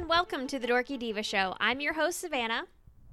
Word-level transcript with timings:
And 0.00 0.08
welcome 0.08 0.46
to 0.46 0.58
the 0.58 0.66
Dorky 0.66 0.98
Diva 0.98 1.22
Show. 1.22 1.54
I'm 1.60 1.78
your 1.78 1.92
host, 1.92 2.20
Savannah, 2.20 2.62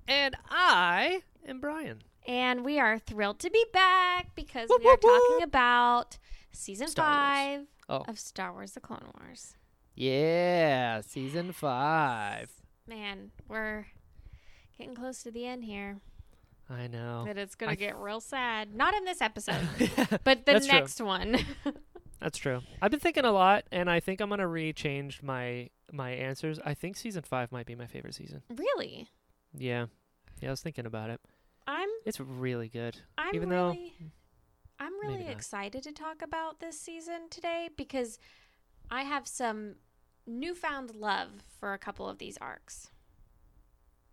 And 0.07 0.37
I 0.49 1.21
am 1.45 1.59
Brian. 1.59 2.01
and 2.25 2.63
we 2.63 2.79
are 2.79 2.97
thrilled 2.97 3.39
to 3.39 3.49
be 3.49 3.65
back 3.73 4.33
because 4.35 4.69
Whoop, 4.69 4.79
we 4.81 4.87
are 4.87 4.91
whoop, 4.93 5.03
whoop. 5.03 5.21
talking 5.31 5.43
about 5.43 6.17
season 6.53 6.87
Star 6.87 7.05
five 7.05 7.61
Oh. 7.89 8.05
of 8.07 8.17
Star 8.17 8.53
Wars 8.53 8.71
The 8.71 8.79
Clone 8.79 9.11
Wars. 9.19 9.57
Yeah, 9.95 11.01
season 11.01 11.51
five. 11.51 12.51
Man, 12.87 13.31
we're 13.49 13.87
getting 14.77 14.95
close 14.95 15.21
to 15.23 15.31
the 15.31 15.45
end 15.45 15.65
here. 15.65 15.97
I 16.69 16.87
know. 16.87 17.25
That 17.25 17.37
it's 17.37 17.55
going 17.55 17.69
to 17.71 17.77
get 17.77 17.97
real 17.97 18.21
sad. 18.21 18.73
Not 18.75 18.93
in 18.93 19.03
this 19.03 19.21
episode, 19.21 19.67
but 20.23 20.45
the 20.45 20.59
next 20.65 20.97
true. 20.97 21.07
next 21.17 21.47
one. 22.19 22.31
true. 22.31 22.61
I've 22.81 22.91
been 22.91 22.99
thinking 22.99 23.25
a 23.25 23.31
lot, 23.31 23.65
and 23.71 23.89
I 23.89 23.99
think 23.99 24.21
I'm 24.21 24.29
gonna 24.29 24.47
re-change 24.47 25.21
my 25.21 25.69
my 25.91 26.11
answers. 26.11 26.59
I 26.65 26.73
think 26.73 26.97
season 26.97 27.23
five 27.23 27.51
might 27.51 27.65
be 27.65 27.75
my 27.75 27.87
favorite 27.87 28.15
season. 28.15 28.43
really? 28.49 29.09
Yeah, 29.53 29.85
yeah. 30.41 30.49
I 30.49 30.51
was 30.51 30.61
thinking 30.61 30.85
about 30.85 31.09
it. 31.09 31.21
I'm 31.67 31.89
It's 32.05 32.19
really 32.19 32.69
good. 32.69 32.97
I'm 33.17 33.35
Even 33.35 33.49
though- 33.49 33.69
really 33.71 33.93
I'm 34.79 34.93
really 35.01 35.27
excited 35.27 35.83
to 35.83 35.91
talk 35.91 36.21
about 36.21 36.59
this 36.59 36.79
season 36.79 37.29
today 37.29 37.69
because 37.75 38.19
I 38.91 39.03
have 39.03 39.27
some 39.27 39.75
newfound 40.27 40.93
love 40.95 41.29
for 41.59 41.73
a 41.73 41.79
couple 41.79 42.07
of 42.07 42.19
these 42.19 42.37
arcs. 42.39 42.91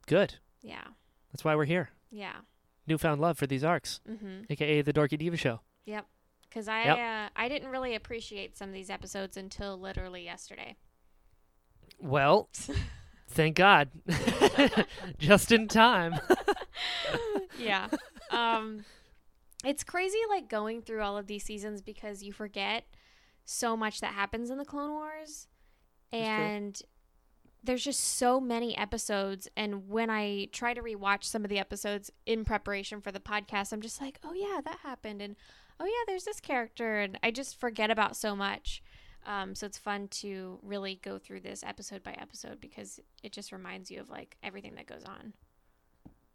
Good. 0.06 0.36
Yeah. 0.62 0.84
That's 1.32 1.44
why 1.44 1.54
we're 1.54 1.64
here. 1.64 1.90
Yeah. 2.10 2.36
Newfound 2.86 3.20
love 3.20 3.36
for 3.38 3.46
these 3.46 3.64
arcs, 3.64 4.00
mm-hmm. 4.08 4.44
aka 4.50 4.82
the 4.82 4.92
Dorky 4.92 5.18
Diva 5.18 5.36
Show. 5.36 5.60
Yep. 5.86 6.06
Cuz 6.54 6.68
I 6.68 6.84
Yep. 6.84 6.98
uh, 6.98 7.28
I 7.34 7.48
didn't 7.48 7.70
really 7.70 7.96
appreciate 7.96 8.56
some 8.56 8.68
of 8.68 8.74
these 8.74 8.88
episodes 8.90 9.36
until 9.36 9.76
literally 9.76 10.22
yesterday. 10.24 10.76
Well, 11.98 12.48
thank 13.28 13.56
God, 13.56 13.90
just 15.18 15.50
in 15.50 15.66
time. 15.66 16.14
yeah. 17.58 17.88
Um 18.30 18.84
it's 19.64 19.82
crazy 19.82 20.18
like 20.28 20.48
going 20.48 20.82
through 20.82 21.00
all 21.02 21.16
of 21.18 21.26
these 21.26 21.42
seasons 21.42 21.80
because 21.82 22.22
you 22.22 22.32
forget 22.32 22.84
so 23.44 23.76
much 23.76 24.00
that 24.00 24.12
happens 24.12 24.50
in 24.50 24.58
the 24.58 24.64
Clone 24.64 24.90
Wars 24.90 25.48
and 26.12 26.80
there's 27.62 27.82
just 27.82 28.00
so 28.00 28.38
many 28.40 28.76
episodes 28.76 29.48
and 29.56 29.88
when 29.88 30.10
I 30.10 30.48
try 30.52 30.74
to 30.74 30.82
rewatch 30.82 31.24
some 31.24 31.44
of 31.44 31.48
the 31.48 31.58
episodes 31.58 32.10
in 32.26 32.44
preparation 32.44 33.00
for 33.00 33.10
the 33.10 33.20
podcast 33.20 33.72
I'm 33.72 33.80
just 33.80 34.00
like, 34.00 34.20
"Oh 34.22 34.34
yeah, 34.34 34.60
that 34.64 34.80
happened." 34.82 35.22
And 35.22 35.34
"Oh 35.80 35.84
yeah, 35.84 36.04
there's 36.06 36.24
this 36.24 36.40
character." 36.40 37.00
And 37.00 37.18
I 37.22 37.30
just 37.30 37.58
forget 37.58 37.90
about 37.90 38.16
so 38.16 38.34
much. 38.36 38.82
Um, 39.26 39.54
so 39.54 39.66
it's 39.66 39.78
fun 39.78 40.08
to 40.08 40.58
really 40.62 41.00
go 41.02 41.18
through 41.18 41.40
this 41.40 41.64
episode 41.64 42.02
by 42.02 42.12
episode 42.12 42.60
because 42.60 43.00
it 43.22 43.32
just 43.32 43.52
reminds 43.52 43.90
you 43.90 44.00
of 44.00 44.10
like 44.10 44.36
everything 44.42 44.74
that 44.74 44.86
goes 44.86 45.04
on. 45.04 45.32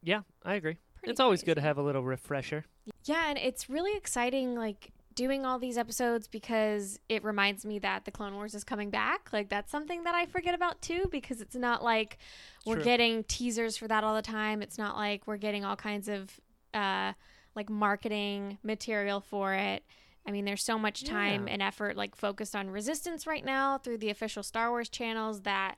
yeah, 0.01 0.21
I 0.43 0.55
agree. 0.55 0.77
Pretty 0.95 1.11
it's 1.11 1.19
always 1.19 1.43
good 1.43 1.55
to 1.55 1.61
have 1.61 1.77
a 1.77 1.81
little 1.81 2.03
refresher. 2.03 2.65
Yeah, 3.05 3.29
and 3.29 3.37
it's 3.37 3.69
really 3.69 3.95
exciting, 3.95 4.55
like 4.55 4.91
doing 5.15 5.45
all 5.45 5.59
these 5.59 5.77
episodes 5.77 6.27
because 6.27 6.99
it 7.09 7.23
reminds 7.23 7.65
me 7.65 7.77
that 7.79 8.05
the 8.05 8.11
Clone 8.11 8.33
Wars 8.35 8.55
is 8.55 8.63
coming 8.63 8.89
back. 8.89 9.29
Like 9.31 9.49
that's 9.49 9.71
something 9.71 10.03
that 10.05 10.15
I 10.15 10.25
forget 10.25 10.55
about 10.55 10.81
too, 10.81 11.05
because 11.11 11.41
it's 11.41 11.55
not 11.55 11.83
like 11.83 12.17
we're 12.65 12.75
True. 12.75 12.83
getting 12.83 13.23
teasers 13.25 13.77
for 13.77 13.87
that 13.87 14.03
all 14.03 14.15
the 14.15 14.21
time. 14.21 14.61
It's 14.61 14.77
not 14.77 14.95
like 14.95 15.27
we're 15.27 15.37
getting 15.37 15.63
all 15.63 15.75
kinds 15.75 16.07
of 16.07 16.39
uh, 16.73 17.13
like 17.59 17.69
marketing 17.69 18.57
material 18.63 19.19
for 19.19 19.53
it. 19.53 19.83
I 20.25 20.31
mean, 20.31 20.45
there's 20.45 20.63
so 20.63 20.79
much 20.79 21.03
time 21.03 21.47
Yeah. 21.47 21.53
and 21.53 21.61
effort 21.61 21.97
like 21.97 22.15
focused 22.15 22.55
on 22.55 22.69
Resistance 22.69 23.27
right 23.27 23.43
now 23.43 23.77
through 23.77 23.97
the 23.97 24.09
official 24.09 24.43
Star 24.43 24.69
Wars 24.69 24.87
channels 24.87 25.41
that 25.41 25.75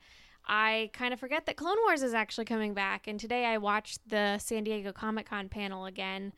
I 0.48 0.92
kind 0.94 1.12
of 1.14 1.20
forget 1.20 1.46
that 1.48 1.56
Clone 1.56 1.78
Wars 1.86 2.04
is 2.04 2.14
actually 2.14 2.46
coming 2.46 2.74
back. 2.76 3.08
And 3.08 3.20
today 3.20 3.46
I 3.46 3.58
watched 3.58 4.08
the 4.08 4.38
San 4.38 4.64
Diego 4.64 4.92
Comic 4.92 5.28
Con 5.30 5.50
panel 5.50 5.86
again, 5.86 6.34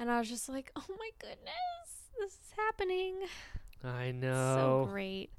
and 0.00 0.10
I 0.10 0.18
was 0.18 0.28
just 0.28 0.48
like, 0.48 0.72
oh 0.74 0.84
my 0.88 1.10
goodness, 1.20 2.10
this 2.18 2.32
is 2.32 2.52
happening. 2.56 3.16
I 3.84 4.04
It's 4.06 4.18
know. 4.22 4.84
So 4.86 4.90
great. 4.90 5.30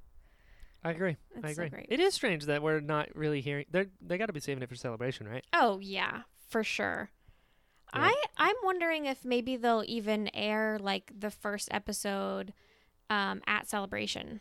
I 0.85 0.91
agree. 0.91 1.17
I 1.35 1.47
It's 1.47 1.55
so 1.57 1.63
agree. 1.63 1.69
great. 1.69 1.87
It 1.89 1.99
is 1.99 2.13
strange 2.13 2.45
that 2.45 2.61
we're 2.61 2.79
not 2.81 3.13
really 3.15 3.41
hearing. 3.41 3.65
They 3.71 3.87
they 4.01 4.17
got 4.17 4.27
to 4.27 4.33
be 4.33 4.39
saving 4.41 4.63
it 4.63 4.69
for 4.69 4.75
celebration, 4.75 5.27
right? 5.27 5.43
Oh 5.53 5.79
yeah, 5.79 6.21
for 6.49 6.63
sure. 6.63 7.09
Yeah. 7.93 8.01
I 8.01 8.23
I'm 8.37 8.55
wondering 8.63 9.05
if 9.05 9.23
maybe 9.25 9.55
they'll 9.55 9.83
even 9.87 10.29
air 10.35 10.77
like 10.79 11.11
the 11.17 11.29
first 11.31 11.67
episode 11.71 12.53
um, 13.09 13.41
at 13.47 13.67
Celebration. 13.67 14.39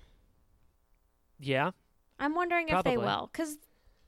Yeah, 1.39 1.73
I'm 2.19 2.35
wondering 2.35 2.69
if 2.69 2.85
they 2.85 2.97
will, 2.97 3.29
because 3.33 3.57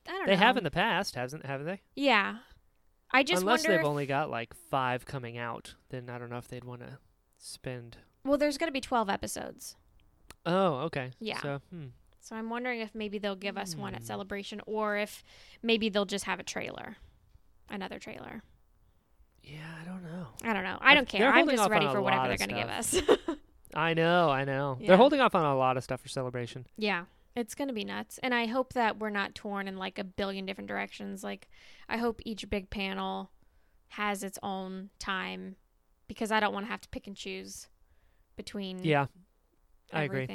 I 0.07 0.11
don't 0.11 0.25
they 0.27 0.31
know. 0.33 0.37
have 0.37 0.57
in 0.57 0.63
the 0.63 0.71
past, 0.71 1.15
hasn't 1.15 1.45
haven't 1.45 1.65
they? 1.67 1.81
yeah. 1.95 2.37
I 3.11 3.23
just 3.23 3.43
Unless 3.43 3.63
they've 3.63 3.79
if- 3.79 3.85
only 3.85 4.05
got 4.07 4.29
like 4.29 4.53
five 4.69 5.05
coming 5.05 5.37
out, 5.37 5.75
then 5.89 6.09
I 6.09 6.17
don't 6.17 6.29
know 6.29 6.37
if 6.37 6.47
they'd 6.49 6.63
want 6.65 6.81
to 6.81 6.97
spend. 7.37 7.97
well, 8.25 8.37
there's 8.37 8.57
going 8.57 8.67
to 8.67 8.73
be 8.73 8.81
12 8.81 9.09
episodes, 9.09 9.75
Oh, 10.45 10.79
okay. 10.87 11.11
Yeah. 11.19 11.39
So, 11.41 11.61
hmm. 11.71 11.85
so 12.19 12.35
I'm 12.35 12.49
wondering 12.49 12.81
if 12.81 12.93
maybe 12.95 13.17
they'll 13.19 13.35
give 13.35 13.57
us 13.57 13.75
one 13.75 13.93
at 13.93 14.01
Hmm. 14.01 14.05
Celebration, 14.07 14.59
or 14.65 14.97
if 14.97 15.23
maybe 15.61 15.87
they'll 15.87 16.05
just 16.05 16.25
have 16.25 16.39
a 16.39 16.43
trailer, 16.43 16.97
another 17.69 17.99
trailer. 17.99 18.41
Yeah, 19.45 19.59
I 19.81 19.85
don't 19.85 20.03
know. 20.03 20.27
I 20.43 20.53
don't 20.53 20.63
know. 20.63 20.77
I 20.81 20.95
don't 20.95 21.07
care. 21.07 21.31
I'm 21.31 21.47
just 21.49 21.69
ready 21.69 21.87
for 21.87 22.01
whatever 22.01 22.27
they're 22.27 22.37
going 22.37 22.49
to 22.49 22.55
give 22.55 22.69
us. 22.69 23.01
I 23.73 23.93
know, 23.93 24.29
I 24.29 24.45
know. 24.45 24.77
Yeah. 24.79 24.87
They're 24.87 24.97
holding 24.97 25.19
off 25.19 25.35
on 25.35 25.43
a 25.45 25.55
lot 25.57 25.77
of 25.77 25.83
stuff 25.83 26.01
for 26.01 26.07
celebration. 26.07 26.65
Yeah, 26.77 27.05
it's 27.35 27.55
going 27.55 27.67
to 27.67 27.73
be 27.73 27.83
nuts. 27.83 28.19
And 28.23 28.33
I 28.33 28.45
hope 28.45 28.73
that 28.73 28.99
we're 28.99 29.09
not 29.09 29.35
torn 29.35 29.67
in 29.67 29.77
like 29.77 29.99
a 29.99 30.03
billion 30.03 30.45
different 30.45 30.69
directions. 30.69 31.23
Like, 31.23 31.49
I 31.89 31.97
hope 31.97 32.21
each 32.25 32.49
big 32.49 32.69
panel 32.69 33.31
has 33.89 34.23
its 34.23 34.39
own 34.41 34.89
time 34.99 35.55
because 36.07 36.31
I 36.31 36.39
don't 36.39 36.53
want 36.53 36.65
to 36.65 36.71
have 36.71 36.81
to 36.81 36.89
pick 36.89 37.05
and 37.07 37.15
choose 37.15 37.67
between 38.37 38.83
Yeah, 38.83 39.07
I 39.91 40.03
agree. 40.03 40.27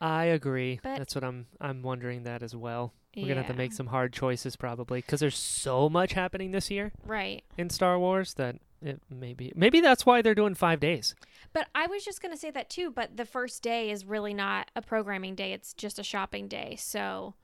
I 0.00 0.24
agree. 0.26 0.80
But- 0.82 0.98
That's 0.98 1.14
what 1.14 1.24
I'm. 1.24 1.46
I'm 1.60 1.82
wondering 1.82 2.24
that 2.24 2.42
as 2.42 2.54
well. 2.54 2.92
We're 3.16 3.28
gonna 3.28 3.42
have 3.42 3.50
to 3.50 3.56
make 3.56 3.72
some 3.72 3.86
hard 3.88 4.12
choices 4.12 4.56
probably 4.56 5.00
because 5.00 5.20
there's 5.20 5.36
so 5.38 5.88
much 5.88 6.12
happening 6.12 6.50
this 6.52 6.70
year 6.70 6.92
Right. 7.04 7.42
in 7.56 7.70
Star 7.70 7.98
Wars 7.98 8.34
that 8.34 8.56
it 8.82 9.00
maybe 9.08 9.52
maybe 9.56 9.80
that's 9.80 10.04
why 10.04 10.20
they're 10.22 10.34
doing 10.34 10.54
five 10.54 10.80
days. 10.80 11.14
But 11.54 11.68
I 11.74 11.86
was 11.86 12.04
just 12.04 12.20
going 12.20 12.32
to 12.32 12.38
say 12.38 12.50
that 12.50 12.68
too. 12.68 12.90
But 12.90 13.16
the 13.16 13.24
first 13.24 13.62
day 13.62 13.90
is 13.90 14.04
really 14.04 14.34
not 14.34 14.70
a 14.76 14.82
programming 14.82 15.34
day, 15.34 15.52
it's 15.54 15.72
just 15.72 15.98
a 15.98 16.02
shopping 16.02 16.46
day. 16.46 16.76
So 16.78 17.34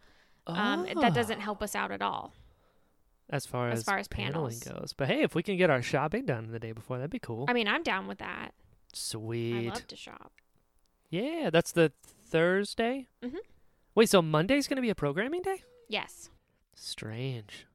um, 0.47 0.87
that 1.01 1.15
doesn't 1.15 1.41
help 1.41 1.63
us 1.63 1.75
out 1.75 1.91
at 1.91 2.03
all. 2.03 2.35
as 3.31 3.47
far 3.47 3.71
as 3.71 3.79
as, 3.79 3.85
far 3.85 3.97
as 3.99 4.09
paneling 4.09 4.59
panels. 4.61 4.65
goes. 4.65 4.93
But 4.93 5.09
hey, 5.09 5.23
if 5.23 5.35
we 5.35 5.43
can 5.43 5.57
get 5.57 5.71
our 5.71 5.81
shopping 5.81 6.27
done 6.27 6.51
the 6.53 6.59
day 6.59 6.73
before, 6.73 6.99
that'd 6.99 7.11
be 7.11 7.19
cool. 7.19 7.47
I 7.49 7.55
mean, 7.55 7.67
I'm 7.69 7.83
down 7.83 8.07
with 8.09 8.19
that. 8.19 8.53
Sweet. 8.93 9.69
I 9.69 9.73
love 9.73 9.87
to 9.87 9.97
shop. 9.97 10.33
Yeah, 11.09 11.49
that's 11.51 11.73
the 11.73 11.93
Thursday. 12.29 13.09
Mhm. 13.23 13.37
Wait, 13.95 14.09
so 14.09 14.23
Monday's 14.23 14.67
gonna 14.69 14.81
be 14.81 14.91
a 14.91 14.95
programming 14.95 15.43
day? 15.43 15.63
Yes. 15.89 16.31
Strange. 16.75 17.67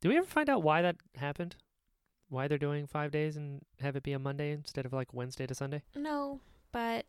Did 0.00 0.08
we 0.08 0.18
ever 0.18 0.26
find 0.26 0.50
out 0.50 0.62
why 0.62 0.82
that 0.82 0.96
happened? 1.16 1.56
Why 2.28 2.48
they're 2.48 2.58
doing 2.58 2.86
five 2.86 3.10
days 3.10 3.36
and 3.36 3.62
have 3.80 3.96
it 3.96 4.02
be 4.02 4.12
a 4.12 4.18
Monday 4.18 4.52
instead 4.52 4.84
of 4.86 4.92
like 4.92 5.14
Wednesday 5.14 5.46
to 5.46 5.54
Sunday? 5.54 5.82
No, 5.96 6.40
but 6.72 7.06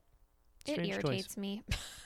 it 0.66 0.74
Strange 0.74 0.94
choice. 0.94 1.04
irritates 1.04 1.38
me. 1.38 1.64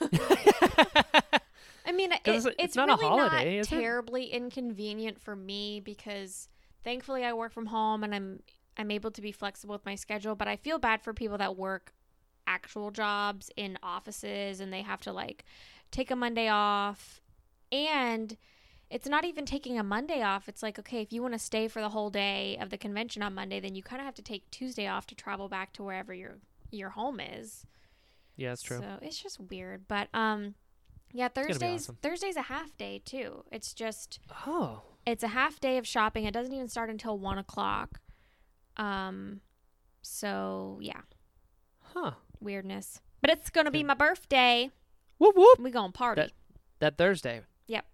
I 1.86 1.92
mean, 1.92 2.12
it, 2.12 2.20
it's, 2.24 2.46
it's- 2.46 2.74
not 2.76 2.88
a 2.90 2.96
holiday, 2.96 3.56
not 3.56 3.60
is 3.60 3.66
it? 3.66 3.70
terribly 3.80 4.24
inconvenient 4.26 5.20
for 5.20 5.34
me 5.36 5.80
because 5.80 6.48
thankfully 6.84 7.24
I 7.24 7.32
work 7.32 7.52
from 7.52 7.66
home 7.66 8.02
and 8.04 8.14
I'm 8.14 8.40
I'm 8.76 8.90
able 8.90 9.10
to 9.12 9.20
be 9.20 9.32
flexible 9.32 9.74
with 9.74 9.84
my 9.84 9.94
schedule. 9.94 10.34
But 10.34 10.48
I 10.48 10.56
feel 10.56 10.78
bad 10.78 11.02
for 11.02 11.12
people 11.12 11.38
that 11.38 11.56
work 11.56 11.92
actual 12.46 12.90
jobs 12.90 13.50
in 13.56 13.78
offices 13.82 14.60
and 14.60 14.72
they 14.72 14.82
have 14.82 15.00
to 15.02 15.12
like 15.12 15.44
take 15.90 16.10
a 16.10 16.16
Monday 16.16 16.48
off, 16.48 17.20
and 17.70 18.36
it's 18.90 19.08
not 19.08 19.24
even 19.24 19.46
taking 19.46 19.78
a 19.78 19.84
Monday 19.84 20.22
off. 20.22 20.48
It's 20.48 20.62
like 20.62 20.78
okay, 20.78 21.00
if 21.00 21.12
you 21.12 21.22
want 21.22 21.34
to 21.34 21.38
stay 21.38 21.68
for 21.68 21.80
the 21.80 21.90
whole 21.90 22.10
day 22.10 22.58
of 22.60 22.70
the 22.70 22.78
convention 22.78 23.22
on 23.22 23.34
Monday, 23.34 23.60
then 23.60 23.74
you 23.74 23.82
kind 23.82 24.00
of 24.00 24.06
have 24.06 24.14
to 24.16 24.22
take 24.22 24.50
Tuesday 24.50 24.86
off 24.86 25.06
to 25.08 25.14
travel 25.14 25.48
back 25.48 25.72
to 25.74 25.82
wherever 25.82 26.12
your 26.12 26.38
your 26.70 26.90
home 26.90 27.20
is. 27.20 27.66
yeah, 28.36 28.52
it's 28.52 28.62
true. 28.62 28.78
So 28.78 28.98
it's 29.02 29.20
just 29.20 29.38
weird, 29.40 29.86
but 29.88 30.08
um, 30.14 30.54
yeah, 31.12 31.28
Thursdays 31.28 31.82
awesome. 31.84 31.98
Thursday's 32.02 32.36
a 32.36 32.42
half 32.42 32.76
day 32.76 33.02
too. 33.04 33.44
It's 33.50 33.74
just 33.74 34.20
oh, 34.46 34.82
it's 35.06 35.22
a 35.22 35.28
half 35.28 35.60
day 35.60 35.78
of 35.78 35.86
shopping. 35.86 36.24
It 36.24 36.34
doesn't 36.34 36.52
even 36.52 36.68
start 36.68 36.90
until 36.90 37.18
one 37.18 37.38
o'clock. 37.38 38.00
Um, 38.76 39.40
so 40.02 40.78
yeah, 40.80 41.00
huh. 41.80 42.12
weirdness. 42.40 43.00
But 43.20 43.30
it's 43.30 43.50
gonna 43.50 43.70
be 43.70 43.82
my 43.82 43.94
birthday. 43.94 44.70
Whoop 45.20 45.36
whoop. 45.36 45.58
We 45.60 45.70
gonna 45.70 45.92
party. 45.92 46.22
That- 46.22 46.32
That 46.80 46.96
Thursday. 46.98 47.42
Yep. 47.68 47.84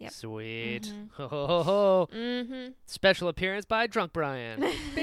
Yep. 0.00 0.12
Sweet. 0.12 0.82
Mhm. 0.92 1.10
Ho, 1.12 1.28
ho, 1.28 1.62
ho, 1.62 2.08
mm-hmm. 2.12 2.72
Special 2.84 3.28
appearance 3.28 3.64
by 3.64 3.86
Drunk 3.86 4.12
Brian. 4.12 4.60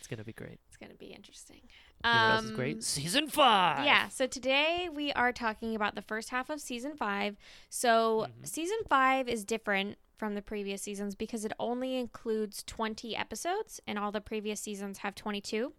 It's 0.00 0.06
gonna 0.08 0.24
be 0.24 0.32
great. 0.32 0.58
It's 0.68 0.76
gonna 0.78 0.94
be 0.94 1.06
interesting. 1.08 1.60
You 2.04 2.10
know 2.10 2.10
what 2.10 2.30
else 2.36 2.44
is 2.44 2.50
Um, 2.50 2.56
great? 2.56 2.82
Season 2.84 3.28
five. 3.28 3.84
Yeah, 3.84 4.08
so 4.08 4.26
today 4.26 4.88
we 4.92 5.12
are 5.12 5.32
talking 5.32 5.74
about 5.76 5.94
the 5.96 6.02
first 6.02 6.30
half 6.30 6.48
of 6.48 6.60
season 6.62 6.96
five. 6.96 7.36
So, 7.68 8.26
Mhm. 8.40 8.46
season 8.46 8.78
five 8.88 9.28
is 9.28 9.44
different 9.44 9.98
from 10.16 10.34
the 10.34 10.40
previous 10.42 10.80
seasons 10.82 11.14
because 11.14 11.44
it 11.44 11.52
only 11.58 11.96
includes 11.96 12.62
20 12.64 13.14
episodes, 13.16 13.80
and 13.86 13.98
all 13.98 14.10
the 14.12 14.20
previous 14.22 14.60
seasons 14.60 14.98
have 14.98 15.14
22. 15.14 15.74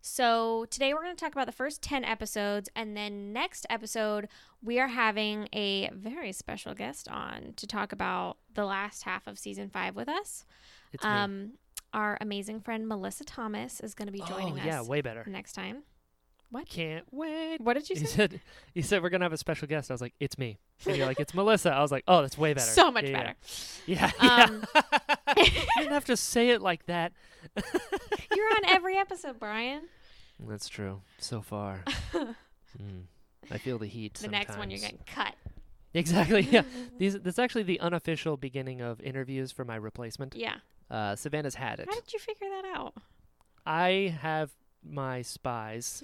So, 0.00 0.64
today 0.70 0.94
we're 0.94 1.02
going 1.02 1.16
to 1.16 1.20
talk 1.20 1.32
about 1.32 1.46
the 1.46 1.52
first 1.52 1.82
10 1.82 2.04
episodes, 2.04 2.68
and 2.76 2.96
then 2.96 3.32
next 3.32 3.66
episode, 3.68 4.28
we 4.62 4.78
are 4.78 4.86
having 4.88 5.48
a 5.52 5.90
very 5.92 6.32
special 6.32 6.74
guest 6.74 7.08
on 7.08 7.54
to 7.56 7.66
talk 7.66 7.92
about 7.92 8.38
the 8.54 8.64
last 8.64 9.02
half 9.02 9.26
of 9.26 9.38
season 9.38 9.70
five 9.70 9.96
with 9.96 10.08
us. 10.08 10.44
It's 10.92 11.02
me. 11.02 11.10
Um, 11.10 11.52
our 11.92 12.18
amazing 12.20 12.60
friend 12.60 12.86
Melissa 12.86 13.24
Thomas 13.24 13.80
is 13.80 13.94
going 13.94 14.06
to 14.06 14.12
be 14.12 14.22
joining 14.28 14.54
oh, 14.54 14.60
us 14.60 14.66
yeah, 14.66 14.82
way 14.82 15.00
better. 15.00 15.24
next 15.26 15.54
time. 15.54 15.82
Can't 16.68 17.04
wait. 17.10 17.60
What 17.60 17.74
did 17.74 17.88
you 17.90 17.96
You 17.96 18.06
say? 18.06 18.16
said 18.16 18.40
you 18.74 18.82
said 18.82 19.02
we're 19.02 19.08
gonna 19.10 19.24
have 19.24 19.32
a 19.32 19.38
special 19.38 19.68
guest. 19.68 19.90
I 19.90 19.94
was 19.94 20.00
like, 20.00 20.14
it's 20.20 20.38
me. 20.38 20.58
And 20.86 20.96
you're 20.96 21.06
like, 21.06 21.20
it's 21.20 21.34
Melissa. 21.34 21.70
I 21.72 21.80
was 21.80 21.90
like, 21.92 22.04
oh, 22.08 22.22
that's 22.22 22.38
way 22.38 22.54
better. 22.54 22.66
So 22.66 22.90
much 22.90 23.04
Yeah, 23.04 23.12
better. 23.12 23.34
Yeah. 23.86 24.10
Um, 24.18 24.64
yeah. 24.74 24.82
you 25.36 25.44
didn't 25.78 25.92
have 25.92 26.04
to 26.06 26.16
say 26.16 26.50
it 26.50 26.60
like 26.62 26.86
that. 26.86 27.12
You're 28.34 28.46
on 28.46 28.64
every 28.66 28.96
episode, 28.96 29.38
Brian. 29.38 29.82
That's 30.40 30.68
true. 30.68 31.00
So 31.18 31.40
far. 31.42 31.84
Mm. 32.14 33.04
I 33.50 33.58
feel 33.58 33.78
the 33.78 33.86
heat. 33.86 34.14
the 34.14 34.28
next 34.28 34.56
one 34.58 34.70
you're 34.70 34.78
getting 34.80 34.98
cut. 35.06 35.34
Exactly. 35.94 36.42
Yeah. 36.50 36.62
These. 36.98 37.14
This 37.20 37.34
is 37.34 37.38
actually 37.38 37.62
the 37.64 37.80
unofficial 37.80 38.36
beginning 38.36 38.80
of 38.80 39.00
interviews 39.00 39.50
for 39.52 39.64
my 39.64 39.76
replacement. 39.76 40.34
Yeah. 40.36 40.56
Uh, 40.90 41.16
Savannah's 41.16 41.54
had 41.56 41.80
it. 41.80 41.88
How 41.88 41.94
did 41.94 42.12
you 42.12 42.18
figure 42.18 42.48
that 42.50 42.64
out? 42.74 42.94
I 43.66 44.14
have 44.20 44.50
my 44.84 45.22
spies. 45.22 46.02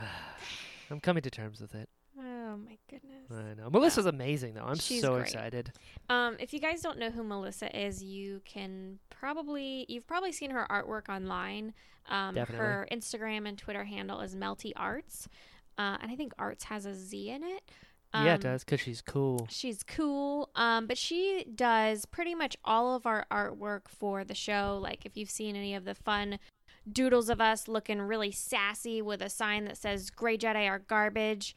I'm 0.90 1.00
coming 1.00 1.22
to 1.22 1.30
terms 1.30 1.60
with 1.60 1.74
it. 1.74 1.88
Oh 2.18 2.56
my 2.56 2.76
goodness. 2.90 3.30
I 3.30 3.54
know. 3.54 3.70
Melissa's 3.70 4.06
amazing 4.06 4.54
though. 4.54 4.64
I'm 4.64 4.76
She's 4.78 5.00
so 5.00 5.12
great. 5.14 5.22
excited. 5.22 5.72
Um, 6.08 6.36
if 6.40 6.52
you 6.52 6.58
guys 6.58 6.80
don't 6.82 6.98
know 6.98 7.10
who 7.10 7.22
Melissa 7.22 7.74
is, 7.78 8.02
you 8.02 8.42
can 8.44 8.98
probably 9.08 9.86
you've 9.88 10.06
probably 10.06 10.32
seen 10.32 10.50
her 10.50 10.66
artwork 10.68 11.08
online. 11.08 11.72
Um, 12.08 12.34
Definitely. 12.34 12.66
her 12.66 12.88
Instagram 12.90 13.48
and 13.48 13.56
Twitter 13.56 13.84
handle 13.84 14.20
is 14.20 14.34
Melty 14.34 14.72
Arts, 14.74 15.28
uh, 15.78 15.98
and 16.02 16.10
I 16.10 16.16
think 16.16 16.32
Arts 16.38 16.64
has 16.64 16.84
a 16.86 16.94
Z 16.94 17.30
in 17.30 17.44
it. 17.44 17.62
yeah, 18.12 18.32
it 18.32 18.34
Um, 18.34 18.40
does 18.40 18.64
because 18.64 18.80
she's 18.80 19.00
cool. 19.00 19.46
She's 19.48 19.84
cool. 19.84 20.50
Um, 20.56 20.86
but 20.88 20.98
she 20.98 21.44
does 21.54 22.06
pretty 22.06 22.34
much 22.34 22.56
all 22.64 22.96
of 22.96 23.06
our 23.06 23.26
artwork 23.30 23.82
for 23.86 24.24
the 24.24 24.34
show. 24.34 24.78
Like 24.82 25.06
if 25.06 25.16
you've 25.16 25.30
seen 25.30 25.54
any 25.54 25.74
of 25.76 25.84
the 25.84 25.94
fun 25.94 26.40
doodles 26.90 27.28
of 27.28 27.40
us 27.40 27.68
looking 27.68 28.00
really 28.00 28.32
sassy 28.32 29.02
with 29.02 29.22
a 29.22 29.28
sign 29.28 29.64
that 29.64 29.76
says 29.76 30.10
Grey 30.10 30.36
Jedi 30.38 30.68
are 30.68 30.78
garbage. 30.78 31.56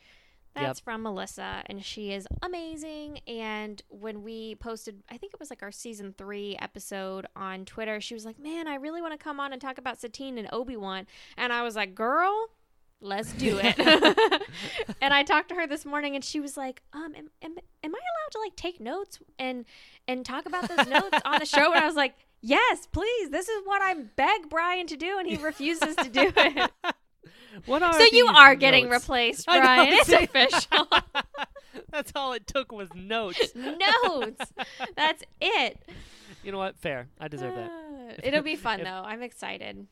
That's 0.55 0.79
from 0.79 1.01
Melissa, 1.03 1.63
and 1.65 1.83
she 1.83 2.11
is 2.11 2.27
amazing. 2.41 3.19
And 3.27 3.81
when 3.89 4.21
we 4.21 4.55
posted, 4.55 5.01
I 5.09 5.17
think 5.17 5.33
it 5.33 5.39
was 5.39 5.49
like 5.49 5.63
our 5.63 5.71
season 5.71 6.13
three 6.15 6.55
episode 6.59 7.25
on 7.35 7.65
Twitter, 7.65 7.99
she 7.99 8.13
was 8.13 8.25
like, 8.25 8.37
Man, 8.39 8.67
I 8.67 8.75
really 8.75 9.01
want 9.01 9.13
to 9.13 9.23
come 9.23 9.39
on 9.39 9.51
and 9.51 9.61
talk 9.61 9.77
about 9.77 9.99
Satine 9.99 10.37
and 10.37 10.47
Obi 10.51 10.77
Wan. 10.77 11.07
And 11.37 11.51
I 11.51 11.63
was 11.63 11.75
like, 11.75 11.95
Girl, 11.95 12.49
let's 13.01 13.33
do 13.33 13.59
it. 13.61 13.79
and 15.01 15.13
I 15.13 15.23
talked 15.23 15.49
to 15.49 15.55
her 15.55 15.65
this 15.65 15.85
morning, 15.85 16.15
and 16.15 16.23
she 16.23 16.39
was 16.39 16.55
like, 16.55 16.83
Um, 16.93 17.15
am, 17.15 17.29
am, 17.41 17.55
am 17.83 17.95
I 17.95 17.99
allowed 17.99 18.31
to 18.33 18.39
like 18.39 18.55
take 18.55 18.79
notes 18.79 19.19
and 19.39 19.65
and 20.07 20.25
talk 20.25 20.45
about 20.45 20.67
those 20.67 20.87
notes 20.87 21.17
on 21.25 21.39
the 21.39 21.45
show? 21.45 21.73
And 21.73 21.83
I 21.83 21.87
was 21.87 21.95
like, 21.95 22.15
Yes, 22.45 22.87
please. 22.91 23.29
This 23.29 23.47
is 23.47 23.61
what 23.65 23.81
I 23.81 23.93
beg 23.93 24.49
Brian 24.49 24.85
to 24.87 24.97
do, 24.97 25.17
and 25.17 25.27
he 25.29 25.37
refuses 25.37 25.95
to 25.95 26.09
do 26.09 26.31
it. 26.35 26.71
What 27.67 27.81
are 27.81 27.93
so 27.93 28.05
you 28.11 28.25
are 28.27 28.53
getting 28.55 28.89
notes? 28.89 29.03
replaced, 29.03 29.45
I 29.47 29.55
know, 29.57 29.61
Brian. 29.63 29.93
It's 29.93 30.09
official. 30.09 30.87
That's 31.89 32.11
all 32.15 32.33
it 32.33 32.45
took 32.47 32.71
was 32.73 32.89
notes. 32.93 33.53
notes. 33.55 34.51
That's 34.97 35.23
it. 35.39 35.83
You 36.43 36.51
know 36.51 36.57
what? 36.57 36.77
Fair. 36.79 37.07
I 37.19 37.27
deserve 37.29 37.55
that. 37.55 37.69
Uh, 37.71 38.13
It'll 38.23 38.41
be 38.43 38.55
fun 38.57 38.79
If- 38.81 38.85
though. 38.87 39.03
I'm 39.05 39.21
excited. 39.23 39.87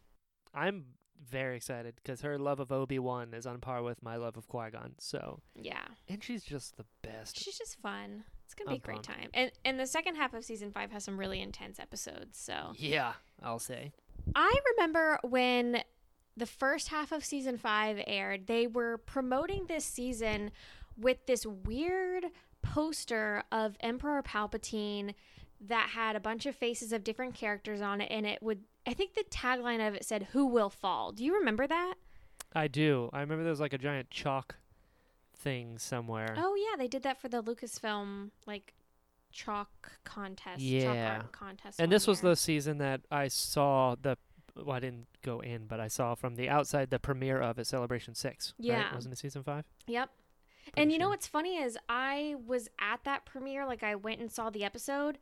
I'm 0.54 0.84
very 1.30 1.56
excited 1.56 1.96
because 1.96 2.22
her 2.22 2.38
love 2.38 2.60
of 2.60 2.72
Obi 2.72 3.00
Wan 3.00 3.34
is 3.34 3.46
on 3.46 3.60
par 3.60 3.84
with 3.84 4.02
my 4.04 4.16
love 4.16 4.38
of 4.38 4.48
Qui 4.48 4.70
Gon. 4.72 4.94
So, 5.00 5.40
Yeah, 5.56 5.84
and 6.10 6.24
she's 6.24 6.44
just 6.44 6.78
the 6.78 6.86
best. 7.02 7.38
she's 7.38 7.58
just 7.58 7.80
fun. 7.82 8.24
It's 8.46 8.54
gonna 8.54 8.72
be 8.72 8.76
I'm 8.76 8.82
a 8.82 8.86
great 8.86 8.96
pumped. 9.04 9.10
time. 9.10 9.30
And 9.34 9.52
and 9.64 9.80
the 9.80 9.88
second 9.88 10.16
half 10.16 10.34
of 10.34 10.44
season 10.44 10.72
five 10.72 10.92
has 10.92 11.04
some 11.04 11.18
really 11.18 11.42
intense 11.42 11.80
episodes. 11.80 12.38
So 12.40 12.74
Yeah, 12.76 13.14
I'll 13.42 13.60
say. 13.60 13.92
I 14.36 14.54
remember 14.76 15.20
when 15.24 15.84
the 16.38 16.46
first 16.46 16.90
half 16.90 17.12
of 17.12 17.24
season 17.26 17.58
five 17.58 18.02
aired, 18.08 18.48
they 18.48 18.68
were 18.68 18.98
promoting 18.98 19.66
this 19.68 19.86
season 19.86 20.52
with 20.98 21.26
this 21.28 21.46
weird 21.46 22.26
poster 22.62 23.44
of 23.52 23.76
Emperor 23.80 24.22
Palpatine 24.24 25.14
that 25.68 25.90
had 25.90 26.16
a 26.16 26.20
bunch 26.20 26.46
of 26.46 26.56
faces 26.56 26.92
of 26.92 27.04
different 27.04 27.36
characters 27.36 27.82
on 27.82 28.02
it, 28.02 28.08
and 28.12 28.26
it 28.26 28.42
would. 28.42 28.62
I 28.88 28.94
think 28.94 29.14
the 29.14 29.24
tagline 29.30 29.86
of 29.88 29.94
it 29.94 30.04
said 30.06 30.30
"Who 30.32 30.46
will 30.48 30.70
fall." 30.70 31.12
Do 31.12 31.24
you 31.24 31.34
remember 31.38 31.68
that? 31.68 31.96
I 32.54 32.68
do. 32.68 33.10
I 33.14 33.22
remember 33.22 33.44
there 33.44 33.52
was 33.52 33.60
like 33.62 33.74
a 33.74 33.78
giant 33.78 34.10
chalk 34.10 34.56
thing 35.36 35.78
somewhere. 35.78 36.36
Oh 36.38 36.56
yeah, 36.56 36.76
they 36.78 36.88
did 36.88 37.04
that 37.04 37.20
for 37.22 37.30
the 37.30 37.42
Lucasfilm 37.44 38.32
like 38.46 38.74
chalk 39.32 39.70
contest. 40.04 40.60
chalk 40.60 40.64
Yeah. 40.96 41.18
art 41.22 41.32
contest. 41.32 41.80
and 41.80 41.92
this 41.92 42.06
was 42.08 42.22
the 42.22 42.36
season 42.36 42.78
that 42.80 43.02
I 43.12 43.28
saw 43.28 43.96
the. 44.02 44.18
Well, 44.56 44.76
I 44.76 44.80
didn't 44.82 45.08
go 45.22 45.40
in, 45.40 45.66
but 45.68 45.80
I 45.80 45.88
saw 45.88 46.14
from 46.14 46.36
the 46.36 46.50
outside 46.50 46.90
the 46.90 47.00
premiere 47.00 47.40
of 47.40 47.58
it, 47.58 47.68
Celebration 47.68 48.16
Six. 48.16 48.54
right? 48.60 48.66
Yeah. 48.68 48.94
wasn't 48.94 49.14
it 49.14 49.18
season 49.18 49.44
five? 49.44 49.64
Yep. 49.88 50.10
Pretty 50.64 50.82
and 50.82 50.92
you 50.92 51.00
know 51.00 51.10
what's 51.10 51.26
funny 51.26 51.58
is 51.58 51.78
I 51.90 52.36
was 52.46 52.68
at 52.80 53.04
that 53.06 53.26
premiere, 53.26 53.66
like 53.66 53.82
I 53.82 53.96
went 53.96 54.20
and 54.20 54.30
saw 54.32 54.50
the 54.50 54.64
episode, 54.66 55.18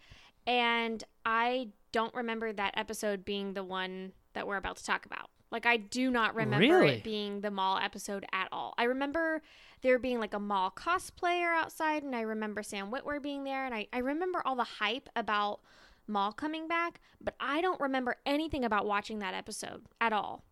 and 0.50 1.03
I 1.25 1.70
don't 1.91 2.13
remember 2.13 2.51
that 2.51 2.74
episode 2.75 3.24
being 3.24 3.53
the 3.53 3.63
one 3.63 4.12
that 4.34 4.48
we're 4.48 4.58
about 4.58 4.77
to 4.77 4.84
talk 4.86 5.06
about. 5.06 5.29
Like 5.51 5.65
I 5.65 5.77
do 5.77 6.12
not 6.12 6.36
remember 6.36 6.79
Really? 6.79 6.96
it 6.98 7.03
being 7.03 7.41
the 7.41 7.50
Maul 7.51 7.77
episode 7.77 8.25
at 8.32 8.48
all. 8.51 8.74
I 8.77 8.84
remember 8.84 9.41
there 9.82 9.98
being 9.98 10.20
like 10.20 10.34
a 10.34 10.39
Maul 10.39 10.72
cosplayer 10.72 11.56
outside, 11.56 12.03
and 12.03 12.15
I 12.15 12.22
remember 12.22 12.62
Sam 12.63 12.91
Witwer 12.91 13.22
being 13.22 13.44
there, 13.44 13.65
and 13.65 13.74
I, 13.74 13.88
I 13.94 14.00
remember 14.00 14.41
all 14.46 14.56
the 14.56 14.63
hype 14.63 15.08
about 15.15 15.62
Maul 16.08 16.32
coming 16.34 16.68
back, 16.68 17.00
but 17.22 17.36
I 17.39 17.62
don't 17.62 17.79
remember 17.82 18.15
anything 18.25 18.63
about 18.65 18.86
watching 18.86 19.20
that 19.20 19.34
episode 19.34 19.84
at 20.01 20.13
all. 20.13 20.44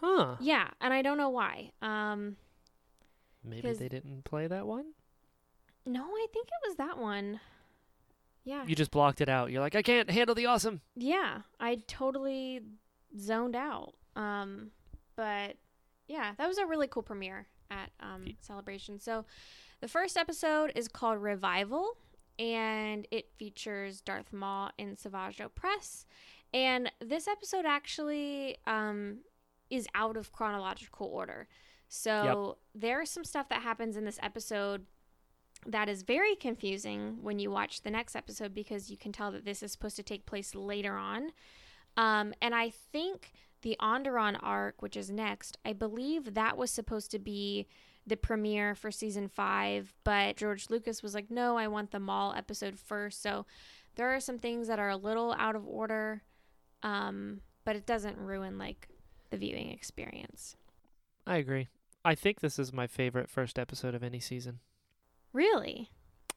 Huh? 0.00 0.36
Yeah, 0.40 0.68
and 0.80 0.92
I 0.94 1.02
don't 1.02 1.18
know 1.18 1.30
why. 1.30 1.72
Um, 1.82 2.36
Maybe 3.44 3.72
they 3.72 3.88
didn't 3.88 4.24
play 4.24 4.46
that 4.46 4.66
one. 4.66 4.92
no, 5.86 6.02
I 6.04 6.26
think 6.32 6.46
it 6.48 6.68
was 6.68 6.76
that 6.76 6.98
one. 6.98 7.40
Yeah. 8.48 8.64
You 8.66 8.74
just 8.74 8.90
blocked 8.90 9.20
it 9.20 9.28
out. 9.28 9.50
You're 9.50 9.60
like, 9.60 9.74
I 9.74 9.82
can't 9.82 10.08
handle 10.08 10.34
the 10.34 10.46
awesome. 10.46 10.80
Yeah, 10.96 11.42
I 11.60 11.82
totally 11.86 12.62
zoned 13.18 13.54
out. 13.54 13.92
Um, 14.16 14.70
but 15.16 15.56
yeah, 16.06 16.32
that 16.38 16.48
was 16.48 16.56
a 16.56 16.64
really 16.64 16.86
cool 16.88 17.02
premiere 17.02 17.46
at 17.70 17.90
um, 18.00 18.22
Ye- 18.24 18.38
Celebration. 18.40 18.98
So 19.00 19.26
the 19.82 19.88
first 19.88 20.16
episode 20.16 20.72
is 20.74 20.88
called 20.88 21.20
Revival, 21.20 21.98
and 22.38 23.06
it 23.10 23.26
features 23.38 24.00
Darth 24.00 24.32
Maul 24.32 24.70
and 24.78 24.98
Savage 24.98 25.40
Opress. 25.40 26.06
And 26.54 26.90
this 27.04 27.28
episode 27.28 27.66
actually 27.66 28.56
um, 28.66 29.18
is 29.68 29.86
out 29.94 30.16
of 30.16 30.32
chronological 30.32 31.06
order. 31.06 31.48
So 31.88 32.56
there's 32.74 33.10
some 33.10 33.24
stuff 33.24 33.50
that 33.50 33.60
happens 33.60 33.94
in 33.94 34.06
this 34.06 34.18
episode 34.22 34.86
that 35.66 35.88
is 35.88 36.02
very 36.02 36.34
confusing 36.34 37.18
when 37.22 37.38
you 37.38 37.50
watch 37.50 37.82
the 37.82 37.90
next 37.90 38.16
episode 38.16 38.54
because 38.54 38.90
you 38.90 38.96
can 38.96 39.12
tell 39.12 39.32
that 39.32 39.44
this 39.44 39.62
is 39.62 39.72
supposed 39.72 39.96
to 39.96 40.02
take 40.02 40.26
place 40.26 40.54
later 40.54 40.96
on. 40.96 41.30
Um, 41.96 42.32
and 42.40 42.54
I 42.54 42.70
think 42.70 43.32
the 43.62 43.76
Onderon 43.80 44.38
arc, 44.40 44.80
which 44.82 44.96
is 44.96 45.10
next, 45.10 45.58
I 45.64 45.72
believe 45.72 46.34
that 46.34 46.56
was 46.56 46.70
supposed 46.70 47.10
to 47.10 47.18
be 47.18 47.66
the 48.06 48.16
premiere 48.16 48.74
for 48.74 48.90
season 48.90 49.28
five, 49.28 49.92
but 50.04 50.36
George 50.36 50.70
Lucas 50.70 51.02
was 51.02 51.14
like, 51.14 51.30
no, 51.30 51.58
I 51.58 51.68
want 51.68 51.90
the 51.90 52.00
Maul 52.00 52.32
episode 52.34 52.78
first. 52.78 53.20
So 53.22 53.44
there 53.96 54.14
are 54.14 54.20
some 54.20 54.38
things 54.38 54.68
that 54.68 54.78
are 54.78 54.90
a 54.90 54.96
little 54.96 55.34
out 55.38 55.56
of 55.56 55.66
order, 55.66 56.22
um, 56.82 57.40
but 57.64 57.76
it 57.76 57.84
doesn't 57.84 58.16
ruin 58.16 58.56
like 58.56 58.88
the 59.30 59.36
viewing 59.36 59.70
experience. 59.70 60.56
I 61.26 61.36
agree. 61.36 61.68
I 62.04 62.14
think 62.14 62.40
this 62.40 62.58
is 62.58 62.72
my 62.72 62.86
favorite 62.86 63.28
first 63.28 63.58
episode 63.58 63.94
of 63.94 64.02
any 64.02 64.20
season. 64.20 64.60
Really? 65.32 65.90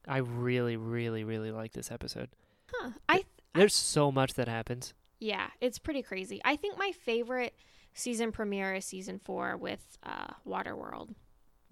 I 0.07 0.17
really, 0.17 0.77
really, 0.77 1.23
really 1.23 1.51
like 1.51 1.73
this 1.73 1.91
episode. 1.91 2.29
Huh. 2.71 2.91
I 3.07 3.15
th- 3.15 3.25
There's 3.53 3.75
so 3.75 4.11
much 4.11 4.33
that 4.35 4.47
happens. 4.47 4.93
Yeah, 5.19 5.47
it's 5.59 5.77
pretty 5.77 6.01
crazy. 6.01 6.41
I 6.43 6.55
think 6.55 6.77
my 6.77 6.91
favorite 6.91 7.53
season 7.93 8.31
premiere 8.31 8.75
is 8.75 8.85
season 8.85 9.19
four 9.23 9.55
with 9.57 9.97
uh, 10.03 10.33
Waterworld. 10.47 11.13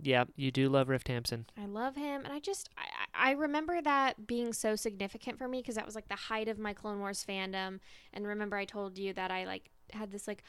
Yeah, 0.02 0.26
you 0.36 0.52
do 0.52 0.70
love 0.70 0.88
Riff 0.88 1.04
Tamson. 1.04 1.46
I 1.58 1.66
love 1.66 1.96
him, 1.96 2.24
and 2.24 2.32
I 2.32 2.40
just 2.40 2.70
I, 2.78 2.84
I 2.84 3.32
I 3.32 3.32
remember 3.34 3.82
that 3.82 4.28
being 4.28 4.54
so 4.54 4.76
significant 4.76 5.38
for 5.38 5.48
me 5.48 5.60
because 5.62 5.76
that 5.76 5.86
was 5.86 5.96
like 5.96 6.08
the 6.08 6.16
height 6.16 6.48
of 6.48 6.58
my 6.58 6.74
Clone 6.74 7.00
Wars 7.00 7.26
fandom. 7.28 7.80
And 8.14 8.26
remember, 8.26 8.56
I 8.56 8.64
told 8.64 8.98
you 8.98 9.14
that 9.14 9.30
I 9.30 9.46
like 9.46 9.70
had 9.92 10.12
this 10.12 10.26
like 10.26 10.44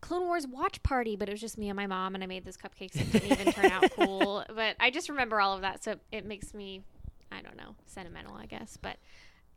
Clone 0.00 0.26
Wars 0.26 0.46
watch 0.46 0.82
party, 0.82 1.16
but 1.16 1.28
it 1.28 1.32
was 1.32 1.40
just 1.40 1.58
me 1.58 1.68
and 1.68 1.76
my 1.76 1.86
mom, 1.86 2.14
and 2.14 2.22
I 2.22 2.26
made 2.26 2.44
those 2.44 2.56
cupcakes. 2.56 2.94
It 2.96 3.10
didn't 3.12 3.32
even 3.32 3.52
turn 3.52 3.66
out 3.72 3.90
cool, 3.92 4.44
but 4.54 4.76
I 4.78 4.90
just 4.90 5.08
remember 5.08 5.40
all 5.40 5.54
of 5.54 5.62
that, 5.62 5.82
so 5.82 5.96
it 6.12 6.24
makes 6.24 6.52
me, 6.54 6.82
I 7.32 7.40
don't 7.42 7.56
know, 7.56 7.74
sentimental, 7.86 8.34
I 8.34 8.46
guess. 8.46 8.76
But 8.76 8.98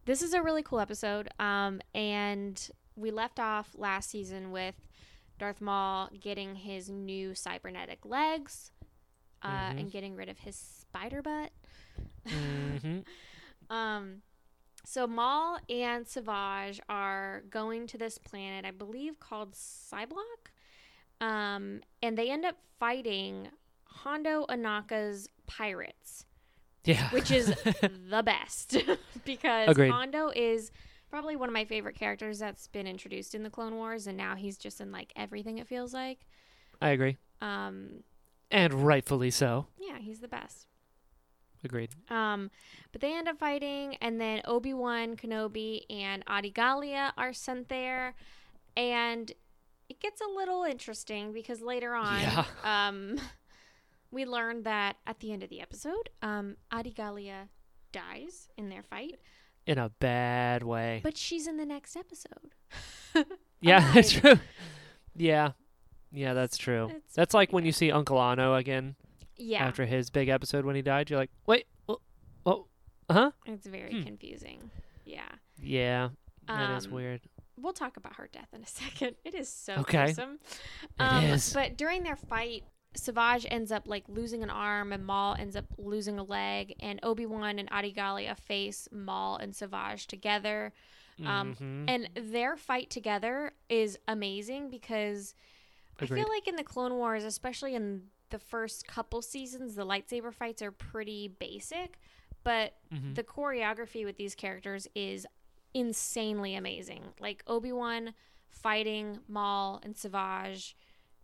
this 0.05 0.21
is 0.21 0.33
a 0.33 0.41
really 0.41 0.63
cool 0.63 0.79
episode, 0.79 1.29
um, 1.39 1.81
and 1.93 2.69
we 2.95 3.11
left 3.11 3.39
off 3.39 3.69
last 3.77 4.09
season 4.09 4.51
with 4.51 4.75
Darth 5.37 5.61
Maul 5.61 6.09
getting 6.19 6.55
his 6.55 6.89
new 6.89 7.35
cybernetic 7.35 8.05
legs, 8.05 8.71
uh, 9.41 9.47
Mhm. 9.71 9.79
and 9.79 9.91
getting 9.91 10.15
rid 10.15 10.29
of 10.29 10.39
his 10.39 10.55
spider 10.55 11.21
butt. 11.21 11.51
hmm 12.27 12.99
Um, 13.69 14.23
so 14.89 15.05
Maul 15.05 15.59
and 15.69 16.07
Savage 16.07 16.79
are 16.89 17.43
going 17.49 17.85
to 17.87 17.97
this 17.97 18.17
planet, 18.17 18.65
I 18.65 18.71
believe 18.71 19.19
called 19.19 19.53
Cyblock. 19.53 20.49
Um, 21.21 21.81
and 22.01 22.17
they 22.17 22.29
end 22.31 22.43
up 22.45 22.55
fighting 22.79 23.49
Hondo 23.85 24.45
Ohnaka's 24.49 25.27
pirates, 25.47 26.25
Yeah. 26.85 27.09
which 27.11 27.29
is 27.29 27.47
the 28.09 28.23
best 28.25 28.77
because 29.25 29.69
Agreed. 29.69 29.91
Hondo 29.91 30.31
is 30.35 30.71
probably 31.09 31.35
one 31.35 31.49
of 31.49 31.53
my 31.53 31.65
favorite 31.65 31.95
characters 31.95 32.39
that's 32.39 32.67
been 32.67 32.87
introduced 32.87 33.35
in 33.35 33.43
the 33.43 33.49
Clone 33.49 33.75
Wars, 33.75 34.07
and 34.07 34.17
now 34.17 34.35
he's 34.35 34.57
just 34.57 34.79
in 34.81 34.91
like 34.91 35.11
everything. 35.15 35.57
It 35.57 35.67
feels 35.67 35.93
like. 35.93 36.19
I 36.81 36.89
agree. 36.89 37.17
Um, 37.41 38.03
And 38.49 38.73
rightfully 38.73 39.29
so. 39.31 39.67
yeah, 39.77 39.99
he's 39.99 40.19
the 40.19 40.27
best. 40.29 40.65
Agreed. 41.63 41.89
Um, 42.09 42.51
but 42.91 43.01
they 43.01 43.13
end 43.13 43.27
up 43.27 43.37
fighting, 43.37 43.95
and 44.01 44.19
then 44.19 44.41
Obi 44.45 44.73
Wan 44.73 45.15
Kenobi 45.17 45.81
and 45.89 46.23
Adi 46.27 46.51
Gallia 46.51 47.13
are 47.17 47.33
sent 47.33 47.67
there, 47.69 48.15
and 48.77 49.31
it 49.89 49.99
gets 49.99 50.21
a 50.21 50.29
little 50.37 50.63
interesting 50.63 51.33
because 51.33 51.61
later 51.61 51.93
on, 51.95 52.21
Yeah. 52.21 52.45
um, 52.63 53.19
we 54.11 54.25
learn 54.25 54.63
that 54.63 54.95
at 55.05 55.19
the 55.19 55.31
end 55.33 55.43
of 55.43 55.49
the 55.49 55.59
episode, 55.61 56.09
um, 56.21 56.55
Adi 56.71 56.91
Gallia 56.91 57.49
dies 57.91 58.47
in 58.57 58.69
their 58.69 58.83
fight, 58.83 59.19
In 59.65 59.77
a 59.77 59.89
bad 59.89 60.63
way. 60.63 61.01
but 61.03 61.17
she's 61.17 61.45
in 61.47 61.57
the 61.57 61.65
next 61.65 61.95
episode. 61.97 62.53
yeah, 63.61 63.91
that's 63.93 64.11
true. 64.11 64.39
Yeah. 65.15 65.51
Yeah, 66.11 66.33
that's 66.33 66.57
true. 66.57 66.89
It's 66.95 67.13
that's 67.15 67.33
like 67.35 67.51
when 67.53 67.65
you 67.65 67.71
see 67.71 67.91
Uncle 67.91 68.19
Anno 68.21 68.55
again 68.55 68.95
Yeah, 69.39 69.65
after 69.65 69.85
his 69.85 70.09
big 70.09 70.29
episode 70.29 70.65
when 70.65 70.75
he 70.75 70.81
died. 70.81 71.09
You're 71.09 71.19
like, 71.19 71.31
wait, 71.47 71.65
oh, 71.87 71.99
oh 72.45 72.67
huh? 73.09 73.31
it's 73.45 73.65
very 73.67 73.93
Hmm. 73.99 74.03
confusing. 74.03 74.69
Yeah. 75.05 75.29
Yeah, 75.61 76.09
that 76.47 76.77
is 76.77 76.85
Um, 76.85 76.91
weird. 76.91 77.21
we'll 77.57 77.73
talk 77.73 77.97
about 77.97 78.15
her 78.15 78.27
death 78.31 78.49
in 78.53 78.61
a 78.63 78.67
second. 78.83 79.15
It 79.25 79.33
is 79.33 79.49
so 79.49 79.75
Okay. 79.77 80.05
gruesome. 80.05 80.39
It 80.83 80.89
Um, 80.99 81.23
is. 81.23 81.53
But 81.53 81.77
during 81.77 82.03
their 82.03 82.15
fight, 82.15 82.63
Savage 82.95 83.45
ends 83.51 83.71
up 83.71 83.87
like 83.87 84.03
losing 84.09 84.41
an 84.43 84.49
arm, 84.49 84.91
and 84.91 85.05
Maul 85.05 85.35
ends 85.35 85.55
up 85.55 85.65
losing 85.77 86.17
a 86.17 86.23
leg, 86.23 86.75
and 86.79 86.99
Obi 87.03 87.25
Wan 87.25 87.59
and 87.59 87.69
Adi 87.71 87.91
Gallia 87.91 88.33
face 88.35 88.87
Maul 88.91 89.37
and 89.37 89.55
Savage 89.55 90.07
together. 90.07 90.73
um, 91.25 91.53
Mhm. 91.55 91.89
And 91.89 92.09
their 92.31 92.55
fight 92.55 92.89
together 92.89 93.53
is 93.67 93.99
amazing 94.07 94.69
because 94.69 95.35
I 95.99 96.05
feel 96.05 96.29
like 96.29 96.47
in 96.47 96.55
the 96.55 96.63
Clone 96.63 96.93
Wars, 96.93 97.25
especially 97.25 97.75
in 97.75 98.09
the 98.29 98.39
first 98.39 98.87
couple 98.87 99.21
seasons, 99.21 99.75
the 99.75 99.85
lightsaber 99.85 100.33
fights 100.33 100.61
are 100.61 100.71
pretty 100.71 101.27
basic, 101.27 101.99
but 102.43 102.73
Mhm. 102.91 103.15
the 103.15 103.23
choreography 103.23 104.05
with 104.05 104.17
these 104.17 104.35
characters 104.35 104.87
is 104.95 105.25
insanely 105.73 106.55
amazing. 106.55 107.13
Like 107.19 107.43
Obi 107.47 107.71
Wan 107.71 108.13
fighting 108.47 109.19
Maul 109.27 109.79
and 109.83 109.95
Savage, 109.95 110.75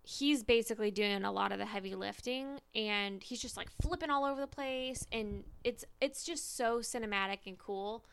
he's 0.03 0.43
basically 0.43 0.91
doing 0.91 1.23
a 1.23 1.31
lot 1.31 1.51
of 1.51 1.57
the 1.57 1.65
heavy 1.65 1.95
lifting, 1.95 2.59
and 2.75 3.23
he's 3.23 3.41
just 3.41 3.57
like 3.57 3.69
flipping 3.81 4.09
all 4.11 4.23
over 4.23 4.39
the 4.39 4.47
place, 4.47 5.05
and 5.11 5.43
it's 5.63 5.83
it's 5.99 6.23
just 6.23 6.55
so 6.55 6.79
cinematic 6.79 7.39
and 7.47 7.57
cool. 7.57 8.05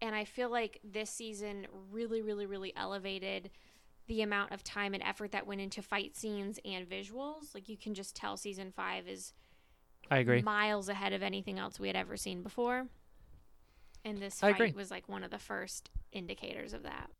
And 0.00 0.16
I 0.16 0.24
feel 0.24 0.48
like 0.50 0.80
this 0.82 1.10
season 1.10 1.66
really, 1.90 2.22
really, 2.22 2.46
really 2.46 2.74
elevated 2.74 3.50
the 4.06 4.22
amount 4.22 4.52
of 4.52 4.64
time 4.64 4.94
and 4.94 5.02
effort 5.02 5.32
that 5.32 5.46
went 5.46 5.60
into 5.60 5.82
fight 5.82 6.16
scenes 6.16 6.58
and 6.64 6.88
visuals. 6.88 7.54
Like 7.54 7.68
you 7.68 7.76
can 7.76 7.94
just 7.94 8.16
tell 8.16 8.36
season 8.36 8.72
five 8.72 9.06
is 9.08 9.32
I 10.10 10.18
agree. 10.18 10.42
miles 10.42 10.88
ahead 10.88 11.12
of 11.12 11.22
anything 11.22 11.58
else 11.58 11.78
we 11.78 11.86
had 11.86 11.96
ever 11.96 12.16
seen 12.16 12.42
before. 12.42 12.86
And 14.04 14.18
this 14.18 14.40
fight 14.40 14.74
was 14.74 14.90
like 14.90 15.08
one 15.08 15.22
of 15.22 15.30
the 15.30 15.38
first 15.38 15.90
indicators 16.10 16.72
of 16.72 16.82
that. 16.82 17.10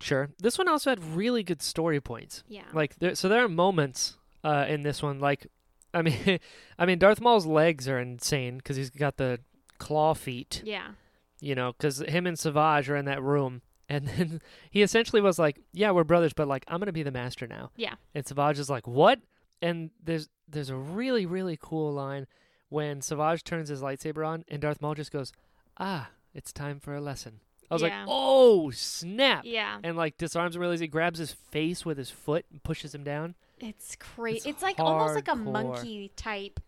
Sure. 0.00 0.30
This 0.38 0.58
one 0.58 0.68
also 0.68 0.90
had 0.90 1.02
really 1.14 1.42
good 1.42 1.62
story 1.62 2.00
points. 2.00 2.42
Yeah. 2.48 2.64
Like 2.72 2.96
there, 2.98 3.14
so 3.14 3.28
there 3.28 3.44
are 3.44 3.48
moments 3.48 4.16
uh, 4.44 4.66
in 4.68 4.82
this 4.82 5.02
one 5.02 5.20
like 5.20 5.46
I 5.94 6.02
mean 6.02 6.38
I 6.78 6.86
mean 6.86 6.98
Darth 6.98 7.20
Maul's 7.20 7.46
legs 7.46 7.88
are 7.88 7.98
insane 7.98 8.60
cuz 8.60 8.76
he's 8.76 8.90
got 8.90 9.16
the 9.16 9.40
claw 9.78 10.14
feet, 10.14 10.62
yeah. 10.64 10.92
you 11.40 11.54
know, 11.54 11.72
cuz 11.72 11.98
him 11.98 12.26
and 12.26 12.38
Savage 12.38 12.88
are 12.88 12.96
in 12.96 13.06
that 13.06 13.22
room 13.22 13.62
and 13.90 14.08
then 14.08 14.40
he 14.70 14.80
essentially 14.80 15.20
was 15.20 15.38
like, 15.38 15.60
"Yeah, 15.74 15.90
we're 15.90 16.04
brothers, 16.04 16.32
but 16.32 16.48
like 16.48 16.64
I'm 16.68 16.78
going 16.78 16.86
to 16.86 16.92
be 16.92 17.02
the 17.02 17.10
master 17.10 17.46
now." 17.46 17.70
Yeah. 17.76 17.96
And 18.14 18.26
Savage 18.26 18.58
is 18.58 18.70
like, 18.70 18.86
"What?" 18.86 19.20
And 19.60 19.90
there's 20.02 20.28
there's 20.48 20.70
a 20.70 20.76
really 20.76 21.26
really 21.26 21.58
cool 21.60 21.92
line 21.92 22.26
when 22.70 23.02
Savage 23.02 23.44
turns 23.44 23.68
his 23.68 23.82
lightsaber 23.82 24.26
on 24.26 24.44
and 24.48 24.62
Darth 24.62 24.80
Maul 24.80 24.94
just 24.94 25.12
goes, 25.12 25.32
"Ah, 25.78 26.08
it's 26.32 26.52
time 26.52 26.80
for 26.80 26.94
a 26.94 27.00
lesson." 27.02 27.40
I 27.70 27.74
was 27.74 27.82
Yeah. 27.82 27.98
like, 28.00 28.06
"Oh, 28.08 28.70
snap." 28.70 29.42
Yeah. 29.44 29.78
And 29.84 29.96
like 29.96 30.16
disarms 30.16 30.56
him 30.56 30.62
really 30.62 30.74
easy, 30.74 30.88
grabs 30.88 31.18
his 31.18 31.32
face 31.32 31.84
with 31.84 31.98
his 31.98 32.10
foot 32.10 32.44
and 32.50 32.62
pushes 32.62 32.94
him 32.94 33.04
down. 33.04 33.34
It's 33.60 33.94
crazy. 33.96 34.38
It's 34.38 34.46
It's, 34.46 34.62
like 34.62 34.80
almost 34.80 35.14
like 35.14 35.28
a 35.28 35.36
monkey 35.36 36.10
type. 36.16 36.58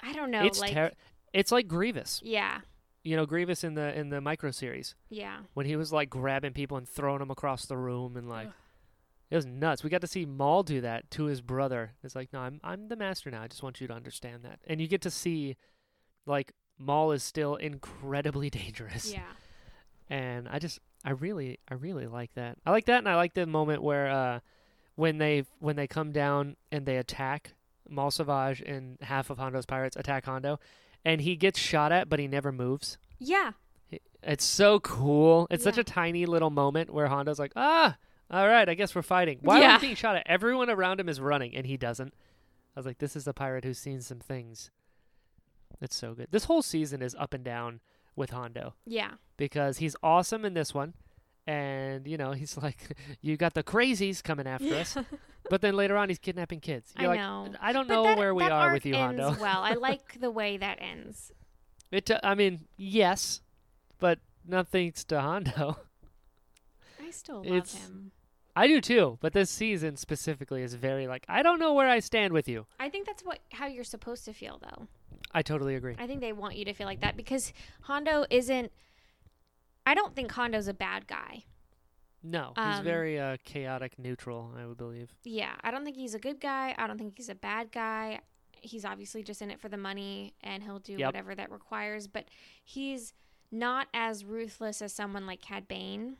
I 0.00 0.12
don't 0.12 0.30
know. 0.30 0.44
it's 0.44 0.60
like 0.60 0.72
ter- 0.72 0.92
it's 1.32 1.50
like 1.52 1.66
Grievous. 1.68 2.20
yeah, 2.24 2.60
You 3.06 3.14
know, 3.16 3.24
Grievous 3.24 3.62
in 3.62 3.74
the 3.74 3.96
in 3.96 4.08
the 4.10 4.20
micro 4.20 4.50
series 4.50 4.96
yeah, 5.08 5.38
when 5.54 5.64
he 5.64 5.76
was 5.76 5.92
like 5.92 6.10
grabbing 6.10 6.52
people 6.52 6.76
and 6.76 6.88
throwing 6.88 7.20
them 7.20 7.30
across 7.30 7.64
the 7.66 7.76
room 7.76 8.16
and 8.16 8.28
like 8.28 8.48
Ugh. 8.48 8.54
it 9.30 9.36
was 9.36 9.46
nuts. 9.46 9.84
We 9.84 9.90
got 9.90 10.00
to 10.00 10.08
see 10.08 10.26
Maul 10.26 10.64
do 10.64 10.80
that 10.80 11.08
to 11.12 11.26
his 11.26 11.40
brother. 11.40 11.92
It's 12.02 12.16
like, 12.16 12.32
no, 12.32 12.40
I'm 12.40 12.60
I'm 12.64 12.88
the 12.88 12.96
master 12.96 13.30
now. 13.30 13.42
I 13.42 13.46
just 13.46 13.62
want 13.62 13.80
you 13.80 13.86
to 13.86 13.94
understand 13.94 14.42
that. 14.42 14.58
And 14.66 14.80
you 14.80 14.88
get 14.88 15.02
to 15.02 15.10
see 15.10 15.56
like 16.26 16.52
Maul 16.78 17.12
is 17.12 17.22
still 17.22 17.54
incredibly 17.54 18.50
dangerous. 18.62 19.12
yeah, 19.12 19.20
and 20.10 20.48
I 20.48 20.58
just 20.58 20.80
I 21.04 21.12
really 21.12 21.60
I 21.68 21.74
really 21.74 22.08
like 22.08 22.34
that. 22.34 22.58
I 22.66 22.72
like 22.72 22.86
that, 22.86 22.98
and 22.98 23.08
I 23.08 23.14
like 23.14 23.34
the 23.34 23.46
moment 23.46 23.82
where 23.82 24.10
uh 24.10 24.40
when 24.96 25.18
they 25.18 25.44
when 25.60 25.76
they 25.76 25.86
come 25.86 26.10
down 26.10 26.56
and 26.72 26.84
they 26.86 26.96
attack 26.96 27.52
Maul 27.88 28.10
Savage 28.10 28.62
and 28.62 28.98
half 29.00 29.30
of 29.30 29.38
Hondo's 29.38 29.66
pirates 29.66 29.96
attack 29.96 30.24
Hondo, 30.24 30.58
and 31.06 31.20
he 31.22 31.36
gets 31.36 31.58
shot 31.58 31.92
at, 31.92 32.08
but 32.10 32.18
he 32.18 32.26
never 32.28 32.50
moves. 32.52 32.98
yeah, 33.18 33.52
It's 34.22 34.44
so 34.44 34.80
cool. 34.80 35.46
It's 35.50 35.62
such 35.62 35.78
a 35.78 35.84
tiny 35.84 36.26
little 36.26 36.50
moment 36.50 36.90
where 36.92 37.06
Hondo's 37.06 37.38
like, 37.38 37.52
ah, 37.54 37.96
all 38.28 38.48
right, 38.48 38.68
I 38.68 38.74
guess 38.74 38.92
we're 38.94 39.02
fighting. 39.02 39.38
Why 39.40 39.58
are 39.58 39.62
Yeah. 39.62 39.76
we 39.76 39.82
being 39.82 39.94
shot 39.94 40.16
at? 40.16 40.24
Everyone 40.26 40.68
around 40.68 40.98
him 40.98 41.08
is 41.08 41.20
running, 41.20 41.54
and 41.54 41.64
he 41.64 41.76
doesn't. 41.76 42.12
I 42.74 42.80
was 42.80 42.84
like, 42.86 42.98
this 42.98 43.14
is 43.14 43.24
the 43.24 43.32
pirate 43.32 43.64
who's 43.64 43.78
seen 43.78 44.00
some 44.00 44.18
things. 44.18 44.70
It's 45.80 45.94
so 45.94 46.14
good. 46.14 46.26
This 46.32 46.44
whole 46.44 46.60
season 46.62 47.02
is 47.02 47.14
up 47.14 47.32
and 47.34 47.44
down 47.44 47.80
with 48.16 48.30
Hondo 48.30 48.74
yeah, 48.84 49.12
because 49.36 49.78
he's 49.78 49.94
awesome 50.02 50.44
in 50.44 50.54
this 50.54 50.74
one. 50.74 50.94
And, 51.46 52.06
you 52.08 52.16
know, 52.16 52.32
he's 52.32 52.56
like, 52.62 52.78
you 53.20 53.36
got 53.36 53.54
the 53.54 53.62
crazies 53.62 54.22
coming 54.22 54.46
after 54.46 54.74
us. 54.74 54.96
But 55.48 55.60
then 55.60 55.76
later 55.76 55.96
on, 55.96 56.08
he's 56.08 56.18
kidnapping 56.18 56.58
kids. 56.58 56.92
I 56.96 57.02
You're 57.02 57.10
like, 57.12 57.20
know. 57.20 57.52
I 57.60 57.72
don't 57.72 57.86
But 57.86 57.94
know 57.94 58.02
that- 58.02 58.18
where 58.18 58.34
we 58.34 58.42
are 58.42 58.72
with 58.72 58.84
you, 58.84 58.96
Hondo. 58.96 59.36
well, 59.40 59.62
I 59.62 59.74
like 59.74 60.18
the 60.18 60.28
way 60.32 60.56
that 60.56 60.78
ends. 60.80 61.30
It, 61.92 62.10
uh, 62.10 62.18
I 62.24 62.34
mean, 62.34 62.66
yes, 62.76 63.42
but 64.00 64.18
nothing's 64.44 65.04
to 65.04 65.20
Hondo. 65.20 65.76
I 67.00 67.12
still 67.12 67.36
love 67.44 67.46
It's- 67.46 67.74
him. 67.74 68.10
I 68.56 68.66
do 68.66 68.80
too, 68.80 69.18
but 69.20 69.34
this 69.34 69.48
season 69.50 69.96
specifically 69.96 70.62
is 70.62 70.74
very 70.74 71.06
like, 71.06 71.24
I 71.28 71.42
don't 71.44 71.60
know 71.60 71.74
where 71.74 71.88
I 71.88 72.00
stand 72.00 72.32
with 72.32 72.48
you. 72.48 72.66
I 72.80 72.88
think 72.88 73.06
that's 73.06 73.22
what 73.22 73.38
how 73.52 73.66
you're 73.66 73.84
supposed 73.84 74.24
to 74.24 74.32
feel 74.32 74.58
though. 74.60 74.88
I 75.30 75.42
totally 75.42 75.74
agree. 75.76 75.94
I 75.98 76.06
think 76.08 76.22
they 76.22 76.32
want 76.32 76.56
you 76.56 76.64
to 76.64 76.72
feel 76.72 76.86
like 76.88 77.02
that 77.02 77.16
because 77.16 77.52
Hondo 77.82 78.24
isn't. 78.30 78.72
I 79.86 79.94
don't 79.94 80.14
think 80.14 80.32
Hondo's 80.32 80.68
a 80.68 80.74
bad 80.74 81.06
guy. 81.06 81.44
No, 82.22 82.52
he's 82.56 82.78
Um, 82.78 82.84
very 82.84 83.20
uh, 83.20 83.36
chaotic 83.44 83.98
neutral, 83.98 84.52
I 84.56 84.66
would 84.66 84.76
believe. 84.76 85.14
Yeah, 85.24 85.54
I 85.62 85.70
don't 85.70 85.84
think 85.84 85.96
he's 85.96 86.14
a 86.14 86.18
good 86.18 86.40
guy. 86.40 86.74
I 86.76 86.86
don't 86.88 86.98
think 86.98 87.14
he's 87.16 87.28
a 87.28 87.34
bad 87.36 87.70
guy. 87.70 88.20
He's 88.60 88.84
obviously 88.84 89.22
just 89.22 89.40
in 89.42 89.50
it 89.50 89.60
for 89.60 89.68
the 89.68 89.76
money 89.76 90.34
and 90.42 90.62
he'll 90.64 90.80
do 90.80 90.94
Yep. 90.94 91.06
whatever 91.06 91.34
that 91.36 91.52
requires, 91.52 92.08
but 92.08 92.24
he's 92.64 93.14
not 93.52 93.86
as 93.94 94.24
ruthless 94.24 94.82
as 94.82 94.92
someone 94.92 95.24
like 95.24 95.40
Cad 95.40 95.68
Bane. 95.68 96.16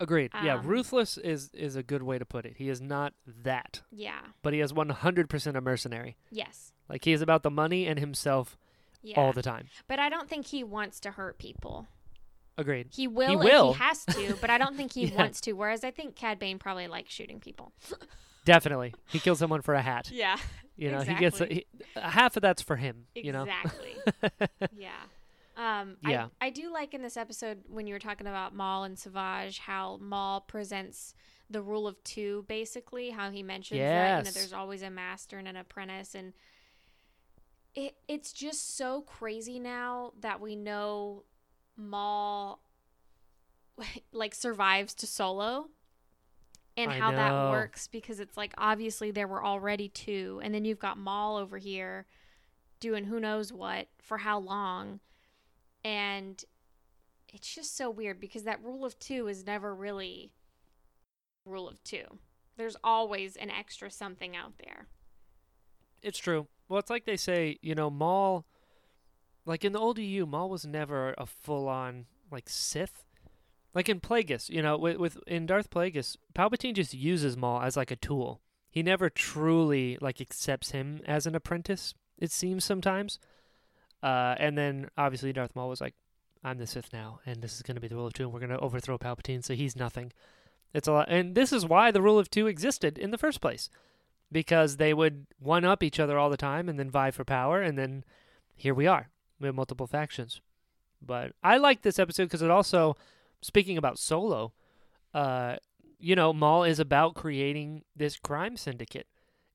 Agreed. 0.00 0.30
yeah, 0.44 0.54
Um, 0.60 0.66
ruthless 0.66 1.18
is 1.18 1.50
is 1.52 1.74
a 1.74 1.82
good 1.82 2.02
way 2.04 2.18
to 2.18 2.24
put 2.24 2.46
it. 2.46 2.56
He 2.56 2.68
is 2.68 2.80
not 2.80 3.12
that, 3.26 3.82
Yeah. 3.90 4.20
but 4.42 4.54
he 4.54 4.60
is 4.60 4.72
100% 4.72 5.56
a 5.56 5.60
mercenary. 5.60 6.16
Yes. 6.30 6.72
Like 6.88 7.04
he 7.04 7.12
is 7.12 7.20
about 7.20 7.42
the 7.42 7.50
money 7.50 7.84
and 7.86 7.98
himself 7.98 8.56
Yeah. 9.02 9.20
all 9.20 9.32
the 9.32 9.42
time. 9.42 9.68
but 9.88 9.98
I 9.98 10.08
don't 10.08 10.28
think 10.30 10.46
he 10.46 10.62
wants 10.64 11.00
to 11.00 11.10
hurt 11.10 11.36
people. 11.38 11.88
Agreed. 12.58 12.88
He 12.90 13.06
will, 13.08 13.40
if 13.40 13.44
will. 13.44 13.72
he 13.72 13.78
has 13.78 14.04
to, 14.06 14.36
but 14.40 14.50
I 14.50 14.58
don't 14.58 14.76
think 14.76 14.92
he 14.94 15.06
Yeah. 15.06 15.16
wants 15.16 15.40
to. 15.42 15.52
Whereas 15.52 15.84
I 15.84 15.90
think 15.92 16.16
Cad 16.16 16.38
Bane 16.38 16.58
probably 16.58 16.88
likes 16.88 17.14
shooting 17.14 17.38
people. 17.40 17.72
Definitely. 18.44 18.94
He 19.06 19.18
kills 19.20 19.38
someone 19.38 19.62
for 19.62 19.74
a 19.74 19.82
hat. 19.82 20.10
Yeah. 20.12 20.36
You 20.76 20.92
know, 20.92 21.00
he 21.00 21.14
gets 21.14 21.40
a, 21.40 21.44
Exactly. 21.44 21.66
he, 21.94 22.00
half 22.00 22.36
of 22.36 22.42
that's 22.42 22.62
for 22.62 22.76
him. 22.76 23.06
You 23.14 23.32
know. 23.32 23.42
Exactly. 23.44 23.96
yeah. 24.76 24.90
Um, 25.56 25.96
Yeah. 26.06 26.26
I, 26.40 26.46
I 26.46 26.50
do 26.50 26.72
like 26.72 26.94
in 26.94 27.02
this 27.02 27.16
episode 27.16 27.64
when 27.68 27.86
you 27.88 27.94
were 27.94 27.98
talking 28.00 28.28
about 28.28 28.54
Maul 28.54 28.84
and 28.84 28.96
Savage 28.98 29.58
how 29.58 29.98
Maul 30.00 30.40
presents 30.40 31.14
the 31.50 31.60
rule 31.62 31.88
of 31.88 32.02
two, 32.04 32.44
basically, 32.46 33.10
how 33.10 33.30
he 33.30 33.42
mentions 33.42 33.80
that 33.80 34.18
you 34.18 34.24
know, 34.24 34.30
there's 34.30 34.52
always 34.52 34.82
a 34.82 34.90
master 34.90 35.36
and 35.38 35.48
an 35.48 35.56
apprentice. 35.56 36.14
And 36.14 36.32
it, 37.74 37.96
it's 38.06 38.32
just 38.32 38.76
so 38.76 39.02
crazy 39.02 39.58
now 39.58 40.12
that 40.20 40.40
we 40.40 40.56
know 40.56 41.24
Maul 41.78 42.60
like 44.12 44.34
survives 44.34 44.92
to 44.94 45.06
solo 45.06 45.68
and 46.76 46.90
I 46.90 46.98
how 46.98 47.10
know. 47.10 47.16
that 47.16 47.50
works 47.50 47.86
because 47.86 48.20
it's 48.20 48.36
like 48.36 48.52
obviously 48.58 49.10
there 49.10 49.28
were 49.28 49.44
already 49.44 49.88
two 49.88 50.40
and 50.42 50.52
then 50.54 50.64
you've 50.64 50.78
got 50.78 50.98
Maul 50.98 51.36
over 51.36 51.58
here 51.58 52.06
doing 52.80 53.04
who 53.04 53.20
knows 53.20 53.52
what 53.52 53.86
for 53.98 54.18
how 54.18 54.38
long 54.38 55.00
and 55.84 56.44
it's 57.32 57.54
just 57.54 57.76
so 57.76 57.88
weird 57.90 58.20
because 58.20 58.42
that 58.44 58.62
rule 58.62 58.84
of 58.84 58.98
two 58.98 59.28
is 59.28 59.46
never 59.46 59.74
really 59.74 60.32
rule 61.44 61.68
of 61.68 61.82
two 61.84 62.18
there's 62.56 62.76
always 62.82 63.36
an 63.36 63.50
extra 63.50 63.90
something 63.90 64.34
out 64.36 64.54
there 64.58 64.86
It's 66.02 66.18
true. 66.18 66.46
Well, 66.68 66.78
it's 66.78 66.90
like 66.90 67.04
they 67.06 67.16
say, 67.16 67.58
you 67.62 67.74
know, 67.74 67.90
Maul, 67.90 68.44
like 69.48 69.64
in 69.64 69.72
the 69.72 69.80
old 69.80 69.98
EU, 69.98 70.26
Maul 70.26 70.50
was 70.50 70.66
never 70.66 71.14
a 71.16 71.24
full-on 71.24 72.04
like 72.30 72.48
Sith. 72.48 73.04
Like 73.74 73.88
in 73.88 74.00
Plagueis, 74.00 74.50
you 74.50 74.62
know, 74.62 74.76
with, 74.76 74.98
with 74.98 75.18
in 75.26 75.46
Darth 75.46 75.70
Plagueis, 75.70 76.16
Palpatine 76.34 76.74
just 76.74 76.94
uses 76.94 77.36
Maul 77.36 77.62
as 77.62 77.76
like 77.76 77.90
a 77.90 77.96
tool. 77.96 78.40
He 78.70 78.82
never 78.82 79.08
truly 79.08 79.96
like 80.00 80.20
accepts 80.20 80.72
him 80.72 81.00
as 81.06 81.26
an 81.26 81.34
apprentice. 81.34 81.94
It 82.18 82.30
seems 82.30 82.64
sometimes. 82.64 83.18
Uh, 84.02 84.34
and 84.38 84.56
then 84.56 84.90
obviously 84.96 85.32
Darth 85.32 85.56
Maul 85.56 85.68
was 85.68 85.80
like, 85.80 85.94
"I'm 86.44 86.58
the 86.58 86.66
Sith 86.66 86.92
now, 86.92 87.20
and 87.24 87.42
this 87.42 87.56
is 87.56 87.62
going 87.62 87.74
to 87.74 87.80
be 87.80 87.88
the 87.88 87.96
rule 87.96 88.06
of 88.06 88.12
two, 88.12 88.24
and 88.24 88.32
we're 88.32 88.40
going 88.40 88.50
to 88.50 88.58
overthrow 88.58 88.98
Palpatine, 88.98 89.42
so 89.42 89.54
he's 89.54 89.76
nothing." 89.76 90.12
It's 90.74 90.86
a 90.86 90.92
lot, 90.92 91.08
and 91.08 91.34
this 91.34 91.52
is 91.52 91.64
why 91.64 91.90
the 91.90 92.02
rule 92.02 92.18
of 92.18 92.30
two 92.30 92.46
existed 92.46 92.98
in 92.98 93.10
the 93.10 93.18
first 93.18 93.40
place 93.40 93.70
because 94.30 94.76
they 94.76 94.92
would 94.92 95.26
one 95.38 95.64
up 95.64 95.82
each 95.82 95.98
other 95.98 96.18
all 96.18 96.28
the 96.28 96.36
time 96.36 96.68
and 96.68 96.78
then 96.78 96.90
vie 96.90 97.10
for 97.10 97.24
power 97.24 97.62
and 97.62 97.78
then 97.78 98.04
here 98.54 98.74
we 98.74 98.86
are 98.86 99.08
we 99.40 99.46
have 99.46 99.54
multiple 99.54 99.86
factions. 99.86 100.40
But 101.00 101.32
i 101.44 101.56
like 101.58 101.82
this 101.82 101.98
episode 101.98 102.24
because 102.24 102.42
it 102.42 102.50
also 102.50 102.96
speaking 103.40 103.78
about 103.78 103.98
solo 104.00 104.52
uh 105.14 105.54
you 106.00 106.16
know 106.16 106.32
maul 106.32 106.64
is 106.64 106.80
about 106.80 107.14
creating 107.14 107.82
this 107.94 108.16
crime 108.18 108.56
syndicate 108.56 109.06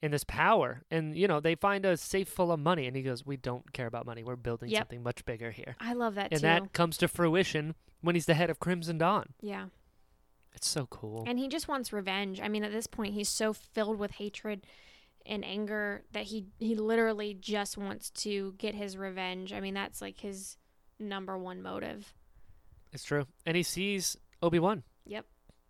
and 0.02 0.13
this 0.13 0.24
power. 0.24 0.84
And 0.92 1.18
you 1.18 1.28
know 1.28 1.40
they 1.40 1.56
find 1.56 1.86
a 1.86 1.98
safe 1.98 2.28
full 2.30 2.52
of 2.52 2.60
money. 2.60 2.88
And 2.88 2.96
he 2.96 3.04
goes 3.04 3.25
we 3.25 3.38
don't 3.38 3.72
care 3.74 3.88
about 3.88 4.06
money. 4.06 4.24
We're 4.24 4.36
building 4.38 4.70
Yep. 4.70 4.80
something 4.82 5.04
much 5.04 5.25
bigger 5.25 5.52
here. 5.52 5.75
I 5.80 5.93
love 5.93 6.15
that 6.15 6.32
and 6.32 6.41
too. 6.41 6.48
that 6.48 6.74
comes 6.74 6.98
to 6.98 7.08
fruition 7.08 7.76
when 8.02 8.15
he's 8.15 8.26
the 8.26 8.34
head 8.34 8.50
of 8.50 8.60
crimson 8.60 8.98
dawn. 8.98 9.34
Yeah. 9.41 9.65
It's 10.56 10.67
so 10.67 10.86
cool. 10.86 11.24
And 11.26 11.39
he 11.39 11.48
just 11.48 11.67
wants 11.67 11.91
revenge. 11.91 12.39
I 12.39 12.48
mean, 12.48 12.63
at 12.63 12.72
this 12.72 12.86
point, 12.86 13.15
he's 13.15 13.28
so 13.30 13.54
filled 13.54 13.98
with 13.98 14.12
hatred 14.12 14.67
and 15.26 15.44
anger 15.46 16.04
that 16.12 16.24
he 16.26 16.46
he 16.60 16.76
literally 16.76 17.34
just 17.34 17.78
wants 17.78 18.10
to 18.12 18.54
get 18.58 18.76
his 18.76 18.98
revenge. 18.98 19.54
I 19.54 19.60
mean, 19.60 19.74
that's 19.74 20.02
like 20.02 20.20
his 20.20 20.58
number 21.00 21.38
one 21.38 21.62
motive. 21.62 22.14
it's 22.92 23.04
true 23.04 23.26
and 23.46 23.58
he 23.58 23.64
sees 23.64 24.16
obi-wan 24.42 24.84
Yep. 25.08 25.26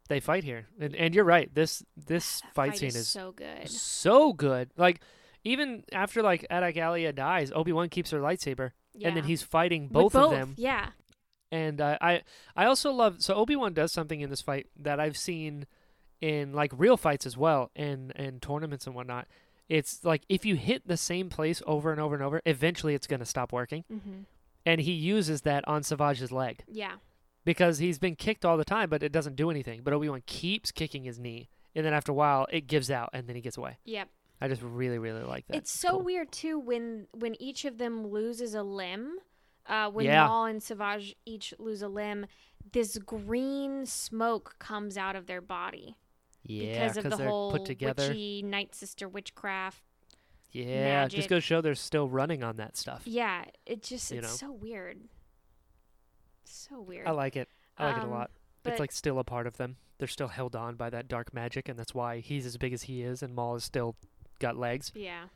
they 0.10 0.20
fight 0.20 0.44
here 0.44 0.68
and, 0.80 0.94
and 0.96 1.16
you're 1.16 1.24
right 1.24 1.50
this 1.56 1.82
this 1.96 2.42
That 2.48 2.54
fight, 2.54 2.78
scene 2.78 2.90
is, 2.90 2.96
is 2.98 3.08
so 3.08 3.32
good. 3.32 3.70
so 3.70 4.34
good. 4.34 4.70
Like 4.78 5.00
even 5.44 5.84
after 5.92 6.22
like 6.22 6.46
Adi 6.52 6.72
Gallia 6.74 7.12
dies, 7.14 7.52
Obi 7.54 7.72
Wan 7.74 7.90
keeps 7.90 8.12
her 8.12 8.20
lightsaber, 8.20 8.72
Yeah. 8.94 9.08
and 9.10 9.18
then 9.18 9.24
he's 9.26 9.42
fighting 9.42 9.84
With 9.84 9.92
both, 9.94 10.16
of 10.16 10.32
them. 10.32 10.54
Yeah. 10.58 10.90
And 11.52 11.80
uh, 11.82 11.98
I 12.02 12.22
I 12.56 12.66
also 12.66 12.92
love 12.92 13.22
so 13.22 13.34
Obi 13.36 13.56
Wan 13.56 13.74
does 13.74 13.92
something 13.92 14.22
in 14.22 14.30
this 14.30 14.42
fight 14.42 14.68
that 14.80 15.00
I've 15.00 15.18
seen 15.18 15.66
in 16.24 16.54
like 16.54 16.72
real 16.78 16.96
fights 16.98 17.26
as 17.26 17.36
well, 17.38 17.70
and 17.76 18.14
and 18.16 18.42
tournaments 18.42 18.88
and 18.88 18.96
whatnot. 18.96 19.28
It's 19.70 20.04
like 20.04 20.24
if 20.30 20.46
you 20.46 20.56
hit 20.56 20.88
the 20.88 20.98
same 20.98 21.30
place 21.30 21.62
over 21.68 21.92
and 21.92 22.00
over 22.00 22.16
and 22.16 22.24
over, 22.24 22.42
eventually 22.46 22.94
it's 22.96 23.08
gonna 23.08 23.26
stop 23.26 23.52
working. 23.52 23.84
hmm 23.90 24.22
And 24.66 24.80
he 24.82 24.94
uses 24.94 25.42
that 25.42 25.68
on 25.68 25.84
Savage's 25.84 26.32
leg 26.32 26.64
Yeah. 26.68 26.96
because 27.46 27.80
he's 27.80 28.00
been 28.00 28.16
kicked 28.16 28.46
all 28.46 28.58
the 28.58 28.64
time, 28.66 28.90
but 28.90 29.04
it 29.04 29.12
doesn't 29.12 29.36
do 29.36 29.50
anything. 29.50 29.82
But 29.84 29.94
Obi 29.94 30.08
Wan 30.10 30.24
keeps 30.26 30.72
kicking 30.72 31.04
his 31.04 31.20
knee, 31.20 31.50
and 31.76 31.86
then 31.86 31.94
after 31.94 32.12
a 32.12 32.16
while, 32.16 32.48
it 32.52 32.68
gives 32.68 32.90
out, 32.90 33.10
and 33.14 33.28
then 33.28 33.36
he 33.36 33.42
gets 33.42 33.58
away. 33.58 33.78
Yep. 33.86 34.08
I 34.42 34.48
just 34.48 34.62
really 34.62 35.00
really 35.00 35.24
like 35.24 35.46
that. 35.48 35.58
It's 35.58 35.72
so 35.72 35.90
cool. 35.92 36.02
weird 36.04 36.32
too 36.32 36.58
when 36.60 37.08
when 37.12 37.36
each 37.42 37.66
of 37.66 37.78
them 37.78 38.08
loses 38.08 38.54
a 38.56 38.64
limb. 38.64 39.18
Uh, 39.66 39.90
when 39.90 40.06
Yeah. 40.06 40.28
Maul 40.28 40.46
and 40.46 40.62
Savage 40.62 41.16
each 41.26 41.54
lose 41.58 41.82
a 41.82 41.88
limb, 41.88 42.26
this 42.74 42.98
green 42.98 43.86
smoke 43.86 44.56
comes 44.60 44.98
out 44.98 45.16
of 45.16 45.26
their 45.26 45.40
body 45.42 45.96
Yeah, 46.44 46.88
because 46.90 46.98
of 46.98 47.04
the 47.12 47.16
they're 47.18 47.28
whole 47.28 47.52
put 47.52 47.66
together. 47.66 48.08
witchy 48.10 48.42
night 48.44 48.76
sister 48.76 49.08
witchcraft. 49.08 49.82
yeah, 50.52 51.02
magic. 51.04 51.18
just 51.18 51.30
goes 51.30 51.38
to 51.44 51.48
show 51.48 51.62
they're 51.62 51.74
still 51.76 52.08
running 52.08 52.44
on 52.44 52.58
that 52.58 52.76
stuff. 52.78 53.02
Yeah, 53.06 53.46
it 53.66 53.82
just 53.82 54.12
You 54.12 54.20
it's 54.20 54.42
know? 54.42 54.48
so 54.50 54.52
weird. 54.54 55.00
So 56.46 56.82
weird. 56.82 57.08
I 57.08 57.12
like 57.12 57.36
it. 57.36 57.50
I 57.78 57.88
like 57.88 57.98
it 57.98 58.04
Um, 58.04 58.10
a 58.10 58.12
lot. 58.12 58.32
but- 58.64 58.72
It's 58.74 58.80
like 58.80 58.92
still 58.92 59.20
a 59.20 59.24
part 59.24 59.48
of 59.48 59.58
them. 59.58 59.78
They're 59.98 60.08
still 60.08 60.28
held 60.28 60.56
on 60.56 60.76
by 60.76 60.90
that 60.90 61.08
dark 61.08 61.34
magic, 61.34 61.70
and 61.70 61.78
that's 61.80 61.94
why 61.94 62.20
he's 62.20 62.46
as 62.46 62.58
big 62.58 62.74
as 62.74 62.84
he 62.84 63.02
is, 63.04 63.24
and 63.24 63.34
Maul 63.34 63.56
is 63.56 63.64
still 63.64 63.96
got 64.40 64.58
legs. 64.58 64.92
yeah. 64.96 65.28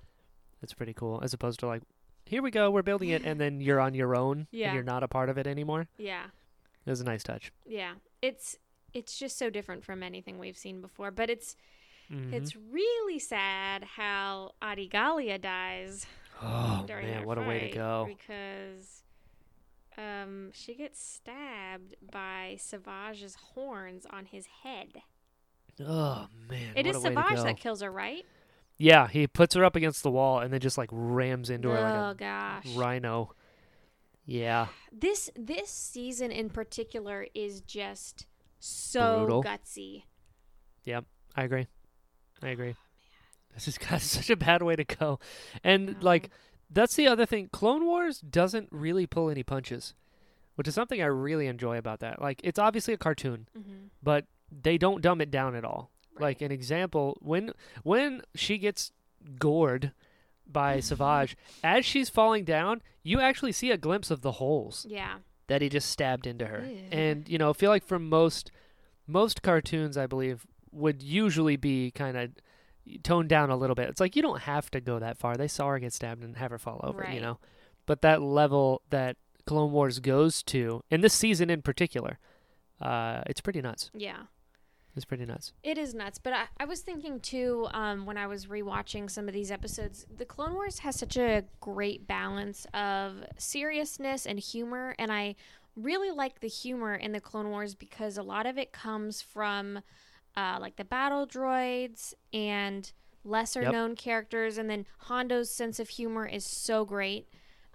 It's 0.61 0.73
pretty 0.73 0.93
cool, 0.93 1.19
as 1.23 1.33
opposed 1.33 1.59
to 1.61 1.67
like, 1.67 1.83
here 2.25 2.41
we 2.41 2.49
go, 2.51 2.69
we're 2.71 2.81
building 2.81 3.09
it, 3.09 3.23
and 3.23 3.39
then 3.39 3.61
you're 3.61 3.79
on 3.79 3.93
your 3.93 4.15
own, 4.15 4.47
Yeah. 4.51 4.67
and 4.67 4.73
you're 4.75 4.83
not 4.83 5.03
a 5.03 5.07
part 5.07 5.29
of 5.29 5.37
it 5.37 5.45
anymore. 5.47 5.87
Yeah. 5.97 6.25
It 6.85 6.89
was 6.89 6.99
a 6.99 7.03
nice 7.05 7.23
touch. 7.23 7.51
Yeah. 7.65 7.95
It's 8.21 8.57
it's 8.93 9.17
just 9.17 9.37
so 9.37 9.49
different 9.49 9.83
from 9.83 10.01
anything 10.03 10.39
we've 10.39 10.57
seen 10.57 10.81
before, 10.81 11.11
but 11.11 11.29
it's 11.29 11.55
Mhm. 12.11 12.31
it's 12.33 12.55
really 12.55 13.19
sad 13.19 13.83
how 13.83 14.51
Adi 14.61 14.87
Gallia 14.87 15.37
dies. 15.37 16.05
oh 16.41 16.83
during 16.87 17.07
man, 17.07 17.25
what 17.25 17.37
a 17.37 17.41
way 17.41 17.69
to 17.69 17.75
go! 17.75 18.05
Because 18.07 19.03
um, 19.97 20.51
she 20.53 20.75
gets 20.75 21.01
stabbed 21.03 21.95
by 22.11 22.55
Savage's 22.59 23.35
horns 23.35 24.05
on 24.09 24.25
his 24.27 24.45
head. 24.63 25.01
Oh 25.81 26.27
man, 26.47 26.73
It 26.75 26.85
what 26.85 26.95
is 26.95 26.97
a 26.97 27.01
Savage 27.01 27.43
that 27.43 27.57
kills 27.59 27.81
her, 27.81 27.91
right? 27.91 28.23
Yeah, 28.77 29.07
he 29.07 29.25
puts 29.25 29.55
her 29.55 29.65
up 29.65 29.75
against 29.75 30.03
the 30.03 30.11
wall 30.11 30.39
and 30.39 30.53
then 30.53 30.59
just 30.59 30.77
like 30.77 30.89
rams 30.91 31.49
into 31.49 31.69
her 31.69 31.77
oh 31.77 32.07
like 32.09 32.17
gosh. 32.19 32.67
rhino. 32.75 33.33
Yeah, 34.25 34.67
This 34.91 35.31
this 35.35 35.69
season 35.71 36.31
in 36.31 36.49
particular 36.51 37.25
is 37.33 37.61
just 37.61 38.26
so 38.59 39.19
Brutal. 39.25 39.43
gutsy. 39.43 40.03
Yep, 40.83 41.05
I 41.35 41.43
agree. 41.43 41.67
I 42.41 42.49
agree. 42.49 42.75
This 43.53 43.67
is 43.67 43.77
got 43.77 44.01
such 44.01 44.29
a 44.29 44.35
bad 44.35 44.61
way 44.61 44.75
to 44.75 44.83
go. 44.83 45.19
And 45.63 46.01
like 46.03 46.29
that's 46.69 46.95
the 46.95 47.07
other 47.07 47.25
thing. 47.25 47.49
Clone 47.51 47.85
Wars 47.85 48.19
doesn't 48.19 48.69
really 48.71 49.05
pull 49.07 49.29
any 49.29 49.43
punches, 49.43 49.93
which 50.55 50.67
is 50.67 50.75
something 50.75 51.01
I 51.01 51.05
really 51.05 51.47
enjoy 51.47 51.77
about 51.77 51.99
that. 52.01 52.21
Like 52.21 52.41
it's 52.43 52.59
obviously 52.59 52.93
a 52.93 52.97
cartoon, 52.97 53.47
Mm-hmm. 53.57 53.87
but 54.03 54.25
they 54.51 54.77
don't 54.77 55.01
dumb 55.01 55.19
it 55.21 55.31
down 55.31 55.55
at 55.55 55.65
all. 55.65 55.91
Like 56.19 56.41
an 56.41 56.51
example, 56.51 57.17
when 57.21 57.51
when 57.83 58.21
she 58.35 58.57
gets 58.57 58.91
gored 59.39 59.91
by 60.49 60.79
Savage, 60.81 61.35
as 61.63 61.85
she's 61.85 62.09
falling 62.09 62.43
down, 62.43 62.81
you 63.03 63.19
actually 63.19 63.51
see 63.51 63.71
a 63.71 63.77
glimpse 63.77 64.09
of 64.11 64.21
the 64.21 64.33
holes 64.33 64.85
yeah, 64.89 65.17
that 65.47 65.61
he 65.61 65.69
just 65.69 65.89
stabbed 65.89 66.27
into 66.27 66.45
her. 66.45 66.59
And 66.91 67.27
you 67.29 67.37
know, 67.37 67.49
I 67.49 67.53
feel 67.53 67.69
like 67.71 67.85
for 67.85 67.99
most 67.99 68.51
most 69.07 69.41
cartoons, 69.41 69.97
I 69.97 70.05
believe 70.07 70.45
would 70.71 71.01
usually 71.01 71.55
be 71.55 71.91
kind 71.91 72.17
of 72.17 72.31
toned 73.03 73.29
down 73.29 73.49
a 73.49 73.55
little 73.57 73.75
bit. 73.75 73.89
It's 73.89 73.99
like 74.01 74.15
you 74.15 74.21
don't 74.21 74.41
have 74.41 74.69
to 74.71 74.79
go 74.81 74.99
that 74.99 75.17
far. 75.17 75.35
They 75.35 75.47
saw 75.47 75.69
her 75.69 75.79
get 75.79 75.93
stabbed 75.93 76.23
and 76.23 76.37
have 76.37 76.51
her 76.51 76.57
fall 76.57 76.79
over, 76.83 77.03
you 77.15 77.21
know. 77.21 77.39
But 77.85 78.01
that 78.01 78.21
level 78.21 78.81
that 78.89 79.15
Clone 79.45 79.71
Wars 79.71 79.99
goes 79.99 80.43
to, 80.43 80.83
in 80.91 80.99
this 81.01 81.13
season 81.13 81.49
in 81.49 81.61
particular, 81.61 82.19
uh, 82.81 83.21
it's 83.27 83.39
pretty 83.41 83.61
nuts. 83.61 83.89
yeah. 83.93 84.23
It's 84.97 85.05
pretty 85.05 85.25
nuts. 85.25 85.53
It 85.61 85.77
is 85.77 85.93
nuts, 85.93 86.17
but 86.17 86.33
I, 86.33 86.45
I 86.59 86.65
was 86.65 86.81
thinking 86.81 87.19
too 87.19 87.67
um, 87.71 88.07
when 88.07 88.17
I 88.17 88.25
was 88.25 88.47
rewatching 88.47 89.09
some 89.11 89.27
of 89.27 89.33
these 89.33 89.51
episodes. 89.51 90.07
The 90.17 90.25
Clone 90.25 90.55
Wars 90.55 90.79
has 90.79 90.95
such 90.95 91.15
a 91.17 91.43
great 91.59 92.07
balance 92.07 92.65
of 92.73 93.23
seriousness 93.37 94.25
and 94.25 94.39
humor, 94.39 94.95
and 94.97 95.11
I 95.11 95.35
really 95.75 96.09
like 96.09 96.39
the 96.39 96.47
humor 96.47 96.95
in 96.95 97.11
the 97.11 97.21
Clone 97.21 97.49
Wars 97.51 97.75
because 97.75 98.17
a 98.17 98.23
lot 98.23 98.47
of 98.47 98.57
it 98.57 98.71
comes 98.71 99.21
from 99.21 99.81
uh, 100.35 100.57
like 100.59 100.77
the 100.77 100.85
battle 100.85 101.27
droids 101.27 102.15
and 102.33 102.91
lesser 103.23 103.61
Yep. 103.61 103.71
known 103.71 103.95
characters, 103.95 104.57
and 104.57 104.67
then 104.67 104.87
Hondo's 105.01 105.51
sense 105.51 105.79
of 105.79 105.89
humor 105.89 106.25
is 106.25 106.43
so 106.43 106.85
great. 106.85 107.27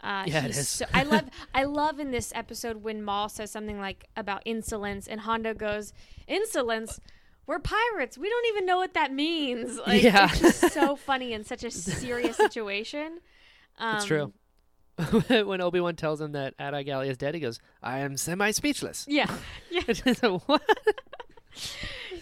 Uh, 0.03 0.25
Yeah, 0.27 0.45
it 0.45 0.51
is. 0.51 0.69
So, 0.69 0.85
I 0.93 1.03
love 1.05 1.25
I 1.55 1.65
love 1.65 2.01
in 2.01 2.11
this 2.11 2.33
episode 2.35 2.83
when 2.83 3.03
Maul 3.03 3.29
says 3.29 3.51
something 3.51 3.79
like 3.81 4.09
about 4.17 4.43
insolence, 4.45 5.07
and 5.07 5.21
Hondo 5.21 5.55
goes, 5.55 5.93
"Insolence." 6.27 7.01
We're 7.45 7.59
pirates. 7.59 8.17
We 8.17 8.29
don't 8.31 8.47
even 8.55 8.67
know 8.67 8.77
what 8.77 8.95
that 8.95 9.13
means. 9.13 9.77
Like, 9.87 10.03
Yeah. 10.03 10.29
it's 10.31 10.61
just 10.61 10.73
so 10.73 10.95
funny 11.11 11.33
in 11.33 11.45
such 11.45 11.65
a 11.65 11.71
serious 11.73 12.37
situation. 12.37 13.19
Um, 13.79 13.97
It's 13.97 14.05
true. 14.05 14.33
when 15.29 15.61
Obi 15.61 15.81
Wan 15.81 15.97
tells 15.97 16.21
him 16.21 16.33
that 16.33 16.55
Adi 16.61 16.85
Gallia 16.85 17.11
is 17.11 17.17
dead, 17.19 17.35
he 17.35 17.41
goes, 17.41 17.59
"I 17.83 17.99
am 17.99 18.17
semi-speechless." 18.17 19.07
Yeah, 19.09 19.29
yeah, 19.71 19.83
just 19.93 20.23
what? 20.23 20.63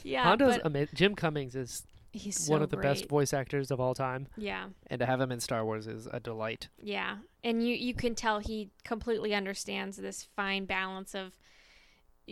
yeah. 0.03 0.25
Hondo's 0.25 0.57
but 0.59 0.67
ama- 0.67 0.87
Jim 0.95 1.15
Cummings 1.15 1.55
is 1.55 1.85
he's 2.13 2.39
so 2.47 2.53
one 2.53 2.63
of 2.63 2.71
the 2.71 2.77
best 2.77 3.09
voice 3.09 3.33
actors 3.33 3.71
of 3.71 3.81
all 3.81 3.95
time, 3.95 4.27
Yeah, 4.37 4.67
and 4.89 4.99
to 5.01 5.07
have 5.07 5.21
him 5.21 5.31
in 5.33 5.41
Star 5.41 5.65
Wars 5.65 5.87
is 5.87 6.07
a 6.13 6.21
delight. 6.21 6.69
yeah, 6.83 7.17
and 7.45 7.67
you 7.67 7.75
you 7.75 7.95
can 7.95 8.15
tell 8.15 8.39
he 8.41 8.71
completely 8.85 9.35
understands 9.35 9.97
this 9.97 10.25
fine 10.37 10.65
balance 10.65 11.15
of 11.15 11.33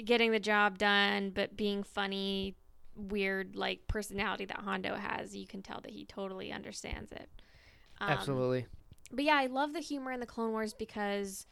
getting 0.04 0.30
the 0.32 0.40
job 0.40 0.78
done, 0.78 1.30
but 1.30 1.56
being 1.56 1.82
funny, 1.82 2.54
weird 2.94 3.56
like 3.56 3.86
personality 3.88 4.44
that 4.44 4.58
Hondo 4.58 4.94
has. 4.96 5.34
You 5.36 5.46
can 5.46 5.62
tell 5.62 5.80
that 5.82 5.90
he 5.90 6.04
totally 6.04 6.52
understands 6.52 7.10
it. 7.12 7.28
Um, 8.00 8.10
Absolutely. 8.10 8.66
But 9.10 9.24
yeah, 9.24 9.36
I 9.36 9.46
love 9.46 9.72
the 9.72 9.80
humor 9.80 10.12
in 10.12 10.20
the 10.20 10.26
Clone 10.26 10.52
Wars 10.52 10.74
because 10.74 11.46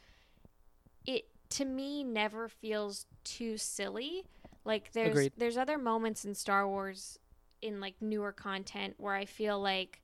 it 1.05 1.25
to 1.49 1.65
me 1.65 2.03
never 2.03 2.47
feels 2.47 3.05
too 3.23 3.57
silly. 3.57 4.23
Like 4.65 4.91
there's 4.91 5.09
Agreed. 5.09 5.33
there's 5.37 5.57
other 5.57 5.77
moments 5.77 6.25
in 6.25 6.35
Star 6.35 6.67
Wars 6.67 7.17
in 7.61 7.79
like 7.79 7.95
newer 8.01 8.31
content 8.31 8.95
where 8.97 9.13
I 9.15 9.25
feel 9.25 9.59
like 9.59 10.01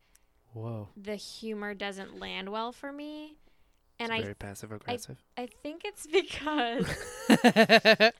Whoa. 0.53 0.89
the 0.95 1.15
humor 1.15 1.73
doesn't 1.73 2.19
land 2.19 2.49
well 2.49 2.71
for 2.71 2.91
me. 2.91 3.37
And 3.99 4.11
It's 4.11 4.19
I 4.19 4.21
very 4.23 4.35
passive 4.35 4.71
aggressive. 4.71 5.17
I 5.37 5.47
think 5.61 5.83
it's 5.85 6.07
because 6.11 6.85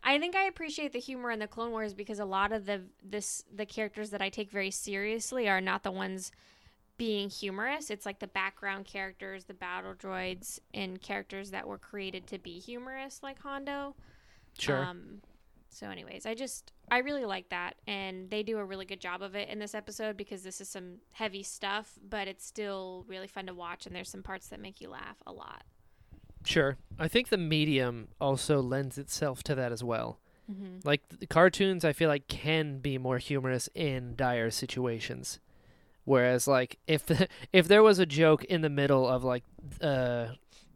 I 0.04 0.18
think 0.20 0.36
I 0.36 0.46
appreciate 0.46 0.94
the 0.94 1.00
humor 1.00 1.32
in 1.32 1.40
the 1.40 1.48
Clone 1.48 1.72
Wars 1.72 1.94
because 1.94 2.20
a 2.20 2.26
lot 2.26 2.52
of 2.52 2.66
the 2.66 2.82
this 3.04 3.44
the 3.54 3.66
characters 3.66 4.12
that 4.12 4.22
I 4.22 4.30
take 4.30 4.52
very 4.52 4.72
seriously 4.72 5.50
are 5.50 5.62
not 5.62 5.84
the 5.84 5.92
ones 5.92 6.32
being 6.98 7.30
humorous. 7.30 7.90
It's 7.90 8.06
like 8.06 8.20
the 8.20 8.28
background 8.28 8.86
characters, 8.86 9.46
the 9.46 9.54
battle 9.56 9.94
droids, 9.96 10.60
and 10.74 11.02
characters 11.02 11.50
that 11.52 11.68
were 11.68 11.80
created 11.80 12.28
to 12.28 12.38
be 12.38 12.60
humorous, 12.60 13.22
like 13.24 13.42
Hondo. 13.42 13.96
sure. 14.58 14.84
Um, 14.84 15.22
so, 15.74 15.88
anyways, 15.90 16.26
I 16.26 16.36
just 16.36 16.72
I 16.92 17.00
really 17.00 17.26
like 17.26 17.50
that, 17.50 17.76
and 17.88 18.30
they 18.30 18.44
do 18.44 18.60
a 18.60 18.66
really 18.66 18.86
good 18.86 19.02
job 19.02 19.22
of 19.22 19.36
it 19.36 19.50
in 19.50 19.58
this 19.58 19.74
episode 19.74 20.16
because 20.16 20.44
this 20.44 20.62
is 20.62 20.70
some 20.70 20.98
heavy 21.12 21.42
stuff, 21.42 21.98
but 22.08 22.28
it's 22.28 22.46
still 22.46 23.06
really 23.08 23.28
fun 23.28 23.48
to 23.48 23.54
watch, 23.54 23.86
and 23.86 23.96
there's 23.96 24.10
some 24.10 24.22
parts 24.22 24.48
that 24.48 24.60
make 24.60 24.80
you 24.80 24.90
laugh 24.90 25.18
a 25.26 25.34
lot. 25.34 25.64
Sure. 26.46 26.78
I 27.00 27.08
think 27.08 27.30
the 27.30 27.38
medium 27.38 28.10
also 28.22 28.62
lends 28.62 28.98
itself 28.98 29.44
to 29.44 29.56
that 29.56 29.72
as 29.72 29.84
well. 29.84 30.20
Mm-hmm. 30.52 30.88
Like 30.88 31.02
the 31.10 31.26
cartoons, 31.26 31.84
I 31.86 31.94
feel 31.94 32.10
like 32.10 32.28
can 32.28 32.80
be 32.80 32.98
more 32.98 33.18
humorous 33.18 33.70
in 33.74 34.16
dire 34.16 34.52
situations. 34.52 35.40
Whereas, 36.06 36.48
like 36.48 36.78
if 36.86 37.10
if 37.54 37.68
there 37.68 37.82
was 37.82 37.98
a 37.98 38.06
joke 38.06 38.44
in 38.46 38.62
the 38.62 38.70
middle 38.70 39.08
of 39.08 39.24
like 39.24 39.44
uh, 39.82 40.28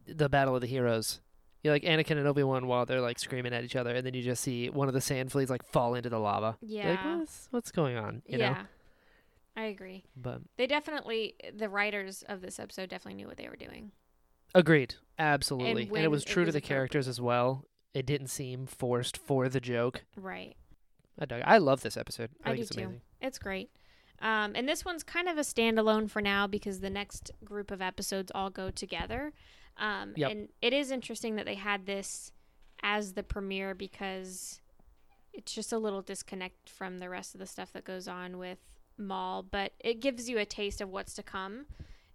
the 0.08 0.30
Battle 0.30 0.56
of 0.56 0.62
the 0.62 0.68
Heroes, 0.68 1.20
you 1.68 1.72
like 1.72 1.84
Anakin 1.84 2.18
and 2.18 2.28
Obi 2.28 2.44
Wan 2.44 2.68
while 2.68 2.86
they're 2.86 3.02
like 3.02 3.20
screaming 3.20 3.54
at 3.54 3.64
each 3.64 3.76
other, 3.76 3.94
and 3.96 4.06
then 4.06 4.14
you 4.14 4.22
just 4.24 4.42
see 4.42 4.70
one 4.70 4.88
of 4.88 4.94
the 4.94 5.02
sand 5.02 5.32
fleas 5.32 5.50
like 5.50 5.64
fall 5.64 5.96
into 5.96 6.10
the 6.10 6.20
lava. 6.20 6.58
You're 6.62 6.84
Yeah, 6.84 6.90
like 6.92 7.20
what's 7.20 7.48
what's 7.52 7.72
going 7.72 7.98
on? 7.98 8.22
You 8.26 8.40
yeah, 8.40 8.50
know. 8.54 8.58
I 9.56 9.66
agree. 9.66 10.04
But 10.16 10.42
They 10.58 10.68
definitely, 10.68 11.36
the 11.56 11.68
writers 11.70 12.24
of 12.28 12.42
this 12.42 12.60
episode 12.60 12.90
definitely 12.90 13.16
knew 13.22 13.28
what 13.28 13.38
they 13.38 13.50
were 13.50 13.56
doing. 13.56 13.92
agreed, 14.54 14.96
absolutely, 15.20 15.84
and, 15.84 15.92
when 15.92 16.04
it 16.04 16.12
was 16.12 16.24
it 16.24 16.28
true 16.28 16.44
was 16.46 16.50
to 16.54 16.54
the 16.54 16.62
characters 16.62 17.08
as 17.08 17.20
well. 17.20 17.66
It 17.94 18.06
didn't 18.06 18.28
seem 18.28 18.68
forced 18.68 19.18
for 19.18 19.50
the 19.50 19.60
joke. 19.60 20.04
Right. 20.16 20.56
I 21.20 21.26
dug. 21.26 21.42
I 21.46 21.58
love 21.58 21.82
this 21.82 21.98
episode. 21.98 22.30
I, 22.46 22.52
I 22.52 22.54
think 22.54 22.58
do 22.58 22.62
it's 22.62 22.76
too. 22.76 22.82
amazing. 22.84 23.02
It's 23.22 23.40
great. 23.40 23.72
Um, 24.22 24.54
and 24.56 24.68
this 24.70 24.86
one's 24.86 25.04
kind 25.04 25.28
of 25.28 25.38
a 25.38 25.42
standalone 25.42 26.10
for 26.10 26.22
now 26.22 26.46
because 26.48 26.80
the 26.80 26.90
next 26.92 27.32
group 27.44 27.72
of 27.72 27.82
episodes 27.82 28.32
all 28.36 28.50
go 28.52 28.70
together. 28.70 29.34
Um, 29.78 30.14
Yep. 30.16 30.32
And 30.32 30.50
it 30.62 30.74
is 30.74 30.92
interesting 30.92 31.36
that 31.36 31.46
they 31.46 31.56
had 31.56 31.86
this 31.86 32.32
as 32.84 33.14
the 33.14 33.24
premiere 33.24 33.74
because 33.76 34.62
it's 35.34 35.54
just 35.54 35.72
a 35.72 35.78
little 35.78 36.02
disconnect 36.02 36.70
from 36.70 36.98
the 37.00 37.10
rest 37.10 37.36
of 37.36 37.40
the 37.40 37.46
stuff 37.48 37.72
that 37.74 37.84
goes 37.84 38.08
on 38.08 38.38
with 38.38 38.58
Maul, 38.98 39.44
but 39.44 39.74
it 39.80 40.00
gives 40.00 40.28
you 40.30 40.40
a 40.40 40.46
taste 40.46 40.82
of 40.82 40.90
what's 40.90 41.14
to 41.16 41.24
come. 41.24 41.68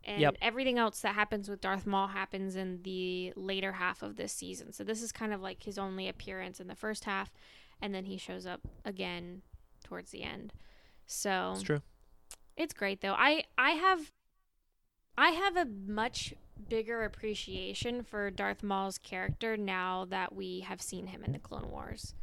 And 0.04 0.20
Yep. 0.20 0.36
everything 0.42 0.78
else 0.78 1.00
that 1.02 1.14
happens 1.14 1.48
with 1.48 1.60
Darth 1.60 1.86
Maul 1.86 2.08
happens 2.08 2.56
in 2.56 2.82
the 2.82 3.32
later 3.36 3.72
half 3.72 4.02
of 4.02 4.16
this 4.16 4.32
season. 4.32 4.72
So 4.72 4.82
this 4.82 5.00
is 5.00 5.12
kind 5.12 5.32
of 5.32 5.40
like 5.40 5.62
his 5.62 5.78
only 5.78 6.08
appearance 6.08 6.58
in 6.58 6.66
the 6.66 6.74
first 6.74 7.04
half, 7.04 7.30
and 7.80 7.94
then 7.94 8.06
he 8.06 8.16
shows 8.16 8.44
up 8.44 8.60
again 8.84 9.42
towards 9.84 10.10
the 10.10 10.24
end. 10.24 10.52
So 11.06 11.52
It's 11.54 11.62
true. 11.62 11.82
it's 12.56 12.74
great 12.74 13.00
though. 13.00 13.14
I 13.16 13.44
I 13.56 13.70
have 13.72 14.10
I 15.16 15.30
have 15.30 15.56
a 15.56 15.64
much 15.66 16.34
bigger 16.68 17.02
appreciation 17.04 18.02
for 18.02 18.30
Darth 18.30 18.62
Maul's 18.62 18.98
character 18.98 19.56
now 19.56 20.06
that 20.06 20.34
we 20.34 20.60
have 20.60 20.80
seen 20.80 21.06
him 21.06 21.22
in 21.24 21.32
the 21.32 21.38
Clone 21.38 21.70
Wars. 21.70 22.14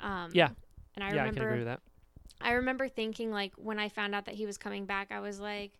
Um, 0.00 0.30
Yeah. 0.34 0.50
and 0.94 1.04
I 1.04 1.14
yeah, 1.14 1.24
I 1.24 1.28
can 1.28 1.28
agree 1.28 1.42
remember 1.42 1.56
with 1.58 1.66
that. 1.66 1.80
I 2.40 2.52
remember 2.52 2.88
thinking 2.88 3.30
like 3.30 3.54
when 3.56 3.78
I 3.78 3.88
found 3.88 4.14
out 4.14 4.24
that 4.26 4.34
he 4.34 4.46
was 4.46 4.58
coming 4.58 4.86
back, 4.86 5.12
I 5.12 5.20
was 5.20 5.38
like, 5.38 5.78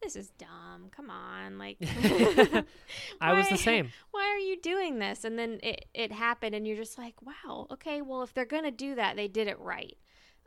"This 0.00 0.14
is 0.14 0.30
dumb. 0.30 0.90
Come 0.90 1.10
on, 1.10 1.58
like." 1.58 1.78
I 3.20 3.32
was 3.32 3.48
the 3.48 3.56
same. 3.56 3.90
Why 4.12 4.28
are 4.28 4.38
you 4.38 4.60
doing 4.60 4.98
this? 5.00 5.24
And 5.24 5.36
then 5.38 5.58
it 5.62 5.86
it 5.94 6.12
happened, 6.12 6.54
and 6.54 6.66
you're 6.66 6.76
just 6.76 6.98
like, 6.98 7.14
"Wow, 7.22 7.66
okay. 7.72 8.00
Well, 8.02 8.22
if 8.22 8.32
they're 8.32 8.44
gonna 8.44 8.70
do 8.70 8.94
that, 8.94 9.16
they 9.16 9.26
did 9.28 9.48
it 9.48 9.58
right." 9.58 9.96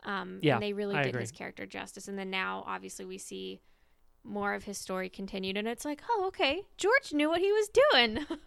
Um, 0.04 0.40
Yeah, 0.42 0.56
and 0.56 0.64
they 0.64 0.72
really 0.74 0.96
I 0.96 1.04
did 1.04 1.10
agree. 1.10 1.22
his 1.22 1.32
character 1.32 1.66
justice. 1.66 2.08
And 2.08 2.18
then 2.18 2.30
now, 2.30 2.64
obviously, 2.66 3.04
we 3.06 3.18
see 3.18 3.60
more 4.24 4.54
of 4.54 4.64
his 4.64 4.78
story 4.78 5.10
continued, 5.10 5.58
and 5.58 5.68
it's 5.68 5.86
like, 5.86 6.02
"Oh, 6.10 6.26
okay. 6.28 6.64
George 6.78 7.14
knew 7.14 7.30
what 7.30 7.42
he 7.42 7.52
was 7.52 7.70
doing." 7.70 8.26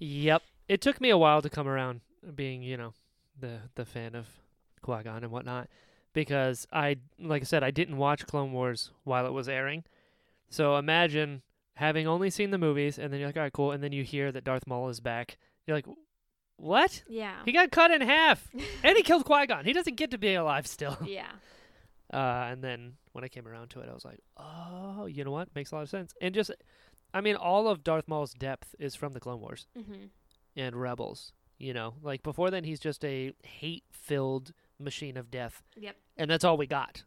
Yep. 0.00 0.42
It 0.68 0.80
took 0.80 1.00
me 1.00 1.08
a 1.08 1.16
while 1.16 1.40
to 1.40 1.48
come 1.48 1.68
around 1.68 2.00
being, 2.34 2.62
you 2.62 2.76
know, 2.76 2.92
the 3.38 3.60
the 3.76 3.84
fan 3.84 4.14
of 4.14 4.26
Qui-Gon 4.82 5.22
and 5.22 5.32
whatnot 5.32 5.68
because 6.12 6.66
I 6.72 6.96
like 7.18 7.42
I 7.42 7.44
said 7.44 7.62
I 7.62 7.70
didn't 7.70 7.96
watch 7.96 8.26
Clone 8.26 8.52
Wars 8.52 8.90
while 9.04 9.24
it 9.26 9.32
was 9.32 9.48
airing. 9.48 9.84
So 10.50 10.76
imagine 10.76 11.42
having 11.74 12.06
only 12.06 12.28
seen 12.30 12.50
the 12.50 12.58
movies 12.58 12.98
and 12.98 13.12
then 13.12 13.20
you're 13.20 13.28
like, 13.28 13.36
"All 13.36 13.42
right, 13.44 13.52
cool." 13.52 13.72
And 13.72 13.82
then 13.82 13.92
you 13.92 14.04
hear 14.04 14.32
that 14.32 14.44
Darth 14.44 14.66
Maul 14.66 14.88
is 14.88 15.00
back. 15.00 15.38
You're 15.66 15.76
like, 15.76 15.86
"What? 16.56 17.02
yeah. 17.08 17.36
He 17.44 17.52
got 17.52 17.70
cut 17.70 17.90
in 17.90 18.00
half 18.00 18.48
and 18.82 18.96
he 18.96 19.02
killed 19.04 19.24
Qui-Gon. 19.24 19.64
He 19.64 19.72
doesn't 19.72 19.96
get 19.96 20.10
to 20.10 20.18
be 20.18 20.34
alive 20.34 20.66
still." 20.66 20.98
yeah. 21.06 21.30
Uh, 22.12 22.48
and 22.50 22.62
then 22.62 22.94
when 23.12 23.24
I 23.24 23.28
came 23.28 23.46
around 23.48 23.68
to 23.70 23.80
it, 23.80 23.88
I 23.88 23.94
was 23.94 24.04
like, 24.04 24.20
"Oh, 24.36 25.06
you 25.06 25.24
know 25.24 25.30
what? 25.30 25.54
Makes 25.54 25.72
a 25.72 25.76
lot 25.76 25.82
of 25.82 25.88
sense." 25.88 26.12
And 26.20 26.34
just 26.34 26.50
I 27.12 27.20
mean, 27.20 27.36
all 27.36 27.68
of 27.68 27.82
Darth 27.84 28.08
Maul's 28.08 28.34
depth 28.34 28.74
is 28.78 28.94
from 28.94 29.12
the 29.12 29.20
Clone 29.20 29.40
Wars 29.40 29.66
hmm 29.74 30.06
and 30.56 30.76
Rebels. 30.76 31.32
You 31.58 31.72
know, 31.72 31.94
like 32.02 32.22
before 32.22 32.50
then, 32.50 32.64
he's 32.64 32.80
just 32.80 33.04
a 33.04 33.32
hate-filled 33.44 34.52
machine 34.78 35.16
of 35.16 35.30
death, 35.30 35.62
Yep. 35.76 35.96
and 36.16 36.30
that's 36.30 36.44
all 36.44 36.56
we 36.56 36.66
got. 36.66 37.04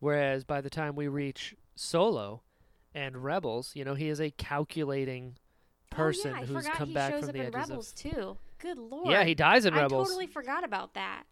Whereas 0.00 0.44
by 0.44 0.60
the 0.60 0.70
time 0.70 0.96
we 0.96 1.06
reach 1.08 1.54
Solo 1.76 2.42
and 2.94 3.22
Rebels, 3.22 3.72
you 3.74 3.84
know, 3.84 3.94
he 3.94 4.08
is 4.08 4.20
a 4.20 4.30
calculating 4.32 5.36
person 5.90 6.32
oh, 6.32 6.36
yeah, 6.36 6.42
I 6.42 6.44
who's 6.46 6.68
come 6.68 6.88
he 6.88 6.94
back 6.94 7.12
shows 7.12 7.20
from 7.20 7.28
up 7.30 7.34
the 7.34 7.40
in 7.40 7.46
edges 7.46 7.70
Rebels 7.70 7.92
of. 7.92 8.12
too. 8.12 8.38
Good 8.58 8.78
lord. 8.78 9.08
Yeah, 9.10 9.24
he 9.24 9.34
dies 9.34 9.64
in 9.64 9.74
I 9.74 9.82
Rebels. 9.82 10.08
totally 10.08 10.26
forgot 10.26 10.64
about 10.64 10.94
that. 10.94 11.24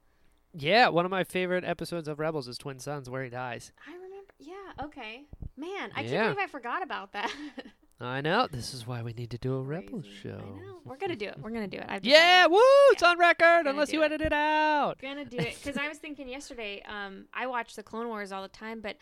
Yeah, 0.54 0.88
one 0.88 1.04
of 1.04 1.10
my 1.10 1.24
favorite 1.24 1.64
episodes 1.64 2.08
of 2.08 2.18
Rebels 2.18 2.48
is 2.48 2.58
Twin 2.58 2.78
Suns, 2.78 3.08
where 3.10 3.22
he 3.24 3.30
dies. 3.30 3.72
I 3.86 3.92
remember. 3.94 4.32
Yeah. 4.38 4.84
Okay. 4.86 5.24
Man, 5.56 5.90
I 5.94 6.02
Yeah. 6.02 6.10
can't 6.10 6.34
believe 6.36 6.48
I 6.48 6.50
forgot 6.50 6.82
about 6.82 7.12
that. 7.12 7.32
I 8.00 8.20
know. 8.20 8.46
This 8.50 8.74
is 8.74 8.86
why 8.86 9.02
we 9.02 9.12
need 9.12 9.30
to 9.32 9.38
do 9.38 9.54
a 9.56 9.60
Rebels 9.60 10.04
Crazy. 10.04 10.16
show. 10.22 10.38
I 10.38 10.60
know. 10.60 10.78
We're 10.84 10.96
gonna 10.96 11.16
do 11.16 11.26
it. 11.26 11.36
We're 11.40 11.50
gonna 11.50 11.66
do 11.66 11.78
it. 11.78 11.86
I've 11.88 12.04
Yeah, 12.04 12.44
decided. 12.44 12.52
woo! 12.52 12.60
It's 12.92 13.02
on 13.02 13.18
record, 13.18 13.40
Gonna 13.64 13.70
unless 13.70 13.88
do 13.88 13.96
you 13.96 14.02
it. 14.02 14.06
edit 14.06 14.20
it 14.20 14.32
out. 14.32 14.98
We're 15.02 15.08
gonna 15.08 15.24
do 15.24 15.36
it 15.38 15.56
because 15.62 15.76
I 15.76 15.88
was 15.88 15.98
thinking 15.98 16.28
yesterday. 16.28 16.80
Um, 16.88 17.26
I 17.34 17.46
watch 17.48 17.74
the 17.74 17.82
Clone 17.82 18.06
Wars 18.06 18.30
all 18.30 18.42
the 18.42 18.48
time, 18.48 18.80
but 18.80 18.96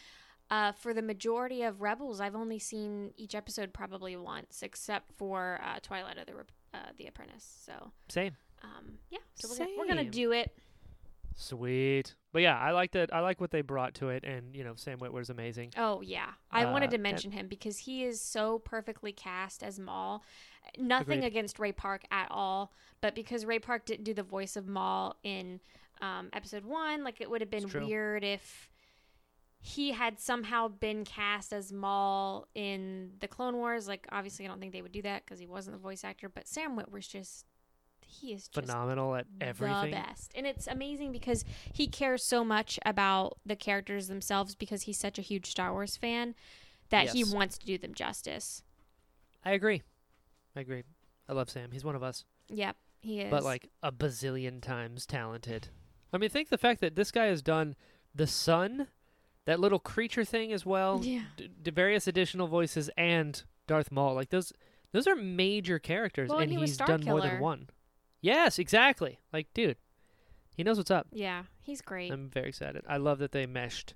uh, 0.50 0.72
for 0.72 0.94
the 0.94 1.02
majority 1.02 1.62
of 1.62 1.82
Rebels, 1.82 2.20
I've 2.20 2.34
only 2.36 2.58
seen 2.58 3.12
each 3.16 3.34
episode 3.34 3.74
probably 3.74 4.16
once, 4.16 4.62
except 4.62 5.12
for 5.12 5.60
uh, 5.62 5.78
Twilight 5.82 6.16
of 6.16 6.26
the 6.26 6.34
Rep- 6.36 6.52
uh, 6.72 6.78
the 6.96 7.06
Apprentice. 7.06 7.62
So, 7.66 7.92
Same. 8.08 8.34
um, 8.62 8.98
yeah. 9.10 9.18
So 9.34 9.48
we're 9.50 9.58
gonna, 9.58 9.70
we're 9.76 9.88
gonna 9.88 10.02
Same. 10.02 10.10
do 10.10 10.32
it. 10.32 10.56
Sweet. 11.38 12.14
But 12.32 12.42
yeah, 12.42 12.58
I 12.58 12.72
like 12.72 12.92
that. 12.92 13.14
I 13.14 13.20
like 13.20 13.40
what 13.40 13.50
they 13.50 13.60
brought 13.60 13.94
to 13.96 14.08
it, 14.08 14.24
and 14.24 14.56
you 14.56 14.64
know, 14.64 14.74
Sam 14.74 14.98
Witwer's 14.98 15.30
amazing. 15.30 15.72
Oh 15.76 16.00
yeah, 16.00 16.30
I 16.50 16.64
Uh, 16.64 16.72
wanted 16.72 16.90
to 16.90 16.98
mention 16.98 17.30
him 17.30 17.46
because 17.46 17.78
he 17.78 18.04
is 18.04 18.20
so 18.20 18.58
perfectly 18.58 19.12
cast 19.12 19.62
as 19.62 19.78
Maul. 19.78 20.24
Nothing 20.78 21.18
Agreed. 21.18 21.26
against 21.28 21.58
Ray 21.58 21.72
Park 21.72 22.04
at 22.10 22.28
all, 22.30 22.72
but 23.00 23.14
because 23.14 23.44
Ray 23.44 23.58
Park 23.58 23.84
didn't 23.86 24.04
do 24.04 24.14
the 24.14 24.22
voice 24.22 24.56
of 24.56 24.66
Maul 24.66 25.16
in 25.22 25.60
um, 26.00 26.30
episode 26.32 26.64
one, 26.64 27.04
like 27.04 27.20
it 27.20 27.30
would 27.30 27.40
have 27.42 27.50
been 27.50 27.68
weird 27.70 28.24
if 28.24 28.70
he 29.58 29.92
had 29.92 30.18
somehow 30.18 30.68
been 30.68 31.04
cast 31.04 31.52
as 31.52 31.72
Maul 31.72 32.48
in 32.54 33.12
the 33.20 33.28
Clone 33.28 33.56
Wars. 33.56 33.88
Like, 33.88 34.06
obviously, 34.10 34.44
I 34.44 34.48
don't 34.48 34.60
think 34.60 34.72
they 34.72 34.82
would 34.82 34.92
do 34.92 35.02
that 35.02 35.24
because 35.24 35.38
he 35.38 35.46
wasn't 35.46 35.76
the 35.76 35.82
voice 35.82 36.04
actor. 36.04 36.28
But 36.28 36.46
Sam 36.48 36.76
Witwer's 36.76 37.08
just 37.08 37.46
he 38.06 38.32
is 38.32 38.48
just 38.48 38.66
Phenomenal 38.66 39.14
at 39.16 39.26
everything. 39.40 39.90
the 39.90 39.96
best, 39.96 40.32
and 40.34 40.46
it's 40.46 40.66
amazing 40.66 41.12
because 41.12 41.44
he 41.72 41.86
cares 41.86 42.24
so 42.24 42.44
much 42.44 42.78
about 42.86 43.38
the 43.44 43.56
characters 43.56 44.08
themselves 44.08 44.54
because 44.54 44.82
he's 44.82 44.98
such 44.98 45.18
a 45.18 45.22
huge 45.22 45.46
Star 45.50 45.72
Wars 45.72 45.96
fan 45.96 46.34
that 46.90 47.08
he 47.08 47.24
wants 47.24 47.58
to 47.58 47.66
do 47.66 47.76
them 47.78 47.94
justice. 47.94 48.62
I 49.44 49.52
agree. 49.52 49.82
I 50.54 50.60
agree. 50.60 50.84
I 51.28 51.32
love 51.32 51.50
Sam. 51.50 51.70
He's 51.72 51.84
one 51.84 51.96
of 51.96 52.02
us. 52.02 52.24
Yep, 52.48 52.76
he 53.00 53.20
is. 53.20 53.30
but 53.30 53.42
like 53.42 53.68
a 53.82 53.90
bazillion 53.92 54.60
times 54.62 55.04
talented. 55.06 55.68
I 56.12 56.18
mean, 56.18 56.30
think 56.30 56.48
the 56.48 56.58
fact 56.58 56.80
that 56.80 56.94
this 56.94 57.10
guy 57.10 57.26
has 57.26 57.42
done 57.42 57.74
the 58.14 58.26
sun, 58.26 58.86
that 59.44 59.60
little 59.60 59.78
creature 59.80 60.24
thing 60.24 60.52
as 60.52 60.64
well, 60.64 61.00
yeah, 61.04 61.22
d- 61.36 61.70
various 61.70 62.06
additional 62.06 62.46
voices, 62.46 62.88
and 62.96 63.42
Darth 63.66 63.90
Maul. 63.90 64.14
Like 64.14 64.30
those, 64.30 64.52
those 64.92 65.06
are 65.08 65.16
major 65.16 65.78
characters, 65.80 66.28
Well, 66.28 66.38
and 66.38 66.50
and 66.50 66.60
he 66.60 66.64
he's 66.66 66.76
done 66.76 67.02
more 67.04 67.20
than 67.20 67.40
one. 67.40 67.68
Yes, 68.26 68.58
exactly. 68.58 69.18
Like, 69.32 69.46
dude, 69.54 69.76
he 70.56 70.62
knows 70.64 70.76
what's 70.78 70.90
up. 70.90 71.06
yeah, 71.12 71.44
he's 71.62 71.80
great. 71.80 72.10
I'm 72.12 72.28
very 72.28 72.48
excited. 72.48 72.82
I 72.88 72.96
love 72.96 73.18
that 73.18 73.32
they 73.32 73.46
meshed 73.46 73.94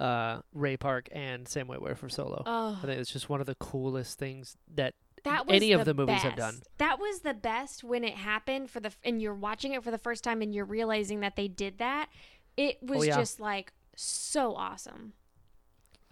uh, 0.00 0.40
Ray 0.54 0.76
Park 0.76 1.08
and 1.12 1.46
Sam 1.48 1.66
Witwer 1.68 1.96
for 1.96 2.08
Solo. 2.08 2.42
oh, 2.46 2.78
I 2.82 2.86
think 2.86 2.98
it's 3.00 3.10
just 3.12 3.28
one 3.28 3.40
of 3.40 3.46
the 3.46 3.56
coolest 3.56 4.18
things 4.18 4.56
that 4.74 4.94
that 5.24 5.46
was 5.46 5.56
any 5.56 5.72
of 5.72 5.80
the 5.80 5.92
the 5.92 5.94
movies 5.94 6.22
have 6.22 6.36
best. 6.36 6.52
done. 6.54 6.62
That 6.78 7.00
was 7.00 7.20
the 7.20 7.34
best 7.34 7.82
when 7.82 8.04
it 8.04 8.14
happened 8.14 8.70
for 8.70 8.78
the 8.80 8.92
and 9.04 9.20
you're 9.20 9.34
watching 9.34 9.72
it 9.72 9.82
for 9.82 9.90
the 9.90 9.98
first 9.98 10.22
time 10.22 10.40
and 10.40 10.54
you're 10.54 10.64
realizing 10.64 11.20
that 11.20 11.34
they 11.36 11.48
did 11.48 11.78
that. 11.78 12.08
It 12.56 12.78
was 12.82 13.00
Oh, 13.00 13.02
yeah. 13.02 13.16
just 13.16 13.40
like 13.40 13.72
so 13.96 14.54
awesome. 14.54 15.14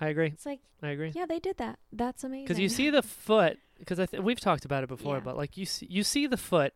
I 0.00 0.08
agree. 0.08 0.26
It's 0.26 0.44
like, 0.44 0.60
I 0.82 0.88
agree. 0.88 1.12
yeah, 1.14 1.24
they 1.24 1.38
did 1.38 1.56
that. 1.58 1.78
That's 1.92 2.22
amazing. 2.24 2.44
because 2.44 2.58
you 2.58 2.68
see 2.68 2.90
the 2.98 3.02
foot 3.02 3.58
because 3.78 4.00
I 4.00 4.06
th- 4.06 4.22
we've 4.22 4.40
talked 4.40 4.64
about 4.64 4.82
it 4.82 4.88
before 4.88 5.14
Yeah. 5.16 5.22
but 5.24 5.36
like 5.36 5.56
you 5.56 5.64
see, 5.66 5.86
you 5.88 6.02
see 6.02 6.26
the 6.26 6.36
foot 6.36 6.74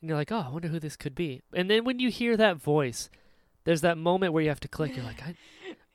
and 0.00 0.08
you're 0.08 0.18
like 0.18 0.32
oh 0.32 0.44
i 0.46 0.50
wonder 0.50 0.68
who 0.68 0.78
this 0.80 0.96
could 0.96 1.14
be. 1.14 1.42
And 1.52 1.70
then 1.70 1.84
when 1.84 1.98
you 1.98 2.10
hear 2.10 2.36
that 2.36 2.56
voice 2.56 3.10
there's 3.64 3.82
that 3.82 3.98
moment 3.98 4.32
where 4.32 4.42
you 4.42 4.48
have 4.48 4.60
to 4.60 4.68
click. 4.68 4.96
You're 4.96 5.04
like 5.04 5.22
i 5.22 5.34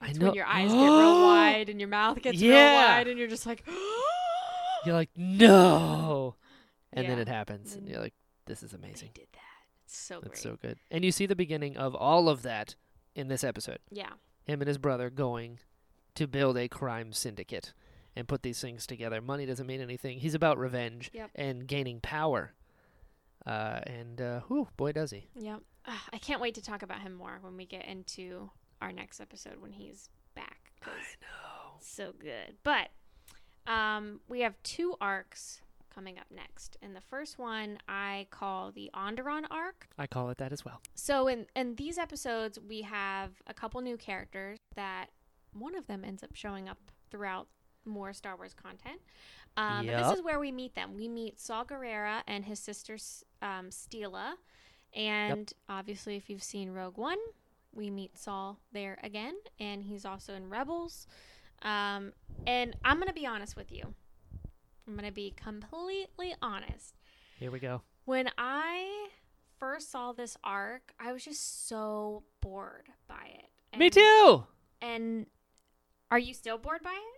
i 0.00 0.12
know 0.12 0.26
when 0.26 0.34
your 0.34 0.46
eyes 0.46 0.70
get 0.70 0.78
real 0.78 1.22
wide 1.22 1.68
and 1.68 1.80
your 1.80 1.88
mouth 1.88 2.20
gets 2.22 2.40
real 2.40 2.52
wide 2.54 3.08
and 3.08 3.18
you're 3.18 3.28
just 3.28 3.46
like, 3.46 3.64
you're 4.84 4.94
like 4.94 5.10
no. 5.16 6.34
And 6.92 7.08
then 7.08 7.18
it 7.18 7.28
happens 7.28 7.74
and 7.74 7.84
Then 7.86 7.92
you're 7.92 8.02
like 8.02 8.14
this 8.46 8.62
is 8.62 8.70
they 8.70 8.78
amazing. 8.78 9.10
did 9.14 9.26
that. 9.32 9.40
It's 9.84 9.96
so 9.96 10.20
that's 10.22 10.42
great. 10.42 10.52
so 10.52 10.58
good. 10.62 10.78
And 10.90 11.04
you 11.04 11.10
see 11.12 11.26
the 11.26 11.36
beginning 11.36 11.76
of 11.76 11.94
all 11.94 12.28
of 12.28 12.42
that 12.42 12.74
in 13.14 13.28
this 13.28 13.42
episode. 13.44 13.78
Yeah. 13.90 14.10
him 14.44 14.60
and 14.60 14.68
his 14.68 14.78
brother 14.78 15.10
going 15.10 15.58
to 16.14 16.26
build 16.26 16.56
a 16.56 16.68
crime 16.68 17.12
syndicate 17.12 17.72
and 18.14 18.26
put 18.28 18.42
these 18.42 18.60
things 18.60 18.86
together. 18.86 19.20
Money 19.20 19.44
doesn't 19.46 19.66
mean 19.66 19.80
anything. 19.80 20.20
He's 20.20 20.34
about 20.34 20.58
revenge 20.58 21.10
Yep. 21.12 21.30
and 21.34 21.66
gaining 21.66 22.00
power 22.00 22.52
uh, 23.46 23.80
and 23.86 24.20
uh, 24.20 24.40
whew, 24.48 24.68
boy 24.76 24.92
does 24.92 25.10
he 25.10 25.28
Yep. 25.34 25.60
Ugh, 25.86 25.94
I 26.12 26.18
can't 26.18 26.40
wait 26.40 26.54
to 26.56 26.62
talk 26.62 26.82
about 26.82 27.00
him 27.00 27.14
more 27.14 27.38
when 27.40 27.56
we 27.56 27.64
get 27.64 27.84
into 27.86 28.50
our 28.82 28.92
next 28.92 29.20
episode 29.20 29.60
when 29.60 29.72
he's 29.72 30.10
back. 30.34 30.72
'cause 30.80 30.92
know. 31.22 31.74
so 31.80 32.12
good. 32.18 32.56
But 32.62 32.90
um, 33.66 34.20
we 34.28 34.40
have 34.40 34.54
two 34.62 34.94
arcs 35.00 35.60
coming 35.92 36.18
up 36.18 36.26
next, 36.30 36.76
and 36.82 36.94
the 36.94 37.00
first 37.00 37.38
one 37.38 37.78
I 37.88 38.26
call 38.30 38.70
the 38.70 38.90
Onderon 38.94 39.44
arc. 39.50 39.88
I 39.98 40.06
call 40.06 40.28
it 40.30 40.38
that 40.38 40.52
as 40.52 40.64
well. 40.64 40.80
So 40.94 41.26
in 41.28 41.46
in 41.56 41.74
these 41.76 41.98
episodes, 41.98 42.58
we 42.60 42.82
have 42.82 43.30
a 43.46 43.54
couple 43.54 43.80
new 43.80 43.96
characters 43.96 44.58
that 44.74 45.06
one 45.52 45.74
of 45.74 45.86
them 45.86 46.04
ends 46.04 46.22
up 46.22 46.34
showing 46.34 46.68
up 46.68 46.78
throughout 47.10 47.48
more 47.84 48.12
Star 48.12 48.36
Wars 48.36 48.52
content. 48.54 49.00
Um, 49.56 49.86
but 49.86 49.96
this 50.10 50.18
is 50.18 50.24
where 50.24 50.38
we 50.38 50.52
meet 50.52 50.74
them. 50.74 50.94
We 50.94 51.08
meet 51.08 51.40
Saw 51.40 51.64
Gerrera 51.64 52.22
and 52.26 52.44
his 52.44 52.58
sister 52.58 52.98
um, 53.42 53.70
Steela, 53.70 54.34
and 54.94 55.52
obviously, 55.68 56.16
if 56.16 56.28
you've 56.30 56.42
seen 56.42 56.70
Rogue 56.70 56.96
One, 56.96 57.18
we 57.74 57.90
meet 57.90 58.18
Saw 58.18 58.56
there 58.72 58.98
again, 59.02 59.34
and 59.60 59.82
he's 59.82 60.04
also 60.04 60.34
in 60.34 60.48
Rebels. 60.48 61.06
Um, 61.62 62.12
and 62.46 62.76
I'm 62.84 62.98
gonna 62.98 63.12
be 63.12 63.26
honest 63.26 63.56
with 63.56 63.70
you. 63.72 63.94
I'm 64.86 64.94
gonna 64.94 65.10
be 65.12 65.32
completely 65.36 66.34
honest 66.40 66.94
Here 67.38 67.50
we 67.50 67.58
go. 67.58 67.82
when 68.04 68.30
I 68.38 69.08
first 69.58 69.90
saw 69.90 70.12
this 70.12 70.36
arc, 70.44 70.92
I 71.00 71.12
was 71.12 71.24
just 71.24 71.66
so 71.66 72.22
bored 72.40 72.88
by 73.08 73.30
it. 73.38 73.78
Me 73.78 73.90
too. 73.90 74.44
And 74.82 75.26
are 76.10 76.18
you 76.18 76.34
still 76.34 76.58
bored 76.58 76.82
by 76.82 76.92
it? 76.92 77.15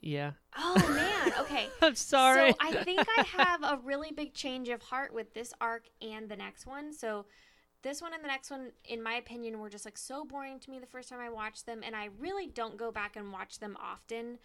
Yeah. 0.00 0.32
Oh 0.56 0.88
man, 0.88 1.32
okay. 1.40 1.74
I'm 1.82 1.94
sorry. 1.94 2.54
So 2.54 2.56
I 2.60 2.74
think 2.74 3.06
I 3.08 3.22
have 3.26 3.62
a 3.62 3.80
really 3.84 4.10
big 4.12 4.34
change 4.34 4.68
of 4.68 4.82
heart 4.82 5.12
with 5.12 5.34
this 5.34 5.52
arc 5.60 5.86
and 6.02 6.28
the 6.28 6.36
next 6.36 6.66
one. 6.66 6.92
So 6.92 7.26
this 7.82 8.02
one 8.02 8.14
and 8.14 8.24
the 8.24 8.28
next 8.28 8.50
one, 8.50 8.72
in 8.84 9.02
my 9.02 9.14
opinion, 9.14 9.60
were 9.60 9.70
just 9.70 9.84
like 9.84 9.98
so 9.98 10.24
boring 10.24 10.60
to 10.60 10.70
me 10.70 10.78
the 10.80 10.86
first 10.86 11.08
time 11.08 11.20
I 11.20 11.30
watched 11.30 11.66
them, 11.66 11.82
and 11.84 11.96
I 11.96 12.08
really 12.18 12.46
don't 12.48 12.76
go 12.78 12.92
back 12.92 13.16
and 13.16 13.32
watch 13.32 13.58
them 13.60 13.76
often. 13.80 14.38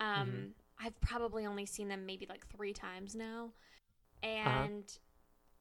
Um, 0.00 0.26
Mhm. 0.26 0.54
I've 0.80 1.00
probably 1.00 1.46
only 1.46 1.66
seen 1.66 1.88
them 1.88 2.06
maybe 2.06 2.26
like 2.28 2.46
three 2.48 2.72
times 2.74 3.14
now, 3.14 3.50
Uh-huh. 4.44 4.68
and 4.68 4.84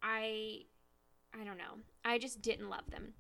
I, 0.04 0.62
I 1.40 1.44
don't 1.46 1.58
know. 1.58 1.80
I 2.06 2.18
just 2.20 2.42
didn't 2.42 2.70
love 2.70 2.90
them, 2.92 3.14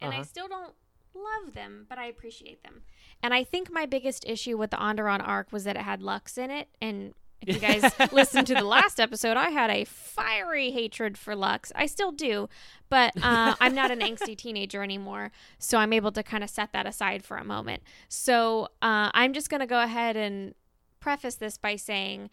and 0.00 0.12
I 0.12 0.20
Uh-huh. 0.20 0.22
still 0.22 0.48
don't 0.48 0.74
love 1.16 1.54
them, 1.54 1.86
but 1.88 1.98
I 1.98 2.06
appreciate 2.06 2.62
them. 2.62 2.82
And 3.22 3.32
I 3.34 3.44
think 3.44 3.70
my 3.72 3.86
biggest 3.86 4.24
issue 4.26 4.56
with 4.56 4.70
the 4.70 4.76
Onderon 4.76 5.26
arc 5.26 5.52
was 5.52 5.64
that 5.64 5.76
it 5.76 5.82
had 5.82 6.02
Lux 6.02 6.36
in 6.38 6.50
it. 6.50 6.68
And 6.80 7.14
if 7.42 7.54
you 7.54 7.60
guys 8.00 8.12
listened 8.12 8.46
to 8.48 8.54
the 8.54 8.64
last 8.64 8.98
episode, 9.00 9.36
I 9.36 9.50
had 9.50 9.70
a 9.70 9.84
fiery 9.84 10.70
hatred 10.70 11.16
for 11.18 11.34
Lux. 11.36 11.72
I 11.74 11.86
still 11.86 12.12
do, 12.12 12.48
but 12.88 13.12
uh, 13.22 13.54
I'm 13.60 13.74
not 13.74 13.90
an 13.90 14.00
angsty 14.00 14.36
teenager 14.36 14.82
anymore. 14.82 15.32
So 15.58 15.78
I'm 15.78 15.92
able 15.92 16.12
to 16.12 16.22
kind 16.22 16.42
of 16.44 16.50
set 16.50 16.72
that 16.72 16.86
aside 16.86 17.24
for 17.24 17.36
a 17.36 17.44
moment. 17.44 17.82
So 18.08 18.64
uh, 18.82 19.10
I'm 19.12 19.32
just 19.32 19.50
going 19.50 19.60
to 19.60 19.66
go 19.66 19.82
ahead 19.82 20.16
and 20.16 20.54
preface 21.00 21.36
this 21.36 21.56
by 21.58 21.76
saying 21.76 22.30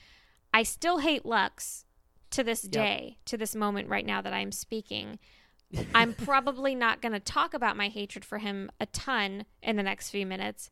I 0.54 0.64
still 0.64 1.00
hate 1.00 1.26
Lux 1.26 1.86
to 2.32 2.44
this 2.44 2.64
Yep. 2.64 2.72
day, 2.72 3.18
to 3.26 3.38
this 3.38 3.56
moment 3.56 3.90
right 3.90 4.06
now 4.06 4.22
that 4.22 4.34
I'm 4.34 4.52
speaking. 4.52 5.20
I'm 5.96 6.14
probably 6.14 6.76
not 6.76 7.02
going 7.02 7.14
to 7.14 7.20
talk 7.20 7.54
about 7.54 7.76
my 7.78 7.88
hatred 7.90 8.24
for 8.26 8.38
him 8.38 8.72
a 8.80 8.86
ton 8.88 9.46
in 9.62 9.76
the 9.76 9.84
next 9.84 10.10
few 10.10 10.26
minutes 10.26 10.70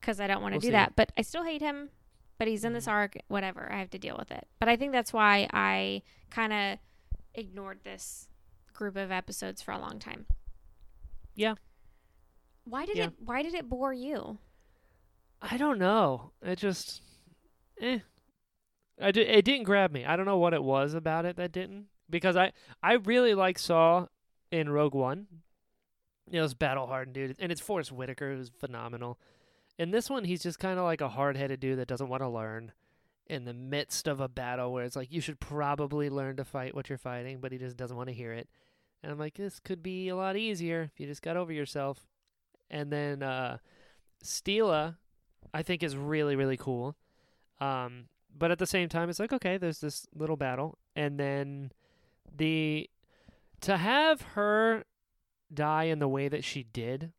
because 0.00 0.20
I 0.20 0.26
don't 0.26 0.42
want 0.42 0.52
to 0.52 0.56
We'll 0.56 0.60
do 0.62 0.66
see. 0.68 0.72
that. 0.72 0.94
But 0.96 1.12
I 1.16 1.22
still 1.22 1.44
hate 1.44 1.60
him. 1.62 1.90
But 2.38 2.48
he's 2.48 2.64
in 2.64 2.72
this 2.72 2.86
Mhm. 2.86 2.92
arc. 2.92 3.16
Whatever. 3.28 3.70
I 3.72 3.78
have 3.78 3.90
to 3.90 3.98
deal 3.98 4.16
with 4.18 4.32
it. 4.32 4.48
But 4.58 4.68
I 4.68 4.76
think 4.76 4.92
that's 4.92 5.12
why 5.12 5.48
I 5.52 6.02
kind 6.30 6.52
of 6.52 6.78
ignored 7.34 7.84
this 7.84 8.28
group 8.72 8.96
of 8.96 9.12
episodes 9.12 9.62
for 9.62 9.70
a 9.72 9.78
long 9.78 9.98
time. 10.00 10.26
Yeah. 11.34 11.54
Why 12.64 12.84
did 12.86 12.96
Yeah. 12.96 13.06
it? 13.06 13.12
Why 13.20 13.42
did 13.42 13.54
it 13.54 13.68
bore 13.68 13.92
you? 13.92 14.38
I 15.40 15.56
don't 15.56 15.78
know. 15.78 16.32
It 16.42 16.56
just, 16.56 17.02
eh. 17.80 18.00
I 19.00 19.10
di- 19.12 19.22
it 19.22 19.44
didn't 19.44 19.64
grab 19.64 19.90
me. 19.92 20.04
I 20.04 20.16
don't 20.16 20.26
know 20.26 20.38
what 20.38 20.54
it 20.54 20.62
was 20.62 20.94
about 20.94 21.24
it 21.24 21.36
that 21.36 21.52
didn't. 21.52 21.88
Because 22.08 22.36
I, 22.36 22.52
I 22.82 22.94
really 22.94 23.34
like 23.34 23.58
Saw 23.58 24.06
in 24.50 24.68
Rogue 24.68 24.94
One. 24.94 25.26
You 26.30 26.38
know, 26.38 26.44
it's 26.44 26.54
battle 26.54 26.86
hardened 26.86 27.14
dude, 27.14 27.36
and 27.38 27.50
it's 27.50 27.60
Forest 27.60 27.92
Whitaker 27.92 28.34
who's 28.34 28.50
phenomenal. 28.58 29.18
In 29.78 29.90
this 29.90 30.08
one, 30.08 30.24
he's 30.24 30.42
just 30.42 30.58
kind 30.58 30.78
of 30.78 30.84
like 30.84 31.00
a 31.00 31.08
hard 31.08 31.36
headed 31.36 31.60
dude 31.60 31.78
that 31.78 31.88
doesn't 31.88 32.08
want 32.08 32.22
to 32.22 32.28
learn. 32.28 32.72
In 33.28 33.44
the 33.44 33.54
midst 33.54 34.08
of 34.08 34.20
a 34.20 34.28
battle 34.28 34.72
where 34.72 34.84
it's 34.84 34.96
like 34.96 35.10
you 35.10 35.20
should 35.20 35.40
probably 35.40 36.10
learn 36.10 36.36
to 36.36 36.44
fight 36.44 36.74
what 36.74 36.88
you're 36.88 36.98
fighting, 36.98 37.38
but 37.40 37.50
he 37.50 37.56
just 37.56 37.76
doesn't 37.76 37.96
want 37.96 38.08
to 38.08 38.14
hear 38.14 38.32
it. 38.32 38.48
And 39.02 39.10
I'm 39.10 39.18
like, 39.18 39.34
this 39.34 39.58
could 39.58 39.82
be 39.82 40.08
a 40.08 40.16
lot 40.16 40.36
easier 40.36 40.82
if 40.82 41.00
you 41.00 41.06
just 41.06 41.22
got 41.22 41.36
over 41.36 41.52
yourself. 41.52 42.06
And 42.70 42.92
then 42.92 43.22
uh 43.22 43.58
Steela, 44.22 44.96
I 45.54 45.62
think 45.62 45.82
is 45.82 45.96
really 45.96 46.36
really 46.36 46.56
cool. 46.56 46.96
Um, 47.60 48.06
but 48.36 48.50
at 48.50 48.58
the 48.58 48.66
same 48.66 48.88
time, 48.88 49.08
it's 49.08 49.20
like 49.20 49.32
okay, 49.32 49.56
there's 49.56 49.80
this 49.80 50.06
little 50.14 50.36
battle, 50.36 50.78
and 50.94 51.18
then 51.18 51.72
the 52.36 52.88
to 53.62 53.76
have 53.76 54.22
her 54.34 54.84
die 55.52 55.84
in 55.84 55.98
the 55.98 56.08
way 56.08 56.28
that 56.28 56.44
she 56.44 56.62
did, 56.62 57.12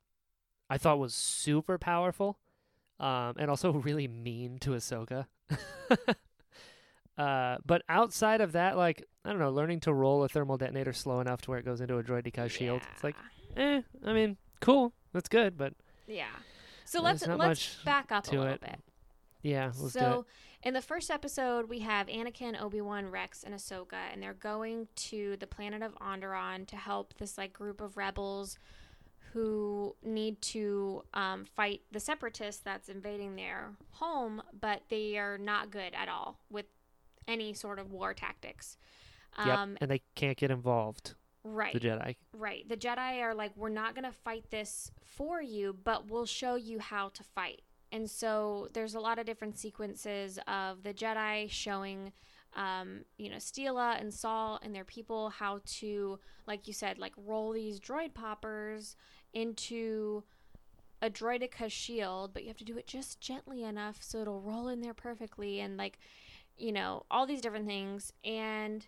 I 0.69 0.78
thought 0.78 0.99
was 0.99 1.13
super 1.13 1.78
powerful, 1.78 2.39
um, 2.99 3.34
and 3.38 3.49
also 3.49 3.71
really 3.73 4.08
mean 4.08 4.60
to 4.60 4.71
Ahsoka. 4.71 5.28
uh, 7.17 7.58
but 7.65 7.84
outside 7.89 8.41
of 8.41 8.54
that, 8.54 8.78
like 8.78 9.04
I 9.26 9.30
don't 9.30 9.39
know, 9.39 9.52
learning 9.52 9.82
to 9.82 9.93
roll 9.93 10.23
a 10.23 10.30
thermal 10.30 10.58
detonator 10.58 10.93
slow 10.93 11.19
enough 11.19 11.41
to 11.43 11.52
where 11.52 11.60
it 11.60 11.65
goes 11.65 11.82
into 11.82 11.97
a 11.97 12.04
droideka 12.04 12.49
shield, 12.49 12.82
it's 12.93 13.04
like, 13.04 13.15
eh, 13.56 13.82
I 14.04 14.13
mean, 14.13 14.38
cool, 14.60 14.93
that's 15.13 15.30
good, 15.30 15.58
but 15.58 15.73
yeah. 16.08 16.26
So 16.86 17.02
let's 17.02 17.26
let's 17.26 17.78
back 17.84 18.12
up 18.12 18.28
a 18.28 18.32
little 18.32 18.45
it. 18.47 18.62
bit. 18.62 18.80
yeah, 19.41 19.71
let's 19.80 19.93
do 19.93 19.99
so 19.99 20.26
in 20.63 20.73
the 20.73 20.82
first 20.82 21.12
episode, 21.12 21.69
we 21.69 21.80
have 21.80 22.08
Anakin, 22.08 22.60
Obi 22.62 22.82
Wan, 22.82 23.10
Rex, 23.12 23.43
and 23.43 23.54
Ahsoka, 23.54 23.97
and 24.12 24.23
they're 24.23 24.34
going 24.34 24.88
to 24.95 25.36
the 25.39 25.47
planet 25.47 25.82
of 25.82 25.93
Onderon 25.99 26.65
to 26.67 26.76
help 26.78 27.13
this 27.17 27.38
like 27.38 27.54
group 27.54 27.82
of 27.82 27.97
rebels 27.97 28.58
who 29.34 29.95
need 30.04 30.39
to 30.41 31.04
um, 31.13 31.43
fight 31.43 31.82
the 31.91 31.99
separatists 31.99 32.62
that's 32.63 32.88
invading 32.88 33.36
their 33.36 33.71
home, 33.91 34.41
but 34.60 34.84
they 34.89 35.17
are 35.17 35.38
not 35.38 35.71
good 35.71 35.93
at 35.93 36.08
all 36.08 36.39
with 36.49 36.65
any 37.28 37.54
sort 37.54 37.80
of 37.80 37.91
war 37.91 38.13
tactics. 38.13 38.78
yep. 39.38 39.58
Um, 39.58 39.78
And 39.82 39.89
they 39.89 40.02
can't 40.15 40.38
get 40.38 40.52
involved. 40.52 41.15
right. 41.43 41.73
The 41.73 41.80
Jedi. 41.80 42.15
Right. 42.32 42.69
The 42.69 42.78
Jedi 42.78 43.21
are 43.21 43.34
like, 43.34 43.52
we're 43.58 43.69
not 43.69 43.95
going 43.95 44.06
to 44.06 44.17
fight 44.23 44.45
this 44.52 44.91
for 45.04 45.41
you, 45.41 45.76
but 45.84 46.10
we'll 46.10 46.26
show 46.28 46.56
you 46.56 46.80
how 46.80 47.10
to 47.10 47.23
fight. 47.23 47.63
And 47.93 48.10
so 48.10 48.69
there's 48.73 48.95
a 48.95 48.99
lot 48.99 49.19
of 49.19 49.27
different 49.27 49.56
sequences 49.56 50.39
of 50.47 50.82
the 50.82 50.95
Jedi 50.95 51.47
showing, 51.47 52.12
um, 52.56 53.06
you 53.19 53.29
know, 53.29 53.38
Steela 53.38 54.01
and 54.01 54.12
Saw 54.12 54.58
and 54.63 54.73
their 54.73 54.84
people 54.84 55.29
how 55.29 55.62
to, 55.77 56.19
like 56.47 56.67
you 56.67 56.73
said, 56.73 56.97
like 56.97 57.13
roll 57.15 57.51
these 57.53 57.79
droid 57.79 58.15
poppers 58.15 58.95
into 59.32 60.23
a 61.03 61.10
droideka 61.10 61.69
shield, 61.69 62.34
but 62.34 62.41
you 62.41 62.47
have 62.47 62.58
to 62.58 62.65
do 62.65 62.79
it 62.79 62.88
just 62.88 63.21
gently 63.21 63.63
enough 63.63 63.97
so 64.01 64.21
it'll 64.21 64.41
roll 64.41 64.69
in 64.69 64.82
there 64.82 64.95
perfectly 64.95 65.60
and 65.60 65.77
like, 65.77 65.99
you 66.58 66.71
know, 66.71 67.06
all 67.12 67.27
these 67.27 67.41
different 67.41 67.67
things. 67.67 68.12
And 68.25 68.88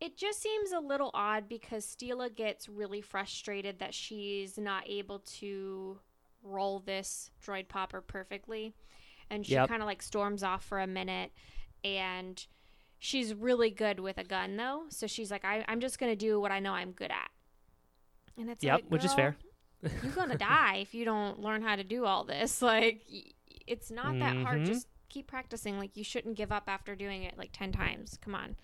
it 0.00 0.16
just 0.16 0.40
seems 0.40 0.72
a 0.72 0.80
little 0.80 1.10
odd 1.12 1.50
because 1.50 1.84
Steela 1.84 2.34
gets 2.34 2.66
really 2.66 3.02
frustrated 3.02 3.78
that 3.80 3.92
she's 3.92 4.56
not 4.56 4.84
able 4.88 5.18
to 5.18 5.98
roll 6.48 6.80
this 6.80 7.30
droid 7.44 7.68
popper 7.68 8.00
perfectly. 8.00 8.74
And 9.30 9.44
she 9.46 9.52
Yep. 9.52 9.68
kind 9.68 9.82
of 9.82 9.86
like 9.86 10.02
storms 10.02 10.42
off 10.42 10.64
for 10.64 10.80
a 10.80 10.86
minute. 10.86 11.32
And 11.84 12.44
she's 12.98 13.34
really 13.34 13.70
good 13.70 14.00
with 14.00 14.18
a 14.18 14.24
gun, 14.24 14.56
though. 14.56 14.84
So 14.88 15.06
she's 15.06 15.30
like, 15.30 15.44
I, 15.44 15.64
I'm 15.68 15.80
just 15.80 15.98
going 15.98 16.10
to 16.12 16.16
do 16.16 16.40
what 16.40 16.50
I 16.50 16.60
know 16.60 16.72
I'm 16.72 16.92
good 16.92 17.10
at. 17.10 17.30
And 18.36 18.48
it's 18.50 18.64
Yep, 18.64 18.74
like, 18.74 18.84
which 18.88 19.04
is 19.04 19.12
fair. 19.14 19.36
you're 20.02 20.12
going 20.12 20.30
to 20.30 20.38
die 20.38 20.76
if 20.80 20.94
you 20.94 21.04
don't 21.04 21.40
learn 21.40 21.62
how 21.62 21.76
to 21.76 21.84
do 21.84 22.04
all 22.04 22.24
this. 22.24 22.62
Like, 22.62 23.02
it's 23.66 23.90
not 23.90 24.18
that 24.18 24.36
hard. 24.38 24.62
Mhm. 24.62 24.66
Just 24.66 24.86
keep 25.10 25.26
practicing. 25.26 25.78
Like, 25.78 25.96
you 25.96 26.04
shouldn't 26.04 26.36
give 26.36 26.50
up 26.50 26.64
after 26.68 26.96
doing 26.96 27.22
it 27.24 27.36
like 27.36 27.50
10 27.52 27.70
times. 27.72 28.18
Come 28.22 28.34
on. 28.34 28.56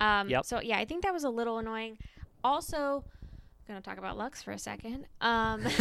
Um, 0.00 0.28
Yep. 0.28 0.44
So 0.44 0.60
yeah, 0.60 0.78
I 0.78 0.84
think 0.84 1.04
that 1.04 1.12
was 1.12 1.24
a 1.24 1.30
little 1.30 1.58
annoying. 1.58 1.98
Also, 2.42 3.04
gonna 3.70 3.80
talk 3.80 3.98
about 3.98 4.16
Lux 4.18 4.42
for 4.42 4.50
a 4.52 4.58
second. 4.58 5.06
Um, 5.20 5.62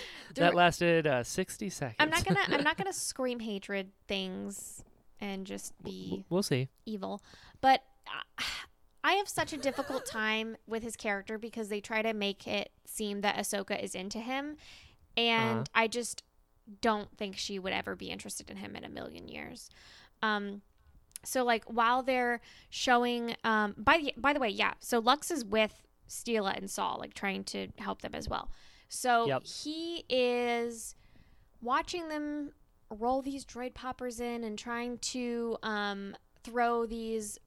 that 0.34 0.54
lasted 0.54 1.06
uh, 1.06 1.22
60 1.22 1.68
seconds. 1.70 1.96
I'm 1.98 2.10
not 2.10 2.24
gonna 2.24 2.40
I'm 2.48 2.64
not 2.64 2.76
gonna 2.76 2.92
scream 3.08 3.40
hatred 3.40 3.90
things 4.06 4.82
and 5.20 5.46
just 5.46 5.72
be 5.82 6.24
we'll 6.30 6.42
see. 6.42 6.68
evil, 6.86 7.22
but 7.60 7.82
uh, 8.06 8.42
I 9.04 9.12
have 9.14 9.28
such 9.28 9.52
a 9.52 9.56
difficult 9.56 10.04
time 10.06 10.56
with 10.66 10.82
his 10.82 10.96
character 10.96 11.38
because 11.38 11.68
they 11.68 11.80
try 11.80 12.02
to 12.02 12.12
make 12.12 12.46
it 12.48 12.70
seem 12.84 13.20
that 13.20 13.36
Ahsoka 13.36 13.80
is 13.82 13.94
into 13.94 14.18
him, 14.18 14.56
and 15.16 15.60
Uh-huh. 15.60 15.64
I 15.74 15.86
just 15.88 16.22
don't 16.82 17.16
think 17.16 17.36
she 17.36 17.58
would 17.58 17.72
ever 17.72 17.94
be 17.96 18.10
interested 18.10 18.50
in 18.50 18.56
him 18.58 18.76
in 18.76 18.84
a 18.84 18.88
million 18.88 19.28
years. 19.28 19.70
Um, 20.22 20.62
so 21.24 21.44
like 21.44 21.64
while 21.64 22.02
they're 22.02 22.40
showing, 22.70 23.34
um, 23.44 23.74
by 23.78 23.98
the 23.98 24.14
by 24.16 24.32
the 24.32 24.40
way, 24.40 24.48
yeah. 24.50 24.74
So 24.80 24.98
Lux 24.98 25.30
is 25.30 25.44
with 25.44 25.82
Steela 26.08 26.56
and 26.56 26.70
Saw, 26.70 26.94
like 26.94 27.14
trying 27.14 27.44
to 27.44 27.68
help 27.78 28.02
them 28.02 28.14
as 28.14 28.28
well. 28.28 28.50
So 28.88 29.26
Yep. 29.26 29.44
he 29.46 30.04
is 30.08 30.94
watching 31.60 32.08
them 32.08 32.52
roll 32.90 33.20
these 33.22 33.44
droid 33.44 33.74
poppers 33.74 34.18
in 34.20 34.44
and 34.44 34.58
trying 34.58 34.98
to 34.98 35.58
um, 35.62 36.16
throw 36.42 36.86
these 36.86 37.38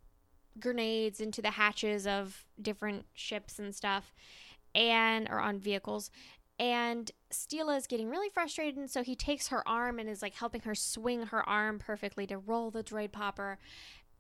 grenades 0.60 1.20
into 1.20 1.42
the 1.42 1.52
hatches 1.52 2.06
of 2.06 2.46
different 2.62 3.06
ships 3.14 3.58
and 3.58 3.74
stuff 3.74 4.14
and 4.76 5.28
or 5.30 5.40
on 5.40 5.58
vehicles 5.58 6.12
and 6.60 7.10
Steela 7.32 7.76
is 7.78 7.88
getting 7.88 8.10
really 8.10 8.30
frustrated 8.30 8.76
and 8.78 8.90
so 8.90 9.02
he 9.02 9.16
takes 9.16 9.48
her 9.48 9.68
arm 9.68 9.98
and 9.98 10.10
is 10.10 10.22
like 10.22 10.36
helping 10.36 10.62
her 10.62 10.76
swing 10.76 11.24
her 11.28 11.48
arm 11.48 11.80
perfectly 11.80 12.28
to 12.28 12.38
roll 12.38 12.70
the 12.70 12.84
droid 12.84 13.12
popper 13.14 13.58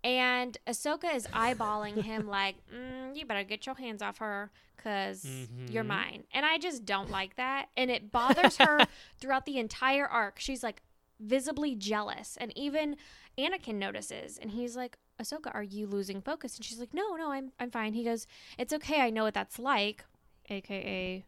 and 0.03 0.57
Ahsoka 0.67 1.13
is 1.15 1.27
eyeballing 1.27 2.01
him 2.03 2.27
like 2.39 2.55
mm, 2.73 3.15
you 3.15 3.25
better 3.25 3.43
get 3.43 3.65
your 3.65 3.75
hands 3.75 4.01
off 4.01 4.17
her 4.19 4.51
because 4.75 5.23
you're 5.69 5.83
Mhm. 5.83 5.87
mine. 5.87 6.23
And 6.33 6.43
I 6.45 6.57
just 6.57 6.85
don't 6.85 7.11
like 7.11 7.35
that. 7.35 7.67
And 7.77 7.91
it 7.91 8.11
bothers 8.11 8.57
her 8.57 8.79
throughout 9.19 9.45
the 9.45 9.59
entire 9.59 10.07
arc. 10.07 10.39
She's 10.39 10.63
like 10.63 10.81
visibly 11.19 11.75
jealous. 11.75 12.35
And 12.41 12.51
even 12.57 12.95
Anakin 13.37 13.75
notices 13.75 14.37
and 14.41 14.51
he's 14.51 14.75
like 14.75 14.97
Ahsoka 15.21 15.53
are 15.53 15.61
you 15.63 15.85
losing 15.85 16.19
focus? 16.21 16.55
And 16.57 16.65
she's 16.65 16.79
like 16.79 16.93
no 16.95 17.15
no 17.15 17.31
I'm 17.31 17.51
I'm 17.59 17.69
fine. 17.69 17.93
He 17.93 18.03
goes 18.03 18.25
it's 18.57 18.73
okay. 18.73 19.01
I 19.01 19.11
know 19.11 19.23
what 19.23 19.35
that's 19.35 19.59
like. 19.59 20.03
Aka 20.49 21.23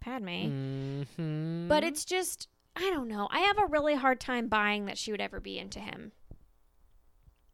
Padme. 0.00 1.04
Mhm. 1.16 1.68
but 1.68 1.84
it's 1.84 2.04
just 2.04 2.48
I 2.74 2.90
don't 2.90 3.06
know. 3.08 3.28
I 3.30 3.40
have 3.40 3.58
a 3.58 3.66
really 3.66 3.94
hard 3.94 4.18
time 4.18 4.48
buying 4.48 4.86
that 4.86 4.96
she 4.98 5.10
would 5.12 5.20
ever 5.20 5.40
be 5.40 5.58
into 5.58 5.78
him 5.78 6.12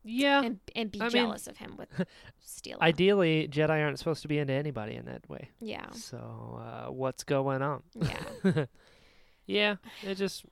yeah. 0.08 0.42
and 0.42 0.58
and 0.74 0.90
be 0.90 1.00
I 1.00 1.04
mean- 1.04 1.10
jealous 1.12 1.46
of 1.46 1.56
him 1.58 1.76
with 1.76 1.88
Steela 2.46 2.80
Ideally, 2.80 3.48
Jedi 3.48 3.82
aren't 3.82 3.98
supposed 3.98 4.22
to 4.22 4.28
be 4.28 4.38
into 4.38 4.52
anybody 4.54 4.94
in 4.96 5.04
that 5.06 5.28
way. 5.28 5.50
yeah 5.60 5.90
So, 5.92 6.60
uh, 6.60 6.90
what's 6.90 7.24
going 7.24 7.62
on? 7.62 7.82
yeah 7.94 8.64
yeah, 9.46 9.76
it 10.02 10.14
just 10.16 10.44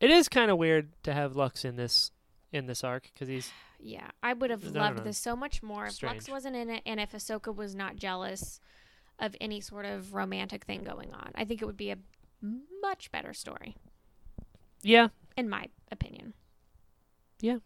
it 0.00 0.10
is 0.10 0.28
kind 0.28 0.50
of 0.50 0.58
weird 0.58 0.90
to 1.04 1.12
have 1.12 1.36
Lux 1.36 1.64
in 1.64 1.76
this 1.76 2.10
in 2.52 2.66
this 2.66 2.82
arc 2.84 3.10
because 3.12 3.28
he's 3.28 3.50
Yeah, 3.82 4.08
I 4.22 4.34
would 4.34 4.50
have 4.50 4.62
loved 4.64 4.98
know. 4.98 5.04
this 5.04 5.16
so 5.18 5.34
much 5.34 5.62
more 5.62 5.86
if 5.86 6.02
Lux 6.02 6.28
wasn't 6.28 6.54
in 6.54 6.68
it 6.68 6.82
and 6.84 7.00
if 7.00 7.12
Ahsoka 7.12 7.54
was 7.54 7.74
not 7.74 7.96
jealous 7.96 8.60
of 9.18 9.34
any 9.40 9.60
sort 9.60 9.86
of 9.86 10.12
romantic 10.14 10.64
thing 10.64 10.82
going 10.84 11.12
on. 11.14 11.30
I 11.34 11.44
think 11.46 11.62
it 11.62 11.64
would 11.64 11.76
be 11.78 11.90
a 11.90 11.96
much 12.82 13.10
better 13.10 13.32
story, 13.32 13.76
yeah. 14.82 15.08
in 15.36 15.48
my 15.48 15.66
opinion. 15.90 16.34
Yeah. 17.40 17.58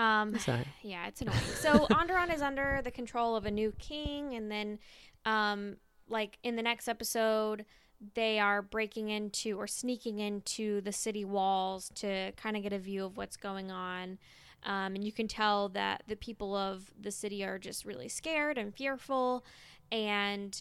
Um. 0.00 0.34
Alright. 0.48 0.66
Yeah, 0.82 1.06
it's 1.06 1.20
annoying. 1.20 1.38
So 1.56 1.86
Onderon 1.90 2.34
is 2.34 2.40
under 2.40 2.80
the 2.82 2.90
control 2.90 3.36
of 3.36 3.44
a 3.44 3.50
new 3.50 3.72
king, 3.78 4.34
and 4.34 4.50
then, 4.50 4.78
um, 5.26 5.76
like 6.08 6.38
in 6.42 6.56
the 6.56 6.62
next 6.62 6.88
episode, 6.88 7.66
they 8.14 8.38
are 8.38 8.62
breaking 8.62 9.10
into 9.10 9.58
or 9.58 9.66
sneaking 9.66 10.18
into 10.18 10.80
the 10.80 10.92
city 10.92 11.24
walls 11.24 11.90
to 11.96 12.32
kind 12.32 12.56
of 12.56 12.62
get 12.62 12.72
a 12.72 12.78
view 12.78 13.04
of 13.04 13.18
what's 13.18 13.36
going 13.36 13.70
on. 13.70 14.18
Um, 14.64 14.94
and 14.94 15.04
you 15.04 15.12
can 15.12 15.28
tell 15.28 15.68
that 15.70 16.02
the 16.06 16.16
people 16.16 16.54
of 16.56 16.90
the 16.98 17.10
city 17.10 17.44
are 17.44 17.58
just 17.58 17.84
really 17.84 18.08
scared 18.08 18.56
and 18.56 18.74
fearful. 18.74 19.44
And 19.92 20.60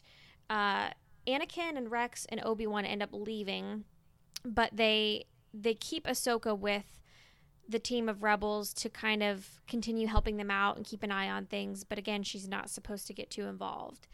uh, 0.50 0.90
Anakin 1.28 1.78
and 1.78 1.90
Rex 1.90 2.26
and 2.30 2.42
Obi 2.44 2.68
Wan 2.68 2.86
end 2.86 3.02
up 3.02 3.10
leaving, 3.14 3.86
but 4.44 4.72
they 4.74 5.26
they 5.54 5.74
keep 5.74 6.06
Ahsoka 6.06 6.58
with 6.58 6.99
the 7.70 7.80
team 7.80 8.10
of 8.10 8.24
rebels 8.24 8.74
to 8.74 8.90
kind 8.90 9.22
of 9.22 9.62
continue 9.68 10.08
helping 10.08 10.38
them 10.38 10.50
out 10.50 10.76
and 10.76 10.86
keep 10.86 11.04
an 11.04 11.12
eye 11.12 11.30
on 11.30 11.46
things. 11.46 11.84
But 11.84 12.00
again, 12.00 12.24
she's 12.24 12.48
not 12.48 12.70
supposed 12.70 13.06
to 13.08 13.14
get 13.14 13.30
too 13.30 13.46
involved. 13.46 14.08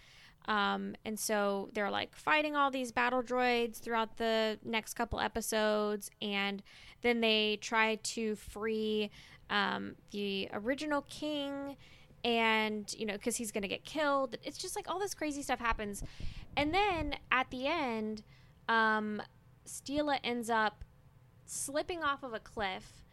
Um, 0.48 0.96
and 1.06 1.18
so 1.18 1.70
they're 1.74 1.89
like 1.89 2.15
fighting 2.15 2.56
all 2.56 2.70
these 2.70 2.91
battle 2.91 3.24
droids 3.24 3.80
throughout 3.80 4.18
the 4.18 4.60
next 4.63 4.94
couple 4.94 5.20
episodes. 5.20 6.12
And 6.22 6.62
then 7.02 7.22
they 7.22 7.58
try 7.62 7.96
to 7.96 8.36
free 8.36 9.10
um, 9.50 9.96
the 10.12 10.50
original 10.54 11.06
king. 11.10 11.78
And, 12.26 12.94
you 12.98 13.06
know, 13.06 13.13
because 13.13 13.38
he's 13.38 13.52
going 13.52 13.62
to 13.62 13.68
get 13.68 13.86
killed. 13.86 14.36
It's 14.44 14.58
just 14.58 14.76
like 14.76 14.89
all 14.89 15.00
this 15.00 15.13
crazy 15.13 15.44
stuff 15.44 15.60
happens. 15.60 16.04
And 16.58 16.74
then 16.74 17.15
at 17.32 17.50
the 17.52 17.68
end, 17.68 18.23
um, 18.67 19.21
Steela 19.65 20.19
ends 20.23 20.50
up 20.50 20.84
slipping 21.46 22.04
off 22.04 22.23
of 22.23 22.34
a 22.34 22.40
cliff 22.40 23.04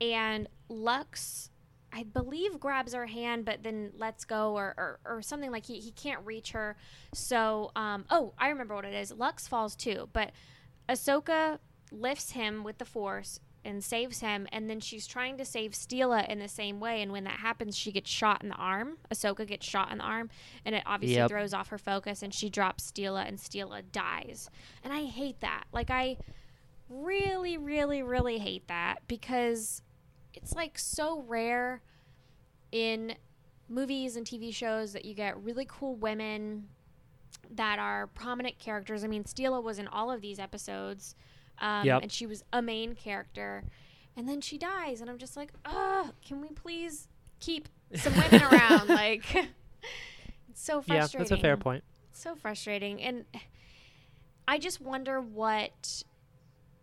and 0.00 0.48
Lux, 0.68 1.50
I 1.92 2.02
believe, 2.02 2.58
grabs 2.58 2.94
her 2.94 3.06
hand, 3.06 3.44
but 3.44 3.62
then 3.62 3.92
lets 3.96 4.24
go, 4.24 4.54
or, 4.56 4.74
or, 4.76 5.00
or 5.04 5.22
something 5.22 5.50
like 5.50 5.66
he, 5.66 5.78
he 5.80 5.92
can't 5.92 6.24
reach 6.24 6.52
her. 6.52 6.76
So, 7.12 7.70
um, 7.76 8.04
oh, 8.10 8.34
I 8.38 8.48
remember 8.48 8.74
what 8.74 8.84
it 8.84 8.94
is. 8.94 9.12
Lux 9.12 9.46
falls 9.46 9.76
too, 9.76 10.08
but 10.12 10.32
Ahsoka 10.88 11.58
lifts 11.92 12.32
him 12.32 12.64
with 12.64 12.78
the 12.78 12.84
Force 12.84 13.40
and 13.66 13.82
saves 13.82 14.20
him, 14.20 14.46
and 14.52 14.68
then 14.68 14.78
she's 14.78 15.06
trying 15.06 15.38
to 15.38 15.44
save 15.44 15.70
Steela 15.72 16.28
in 16.28 16.38
the 16.38 16.48
same 16.48 16.80
way. 16.80 17.00
And 17.00 17.10
when 17.12 17.24
that 17.24 17.38
happens, 17.38 17.74
she 17.78 17.92
gets 17.92 18.10
shot 18.10 18.42
in 18.42 18.50
the 18.50 18.54
arm. 18.56 18.98
Ahsoka 19.10 19.46
gets 19.46 19.64
shot 19.64 19.90
in 19.90 19.98
the 19.98 20.04
arm, 20.04 20.28
and 20.66 20.74
it 20.74 20.82
obviously 20.84 21.16
Yep. 21.16 21.30
throws 21.30 21.54
off 21.54 21.68
her 21.68 21.78
focus, 21.78 22.22
and 22.22 22.34
she 22.34 22.50
drops 22.50 22.90
Steela, 22.90 23.26
and 23.26 23.38
Steela 23.38 23.80
dies. 23.90 24.50
And 24.82 24.92
I 24.92 25.04
hate 25.04 25.40
that. 25.40 25.64
Like, 25.72 25.90
I 25.90 26.18
really, 26.90 27.56
really, 27.56 28.02
really 28.02 28.38
hate 28.38 28.68
that 28.68 28.96
because 29.08 29.80
it's 30.34 30.54
like 30.54 30.78
so 30.78 31.22
rare 31.26 31.80
in 32.72 33.14
movies 33.68 34.16
and 34.16 34.26
TV 34.26 34.52
shows 34.54 34.92
that 34.92 35.04
you 35.04 35.14
get 35.14 35.42
really 35.42 35.66
cool 35.68 35.94
women 35.96 36.68
that 37.50 37.78
are 37.78 38.06
prominent 38.08 38.58
characters. 38.58 39.04
I 39.04 39.06
mean, 39.06 39.24
Steela 39.24 39.62
was 39.62 39.78
in 39.78 39.86
all 39.88 40.10
of 40.10 40.20
these 40.20 40.38
episodes, 40.38 41.14
um, 41.58 41.86
Yep. 41.86 42.02
and 42.02 42.12
she 42.12 42.26
was 42.26 42.42
a 42.52 42.60
main 42.60 42.94
character, 42.94 43.64
and 44.16 44.28
then 44.28 44.40
she 44.40 44.58
dies, 44.58 45.00
and 45.00 45.08
I'm 45.10 45.18
just 45.18 45.36
like, 45.36 45.52
oh, 45.64 46.10
can 46.26 46.40
we 46.40 46.48
please 46.48 47.08
keep 47.40 47.68
some 47.94 48.14
women 48.14 48.42
around? 48.52 48.88
Like, 48.88 49.24
it's 50.48 50.62
so 50.62 50.82
Yeah, 50.86 51.00
frustrating 51.00 51.18
that's 51.18 51.30
a 51.30 51.36
fair 51.42 51.56
point. 51.56 51.84
so 52.12 52.34
frustrating 52.34 53.00
and 53.02 53.24
I 54.46 54.58
just 54.58 54.80
wonder 54.80 55.20
what 55.20 56.04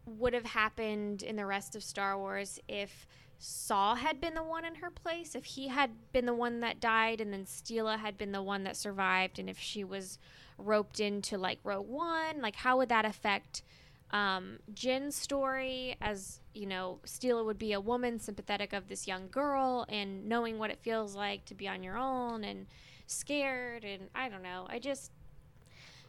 would 0.05 0.33
have 0.33 0.45
happened 0.45 1.21
in 1.23 1.35
the 1.35 1.45
rest 1.45 1.75
of 1.75 1.83
Star 1.83 2.17
Wars 2.17 2.59
if 2.67 3.05
Saw 3.43 3.95
had 3.95 4.21
been 4.21 4.35
the 4.35 4.43
one 4.43 4.65
in 4.65 4.75
her 4.75 4.91
place, 4.91 5.33
if 5.33 5.45
he 5.45 5.69
had 5.69 5.89
been 6.11 6.27
the 6.27 6.33
one 6.33 6.59
that 6.59 6.79
died, 6.79 7.19
and 7.19 7.33
then 7.33 7.45
Steela 7.45 7.97
had 7.97 8.15
been 8.15 8.31
the 8.31 8.43
one 8.43 8.63
that 8.65 8.77
survived, 8.77 9.39
and 9.39 9.49
if 9.49 9.57
she 9.57 9.83
was 9.83 10.19
roped 10.59 10.99
into 10.99 11.39
like 11.39 11.57
Rogue 11.63 11.87
One, 11.87 12.39
like 12.39 12.55
how 12.55 12.77
would 12.77 12.89
that 12.89 13.03
affect 13.03 13.63
um, 14.11 14.59
Jyn's 14.75 15.15
story? 15.15 15.97
As 15.99 16.39
you 16.53 16.67
know, 16.67 16.99
Steela 17.03 17.43
would 17.43 17.57
be 17.57 17.73
a 17.73 17.81
woman 17.81 18.19
sympathetic 18.19 18.73
of 18.73 18.87
this 18.87 19.07
young 19.07 19.27
girl 19.29 19.87
and 19.89 20.27
knowing 20.29 20.59
what 20.59 20.69
it 20.69 20.77
feels 20.83 21.15
like 21.15 21.43
to 21.45 21.55
be 21.55 21.67
on 21.67 21.81
your 21.81 21.97
own 21.97 22.43
and 22.43 22.67
scared, 23.07 23.83
and 23.83 24.03
I 24.13 24.29
don't 24.29 24.43
know. 24.43 24.67
I 24.69 24.77
just 24.77 25.11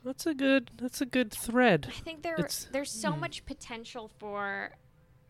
That's 0.04 0.26
a 0.26 0.34
good. 0.34 0.70
That's 0.76 1.00
a 1.00 1.06
good 1.06 1.32
thread. 1.32 1.86
I 1.88 1.92
think 1.92 2.22
there 2.22 2.34
It's- 2.34 2.68
there's 2.70 2.90
so 2.90 3.12
hmm. 3.12 3.20
much 3.20 3.46
potential 3.46 4.10
for 4.18 4.76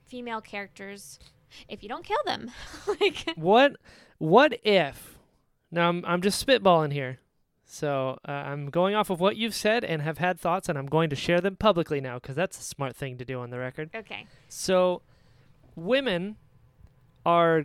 female 0.09 0.40
characters 0.40 1.20
if 1.68 1.82
you 1.82 1.88
don't 1.88 2.05
kill 2.05 2.22
them. 2.24 2.50
like 3.00 3.32
What? 3.36 3.76
What 4.18 4.59
if? 4.64 5.18
Now 5.70 5.88
I'm 5.88 6.05
I'm 6.07 6.22
just 6.22 6.44
spitballing 6.44 6.92
here. 6.92 7.18
So 7.64 8.18
uh, 8.28 8.32
I'm 8.32 8.68
going 8.68 8.94
off 8.94 9.09
of 9.09 9.18
what 9.18 9.36
you've 9.36 9.55
said 9.55 9.82
and 9.82 10.03
have 10.03 10.18
had 10.18 10.38
thoughts, 10.38 10.68
and 10.68 10.76
I'm 10.76 10.86
going 10.86 11.09
to 11.09 11.16
share 11.16 11.40
them 11.40 11.57
publicly 11.57 12.03
now 12.03 12.18
because 12.18 12.36
that's 12.36 12.61
a 12.61 12.62
smart 12.62 12.94
thing 12.94 13.16
to 13.16 13.24
do 13.24 13.40
on 13.40 13.48
the 13.48 13.59
record. 13.59 13.88
okay. 13.94 14.26
So, 14.50 15.00
women 15.74 16.36
are 17.24 17.64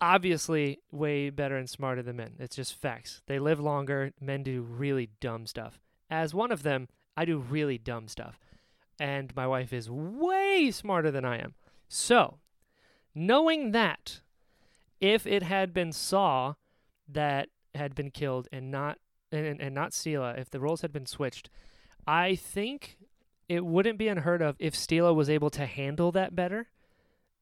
obviously 0.00 0.80
way 0.90 1.30
better 1.30 1.56
and 1.56 1.70
smarter 1.70 2.02
than 2.02 2.16
men. 2.16 2.32
It's 2.40 2.56
just 2.56 2.74
facts. 2.74 3.22
They 3.26 3.38
live 3.38 3.60
longer. 3.60 4.12
Men 4.20 4.42
do 4.42 4.62
really 4.62 5.10
dumb 5.20 5.46
stuff. 5.46 5.78
As 6.10 6.34
one 6.34 6.50
of 6.50 6.64
them, 6.64 6.88
I 7.16 7.24
do 7.24 7.38
really 7.38 7.78
dumb 7.78 8.08
stuff. 8.08 8.40
And 8.98 9.34
my 9.36 9.46
wife 9.46 9.72
is 9.72 9.88
way 9.88 10.72
smarter 10.72 11.12
than 11.12 11.24
I 11.24 11.38
am. 11.38 11.54
So, 11.86 12.38
knowing 13.14 13.72
that, 13.72 14.20
if 15.00 15.26
it 15.26 15.42
had 15.42 15.72
been 15.72 15.92
Saw 15.92 16.54
that 17.08 17.48
had 17.74 17.94
been 17.94 18.10
killed 18.10 18.48
and 18.52 18.70
not 18.70 18.98
and, 19.30 19.60
and, 19.60 19.74
not 19.74 19.92
Steela, 19.92 20.38
if 20.38 20.50
the 20.50 20.58
roles 20.58 20.80
had 20.80 20.92
been 20.92 21.04
switched, 21.04 21.50
I 22.06 22.34
think 22.34 22.96
it 23.48 23.64
wouldn't 23.64 23.98
be 23.98 24.08
unheard 24.08 24.40
of 24.40 24.56
if 24.58 24.74
Steela 24.74 25.14
was 25.14 25.28
able 25.28 25.50
to 25.50 25.66
handle 25.66 26.10
that 26.12 26.34
better 26.34 26.68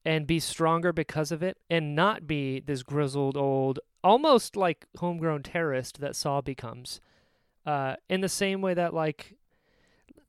and 0.04 0.26
be 0.26 0.40
stronger 0.40 0.92
because 0.92 1.30
of 1.30 1.42
it 1.42 1.58
and 1.70 1.94
not 1.94 2.26
be 2.26 2.60
this 2.60 2.82
grizzled 2.82 3.36
old 3.36 3.78
almost 4.02 4.56
like 4.56 4.86
homegrown 4.98 5.42
terrorist 5.42 6.00
that 6.00 6.14
Saw 6.14 6.40
becomes. 6.40 7.00
Uh, 7.64 7.96
in 8.08 8.20
the 8.20 8.28
same 8.28 8.60
way 8.60 8.74
that 8.74 8.94
like 8.94 9.34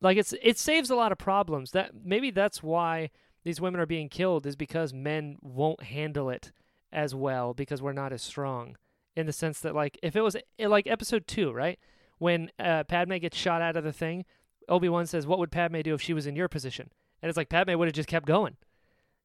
like 0.01 0.17
it's 0.17 0.33
it 0.41 0.57
saves 0.57 0.89
a 0.89 0.95
lot 0.95 1.11
of 1.11 1.19
problems. 1.19 1.71
That 1.71 1.91
maybe 2.03 2.31
that's 2.31 2.63
why 2.63 3.11
these 3.47 3.61
women 3.61 3.79
are 3.79 3.85
being 3.85 4.09
killed 4.09 4.45
is 4.45 4.57
because 4.57 4.93
men 4.93 5.37
won't 5.41 5.81
handle 5.81 6.29
it 6.29 6.51
as 6.91 7.15
well 7.15 7.53
because 7.53 7.81
we're 7.81 7.93
not 7.93 8.11
as 8.11 8.21
strong. 8.21 8.75
In 9.15 9.25
the 9.25 9.31
sense 9.31 9.61
that 9.61 9.73
like 9.73 9.97
if 10.03 10.17
it 10.17 10.21
was 10.21 10.35
eh, 10.59 10.67
like 10.67 10.85
episode 10.85 11.27
2, 11.27 11.53
right? 11.53 11.79
When 12.17 12.51
uh, 12.59 12.83
Padme 12.83 13.15
gets 13.15 13.37
shot 13.37 13.61
out 13.61 13.77
of 13.77 13.85
the 13.85 13.93
thing, 13.93 14.25
Obi-Wan 14.67 15.05
says, 15.05 15.25
"What 15.25 15.39
would 15.39 15.49
Padme 15.49 15.79
do 15.79 15.93
if 15.93 16.01
she 16.01 16.13
was 16.13 16.27
in 16.27 16.35
your 16.35 16.49
position?" 16.49 16.91
And 17.21 17.29
it's 17.29 17.37
like 17.37 17.47
Padme 17.47 17.77
would 17.77 17.87
have 17.87 17.95
just 17.95 18.09
kept 18.09 18.25
going. 18.25 18.57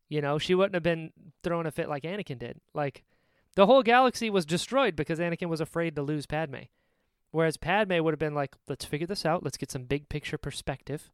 You 0.09 0.21
know, 0.21 0.39
she 0.39 0.55
wouldn't 0.55 0.75
have 0.75 0.85
been 0.85 1.11
throwing 1.43 1.67
a 1.67 1.73
fit 1.73 1.89
like 1.89 2.05
Anakin 2.05 2.39
did. 2.39 2.61
Like 2.75 3.03
the 3.57 3.67
whole 3.67 3.83
galaxy 3.83 4.31
was 4.31 4.47
destroyed 4.47 4.95
because 4.95 5.19
Anakin 5.19 5.49
was 5.49 5.61
afraid 5.61 5.97
to 5.97 6.03
lose 6.03 6.27
Padme. 6.27 6.69
Whereas 7.33 7.57
Padme 7.57 7.99
would 7.99 8.13
have 8.13 8.21
been 8.21 8.37
like, 8.37 8.55
"Let's 8.69 8.85
figure 8.85 9.09
this 9.09 9.27
out. 9.27 9.43
Let's 9.43 9.57
get 9.57 9.73
some 9.73 9.83
big 9.83 10.09
picture 10.09 10.39
perspective." 10.39 11.11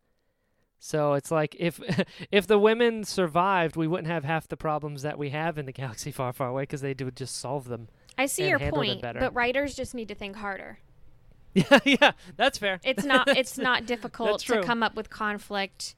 So 0.79 1.15
it's 1.15 1.31
like 1.31 1.57
if 1.59 1.81
if 2.31 2.47
the 2.47 2.59
women 2.59 3.05
survived, 3.05 3.77
we 3.77 3.87
wouldn't 3.87 4.09
have 4.09 4.25
half 4.25 4.49
the 4.49 4.57
problems 4.57 5.03
that 5.03 5.19
we 5.19 5.31
have 5.31 5.59
in 5.59 5.67
the 5.67 5.73
galaxy 5.73 6.11
far, 6.13 6.33
far 6.33 6.49
away 6.49 6.63
because 6.63 6.81
they 6.81 6.95
would 6.99 7.17
just 7.17 7.37
solve 7.37 7.69
them. 7.69 7.89
I 8.17 8.27
see 8.27 8.49
your 8.49 8.59
point, 8.59 9.03
but 9.03 9.35
writers 9.35 9.75
just 9.75 9.95
need 9.95 10.09
to 10.09 10.15
think 10.15 10.37
harder. 10.37 10.79
Yeah, 11.55 11.79
yeah, 11.85 12.13
that's 12.37 12.59
fair. 12.59 12.79
It's 12.85 13.05
not 13.05 13.27
it's 13.29 13.57
not 13.59 13.87
difficult 13.87 14.41
to 14.43 14.63
come 14.63 14.83
up 14.83 14.95
with 14.95 15.09
conflict 15.11 15.97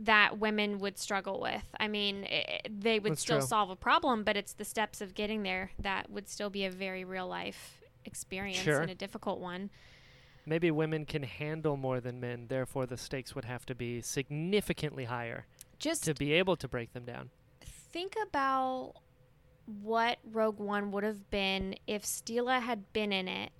that 0.00 0.38
women 0.38 0.80
would 0.80 0.98
struggle 0.98 1.40
with. 1.40 1.62
I 1.78 1.88
mean, 1.88 2.26
i 2.30 2.60
they 2.68 2.98
would 2.98 3.12
That's 3.12 3.22
still 3.22 3.38
true. 3.38 3.46
solve 3.46 3.70
a 3.70 3.76
problem, 3.76 4.24
but 4.24 4.36
it's 4.36 4.52
the 4.52 4.64
steps 4.64 5.00
of 5.00 5.14
getting 5.14 5.42
there 5.44 5.70
that 5.78 6.10
would 6.10 6.28
still 6.28 6.50
be 6.50 6.64
a 6.64 6.70
very 6.70 7.04
real 7.04 7.28
life 7.28 7.80
experience 8.04 8.58
Sure. 8.58 8.80
and 8.80 8.90
a 8.90 8.94
difficult 8.94 9.38
one. 9.40 9.70
Maybe 10.46 10.70
women 10.70 11.06
can 11.06 11.22
handle 11.22 11.76
more 11.76 12.00
than 12.00 12.20
men, 12.20 12.46
therefore 12.48 12.86
the 12.86 12.96
stakes 12.98 13.34
would 13.34 13.44
have 13.46 13.64
to 13.66 13.74
be 13.74 14.00
significantly 14.02 15.04
higher 15.04 15.46
Just 15.78 16.04
to 16.04 16.14
be 16.14 16.32
able 16.34 16.56
to 16.56 16.68
break 16.68 16.92
them 16.92 17.04
down. 17.04 17.30
think 17.62 18.14
about 18.22 18.94
what 19.82 20.18
Rogue 20.24 20.58
One 20.58 20.90
would 20.92 21.04
have 21.04 21.30
been 21.30 21.76
if 21.86 22.02
Steela 22.02 22.60
had 22.60 22.92
been 22.92 23.12
in 23.12 23.28
it 23.28 23.50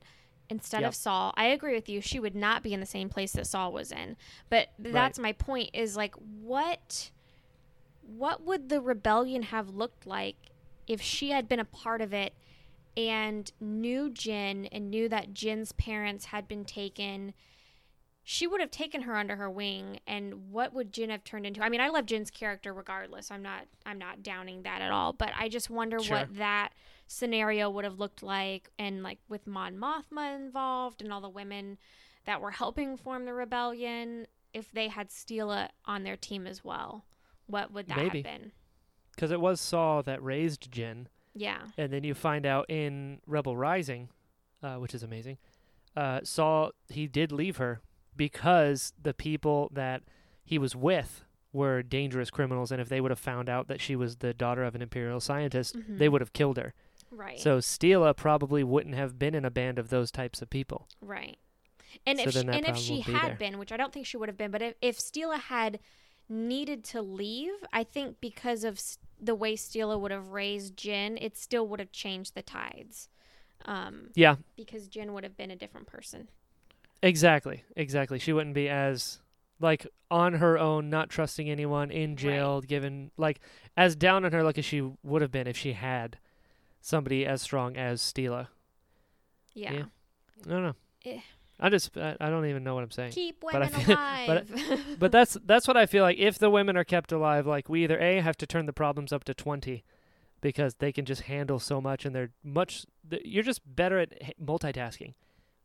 instead 0.51 0.83
Yep. 0.83 0.89
of 0.89 0.95
Saw. 0.95 1.33
I 1.37 1.47
agree 1.47 1.75
with 1.75 1.89
you. 1.89 2.03
She 2.03 2.21
would 2.21 2.35
not 2.35 2.63
be 2.63 2.75
in 2.75 2.81
the 2.81 2.85
same 2.87 3.09
place 3.09 3.33
that 3.33 3.47
Saw 3.47 3.71
was 3.71 3.91
in. 3.91 4.17
But 4.51 4.69
that's 4.79 5.19
my 5.19 5.33
point 5.33 5.71
is 5.73 5.97
like 5.97 6.15
what 6.17 7.11
what 8.07 8.43
would 8.43 8.69
the 8.69 8.83
rebellion 8.83 9.45
have 9.45 9.71
looked 9.71 10.05
like 10.07 10.37
if 10.87 11.01
she 11.01 11.31
had 11.31 11.49
been 11.49 11.59
a 11.61 11.65
part 11.65 12.03
of 12.03 12.13
it 12.13 12.35
and 12.97 13.51
knew 13.61 14.11
Jyn 14.11 14.69
and 14.71 14.91
knew 14.91 15.09
that 15.09 15.35
Jyn's 15.35 15.73
parents 15.73 16.27
had 16.27 16.47
been 16.49 16.65
taken 16.65 17.35
she 18.27 18.47
would 18.47 18.61
have 18.61 18.71
taken 18.71 19.03
her 19.03 19.17
under 19.17 19.37
her 19.37 19.51
wing 19.51 20.01
and 20.07 20.51
what 20.51 20.73
would 20.73 20.93
Jyn 20.93 21.11
have 21.11 21.25
turned 21.25 21.45
into? 21.45 21.63
I 21.63 21.69
mean, 21.69 21.83
I 21.83 21.89
love 21.89 22.07
Jyn's 22.07 22.31
character 22.31 22.73
regardless. 22.73 23.31
I'm 23.31 23.43
not 23.43 23.67
I'm 23.85 23.99
not 23.99 24.23
downing 24.23 24.63
that 24.63 24.81
at 24.81 24.91
all, 24.91 25.13
but 25.13 25.31
I 25.39 25.51
just 25.51 25.69
wonder 25.69 26.01
Sure. 26.01 26.17
what 26.21 26.37
that 26.39 26.71
scenario 27.07 27.69
would 27.69 27.85
have 27.85 27.99
looked 27.99 28.23
like 28.23 28.71
and 28.79 29.03
like 29.03 29.19
with 29.29 29.47
Mon 29.47 29.77
Mothma 29.77 30.35
involved 30.35 31.03
and 31.03 31.13
all 31.13 31.21
the 31.21 31.29
women 31.29 31.77
that 32.25 32.41
were 32.41 32.53
helping 32.53 32.97
form 32.97 33.27
the 33.27 33.35
rebellion 33.35 34.27
if 34.55 34.73
they 34.73 34.89
had 34.89 35.11
Steela 35.11 35.65
uh, 35.67 35.69
on 35.85 36.05
their 36.05 36.17
team 36.17 36.47
as 36.47 36.65
well. 36.65 37.05
What 37.47 37.73
would 37.73 37.89
that 37.89 37.99
Maybe. 37.99 38.23
have 38.23 38.41
been? 38.41 38.53
Because 39.15 39.33
it 39.33 39.41
was 39.41 39.61
Saw 39.61 40.01
that 40.01 40.23
raised 40.23 40.71
Jyn, 40.73 41.07
Yeah. 41.35 41.59
and 41.77 41.93
then 41.93 42.05
you 42.05 42.15
find 42.15 42.47
out 42.47 42.67
in 42.69 43.21
Rebel 43.27 43.57
Rising, 43.57 44.09
uh, 44.63 44.77
which 44.77 44.95
is 44.95 45.03
amazing, 45.03 45.39
uh, 45.97 46.21
Saw, 46.25 46.71
he 46.89 47.07
did 47.07 47.33
leave 47.33 47.57
her 47.59 47.81
because 48.17 48.93
the 49.01 49.15
people 49.15 49.69
that 49.73 50.03
he 50.45 50.59
was 50.59 50.77
with 50.77 51.25
were 51.53 51.83
dangerous 51.83 52.31
criminals, 52.31 52.73
and 52.73 52.81
if 52.81 52.89
they 52.89 53.01
would 53.01 53.11
have 53.11 53.19
found 53.19 53.49
out 53.49 53.69
that 53.69 53.81
she 53.81 53.95
was 53.97 54.17
the 54.17 54.35
daughter 54.35 54.65
of 54.65 54.75
an 54.75 54.83
Imperial 54.83 55.21
scientist, 55.21 55.77
they 55.89 56.07
Mhm. 56.09 56.13
would 56.13 56.21
have 56.21 56.33
killed 56.33 56.57
her. 56.57 56.75
Right. 57.11 57.39
So 57.39 57.59
Steela 57.59 58.17
probably 58.17 58.65
wouldn't 58.65 58.97
have 58.97 59.19
been 59.19 59.35
in 59.37 59.45
a 59.45 59.51
band 59.51 59.79
of 59.79 59.89
those 59.89 60.11
types 60.11 60.43
of 60.43 60.51
people. 60.51 60.89
Right. 61.01 61.39
And 62.05 62.19
So 62.19 62.25
if 62.25 62.33
she, 62.33 62.41
and 62.41 62.67
if 62.67 62.77
she 62.77 62.95
be 62.97 63.13
had 63.13 63.31
there. 63.31 63.37
been, 63.37 63.59
which 63.59 63.71
I 63.71 63.77
don't 63.77 63.93
think 63.93 64.05
she 64.07 64.17
would 64.17 64.29
have 64.29 64.37
been, 64.37 64.51
but 64.51 64.63
if 64.63 64.75
if 64.83 64.99
Steela 64.99 65.39
had 65.39 65.79
needed 66.29 66.83
to 66.85 67.03
leave, 67.03 67.53
I 67.73 67.85
think 67.85 68.21
because 68.21 68.65
of 68.65 68.81
the 69.25 69.35
way 69.35 69.57
Steela 69.57 69.99
would 69.99 70.11
have 70.11 70.29
raised 70.29 70.77
Jyn, 70.77 71.19
it 71.21 71.37
still 71.37 71.67
would 71.69 71.81
have 71.81 71.93
changed 71.93 72.35
the 72.35 72.43
tides. 72.43 73.09
Um, 73.67 74.11
Yeah, 74.15 74.37
because 74.57 74.89
Jyn 74.89 75.11
would 75.13 75.25
have 75.25 75.37
been 75.37 75.51
a 75.51 75.57
different 75.57 75.87
person. 75.87 76.29
exactly, 77.03 77.65
exactly. 77.77 78.19
She 78.19 78.33
wouldn't 78.33 78.55
be 78.55 78.69
as 78.69 79.21
like 79.61 79.87
on 80.11 80.35
her 80.35 80.59
own, 80.59 80.91
not 80.91 81.09
trusting 81.09 81.49
anyone, 81.49 81.91
in 81.91 82.17
jail, 82.17 82.61
given 82.61 83.11
like 83.17 83.41
as 83.77 83.97
down 83.97 84.25
on 84.25 84.33
her 84.33 84.43
like 84.43 84.59
as 84.59 84.65
she 84.65 84.83
would 85.03 85.23
have 85.23 85.31
been 85.33 85.47
if 85.47 85.57
she 85.57 85.73
had 85.73 86.19
somebody 86.81 87.25
as 87.25 87.41
strong 87.41 87.77
as 87.77 88.03
Steela. 88.03 88.49
Yeah. 89.55 89.73
Yeah. 89.73 89.85
I 90.47 90.51
don't 90.51 90.63
know. 90.63 90.75
Eh. 91.07 91.21
I 91.65 91.71
just 91.71 91.97
I, 91.97 92.15
I 92.21 92.29
don't 92.29 92.45
even 92.45 92.63
know 92.63 92.75
what 92.75 92.85
I'm 92.85 92.91
saying. 92.91 93.13
Keep 93.13 93.41
But 93.41 93.55
women 93.55 93.69
feel- 93.71 93.97
alive. 93.97 94.27
but 94.27 94.81
But 94.99 95.13
that's 95.13 95.39
that's 95.47 95.67
what 95.67 95.79
I 95.79 95.87
feel 95.87 96.03
like. 96.05 96.19
If 96.19 96.39
the 96.39 96.51
women 96.51 96.77
are 96.77 96.85
kept 96.85 97.11
alive, 97.11 97.47
like 97.47 97.71
we 97.71 97.83
either 97.85 97.99
a 97.99 98.21
have 98.21 98.37
to 98.37 98.47
turn 98.47 98.67
the 98.67 98.73
problems 98.75 99.13
up 99.13 99.25
to 99.25 99.33
twenty, 99.35 99.83
because 100.43 100.75
they 100.75 100.93
can 100.93 101.07
just 101.07 101.23
handle 101.23 101.59
so 101.59 101.81
much 101.81 102.05
and 102.05 102.15
they're 102.15 102.33
much. 102.45 102.85
You're 103.25 103.43
just 103.43 103.63
better 103.65 103.99
at 103.99 104.37
multitasking, 104.39 105.15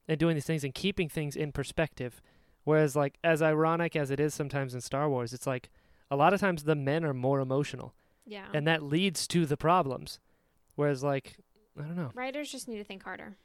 and 0.08 0.18
doing 0.18 0.36
these 0.36 0.46
things 0.46 0.64
and 0.64 0.74
keeping 0.74 1.10
things 1.10 1.36
in 1.36 1.52
perspective. 1.52 2.22
Whereas, 2.64 2.96
like 2.96 3.18
as 3.24 3.42
ironic 3.42 3.96
as 3.98 4.10
it 4.10 4.22
is 4.22 4.34
sometimes 4.34 4.74
in 4.74 4.80
Star 4.82 5.10
Wars, 5.10 5.34
it's 5.34 5.48
like 5.48 5.70
a 6.10 6.16
lot 6.16 6.34
of 6.34 6.40
times 6.40 6.64
the 6.64 6.76
men 6.76 7.04
are 7.04 7.14
more 7.14 7.42
emotional, 7.42 7.94
yeah. 8.26 8.46
and 8.54 8.66
that 8.68 8.84
leads 8.84 9.28
to 9.28 9.46
the 9.46 9.58
problems. 9.58 10.20
Whereas, 10.76 11.04
like 11.04 11.38
I 11.78 11.84
don't 11.84 11.98
know. 11.98 12.12
Writers 12.14 12.52
just 12.52 12.68
need 12.70 12.78
to 12.78 12.84
think 12.86 13.04
harder. 13.04 13.36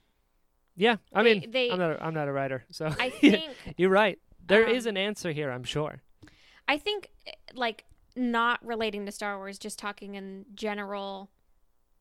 Yeah, 0.77 0.97
I 1.13 1.23
They- 1.23 1.41
mean, 1.41 1.51
they- 1.51 1.71
I'm 1.71 1.79
not 1.79 1.91
a, 1.93 2.05
I'm 2.05 2.15
not 2.15 2.29
a 2.29 2.33
writer, 2.33 2.65
so 2.71 2.87
I 2.99 3.11
think 3.11 3.43
you're 3.77 3.91
right. 3.91 4.19
There 4.47 4.67
is 4.67 4.87
Um, 4.87 4.91
an 4.91 4.97
answer 4.99 5.33
here, 5.33 5.51
I'm 5.51 5.65
sure. 5.65 6.03
I 6.69 6.79
think 6.79 7.11
eh, 7.27 7.33
like 7.55 7.85
not 8.17 8.65
relating 8.65 9.07
to 9.07 9.13
Star 9.13 9.37
Wars, 9.39 9.59
just 9.59 9.79
talking 9.79 10.15
in 10.15 10.47
general 10.55 11.31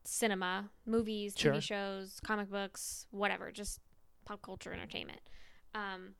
cinema, 0.04 0.70
movies, 0.86 1.34
Sure. 1.36 1.54
TV 1.54 1.62
shows, 1.62 2.20
comic 2.20 2.50
books, 2.50 3.06
whatever, 3.10 3.50
just 3.50 3.80
pop 4.24 4.42
culture 4.42 4.72
entertainment. 4.72 5.20
Um, 5.74 6.14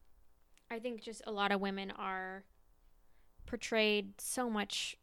I 0.71 0.79
think 0.79 1.03
just 1.03 1.23
a 1.27 1.33
lot 1.33 1.53
of 1.53 1.61
women 1.61 1.91
are 1.93 2.45
portrayed 3.47 4.21
so 4.21 4.49
much 4.49 4.97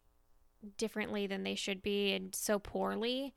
differently 0.78 1.28
than 1.28 1.44
they 1.44 1.56
should 1.56 1.82
be 1.82 2.12
and 2.14 2.34
so 2.36 2.60
poorly. 2.60 3.34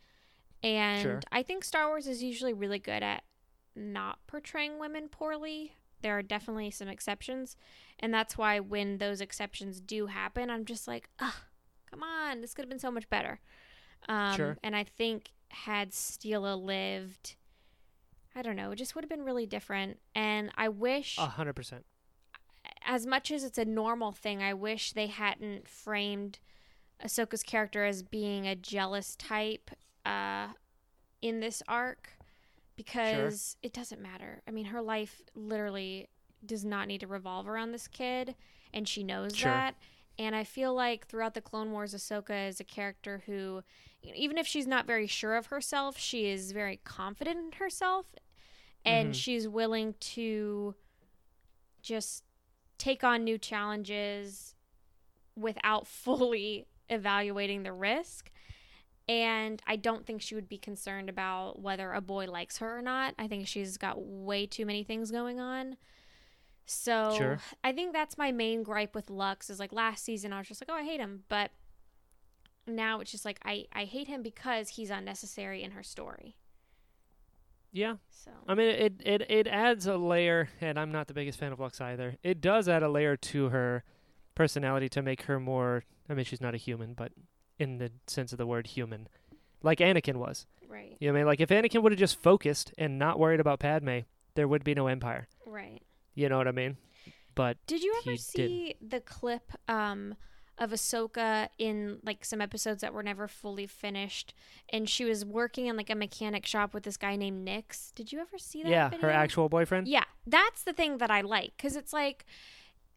And 0.63 1.03
Sure. 1.03 1.21
I 1.31 1.43
think 1.43 1.65
Star 1.65 1.89
Wars 1.89 2.07
is 2.07 2.23
usually 2.23 2.53
really 2.55 2.79
good 2.79 3.03
at 3.03 3.25
not 3.77 4.19
portraying 4.27 4.79
women 4.79 5.09
poorly. 5.09 5.77
There 6.03 6.17
are 6.19 6.23
definitely 6.23 6.71
some 6.71 6.89
exceptions. 6.89 7.57
And 7.99 8.13
that's 8.13 8.37
why 8.37 8.61
when 8.61 8.99
those 8.99 9.21
exceptions 9.21 9.81
do 9.81 10.07
happen, 10.07 10.51
I'm 10.51 10.65
just 10.65 10.87
like, 10.87 11.09
ugh, 11.19 11.33
come 11.91 12.03
on, 12.03 12.41
this 12.41 12.53
could 12.55 12.63
have 12.63 12.69
been 12.71 12.79
so 12.79 12.91
much 12.91 13.09
better. 13.09 13.41
Um, 14.09 14.37
Sure. 14.37 14.59
And 14.63 14.77
I 14.77 14.85
think 14.85 15.33
had 15.49 15.93
Steela 15.93 16.57
lived, 16.63 17.37
I 18.35 18.43
don't 18.43 18.57
know, 18.57 18.73
it 18.73 18.77
just 18.77 18.95
would 18.95 19.05
have 19.05 19.09
been 19.09 19.25
really 19.25 19.47
different. 19.47 19.99
And 20.15 20.51
I 20.57 20.69
wish 20.69 21.17
A 21.19 21.23
hundred 21.27 21.55
percent. 21.55 21.87
as 22.85 23.07
much 23.07 23.31
as 23.31 23.45
it's 23.45 23.59
a 23.59 23.65
normal 23.65 24.13
thing, 24.13 24.43
I 24.43 24.53
wish 24.53 24.93
they 24.93 25.07
hadn't 25.07 25.69
framed 25.69 26.39
Ahsoka's 27.03 27.43
character 27.43 27.85
as 27.85 28.03
being 28.03 28.47
a 28.47 28.55
jealous 28.55 29.17
type 29.17 29.71
uh, 30.05 30.49
in 31.23 31.41
this 31.41 31.63
arc 31.67 32.11
because 32.77 33.57
it 33.63 33.73
doesn't 33.73 34.01
matter. 34.01 34.43
I 34.47 34.51
mean, 34.51 34.67
her 34.67 34.83
life 34.83 35.23
literally 35.35 36.09
does 36.45 36.65
not 36.65 36.89
need 36.89 37.01
to 37.01 37.07
revolve 37.07 37.49
around 37.49 37.73
this 37.73 37.89
kid, 37.89 38.35
and 38.73 38.87
she 38.89 39.03
knows 39.03 39.35
Sure. 39.35 39.51
that. 39.51 39.77
And 40.19 40.37
I 40.37 40.45
feel 40.45 40.75
like 40.75 41.07
throughout 41.07 41.35
the 41.35 41.41
Clone 41.41 41.73
Wars, 41.73 41.95
Ahsoka 41.95 42.49
is 42.49 42.61
a 42.61 42.65
character 42.65 43.23
who, 43.27 43.63
even 44.03 44.39
if 44.39 44.47
she's 44.47 44.67
not 44.67 44.87
very 44.87 45.07
sure 45.07 45.35
of 45.35 45.47
herself, 45.47 45.99
she 45.99 46.27
is 46.29 46.53
very 46.53 46.77
confident 46.85 47.39
in 47.39 47.53
herself, 47.59 48.07
and 48.85 49.11
Mhm. 49.11 49.15
she's 49.15 49.49
willing 49.49 49.95
to 50.01 50.75
just 51.83 52.25
take 52.79 53.05
on 53.05 53.25
new 53.25 53.39
challenges 53.39 54.55
without 55.37 55.87
fully 55.89 56.67
evaluating 56.89 57.63
the 57.63 57.73
risk. 57.73 58.31
And 59.07 59.61
I 59.67 59.77
don't 59.77 60.07
think 60.07 60.23
she 60.23 60.35
would 60.35 60.49
be 60.49 60.57
concerned 60.57 61.11
about 61.11 61.61
whether 61.61 61.93
a 61.93 62.01
boy 62.01 62.27
likes 62.27 62.59
her 62.59 62.79
or 62.79 62.83
not. 62.83 63.15
I 63.19 63.29
think 63.29 63.47
she's 63.47 63.77
got 63.77 64.01
way 64.01 64.47
too 64.47 64.65
many 64.65 64.83
things 64.83 65.11
going 65.11 65.41
on. 65.41 65.77
So 66.67 67.15
Sure. 67.17 67.39
I 67.63 67.73
think 67.73 67.93
that's 67.93 68.17
my 68.17 68.33
main 68.33 68.63
gripe 68.63 68.95
with 68.95 69.11
Lux 69.11 69.51
is 69.51 69.59
like 69.59 69.73
last 69.73 70.05
season 70.05 70.33
I 70.33 70.39
was 70.39 70.49
just 70.49 70.63
like, 70.63 70.71
oh, 70.71 70.81
I 70.81 70.85
hate 70.85 71.01
him. 71.01 71.25
But 71.29 71.51
now 72.67 73.01
it's 73.01 73.11
just 73.11 73.27
like 73.27 73.39
I, 73.45 73.67
I 73.73 73.85
hate 73.85 74.09
him 74.09 74.23
because 74.23 74.71
he's 74.71 74.89
unnecessary 74.89 75.63
in 75.63 75.73
her 75.73 75.83
story. 75.83 76.37
Yeah. 77.73 77.97
So 78.09 78.31
I 78.49 78.55
mean, 78.55 78.69
it, 78.69 79.03
it 79.05 79.23
it 79.29 79.47
adds 79.49 79.87
a 79.87 79.97
layer, 79.97 80.49
and 80.61 80.79
I'm 80.79 80.93
not 80.93 81.09
the 81.09 81.15
biggest 81.15 81.39
fan 81.41 81.53
of 81.53 81.59
Lux 81.59 81.81
either. 81.81 82.17
It 82.23 82.41
does 82.41 82.69
add 82.69 82.85
a 82.85 82.89
layer 82.89 83.17
to 83.17 83.49
her 83.49 83.83
personality 84.37 84.89
to 84.91 85.03
make 85.03 85.23
her 85.23 85.41
more. 85.41 85.85
I 86.09 86.15
mean, 86.15 86.25
she's 86.25 86.41
not 86.41 86.55
a 86.55 86.57
human, 86.57 86.95
but 86.95 87.13
in 87.65 87.79
the 87.79 87.91
sense 88.07 88.31
of 88.33 88.39
the 88.39 88.47
word 88.47 88.69
human, 88.69 89.09
like 89.63 89.79
Anakin 89.79 90.17
was. 90.17 90.47
right, 90.69 90.97
You 91.01 91.09
know 91.09 91.15
what 91.15 91.19
I 91.19 91.21
mean? 91.23 91.27
Like 91.27 91.41
if 91.41 91.49
Anakin 91.49 91.83
would 91.83 91.91
have 91.93 91.99
just 91.99 92.23
focused 92.23 92.73
and 92.79 92.99
not 92.99 93.19
worried 93.19 93.41
about 93.41 93.59
Padme, 93.59 94.01
there 94.35 94.47
would 94.47 94.63
be 94.63 94.75
no 94.75 94.87
Empire. 94.87 95.27
right. 95.47 95.83
You 96.15 96.29
know 96.29 96.39
what 96.39 96.47
I 96.47 96.53
mean? 96.53 96.77
But 97.35 97.57
Did 97.67 97.83
you 97.83 97.93
ever 98.07 98.17
see 98.17 98.77
the 98.81 99.01
clip 99.01 99.51
um, 99.69 100.15
of 100.59 100.71
Ahsoka 100.71 101.49
in 101.59 101.99
like 102.05 102.25
some 102.25 102.41
episodes 102.41 102.83
that 102.83 102.95
were 102.95 103.03
never 103.03 103.27
fully 103.27 103.67
finished, 103.67 104.33
and 104.69 104.89
she 104.89 105.05
was 105.05 105.25
working 105.25 105.67
in 105.67 105.77
like 105.77 105.91
a 105.91 105.97
mechanic 105.97 106.47
shop 106.47 106.73
with 106.73 106.85
this 106.85 106.97
guy 106.97 107.17
named 107.17 107.45
Nix? 107.45 107.91
Did 107.97 108.13
you 108.13 108.21
ever 108.21 108.39
see 108.39 108.63
that? 108.63 108.69
yeah, 108.71 108.89
video? 108.91 109.09
her 109.09 109.11
actual 109.13 109.49
boyfriend. 109.49 109.89
Yeah, 109.89 110.05
that's 110.25 110.63
the 110.63 110.73
thing 110.73 110.99
that 110.99 111.11
I 111.11 111.23
like 111.23 111.55
because 111.57 111.75
it's 111.75 111.93
like, 111.93 112.25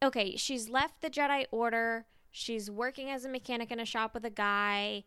okay, 0.03 0.35
she's 0.35 0.69
left 0.69 1.01
the 1.01 1.09
Jedi 1.09 1.45
Order. 1.49 2.05
She's 2.37 2.69
working 2.69 3.09
as 3.09 3.25
a 3.25 3.29
mechanic 3.29 3.71
in 3.71 3.79
a 3.79 3.85
shop 3.85 4.13
with 4.13 4.23
a 4.25 4.29
guy. 4.29 5.05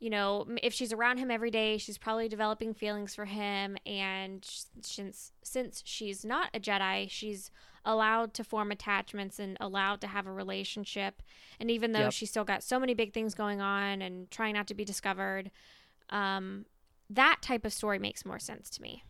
You 0.00 0.10
know, 0.10 0.46
if 0.62 0.74
she's 0.74 0.92
around 0.92 1.18
him 1.18 1.30
every 1.30 1.50
day, 1.50 1.78
she's 1.78 1.96
probably 1.96 2.28
developing 2.28 2.74
feelings 2.74 3.14
for 3.14 3.24
him. 3.24 3.76
And 3.86 4.44
since 4.82 5.32
since 5.42 5.82
she's 5.86 6.24
not 6.24 6.50
a 6.52 6.60
Jedi, 6.60 7.08
she's 7.08 7.50
allowed 7.84 8.34
to 8.34 8.42
form 8.44 8.72
attachments 8.72 9.38
and 9.38 9.56
allowed 9.60 10.00
to 10.00 10.08
have 10.08 10.26
a 10.26 10.32
relationship. 10.32 11.22
And 11.60 11.70
even 11.70 11.92
though 11.92 12.00
Yep. 12.00 12.12
she's 12.12 12.30
still 12.30 12.44
got 12.44 12.64
so 12.64 12.80
many 12.80 12.94
big 12.94 13.12
things 13.14 13.32
going 13.34 13.60
on 13.60 14.02
and 14.02 14.28
trying 14.30 14.54
not 14.54 14.66
to 14.66 14.74
be 14.74 14.84
discovered, 14.84 15.52
um, 16.10 16.66
that 17.08 17.38
type 17.42 17.64
of 17.64 17.72
story 17.72 18.00
makes 18.00 18.24
more 18.26 18.40
sense 18.40 18.68
to 18.70 18.82
me. 18.82 19.04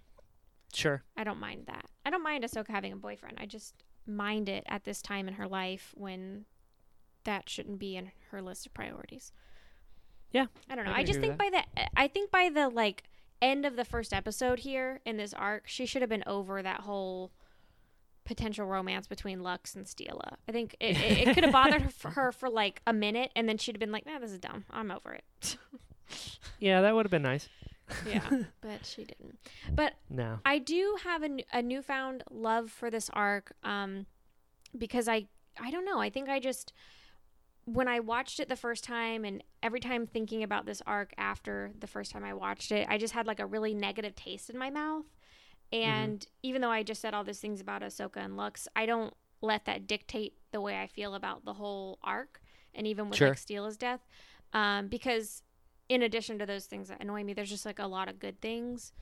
Sure. 0.75 1.03
I 1.17 1.25
don't 1.25 1.41
mind 1.41 1.65
that. 1.67 1.87
I 2.05 2.11
don't 2.11 2.23
mind 2.23 2.45
Ahsoka 2.45 2.69
having 2.69 2.93
a 2.93 2.97
boyfriend. 2.97 3.39
I 3.41 3.47
just 3.47 3.75
mind 4.07 4.49
it 4.51 4.63
at 4.69 4.85
this 4.85 5.01
time 5.01 5.27
in 5.27 5.35
her 5.35 5.49
life 5.49 5.95
when 5.97 6.45
that 7.27 7.49
shouldn't 7.49 7.79
be 7.79 7.97
in 7.97 8.11
her 8.31 8.41
list 8.41 8.67
of 8.67 8.75
priorities. 8.75 9.33
Yeah, 10.33 10.47
I 10.69 10.75
don't 10.75 10.85
know. 10.85 10.93
I 10.93 10.99
I, 11.01 11.05
just 11.05 11.21
think 11.21 11.37
by 11.39 11.51
the 11.51 11.63
I 11.97 12.09
think 12.09 12.31
by 12.31 12.49
the 12.53 12.69
like 12.69 13.05
end 13.41 13.65
of 13.65 13.77
the 13.77 13.85
first 13.85 14.13
episode 14.13 14.61
here 14.61 15.01
in 15.05 15.17
this 15.17 15.33
arc, 15.35 15.69
she 15.69 15.87
should 15.87 16.03
have 16.03 16.09
been 16.09 16.25
over 16.27 16.63
that 16.63 16.81
whole 16.81 17.33
potential 18.25 18.67
romance 18.67 19.07
between 19.07 19.43
Lux 19.43 19.77
and 19.77 19.87
Steela. 19.87 20.37
I 20.49 20.53
think 20.53 20.75
it, 20.81 20.97
it, 20.97 21.29
it 21.29 21.35
could 21.35 21.45
have 21.45 21.53
bothered 21.53 21.83
her 21.83 21.91
for, 21.91 22.11
her 22.11 22.33
for 22.33 22.51
like 22.51 22.83
a 22.87 22.93
minute, 22.93 23.31
and 23.37 23.49
then 23.49 23.59
she'd 23.59 23.77
have 23.77 23.81
been 23.81 23.93
like, 23.93 24.07
"Nah, 24.07 24.19
this 24.19 24.33
is 24.33 24.39
dumb. 24.39 24.65
I'm 24.71 24.91
over 24.91 25.13
it." 25.15 25.57
Yeah, 26.59 26.81
that 26.83 26.95
would 26.95 27.05
have 27.05 27.11
been 27.11 27.23
nice. 27.23 27.49
yeah, 28.07 28.29
but 28.61 28.85
she 28.85 29.05
didn't. 29.05 29.39
But 29.73 29.95
No. 30.09 30.39
I 30.45 30.59
do 30.59 30.97
have 31.05 31.23
a, 31.23 31.45
a 31.53 31.63
newfound 31.63 32.25
love 32.31 32.71
for 32.71 32.91
this 32.91 33.11
arc 33.13 33.53
um, 33.63 34.07
because 34.77 35.09
I 35.09 35.27
I 35.61 35.71
don't 35.71 35.85
know 35.85 36.01
I 36.01 36.11
think 36.11 36.29
I 36.29 36.39
just 36.39 36.73
when 37.67 37.89
I 37.89 38.01
watched 38.01 38.39
it 38.41 38.49
the 38.49 38.57
first 38.57 38.85
time 38.85 39.25
and 39.25 39.43
every 39.63 39.81
time 39.81 40.07
thinking 40.07 40.43
about 40.43 40.67
this 40.67 40.81
arc 40.87 41.13
after 41.19 41.73
the 41.79 41.89
first 41.89 42.13
time 42.13 42.25
I 42.25 42.33
watched 42.33 42.71
it 42.73 42.87
I 42.89 42.97
just 42.97 43.13
had 43.13 43.27
like 43.27 43.41
a 43.41 43.47
really 43.47 43.75
negative 43.75 44.15
taste 44.15 44.49
in 44.49 44.57
my 44.57 44.71
mouth. 44.71 45.05
And 45.73 46.25
even 46.45 46.63
though 46.63 46.71
I 46.71 46.85
just 46.85 47.01
said 47.03 47.13
all 47.13 47.25
these 47.25 47.41
things 47.41 47.61
about 47.61 47.83
Ahsoka 47.83 48.19
and 48.19 48.37
Lux 48.37 48.69
I 48.77 48.87
don't 48.87 49.13
let 49.43 49.65
that 49.67 49.87
dictate 49.87 50.35
the 50.53 50.61
way 50.61 50.81
I 50.81 50.87
feel 50.87 51.15
about 51.15 51.45
the 51.45 51.55
whole 51.55 51.99
arc 52.03 52.41
and 52.75 52.87
even 52.87 53.11
with 53.11 53.19
Sure. 53.19 53.31
like 53.31 53.39
Steela's 53.39 53.77
death. 53.77 54.07
Um, 54.53 54.87
because 54.87 55.43
in 55.89 56.03
addition 56.03 56.39
to 56.39 56.47
those 56.47 56.67
things 56.67 56.89
that 56.89 57.01
annoy 57.01 57.25
me 57.25 57.35
there's 57.35 57.51
just 57.51 57.67
like 57.67 57.81
a 57.81 57.87
lot 57.87 58.09
of 58.09 58.21
good 58.21 58.41
things 58.41 58.93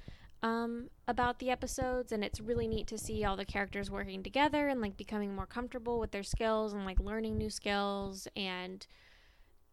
um, 0.44 0.90
about 1.08 1.38
the 1.38 1.48
episodes, 1.50 2.12
and 2.12 2.22
it's 2.22 2.38
really 2.38 2.68
neat 2.68 2.86
to 2.88 2.98
see 2.98 3.24
all 3.24 3.34
the 3.34 3.46
characters 3.46 3.90
working 3.90 4.22
together 4.22 4.68
and 4.68 4.78
like 4.78 4.94
becoming 4.94 5.34
more 5.34 5.46
comfortable 5.46 5.98
with 5.98 6.10
their 6.10 6.22
skills 6.22 6.74
and 6.74 6.84
like 6.84 7.00
learning 7.00 7.38
new 7.38 7.48
skills. 7.48 8.28
And 8.36 8.86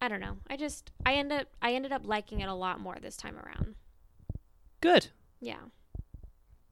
I 0.00 0.08
don't 0.08 0.20
know, 0.20 0.38
I 0.48 0.56
just 0.56 0.90
I 1.04 1.12
end 1.14 1.30
up 1.30 1.46
I 1.60 1.74
ended 1.74 1.92
up 1.92 2.02
liking 2.06 2.40
it 2.40 2.48
a 2.48 2.54
lot 2.54 2.80
more 2.80 2.96
this 3.00 3.18
time 3.18 3.36
around. 3.36 3.74
Good. 4.80 5.08
Yeah, 5.42 5.56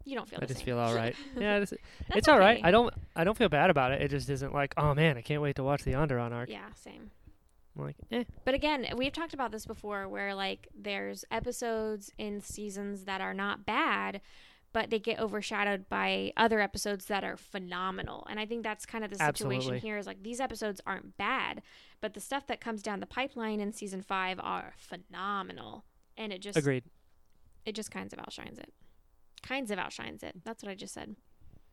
you 0.07 0.17
don't 0.17 0.27
feel. 0.27 0.39
I 0.39 0.41
the 0.41 0.47
just 0.47 0.61
same. 0.61 0.65
feel 0.65 0.79
all 0.79 0.95
right. 0.95 1.15
Yeah, 1.39 1.59
it's, 1.59 1.71
That's 1.71 1.83
it's 2.21 2.29
all 2.29 2.39
right. 2.39 2.57
okay. 2.59 2.67
I 2.67 2.71
don't 2.71 2.95
I 3.15 3.25
don't 3.25 3.37
feel 3.37 3.51
bad 3.51 3.69
about 3.69 3.93
it. 3.93 4.01
It 4.01 4.09
just 4.09 4.31
isn't 4.31 4.55
like, 4.55 4.73
oh 4.79 4.95
man, 4.95 5.19
I 5.19 5.21
can't 5.21 5.43
wait 5.43 5.57
to 5.57 5.63
watch 5.63 5.85
the 5.85 5.93
Onderon 5.93 6.33
arc. 6.33 6.49
Yeah, 6.49 6.73
same. 6.75 7.11
I'm 7.81 7.87
like, 7.87 7.97
eh. 8.13 8.25
But 8.45 8.55
again, 8.55 8.87
we've 8.97 9.13
talked 9.13 9.35
about 9.35 9.51
this 9.53 9.67
before 9.67 10.09
where 10.09 10.35
like 10.35 10.69
there's 10.79 11.25
episodes 11.31 12.11
in 12.19 12.41
seasons 12.41 13.05
that 13.05 13.21
are 13.21 13.35
not 13.35 13.65
bad, 13.67 14.21
but 14.73 14.91
they 14.91 14.99
get 15.01 15.19
overshadowed 15.19 15.89
by 15.89 16.33
other 16.37 16.61
episodes 16.61 17.07
that 17.07 17.25
are 17.25 17.37
phenomenal. 17.37 18.27
And 18.31 18.39
I 18.39 18.47
think 18.47 18.63
that's 18.63 18.87
kind 18.87 19.03
of 19.05 19.11
the 19.11 19.17
situation 19.17 19.55
Absolutely. 19.75 19.81
here 19.81 19.99
is 19.99 20.07
like 20.07 20.23
these 20.23 20.41
episodes 20.41 20.81
aren't 20.87 21.17
bad, 21.17 21.63
but 22.01 22.15
the 22.15 22.21
stuff 22.21 22.47
that 22.47 22.61
comes 22.61 22.83
down 22.83 23.01
the 23.01 23.07
pipeline 23.07 23.59
in 23.61 23.73
season 23.73 24.03
5 24.03 24.39
are 24.41 24.75
phenomenal. 24.77 25.85
And 26.17 26.33
it 26.33 26.41
just 26.41 26.57
Agreed. 26.59 26.85
it 27.65 27.75
just 27.75 27.91
kinds 27.91 28.13
of 28.13 28.19
outshines 28.21 28.59
it. 28.59 28.73
Kinds 29.43 29.71
of 29.71 29.79
outshines 29.79 30.23
it. 30.23 30.37
That's 30.45 30.63
what 30.63 30.71
I 30.71 30.75
just 30.75 30.95
said. 30.95 31.17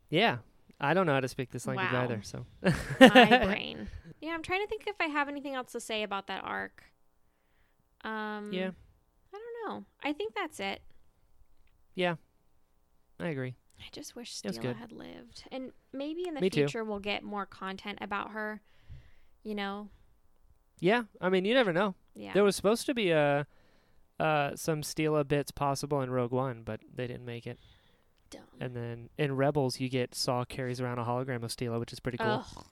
Yeah. 0.10 0.38
I 0.80 0.94
don't 0.94 1.06
know 1.06 1.14
how 1.14 1.20
to 1.20 1.28
speak 1.28 1.52
this 1.52 1.66
language 1.68 1.92
Wow. 1.92 2.04
either, 2.04 2.22
so. 2.24 2.46
My 3.00 3.44
brain. 3.46 3.88
Yeah, 4.28 4.34
I'm 4.34 4.44
trying 4.44 4.60
to 4.62 4.68
think 4.68 4.84
if 4.88 4.98
I 5.00 5.06
have 5.06 5.30
anything 5.30 5.56
else 5.56 5.72
to 5.72 5.80
say 5.80 6.04
about 6.04 6.28
that 6.28 6.44
arc. 6.44 6.84
Um 8.04 8.52
Yeah. 8.52 8.72
I 9.34 9.38
don't 9.38 9.70
know. 9.70 9.86
I 10.04 10.12
think 10.12 10.34
that's 10.36 10.60
it. 10.60 10.82
Yeah. 11.96 12.16
I 13.22 13.28
agree. 13.30 13.56
I 13.80 13.86
just 13.94 14.18
wish 14.18 14.34
Steela 14.36 14.76
had 14.76 14.92
lived. 14.92 15.46
And 15.50 15.72
maybe 15.94 16.28
in 16.28 16.34
the 16.34 16.42
Me 16.42 16.50
too. 16.50 16.62
future 16.62 16.84
we'll 16.84 17.00
get 17.00 17.24
more 17.24 17.46
content 17.46 18.00
about 18.02 18.32
her. 18.32 18.60
You 19.44 19.56
know? 19.56 19.90
Yeah. 20.80 21.04
I 21.22 21.30
mean, 21.30 21.46
you 21.46 21.54
never 21.54 21.72
know. 21.72 21.96
Yeah. 22.14 22.34
There 22.34 22.44
was 22.44 22.58
supposed 22.58 22.86
to 22.88 22.94
be 22.94 23.14
uh 23.14 23.46
uh 24.20 24.58
some 24.58 24.82
Steela 24.82 25.26
bits 25.26 25.52
possible 25.52 26.02
in 26.02 26.10
Rogue 26.10 26.34
One, 26.34 26.64
but 26.66 26.82
they 26.94 27.08
didn't 27.08 27.26
make 27.26 27.48
it. 27.48 27.60
Dumb. 28.30 28.42
And 28.60 28.76
then 28.76 29.10
in 29.18 29.38
Rebels, 29.38 29.80
you 29.80 29.88
get 29.88 30.14
Saw 30.14 30.44
carries 30.44 30.82
around 30.82 31.00
a 31.00 31.06
hologram 31.06 31.44
of 31.44 31.52
Steela, 31.56 31.80
which 31.80 31.94
is 31.94 32.02
pretty 32.02 32.18
cool. 32.18 32.44
Ugh. 32.58 32.66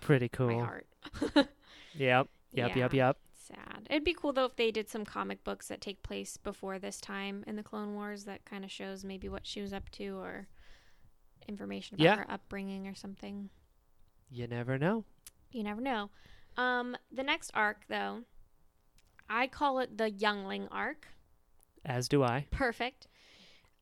Pretty 0.00 0.26
My 0.26 0.36
cool. 0.36 0.64
heart. 0.64 0.86
Yep. 1.96 2.28
Yep. 2.52 2.74
Yep. 2.76 2.92
Yep. 2.92 3.16
Sad. 3.46 3.86
It'd 3.88 4.02
be 4.04 4.14
cool 4.14 4.32
though 4.32 4.46
if 4.46 4.56
they 4.56 4.70
did 4.72 4.88
some 4.88 5.04
comic 5.04 5.44
books 5.44 5.68
that 5.68 5.80
take 5.80 6.02
place 6.02 6.36
before 6.36 6.78
this 6.80 7.00
time 7.00 7.44
in 7.46 7.54
the 7.56 7.62
Clone 7.62 7.94
Wars 7.94 8.24
that 8.24 8.44
kind 8.44 8.64
of 8.64 8.70
shows 8.72 9.04
maybe 9.04 9.28
what 9.28 9.46
she 9.46 9.60
was 9.60 9.72
up 9.72 9.88
to 9.90 10.16
or 10.18 10.48
information 11.46 11.94
about 11.94 12.02
Yeah. 12.04 12.16
her 12.16 12.26
upbringing 12.30 12.88
or 12.88 12.94
something. 12.96 13.50
You 14.30 14.46
never 14.48 14.76
know. 14.78 15.04
You 15.52 15.62
never 15.62 15.80
know. 15.80 16.10
Um, 16.56 16.96
the 17.12 17.22
next 17.22 17.50
arc, 17.54 17.86
though, 17.88 18.22
I 19.30 19.46
call 19.46 19.78
it 19.78 19.96
the 19.98 20.10
Youngling 20.10 20.66
arc. 20.72 21.06
As 21.84 22.08
do 22.08 22.22
I. 22.24 22.46
Perfect. 22.50 23.06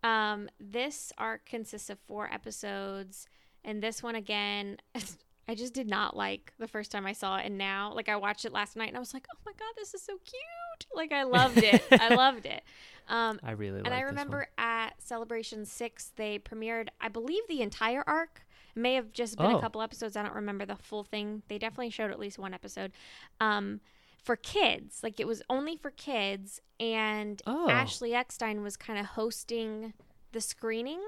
Um, 0.03 0.49
this 0.61 1.13
arc 1.17 1.47
consists 1.47 1.89
of 1.89 1.99
four 2.01 2.29
episodes, 2.31 3.27
and 3.65 3.83
this 3.83 4.03
one 4.03 4.17
again, 4.17 4.79
I 5.49 5.55
just 5.55 5.75
did 5.75 5.89
not 5.89 6.17
like 6.17 6.53
the 6.59 6.69
first 6.69 6.91
time 6.93 7.05
I 7.05 7.13
saw 7.13 7.37
it, 7.37 7.47
and 7.47 7.59
now, 7.59 7.93
like, 7.95 8.09
I 8.09 8.17
watched 8.17 8.45
it 8.45 8.53
last 8.53 8.77
night, 8.77 8.89
and 8.89 8.97
I 8.97 9.01
was 9.01 9.13
like, 9.13 9.27
"Oh 9.35 9.39
my 9.45 9.53
god, 9.53 9.73
this 9.77 9.93
is 9.95 10.03
so 10.03 10.15
cute!" 10.25 10.87
Like, 10.95 11.13
I 11.13 11.25
loved 11.25 11.59
it. 11.59 11.83
I 11.93 12.15
loved 12.15 12.47
it. 12.47 12.63
Um, 13.09 13.41
I 13.43 13.51
really 13.53 13.81
and 13.85 13.93
I 13.93 14.03
remember 14.03 14.47
at 14.57 14.91
Celebration 15.03 15.65
Six, 15.67 16.13
they 16.17 16.39
premiered, 16.39 16.89
I 17.01 17.09
believe, 17.09 17.43
the 17.49 17.61
entire 17.61 18.05
arc. 18.07 18.43
It 18.77 18.79
may 18.81 18.95
have 18.95 19.13
just 19.13 19.37
been 19.37 19.47
Oh. 19.53 19.59
a 19.59 19.61
couple 19.61 19.83
episodes. 19.83 20.17
I 20.17 20.23
don't 20.23 20.35
remember 20.35 20.65
the 20.65 20.77
full 20.77 21.03
thing. 21.05 21.43
They 21.49 21.59
definitely 21.59 21.91
showed 21.91 22.11
at 22.13 22.19
least 22.21 22.39
one 22.39 22.55
episode. 22.55 22.93
Um, 23.41 23.81
for 24.23 24.37
kids, 24.37 25.01
like 25.03 25.19
it 25.19 25.27
was 25.27 25.43
only 25.51 25.77
for 25.77 25.91
kids, 25.91 26.61
and 26.79 27.43
Oh. 27.47 27.69
Ashley 27.69 28.15
Eckstein 28.15 28.63
was 28.63 28.77
kind 28.77 28.99
of 28.99 29.07
hosting 29.07 29.93
the 30.31 30.41
screening. 30.41 31.01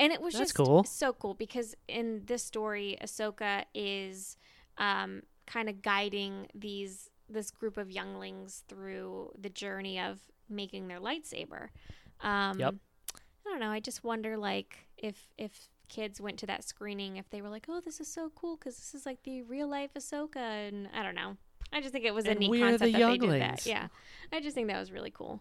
And 0.00 0.12
it 0.12 0.20
was 0.20 0.34
That's 0.34 0.46
just 0.50 0.54
cool. 0.56 0.84
so 0.84 1.12
cool 1.12 1.34
because 1.34 1.74
in 1.88 2.22
this 2.26 2.42
story, 2.42 2.98
Ahsoka 3.02 3.64
is 3.74 4.36
um, 4.78 5.22
kind 5.46 5.68
of 5.68 5.82
guiding 5.82 6.48
these 6.54 7.10
this 7.28 7.50
group 7.50 7.76
of 7.78 7.90
younglings 7.90 8.64
through 8.68 9.30
the 9.40 9.48
journey 9.48 9.98
of 9.98 10.18
making 10.48 10.88
their 10.88 11.00
lightsaber. 11.00 11.68
Um, 12.20 12.58
Yep. 12.60 12.74
I 13.46 13.50
don't 13.50 13.60
know. 13.60 13.70
I 13.70 13.80
just 13.80 14.02
wonder, 14.04 14.36
like, 14.36 14.88
if 14.98 15.28
if 15.38 15.68
kids 15.88 16.20
went 16.20 16.38
to 16.40 16.46
that 16.46 16.64
screening, 16.64 17.16
if 17.18 17.28
they 17.30 17.40
were 17.42 17.48
like, 17.50 17.66
"Oh, 17.68 17.80
this 17.80 18.00
is 18.00 18.08
so 18.08 18.30
cool," 18.34 18.56
because 18.56 18.76
this 18.76 18.94
is 18.94 19.04
like 19.06 19.22
the 19.22 19.42
real 19.42 19.68
life 19.68 19.90
Ahsoka, 19.94 20.36
and 20.36 20.88
I 20.94 21.02
don't 21.02 21.14
know. 21.14 21.36
I 21.72 21.80
just 21.80 21.92
think 21.92 22.04
it 22.04 22.14
was 22.14 22.24
a 22.26 22.30
And 22.30 22.40
neat 22.40 22.58
concept 22.58 22.78
that 22.80 22.84
they 22.86 22.92
did 22.92 23.00
that. 23.00 23.00
younglings. 23.20 23.66
Yeah, 23.66 23.88
I 24.32 24.40
just 24.40 24.54
think 24.54 24.68
that 24.68 24.78
was 24.80 24.90
really 24.92 25.10
cool. 25.10 25.40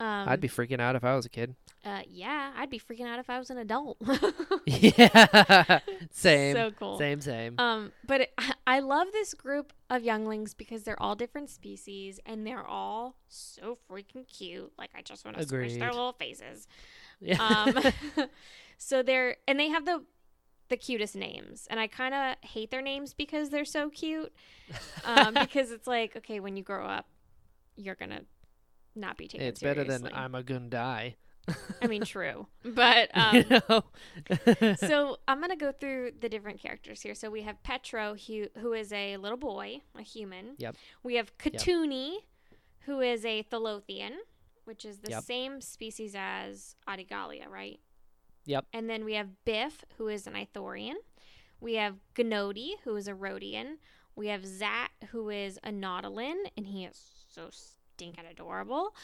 Um, 0.00 0.28
I'd 0.30 0.40
be 0.40 0.48
freaking 0.48 0.80
out 0.80 0.96
if 0.96 1.04
I 1.04 1.14
was 1.14 1.26
a 1.26 1.28
kid. 1.28 1.54
uh, 1.84 2.00
yeah, 2.08 2.52
I'd 2.56 2.70
be 2.70 2.78
freaking 2.80 3.06
out 3.06 3.18
if 3.18 3.28
I 3.28 3.38
was 3.38 3.50
an 3.50 3.58
adult. 3.58 3.98
yeah. 4.66 5.80
Same. 6.10 6.56
So 6.56 6.70
cool. 6.70 6.98
Same, 6.98 7.20
same. 7.20 7.54
Um, 7.58 7.92
but 8.06 8.22
it, 8.22 8.32
I 8.66 8.80
love 8.80 9.08
this 9.12 9.34
group 9.34 9.74
of 9.90 10.02
younglings 10.02 10.54
because 10.54 10.84
they're 10.84 11.00
all 11.02 11.14
different 11.14 11.50
species 11.50 12.18
and 12.24 12.46
they're 12.46 12.66
all 12.66 13.16
so 13.28 13.76
freaking 13.90 14.26
cute. 14.26 14.72
Like 14.78 14.90
I 14.96 15.02
just 15.02 15.24
want 15.24 15.36
to 15.36 15.46
squish 15.46 15.76
their 15.76 15.90
little 15.92 16.14
faces. 16.14 16.66
yeah. 17.20 17.36
Um, 17.38 17.74
so 18.78 19.02
they're 19.02 19.36
and 19.46 19.60
they 19.60 19.68
have 19.68 19.84
the 19.84 20.02
the 20.70 20.76
cutest 20.78 21.14
names, 21.16 21.66
and 21.68 21.78
I 21.80 21.88
kind 21.88 22.14
of 22.14 22.36
hate 22.48 22.70
their 22.70 22.80
names 22.80 23.12
because 23.12 23.50
they're 23.50 23.64
so 23.64 23.90
cute. 23.90 24.32
Um, 25.04 25.34
because 25.34 25.72
it's 25.72 25.86
like 25.86 26.16
okay, 26.16 26.40
when 26.40 26.56
you 26.56 26.62
grow 26.62 26.86
up, 26.86 27.06
you're 27.76 27.96
gonna 27.96 28.22
not 28.94 29.16
be 29.16 29.28
taken 29.28 29.46
it's 29.46 29.60
better 29.60 29.84
than. 29.84 30.08
I'm 30.12 30.34
a 30.34 30.42
gonna 30.42 30.68
die. 30.68 31.16
I 31.82 31.86
mean, 31.86 32.02
true, 32.04 32.46
but 32.64 33.10
um, 33.14 33.36
you 33.36 33.44
know? 33.50 34.74
so 34.76 35.16
I'm 35.26 35.40
gonna 35.40 35.56
go 35.56 35.72
through 35.72 36.12
the 36.20 36.28
different 36.28 36.60
characters 36.60 37.02
here. 37.02 37.14
So 37.14 37.30
we 37.30 37.42
have 37.42 37.62
Petro, 37.62 38.14
who 38.14 38.46
who 38.58 38.72
is 38.72 38.92
a 38.92 39.16
little 39.16 39.38
boy, 39.38 39.80
a 39.96 40.02
human. 40.02 40.54
Yep. 40.58 40.76
We 41.02 41.14
have 41.16 41.36
Katooni, 41.38 42.16
who 42.80 43.00
is 43.00 43.24
a 43.24 43.42
Tholothian, 43.44 44.12
which 44.64 44.84
is 44.84 44.98
the 44.98 45.10
Yep. 45.10 45.22
same 45.24 45.60
species 45.60 46.14
as 46.16 46.76
Adi 46.86 47.04
Gallia, 47.04 47.48
right? 47.48 47.80
Yep. 48.46 48.66
And 48.72 48.88
then 48.88 49.04
we 49.04 49.14
have 49.14 49.28
Byph, 49.46 49.84
who 49.98 50.08
is 50.08 50.26
an 50.26 50.34
Ithorian. 50.34 50.94
We 51.60 51.74
have 51.74 51.96
Gnodi, 52.14 52.72
who 52.84 52.96
is 52.96 53.06
a 53.06 53.12
Rodian. 53.12 53.76
We 54.16 54.28
have 54.28 54.42
Zat, 54.42 54.88
who 55.10 55.30
is 55.30 55.58
a 55.62 55.70
Nautolan, 55.70 56.36
and 56.56 56.66
he 56.66 56.84
is 56.84 57.00
so 57.28 57.50
stinking 58.00 58.24
adorable. 58.30 58.94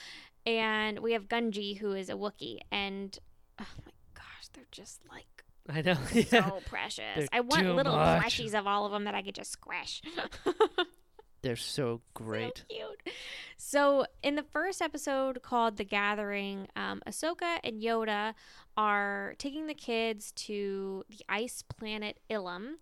And 0.46 1.00
we 1.00 1.12
have 1.12 1.28
Gungi, 1.28 1.76
who 1.78 1.92
is 1.92 2.08
a 2.08 2.14
Wookiee. 2.14 2.60
And 2.72 3.16
oh 3.60 3.66
my 3.84 3.92
gosh, 4.14 4.48
they're 4.54 4.64
just 4.70 5.00
like 5.10 5.44
I 5.68 5.82
know. 5.82 5.96
Yeah. 6.12 6.24
so 6.48 6.60
precious. 6.66 7.02
They're 7.16 7.28
I 7.32 7.40
want 7.40 7.74
little 7.74 7.96
much. 7.96 8.22
plushies 8.22 8.58
of 8.58 8.66
all 8.66 8.86
of 8.86 8.92
them 8.92 9.04
that 9.04 9.14
I 9.14 9.22
could 9.22 9.34
just 9.34 9.50
squish. 9.52 10.00
They're 11.42 11.56
so 11.56 12.00
great. 12.14 12.58
So 12.58 12.64
cute. 12.74 13.14
So 13.56 14.06
in 14.22 14.34
the 14.34 14.42
first 14.42 14.80
episode 14.82 15.42
called 15.42 15.76
"The 15.76 15.84
Gathering," 15.84 16.66
um, 16.74 17.02
Ahsoka 17.06 17.58
and 17.62 17.80
Yoda 17.80 18.34
are 18.76 19.34
taking 19.38 19.66
the 19.68 19.74
kids 19.74 20.32
to 20.32 21.04
the 21.08 21.18
ice 21.28 21.62
planet 21.62 22.18
Ilum, 22.30 22.74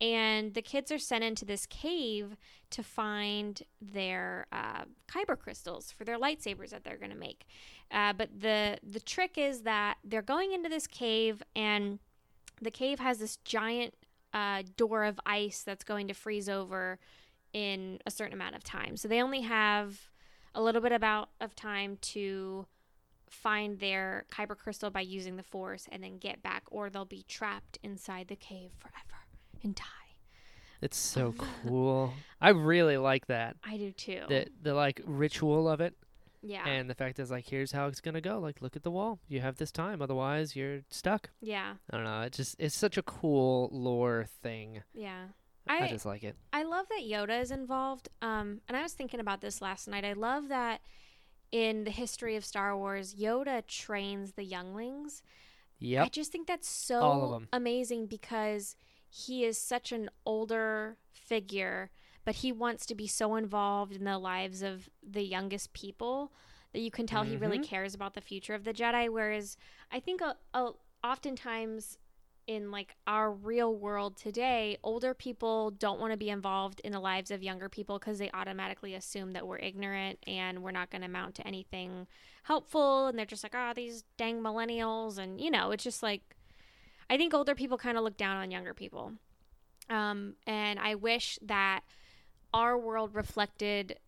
and 0.00 0.54
the 0.54 0.62
kids 0.62 0.92
are 0.92 0.98
sent 0.98 1.24
into 1.24 1.44
this 1.44 1.66
cave 1.66 2.36
to 2.70 2.82
find 2.82 3.62
their 3.80 4.46
uh, 4.52 4.84
kyber 5.08 5.38
crystals 5.38 5.90
for 5.90 6.04
their 6.04 6.18
lightsabers 6.18 6.70
that 6.70 6.84
they're 6.84 6.98
going 6.98 7.10
to 7.10 7.16
make. 7.16 7.46
Uh, 7.90 8.12
but 8.12 8.28
the 8.40 8.78
the 8.82 9.00
trick 9.00 9.38
is 9.38 9.62
that 9.62 9.96
they're 10.04 10.22
going 10.22 10.52
into 10.52 10.68
this 10.68 10.86
cave, 10.86 11.42
and 11.54 11.98
the 12.60 12.70
cave 12.70 12.98
has 12.98 13.18
this 13.18 13.36
giant 13.38 13.94
uh, 14.34 14.62
door 14.76 15.04
of 15.04 15.18
ice 15.24 15.62
that's 15.62 15.84
going 15.84 16.08
to 16.08 16.14
freeze 16.14 16.48
over 16.48 16.98
in 17.52 17.98
a 18.04 18.10
certain 18.10 18.34
amount 18.34 18.54
of 18.54 18.62
time. 18.62 18.96
So 18.96 19.08
they 19.08 19.22
only 19.22 19.42
have 19.42 20.10
a 20.54 20.62
little 20.62 20.82
bit 20.82 20.92
about 20.92 21.30
of 21.40 21.54
time 21.54 21.96
to 22.00 22.66
find 23.30 23.78
their 23.78 24.24
kyber 24.30 24.56
crystal 24.56 24.90
by 24.90 25.00
using 25.00 25.36
the 25.36 25.42
force 25.42 25.86
and 25.90 26.02
then 26.02 26.18
get 26.18 26.42
back 26.42 26.62
or 26.70 26.90
they'll 26.90 27.04
be 27.04 27.24
trapped 27.28 27.78
inside 27.82 28.28
the 28.28 28.36
cave 28.36 28.70
forever 28.78 29.25
and 29.62 29.74
die. 29.74 29.84
It's 30.82 30.96
so 30.96 31.34
cool. 31.62 32.12
I 32.40 32.50
really 32.50 32.98
like 32.98 33.26
that. 33.28 33.56
I 33.64 33.76
do 33.76 33.92
too. 33.92 34.22
The 34.28 34.46
the 34.62 34.74
like 34.74 35.00
ritual 35.04 35.68
of 35.68 35.80
it 35.80 35.94
yeah. 36.46 36.66
and 36.66 36.88
the 36.88 36.94
fact 36.94 37.18
is 37.18 37.30
like 37.30 37.48
here's 37.48 37.72
how 37.72 37.86
it's 37.86 38.00
gonna 38.00 38.20
go. 38.20 38.38
Like 38.38 38.62
look 38.62 38.76
at 38.76 38.82
the 38.82 38.90
wall. 38.90 39.18
You 39.28 39.40
have 39.40 39.56
this 39.56 39.72
time, 39.72 40.00
otherwise 40.00 40.54
you're 40.54 40.80
stuck. 40.90 41.30
yeah. 41.40 41.74
I 41.90 41.96
don't 41.96 42.04
know. 42.04 42.22
It 42.22 42.32
just 42.32 42.56
it's 42.58 42.76
such 42.76 42.96
a 42.96 43.02
cool 43.02 43.68
lore 43.72 44.26
thing. 44.42 44.82
Yeah. 44.94 45.26
I, 45.68 45.84
I 45.84 45.88
just 45.88 46.06
like 46.06 46.22
it. 46.22 46.36
I 46.52 46.62
love 46.62 46.86
that 46.90 47.02
Yoda 47.02 47.40
is 47.40 47.50
involved. 47.50 48.08
Um, 48.22 48.60
and 48.68 48.76
I 48.76 48.82
was 48.82 48.92
thinking 48.92 49.18
about 49.18 49.40
this 49.40 49.60
last 49.60 49.88
night. 49.88 50.04
I 50.04 50.12
love 50.12 50.48
that 50.48 50.80
in 51.50 51.82
the 51.82 51.90
history 51.90 52.36
of 52.36 52.44
Star 52.44 52.76
Wars, 52.76 53.16
Yoda 53.16 53.66
trains 53.66 54.34
the 54.34 54.44
younglings. 54.44 55.22
Yeah. 55.80 56.04
I 56.04 56.08
just 56.08 56.30
think 56.30 56.46
that's 56.46 56.68
so 56.68 57.42
amazing 57.52 58.06
because 58.06 58.76
he 59.08 59.44
is 59.44 59.58
such 59.58 59.92
an 59.92 60.10
older 60.24 60.96
figure, 61.12 61.90
but 62.24 62.36
he 62.36 62.52
wants 62.52 62.86
to 62.86 62.94
be 62.94 63.06
so 63.06 63.36
involved 63.36 63.94
in 63.94 64.04
the 64.04 64.18
lives 64.18 64.62
of 64.62 64.88
the 65.02 65.22
youngest 65.22 65.72
people 65.72 66.32
that 66.72 66.80
you 66.80 66.90
can 66.90 67.06
tell 67.06 67.22
he 67.22 67.36
really 67.36 67.58
Mhm. 67.58 67.64
cares 67.64 67.94
about 67.94 68.14
the 68.14 68.20
future 68.20 68.54
of 68.54 68.64
the 68.64 68.74
Jedi. 68.74 69.08
Whereas 69.08 69.56
I 69.90 70.00
think 70.00 70.20
a, 70.20 70.36
a, 70.52 70.72
oftentimes 71.02 71.98
in 72.46 72.70
like 72.70 72.94
our 73.06 73.32
real 73.32 73.74
world 73.74 74.16
today, 74.16 74.76
older 74.84 75.14
people 75.14 75.70
don't 75.72 75.98
want 75.98 76.12
to 76.12 76.16
be 76.16 76.30
involved 76.30 76.80
in 76.84 76.92
the 76.92 77.00
lives 77.00 77.30
of 77.32 77.42
younger 77.42 77.68
people 77.68 77.98
because 77.98 78.18
they 78.18 78.30
automatically 78.32 78.94
assume 78.94 79.32
that 79.32 79.46
we're 79.46 79.58
ignorant 79.58 80.18
and 80.28 80.62
we're 80.62 80.70
not 80.70 80.90
going 80.90 81.00
to 81.02 81.06
amount 81.06 81.34
to 81.34 81.46
anything 81.46 82.06
helpful. 82.44 83.06
And 83.08 83.18
they're 83.18 83.26
just 83.26 83.42
like, 83.42 83.54
oh, 83.56 83.72
these 83.74 84.04
dang 84.16 84.40
millennials. 84.40 85.18
And, 85.18 85.40
you 85.40 85.50
know, 85.50 85.72
it's 85.72 85.82
just 85.82 86.02
like, 86.04 86.35
I 87.08 87.16
think 87.16 87.34
older 87.34 87.54
people 87.54 87.78
kind 87.78 87.96
of 87.96 88.04
look 88.04 88.16
down 88.16 88.36
on 88.36 88.50
younger 88.50 88.74
people. 88.74 89.12
Um, 89.88 90.34
and 90.46 90.78
I 90.78 90.94
wish 90.96 91.38
that 91.42 91.80
our 92.52 92.76
world 92.76 93.14
reflected 93.14 93.98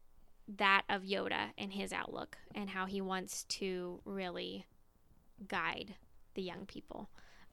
that 0.56 0.82
of 0.88 1.02
Yoda 1.02 1.50
and 1.56 1.72
his 1.72 1.92
outlook 1.92 2.38
and 2.54 2.70
how 2.70 2.86
he 2.86 3.00
wants 3.00 3.44
to 3.44 4.00
really 4.04 4.66
guide 5.46 5.94
the 6.34 6.42
young 6.42 6.66
people. 6.66 7.08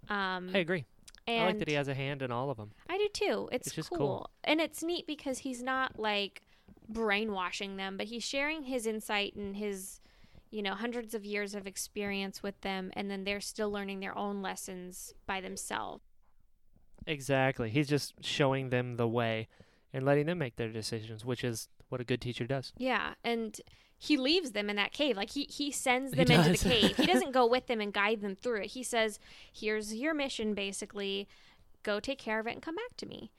Um, 0.09 0.51
I 0.53 0.59
agree. 0.59 0.85
I 1.27 1.45
like 1.45 1.59
that 1.59 1.67
he 1.67 1.73
has 1.73 1.87
a 1.87 1.93
hand 1.93 2.21
in 2.21 2.31
all 2.31 2.49
of 2.51 2.57
them. 2.57 2.71
I 2.87 2.97
do 2.97 3.07
too. 3.11 3.49
It's, 3.51 3.67
It's 3.67 3.75
just 3.75 3.89
cool. 3.89 3.97
cool. 3.97 4.29
And 4.43 4.61
it's 4.61 4.83
neat 4.83 5.07
because 5.07 5.39
he's 5.39 5.63
not 5.63 5.99
like 5.99 6.43
brainwashing 6.87 7.77
them, 7.77 7.97
but 7.97 8.07
he's 8.07 8.23
sharing 8.23 8.63
his 8.63 8.85
insight 8.85 9.35
and 9.35 9.55
his, 9.55 9.99
you 10.55 10.61
know, 10.61 10.73
hundreds 10.73 11.13
of 11.13 11.25
years 11.25 11.53
of 11.53 11.67
experience 11.67 12.41
with 12.41 12.61
them. 12.61 12.89
And 12.93 13.11
then 13.11 13.25
they're 13.25 13.41
still 13.41 13.69
learning 13.69 13.99
their 13.99 14.17
own 14.17 14.41
lessons 14.41 15.13
by 15.27 15.41
themselves. 15.41 16.01
Exactly. 17.05 17.69
He's 17.69 17.89
just 17.89 18.13
showing 18.21 18.69
them 18.69 18.95
the 18.95 19.05
way 19.07 19.49
and 19.91 20.05
letting 20.05 20.27
them 20.27 20.37
make 20.37 20.55
their 20.55 20.69
decisions, 20.69 21.25
which 21.25 21.43
is 21.43 21.67
what 21.89 21.99
a 21.99 22.05
good 22.05 22.21
teacher 22.21 22.47
does. 22.47 22.71
Yeah. 22.77 23.15
And 23.21 23.59
he 23.97 24.15
leaves 24.15 24.51
them 24.53 24.69
in 24.69 24.77
that 24.77 24.93
cave. 24.93 25.17
Like 25.17 25.31
he, 25.31 25.43
he 25.43 25.71
sends 25.71 26.13
He 26.13 26.23
them 26.23 26.31
into 26.39 26.51
does. 26.51 26.61
the 26.61 26.69
cave. 26.69 26.95
He 26.95 27.05
doesn't 27.05 27.33
go 27.33 27.45
with 27.55 27.67
them 27.67 27.81
and 27.81 27.91
guide 27.91 28.21
them 28.21 28.35
through 28.35 28.61
it. 28.61 28.67
He 28.67 28.81
says, 28.83 29.19
here's 29.51 29.93
your 29.93 30.13
mission 30.13 30.53
basically. 30.53 31.27
Go 31.83 31.99
take 31.99 32.17
care 32.17 32.39
of 32.39 32.47
it 32.47 32.53
and 32.53 32.61
come 32.61 32.75
back 32.75 32.95
to 32.95 33.05
me. 33.05 33.29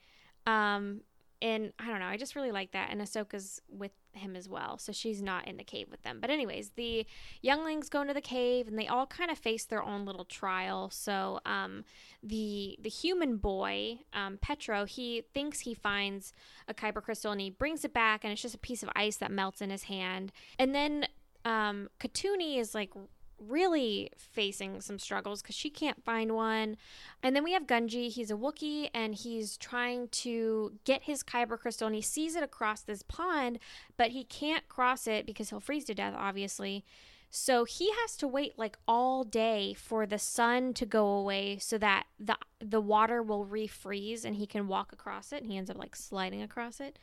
Um, 0.45 1.01
and 1.41 1.71
I 1.79 1.87
don't 1.87 1.99
know, 1.99 2.07
I 2.07 2.17
just 2.17 2.35
really 2.35 2.51
like 2.51 2.71
that. 2.71 2.89
And 2.91 3.01
Ahsoka's 3.01 3.61
with 3.69 3.91
him 4.13 4.35
as 4.35 4.49
well, 4.49 4.77
so 4.77 4.91
she's 4.91 5.21
not 5.21 5.47
in 5.47 5.57
the 5.57 5.63
cave 5.63 5.87
with 5.91 6.01
them. 6.01 6.19
But 6.19 6.29
anyways, 6.29 6.71
the 6.75 7.05
younglings 7.41 7.89
go 7.89 8.01
into 8.01 8.13
the 8.13 8.21
cave, 8.21 8.67
and 8.67 8.77
they 8.77 8.87
all 8.87 9.05
kind 9.05 9.29
of 9.29 9.37
face 9.37 9.65
their 9.65 9.83
own 9.83 10.05
little 10.05 10.25
trial. 10.25 10.89
So 10.89 11.39
um, 11.45 11.85
the 12.23 12.77
the 12.81 12.89
human 12.89 13.37
boy, 13.37 13.99
um, 14.13 14.37
Petro, 14.41 14.85
he 14.85 15.23
thinks 15.33 15.61
he 15.61 15.73
finds 15.73 16.33
a 16.67 16.73
kyber 16.73 17.01
crystal, 17.03 17.31
and 17.31 17.41
he 17.41 17.49
brings 17.49 17.85
it 17.85 17.93
back, 17.93 18.23
and 18.23 18.33
it's 18.33 18.41
just 18.41 18.55
a 18.55 18.59
piece 18.59 18.83
of 18.83 18.89
ice 18.95 19.17
that 19.17 19.31
melts 19.31 19.61
in 19.61 19.69
his 19.69 19.83
hand. 19.83 20.31
And 20.57 20.73
then 20.73 21.05
um, 21.45 21.89
Katooni 21.99 22.57
is 22.57 22.75
like 22.75 22.91
really 23.39 24.11
facing 24.17 24.81
some 24.81 24.99
struggles 24.99 25.41
because 25.41 25.55
she 25.55 25.69
can't 25.69 26.03
find 26.03 26.33
one. 26.33 26.77
And 27.23 27.35
then 27.35 27.43
we 27.43 27.53
have 27.53 27.67
Gungi. 27.67 28.09
He's 28.09 28.31
a 28.31 28.35
Wookiee 28.35 28.89
and 28.93 29.15
he's 29.15 29.57
trying 29.57 30.07
to 30.09 30.73
get 30.85 31.03
his 31.03 31.23
Kyber 31.23 31.59
crystal 31.59 31.87
and 31.87 31.95
he 31.95 32.01
sees 32.01 32.35
it 32.35 32.43
across 32.43 32.81
this 32.81 33.03
pond, 33.03 33.59
but 33.97 34.11
he 34.11 34.23
can't 34.23 34.67
cross 34.67 35.07
it 35.07 35.25
because 35.25 35.49
he'll 35.49 35.59
freeze 35.59 35.85
to 35.85 35.93
death, 35.93 36.13
obviously. 36.17 36.83
So 37.29 37.65
he 37.65 37.91
has 38.01 38.15
to 38.17 38.27
wait 38.27 38.57
like 38.57 38.77
all 38.87 39.23
day 39.23 39.73
for 39.73 40.05
the 40.05 40.17
sun 40.17 40.73
to 40.75 40.85
go 40.85 41.07
away 41.07 41.57
so 41.59 41.77
that 41.77 42.05
the 42.19 42.37
the 42.59 42.81
water 42.81 43.21
will 43.21 43.45
refreeze 43.45 44.23
and 44.23 44.37
he 44.37 44.47
can 44.47 44.67
walk 44.67 44.93
across 44.93 45.31
it. 45.31 45.43
And 45.43 45.51
he 45.51 45.57
ends 45.57 45.69
up 45.69 45.77
like 45.77 45.95
sliding 45.95 46.41
across 46.41 46.79
it 46.79 46.97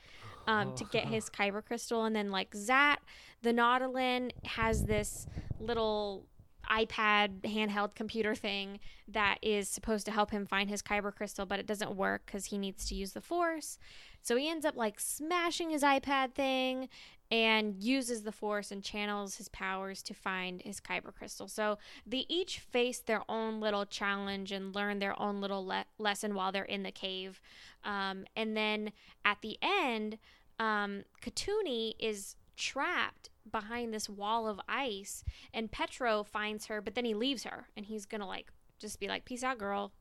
um, 0.46 0.74
to 0.76 0.84
get 0.84 1.06
his 1.06 1.30
Kyber 1.38 1.64
crystal. 1.64 2.04
And 2.04 2.14
then 2.14 2.30
like 2.30 2.54
Zat, 2.54 2.96
the 3.42 3.52
Nautolan 3.52 4.30
has 4.44 4.84
this 4.84 5.26
little 5.60 6.26
iPad 6.70 7.40
handheld 7.42 7.94
computer 7.94 8.34
thing 8.34 8.80
that 9.08 9.38
is 9.42 9.68
supposed 9.68 10.06
to 10.06 10.12
help 10.12 10.30
him 10.30 10.46
find 10.46 10.70
his 10.70 10.82
kyber 10.82 11.14
crystal, 11.14 11.46
but 11.46 11.58
it 11.58 11.66
doesn't 11.66 11.94
work 11.94 12.22
because 12.26 12.46
he 12.46 12.58
needs 12.58 12.86
to 12.86 12.94
use 12.94 13.12
the 13.12 13.20
force. 13.20 13.78
So 14.22 14.36
he 14.36 14.48
ends 14.48 14.64
up 14.64 14.76
like 14.76 14.98
smashing 14.98 15.70
his 15.70 15.82
iPad 15.82 16.32
thing 16.32 16.88
and 17.30 17.82
uses 17.82 18.22
the 18.22 18.32
force 18.32 18.70
and 18.70 18.82
channels 18.82 19.36
his 19.36 19.48
powers 19.48 20.02
to 20.02 20.14
find 20.14 20.62
his 20.62 20.80
kyber 20.80 21.14
crystal. 21.14 21.48
So 21.48 21.78
they 22.06 22.24
each 22.28 22.58
face 22.58 23.00
their 23.00 23.22
own 23.28 23.60
little 23.60 23.86
challenge 23.86 24.52
and 24.52 24.74
learn 24.74 24.98
their 24.98 25.20
own 25.20 25.40
little 25.40 25.66
le- 25.66 25.86
lesson 25.98 26.34
while 26.34 26.52
they're 26.52 26.64
in 26.64 26.82
the 26.82 26.92
cave. 26.92 27.40
Um, 27.82 28.24
and 28.36 28.56
then 28.56 28.92
at 29.24 29.38
the 29.42 29.58
end, 29.60 30.18
um, 30.58 31.02
Katooni 31.22 31.94
is 31.98 32.36
trapped 32.56 33.30
behind 33.50 33.92
this 33.92 34.08
wall 34.08 34.48
of 34.48 34.60
ice 34.68 35.24
and 35.52 35.70
Petro 35.70 36.22
finds 36.24 36.66
her 36.66 36.80
but 36.80 36.94
then 36.94 37.04
he 37.04 37.14
leaves 37.14 37.44
her 37.44 37.66
and 37.76 37.84
he's 37.86 38.06
gonna 38.06 38.26
like 38.26 38.46
just 38.78 38.98
be 39.00 39.08
like 39.08 39.24
peace 39.24 39.42
out 39.42 39.58
girl. 39.58 39.92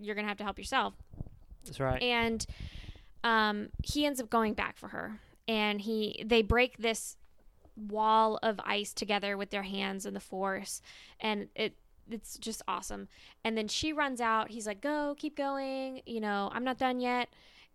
You're 0.00 0.14
gonna 0.14 0.28
have 0.28 0.38
to 0.38 0.44
help 0.44 0.58
yourself. 0.58 0.94
That's 1.64 1.78
right. 1.80 2.02
and 2.02 2.44
um, 3.24 3.68
he 3.84 4.04
ends 4.04 4.20
up 4.20 4.30
going 4.30 4.54
back 4.54 4.76
for 4.76 4.88
her 4.88 5.20
and 5.46 5.80
he 5.80 6.24
they 6.26 6.42
break 6.42 6.78
this 6.78 7.16
wall 7.76 8.38
of 8.42 8.60
ice 8.64 8.92
together 8.92 9.36
with 9.36 9.50
their 9.50 9.62
hands 9.62 10.04
and 10.04 10.14
the 10.14 10.20
force 10.20 10.82
and 11.20 11.48
it 11.54 11.76
it's 12.10 12.36
just 12.36 12.62
awesome. 12.66 13.08
And 13.44 13.56
then 13.56 13.68
she 13.68 13.92
runs 13.92 14.20
out. 14.20 14.50
He's 14.50 14.66
like 14.66 14.80
go 14.80 15.14
keep 15.16 15.36
going. 15.36 16.02
You 16.04 16.20
know 16.20 16.50
i'm 16.52 16.64
not 16.64 16.78
done 16.78 17.00
yet. 17.00 17.28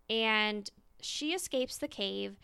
And 0.10 0.70
she 1.02 1.34
escapes 1.34 1.78
the 1.78 1.88
cave 1.88 2.38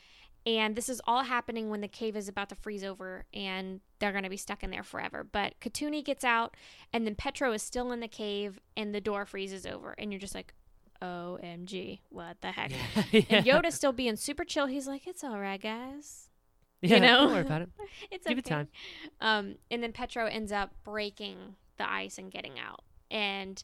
and 0.46 0.76
this 0.76 0.90
is 0.90 1.02
all 1.08 1.24
happening 1.24 1.70
when 1.70 1.80
the 1.80 1.88
cave 1.88 2.18
is 2.18 2.28
about 2.28 2.50
to 2.50 2.56
freeze 2.56 2.84
over 2.84 3.26
and 3.34 3.80
they're 4.00 4.12
going 4.12 4.26
to 4.26 4.30
be 4.30 4.38
stuck 4.38 4.64
in 4.64 4.72
there 4.72 4.84
forever 4.84 5.26
but 5.30 5.54
Katooni 5.62 6.04
gets 6.04 6.24
out 6.24 6.56
and 6.92 7.06
then 7.06 7.16
petro 7.16 7.52
is 7.54 7.62
still 7.64 7.92
in 7.92 8.00
the 8.00 8.08
cave 8.08 8.60
and 8.76 8.94
the 8.94 9.02
door 9.02 9.26
freezes 9.26 9.66
over 9.66 9.96
and 9.98 10.12
you're 10.12 10.20
just 10.20 10.36
like 10.36 10.54
omg 11.02 12.00
what 12.10 12.40
the 12.42 12.52
heck 12.52 12.72
yeah. 12.72 13.22
and 13.30 13.46
Yoda's 13.46 13.76
still 13.76 13.92
being 13.92 14.16
super 14.16 14.46
chill. 14.46 14.68
He's 14.68 14.88
like, 14.88 15.06
"It's 15.06 15.24
all 15.24 15.38
right, 15.40 15.62
guys. 15.62 16.30
yeah, 16.82 17.00
know? 17.00 17.18
Don't 17.26 17.32
worry 17.32 17.42
about 17.42 17.62
it. 17.64 17.70
It's 18.12 18.26
Give 18.26 18.38
it 18.38 18.46
okay." 18.46 18.56
time. 18.56 18.68
Um, 19.20 19.56
and 19.70 19.84
then 19.84 19.92
Petro 19.92 20.26
ends 20.26 20.52
up 20.52 20.72
breaking 20.84 21.56
the 21.78 21.90
ice 21.90 22.18
and 22.18 22.32
getting 22.32 22.58
out. 22.58 22.84
And 23.12 23.62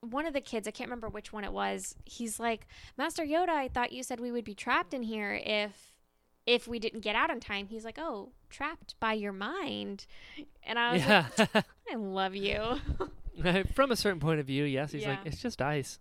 one 0.00 0.26
of 0.26 0.32
the 0.32 0.40
kids, 0.40 0.66
I 0.66 0.70
can't 0.70 0.88
remember 0.88 1.08
which 1.08 1.32
one 1.32 1.44
it 1.44 1.52
was, 1.52 1.94
he's 2.04 2.40
like, 2.40 2.66
"Master 2.96 3.24
Yoda, 3.24 3.50
I 3.50 3.68
thought 3.68 3.92
you 3.92 4.02
said 4.02 4.20
we 4.20 4.32
would 4.32 4.44
be 4.44 4.54
trapped 4.54 4.94
in 4.94 5.02
here 5.02 5.40
if 5.44 5.94
if 6.46 6.66
we 6.66 6.78
didn't 6.78 7.00
get 7.00 7.14
out 7.16 7.30
on 7.30 7.40
time." 7.40 7.68
He's 7.68 7.84
like, 7.84 7.98
"Oh, 7.98 8.32
trapped 8.48 8.94
by 9.00 9.12
your 9.12 9.32
mind." 9.32 10.06
And 10.62 10.78
I 10.78 10.92
was 10.92 11.02
Yeah. 11.02 11.26
like, 11.38 11.64
"I 11.90 11.94
love 11.96 12.34
you." 12.34 12.78
From 13.74 13.90
a 13.90 13.96
certain 13.96 14.20
point 14.20 14.40
of 14.40 14.46
view, 14.46 14.64
yes. 14.64 14.92
He's 14.92 15.06
like, 15.06 15.20
it's 15.24 15.40
just 15.40 15.62
ice. 15.62 15.98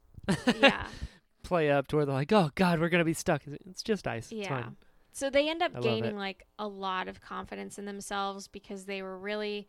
yeah. 0.59 0.87
Play 1.43 1.71
up 1.71 1.87
to 1.87 1.95
where 1.95 2.05
they're 2.05 2.13
like, 2.15 2.31
oh 2.33 2.49
God, 2.55 2.79
we're 2.79 2.89
gonna 2.89 3.05
be 3.05 3.13
stuck. 3.13 3.41
It's 3.65 3.81
just 3.81 4.07
ice. 4.07 4.25
It's 4.31 4.41
Yeah. 4.41 4.63
fine. 4.63 4.75
So 5.13 5.29
they 5.29 5.49
end 5.49 5.61
up 5.63 5.71
I 5.75 5.79
gaining 5.79 6.17
like 6.17 6.45
a 6.59 6.67
lot 6.67 7.07
of 7.07 7.21
confidence 7.21 7.77
in 7.79 7.85
themselves 7.85 8.47
because 8.47 8.85
they 8.85 9.01
were 9.01 9.17
really 9.17 9.67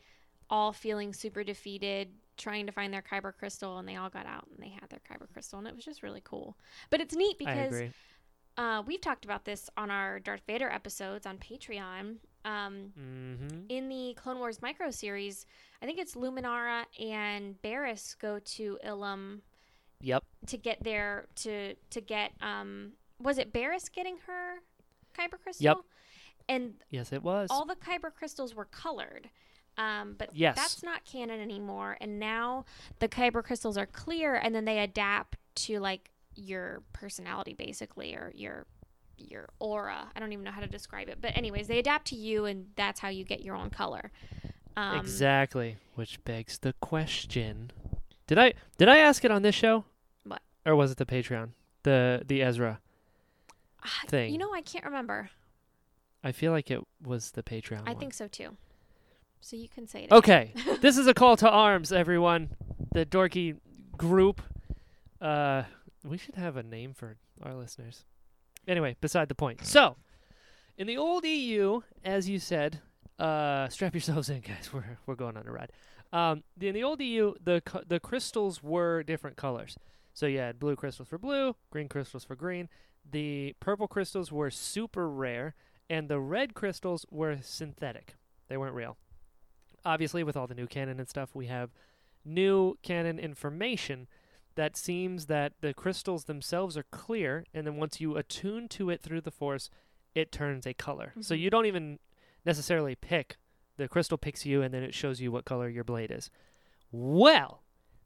all 0.49 0.73
feeling 0.73 1.13
super 1.13 1.45
defeated, 1.45 2.09
trying 2.41 2.67
to 2.67 2.73
find 2.73 2.93
their 2.93 3.03
kyber 3.03 3.33
crystal, 3.37 3.79
and 3.79 3.87
they 3.89 3.97
all 3.97 4.11
got 4.11 4.27
out 4.27 4.47
and 4.55 4.59
they 4.65 4.71
had 4.71 4.89
their 4.91 5.01
kyber 5.09 5.33
crystal, 5.33 5.59
and 5.59 5.69
it 5.69 5.75
was 5.77 5.85
just 5.85 6.03
really 6.03 6.23
cool. 6.25 6.57
But 6.91 7.01
it's 7.01 7.15
neat 7.15 7.39
because 7.39 7.83
uh, 8.59 8.83
we've 8.87 9.01
talked 9.01 9.25
about 9.25 9.45
this 9.45 9.71
on 9.77 9.91
our 9.91 10.19
Darth 10.19 10.43
Vader 10.47 10.69
episodes 10.71 11.27
on 11.27 11.39
Patreon. 11.39 12.17
Um, 12.45 12.93
Mm-hmm. 12.99 13.65
in 13.69 13.89
the 13.91 14.15
Clone 14.15 14.39
Wars 14.39 14.63
micro 14.63 14.91
series, 14.91 15.45
I 15.83 15.87
think 15.87 15.99
it's 15.99 16.15
Luminara 16.15 16.85
and 16.99 17.61
Barris 17.61 18.17
go 18.19 18.39
to 18.39 18.79
Ilum 18.87 19.41
Yep. 20.01 20.25
to 20.47 20.57
get 20.57 20.83
there 20.83 21.27
to 21.43 21.75
to 21.91 22.01
get 22.01 22.33
um 22.41 22.93
was 23.23 23.37
it 23.37 23.53
Barris 23.53 23.91
getting 23.91 24.17
her 24.27 24.55
kyber 25.15 25.39
crystal? 25.43 25.63
Yep. 25.65 25.77
And 26.49 26.75
Yes, 26.89 27.13
it 27.13 27.23
was. 27.23 27.49
all 27.51 27.67
the 27.67 27.77
kyber 27.77 28.11
crystals 28.15 28.55
were 28.55 28.65
colored. 28.65 29.29
Um, 29.81 30.15
but 30.19 30.31
Yes. 30.35 30.57
that's 30.57 30.83
not 30.83 31.05
canon 31.05 31.41
anymore. 31.41 31.97
And 32.01 32.19
now 32.19 32.65
the 32.99 33.09
kyber 33.09 33.43
crystals 33.43 33.77
are 33.79 33.87
clear, 33.87 34.35
and 34.35 34.55
then 34.55 34.65
they 34.67 34.79
adapt 34.79 35.39
to 35.67 35.79
like 35.81 36.11
your 36.35 36.83
personality, 36.93 37.55
basically, 37.55 38.15
or 38.15 38.31
your 38.35 38.67
your 39.17 39.49
aura. 39.59 40.11
I 40.15 40.21
don't 40.21 40.33
even 40.33 40.45
know 40.45 40.51
how 40.51 40.61
to 40.61 40.67
describe 40.67 41.09
it, 41.09 41.19
but 41.21 41.37
anyways, 41.37 41.67
they 41.69 41.79
adapt 41.79 42.07
to 42.09 42.17
you, 42.17 42.47
and 42.47 42.67
that's 42.77 43.01
how 43.01 43.09
you 43.09 43.25
get 43.25 43.43
your 43.43 43.55
own 43.57 43.71
color. 43.71 44.11
Um, 44.77 44.99
exactly. 44.99 45.77
Which 45.95 46.23
begs 46.25 46.59
the 46.59 46.73
question: 46.75 47.71
Did 48.27 48.39
I 48.39 48.55
did 48.79 48.89
I 48.89 48.99
ask 48.99 49.25
it 49.25 49.31
on 49.31 49.43
this 49.43 49.55
show? 49.55 49.85
What? 50.25 50.43
Or 50.67 50.75
was 50.77 50.91
it 50.91 50.99
the 50.99 51.07
Patreon? 51.07 51.51
The 51.85 52.23
the 52.27 52.43
Ezra. 52.43 52.81
ah, 53.85 53.89
thing. 54.09 54.33
You 54.33 54.39
know, 54.39 54.53
I 54.55 54.61
can't 54.63 54.85
remember. 54.85 55.31
I 56.23 56.33
feel 56.33 56.53
like 56.53 56.71
it 56.71 56.81
was 57.03 57.31
the 57.31 57.43
Patreon. 57.43 57.83
I 57.87 57.93
one. 57.93 57.99
think 57.99 58.13
so 58.15 58.29
too. 58.29 58.57
So 59.41 59.57
you 59.57 59.69
can 59.69 59.87
say 59.87 60.05
it. 60.05 60.13
Okay, 60.13 60.53
this 60.81 60.99
is 60.99 61.07
a 61.07 61.15
call 61.15 61.37
to 61.39 61.51
arms, 61.51 61.93
everyone. 61.93 62.51
The 62.93 63.07
dorky 63.07 63.57
group. 63.97 64.43
Uh, 65.21 65.65
we 66.05 66.19
should 66.19 66.35
have 66.37 66.57
a 66.57 66.63
name 66.63 66.95
for 66.95 67.17
our 67.43 67.55
listeners. 67.55 68.05
Anyway, 68.69 68.97
beside 69.01 69.29
the 69.29 69.35
point. 69.35 69.65
So, 69.65 69.97
in 70.77 70.87
the 70.87 70.97
old 70.97 71.25
EU, 71.25 71.81
as 72.05 72.29
you 72.29 72.39
said, 72.39 72.81
uh, 73.19 73.69
strap 73.69 73.95
yourselves 73.95 74.29
in, 74.29 74.41
guys. 74.41 74.71
We're 74.73 74.99
we're 75.07 75.15
going 75.15 75.37
on 75.37 75.47
a 75.47 75.53
ride. 75.53 75.73
Um, 76.13 76.43
in 76.61 76.75
the 76.75 76.85
old 76.85 77.01
EU, 77.01 77.35
the 77.43 77.63
the 77.87 78.01
crystals 78.01 78.63
were 78.63 79.03
different 79.03 79.37
colors. 79.37 79.77
So 80.13 80.27
you 80.27 80.39
had 80.39 80.59
blue 80.59 80.77
crystals 80.77 81.09
for 81.09 81.19
blue, 81.19 81.55
green 81.71 81.89
crystals 81.89 82.25
for 82.25 82.35
green. 82.35 82.69
The 83.09 83.55
purple 83.61 83.89
crystals 83.89 84.31
were 84.31 84.51
super 84.51 85.09
rare, 85.09 85.55
and 85.89 86.09
the 86.09 86.21
red 86.21 86.55
crystals 86.55 87.07
were 87.11 87.39
synthetic. 87.43 88.17
They 88.49 88.57
weren't 88.57 88.75
real 88.75 88.97
obviously 89.85 90.23
with 90.23 90.37
all 90.37 90.47
the 90.47 90.55
new 90.55 90.67
canon 90.67 90.99
and 90.99 91.09
stuff 91.09 91.35
we 91.35 91.47
have 91.47 91.71
new 92.25 92.77
canon 92.83 93.19
information 93.19 94.07
that 94.57 94.77
seems 94.77 95.27
that 95.27 95.53
the 95.61 95.73
crystals 95.73 96.25
themselves 96.25 96.77
are 96.77 96.85
clear 96.91 97.45
and 97.55 97.67
then 97.67 97.77
once 97.77 98.01
you 98.01 98.17
attune 98.17 98.69
to 98.69 98.91
it 98.91 99.01
through 99.01 99.21
the 99.21 99.31
force 99.31 99.71
it 100.15 100.31
turns 100.33 100.67
a 100.67 100.75
color 100.75 101.13
so 101.21 101.35
Mhm. 101.35 101.41
you 101.41 101.51
don't 101.51 101.67
even 101.67 101.99
necessarily 102.45 102.95
pick 102.95 103.37
the 103.77 103.89
crystal 103.89 104.19
picks 104.19 104.45
you 104.45 104.61
and 104.63 104.75
then 104.75 104.83
it 104.83 104.95
shows 104.95 105.21
you 105.21 105.33
what 105.33 105.45
color 105.45 105.69
your 105.69 105.85
blade 105.85 106.11
is 106.11 106.31
well 106.93 107.63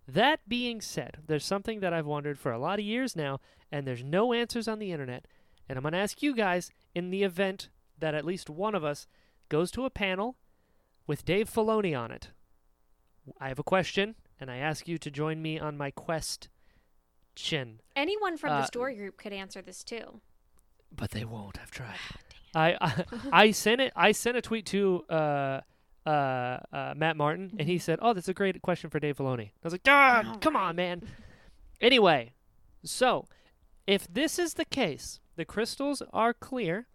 that 0.07 0.41
being 0.49 0.81
said 0.81 1.19
there's 1.27 1.45
something 1.45 1.81
that 1.81 1.93
i've 1.93 2.07
wondered 2.07 2.39
for 2.39 2.53
a 2.53 2.59
lot 2.59 2.79
of 2.79 2.85
years 2.85 3.17
now 3.17 3.41
and 3.73 3.87
there's 3.87 4.05
no 4.05 4.33
answers 4.33 4.69
on 4.69 4.79
the 4.79 4.93
internet 4.93 5.27
and 5.69 5.77
i'm 5.79 5.83
going 5.83 5.93
to 5.93 5.99
ask 5.99 6.23
you 6.23 6.35
guys 6.35 6.71
in 6.95 7.11
the 7.11 7.23
event 7.23 7.69
that 7.99 8.15
at 8.15 8.25
least 8.25 8.51
one 8.51 8.75
of 8.75 8.85
us 8.85 9.07
goes 9.49 9.71
to 9.71 9.85
a 9.85 9.91
panel 9.91 10.37
with 11.07 11.25
Dave 11.25 11.51
Filoni 11.51 11.99
on 11.99 12.11
it. 12.11 12.31
I 13.41 13.49
have 13.49 13.59
a 13.59 13.63
question, 13.65 14.15
and 14.41 14.51
I 14.51 14.57
ask 14.59 14.87
you 14.89 14.99
to 14.99 15.11
join 15.11 15.41
me 15.43 15.59
on 15.59 15.77
my 15.77 15.91
quest. 15.91 16.49
Chin, 17.37 17.81
Anyone 17.97 18.37
from 18.37 18.51
the 18.51 18.63
Uh, 18.63 18.67
story 18.67 18.95
group 18.95 19.17
could 19.17 19.33
answer 19.33 19.61
this 19.61 19.83
too. 19.83 20.21
but 20.95 21.11
they 21.11 21.25
won't. 21.25 21.59
I've 21.61 21.71
tried. 21.73 21.97
Ah, 22.55 22.61
I, 22.61 22.77
I 22.81 23.05
I 23.47 23.51
sent 23.51 23.81
it. 23.81 23.93
I 23.97 24.13
sent 24.13 24.37
a 24.37 24.41
tweet 24.43 24.67
to 24.67 25.05
uh, 25.11 25.61
uh, 26.07 26.11
uh, 26.11 26.95
Matt 26.97 27.17
Martin, 27.17 27.55
and 27.59 27.69
he 27.69 27.79
said, 27.79 27.99
"Oh, 28.01 28.13
that's 28.13 28.29
a 28.29 28.35
great 28.35 28.63
question 28.63 28.89
for 28.91 29.01
Dave 29.01 29.17
Filoni." 29.17 29.47
I 29.49 29.53
was 29.65 29.73
like, 29.73 29.83
"God, 29.83 30.27
All 30.27 30.37
come 30.37 30.55
on, 30.55 30.77
man." 30.77 31.03
Anyway, 31.81 32.35
so 32.85 33.27
if 33.87 34.07
this 34.07 34.39
is 34.39 34.55
the 34.55 34.65
case, 34.65 35.19
the 35.35 35.45
crystals 35.45 36.03
are 36.13 36.33
clear, 36.33 36.87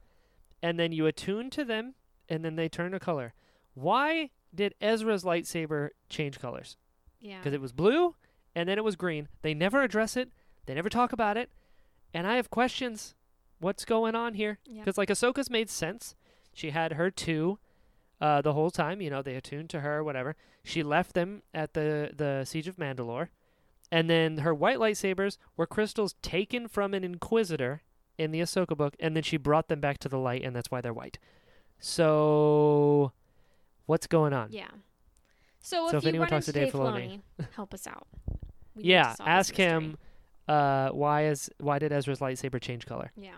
and 0.64 0.80
then 0.80 0.94
you 0.94 1.06
attune 1.06 1.50
to 1.50 1.66
them, 1.66 1.96
and 2.30 2.46
then 2.46 2.56
they 2.56 2.70
turn 2.70 2.94
a 2.94 3.00
color. 3.00 3.34
Why 3.82 4.30
did 4.54 4.76
Ezra's 4.82 5.24
lightsaber 5.24 5.90
change 6.10 6.40
colors? 6.40 6.78
Yeah. 7.20 7.38
Because 7.38 7.54
it 7.54 7.62
was 7.62 7.72
blue, 7.72 8.16
and 8.56 8.68
then 8.68 8.78
it 8.78 8.84
was 8.84 8.96
green. 8.96 9.28
They 9.42 9.54
never 9.54 9.84
address 9.84 10.18
it. 10.18 10.30
They 10.66 10.74
never 10.74 10.90
talk 10.90 11.14
about 11.14 11.38
it, 11.38 11.50
and 12.14 12.28
I 12.28 12.36
have 12.36 12.50
questions. 12.50 13.16
What's 13.60 13.86
going 13.86 14.16
on 14.16 14.34
here? 14.36 14.60
Because 14.82 14.98
like 14.98 15.10
Ahsoka's 15.10 15.50
made 15.50 15.70
sense. 15.70 16.16
She 16.54 16.72
had 16.72 16.94
her 16.94 17.10
two 17.10 17.60
uh, 18.22 18.42
the 18.42 18.54
whole 18.54 18.72
time. 18.72 19.02
You 19.02 19.10
know, 19.10 19.22
they 19.22 19.36
attuned 19.36 19.70
to 19.72 19.82
her, 19.82 20.04
whatever. 20.04 20.36
She 20.64 20.84
left 20.84 21.14
them 21.14 21.42
at 21.54 21.74
the 21.74 22.12
the 22.16 22.46
siege 22.46 22.68
of 22.68 22.78
Mandalore, 22.78 23.30
and 23.92 24.10
then 24.10 24.40
her 24.40 24.54
white 24.54 24.78
lightsabers 24.78 25.38
were 25.58 25.66
crystals 25.66 26.16
taken 26.22 26.68
from 26.68 26.94
an 26.94 27.04
Inquisitor 27.04 27.82
in 28.18 28.32
the 28.32 28.42
Ahsoka 28.42 28.76
book, 28.78 28.96
and 29.00 29.16
then 29.16 29.24
she 29.24 29.38
brought 29.38 29.70
them 29.70 29.80
back 29.80 29.98
to 30.00 30.10
the 30.10 30.20
light, 30.20 30.44
and 30.44 30.56
that's 30.56 30.70
why 30.70 30.82
they're 30.82 30.94
white. 30.94 31.18
So, 31.80 33.14
what's 33.90 34.06
going 34.08 34.34
on? 34.34 34.50
Yeah. 34.52 34.68
So 35.62 35.86
if, 35.86 35.92
So 35.92 35.98
if 35.98 36.06
anyone 36.06 36.28
talks 36.28 36.46
to 36.46 36.52
Dave 36.52 36.66
Dave 36.66 36.74
Filoni. 36.74 37.22
Filoni, 37.40 37.48
help 37.56 37.74
us 37.74 37.88
out. 37.88 38.08
We 38.76 38.84
Yeah, 38.84 39.16
ask 39.20 39.56
him. 39.56 39.98
Uh, 40.48 40.90
why 40.90 41.26
is 41.26 41.50
why 41.60 41.80
did 41.80 41.92
Ezra's 41.92 42.20
lightsaber 42.20 42.62
change 42.62 42.86
color? 42.86 43.12
Yeah. 43.16 43.32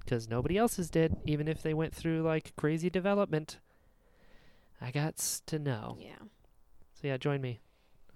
Because 0.00 0.28
nobody 0.28 0.56
else's 0.58 0.90
did, 0.90 1.16
even 1.24 1.46
if 1.48 1.62
they 1.62 1.74
went 1.74 1.94
through 1.94 2.22
like 2.22 2.54
crazy 2.56 2.90
development. 2.90 3.58
I 4.80 4.90
got 4.90 5.16
to 5.46 5.58
know. 5.58 5.96
Yeah. 6.00 6.18
So 6.94 7.08
yeah, 7.08 7.16
join 7.16 7.40
me 7.40 7.60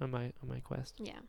on 0.01 0.11
my 0.11 0.33
on 0.43 0.49
my 0.49 0.61
quest. 0.61 0.95
Yeah. 0.99 1.21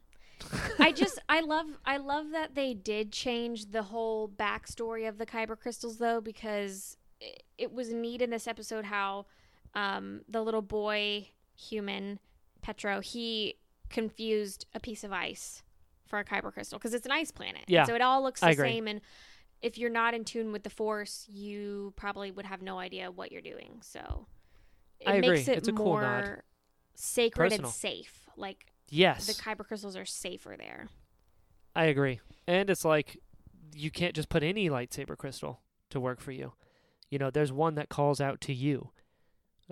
I 0.80 0.92
just 0.92 1.20
I 1.30 1.42
love 1.42 1.68
I 1.86 1.98
love 1.98 2.32
that 2.32 2.56
they 2.56 2.74
did 2.74 3.12
change 3.12 3.72
the 3.72 3.84
whole 3.84 4.28
backstory 4.28 5.08
of 5.08 5.18
the 5.18 5.26
kyber 5.26 5.60
crystals 5.60 5.98
though 5.98 6.20
because 6.22 6.98
it, 7.20 7.44
it 7.58 7.72
was 7.74 7.94
neat 7.94 8.22
in 8.22 8.30
this 8.30 8.48
episode 8.48 8.86
how 8.86 9.26
um, 9.74 10.22
the 10.28 10.42
little 10.42 10.62
boy 10.62 11.30
human 11.56 12.20
Petro 12.62 13.00
he 13.02 13.56
confused 13.90 14.66
a 14.74 14.80
piece 14.80 15.04
of 15.04 15.12
ice 15.12 15.64
for 16.06 16.20
a 16.20 16.26
kyber 16.26 16.52
crystal 16.54 16.78
because 16.80 16.94
it's 16.94 17.06
an 17.06 17.12
ice 17.12 17.32
planet. 17.32 17.64
And 17.68 17.70
Yeah, 17.70 17.86
so 17.86 17.96
it 17.96 18.02
all 18.02 18.22
looks 18.24 18.42
the 18.42 18.48
agree. 18.50 18.70
same 18.70 18.88
and 18.88 19.02
if 19.62 19.78
you're 19.78 19.90
not 19.92 20.14
in 20.16 20.24
tune 20.26 20.52
with 20.52 20.64
the 20.64 20.70
force, 20.72 21.26
you 21.30 21.94
probably 21.96 22.32
would 22.32 22.46
have 22.48 22.62
no 22.64 22.80
idea 22.80 23.12
what 23.12 23.32
you're 23.32 23.42
doing. 23.42 23.78
So 23.82 24.26
it 25.00 25.08
I 25.10 25.16
agree. 25.16 25.30
makes 25.38 25.48
it 25.48 25.58
It's 25.60 25.68
a 25.68 25.72
cool 25.74 25.86
more 25.86 26.02
nod. 26.02 26.42
sacred 26.96 27.50
Personal. 27.52 27.70
and 27.70 27.74
safe. 27.76 28.28
Like 28.36 28.66
Yes, 28.90 29.26
the 29.28 29.34
kyber 29.34 29.66
crystals 29.66 29.96
are 29.96 30.06
safer 30.06 30.56
there. 30.58 30.90
I 31.76 31.86
agree. 31.86 32.20
And 32.48 32.70
it's 32.70 32.84
like 32.84 33.18
you 33.74 33.90
can't 33.92 34.14
just 34.16 34.30
put 34.30 34.44
any 34.44 34.70
lightsaber 34.70 35.18
crystal 35.18 35.62
to 35.92 36.00
work 36.00 36.20
for 36.20 36.32
you. 36.32 36.54
You 37.10 37.20
know, 37.20 37.30
there's 37.30 37.52
one 37.54 37.76
that 37.76 37.88
calls 37.90 38.20
out 38.20 38.42
to 38.42 38.54
you. 38.54 38.90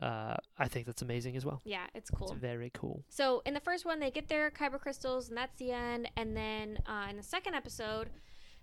Uh, 0.01 0.35
I 0.57 0.67
think 0.67 0.85
that's 0.85 1.01
amazing 1.01 1.35
as 1.35 1.45
well. 1.45 1.61
Yeah, 1.65 1.85
it's 1.93 2.09
cool. 2.09 2.31
It's 2.31 2.39
very 2.39 2.71
cool. 2.73 3.03
So 3.09 3.41
in 3.45 3.53
the 3.53 3.59
first 3.59 3.85
one, 3.85 3.99
they 3.99 4.11
get 4.11 4.29
their 4.29 4.49
kyber 4.49 4.79
crystals, 4.79 5.29
and 5.29 5.37
that's 5.37 5.57
the 5.57 5.71
end. 5.71 6.09
And 6.15 6.35
then 6.37 6.79
uh, 6.87 7.07
in 7.09 7.17
the 7.17 7.23
second 7.23 7.55
episode, 7.55 8.09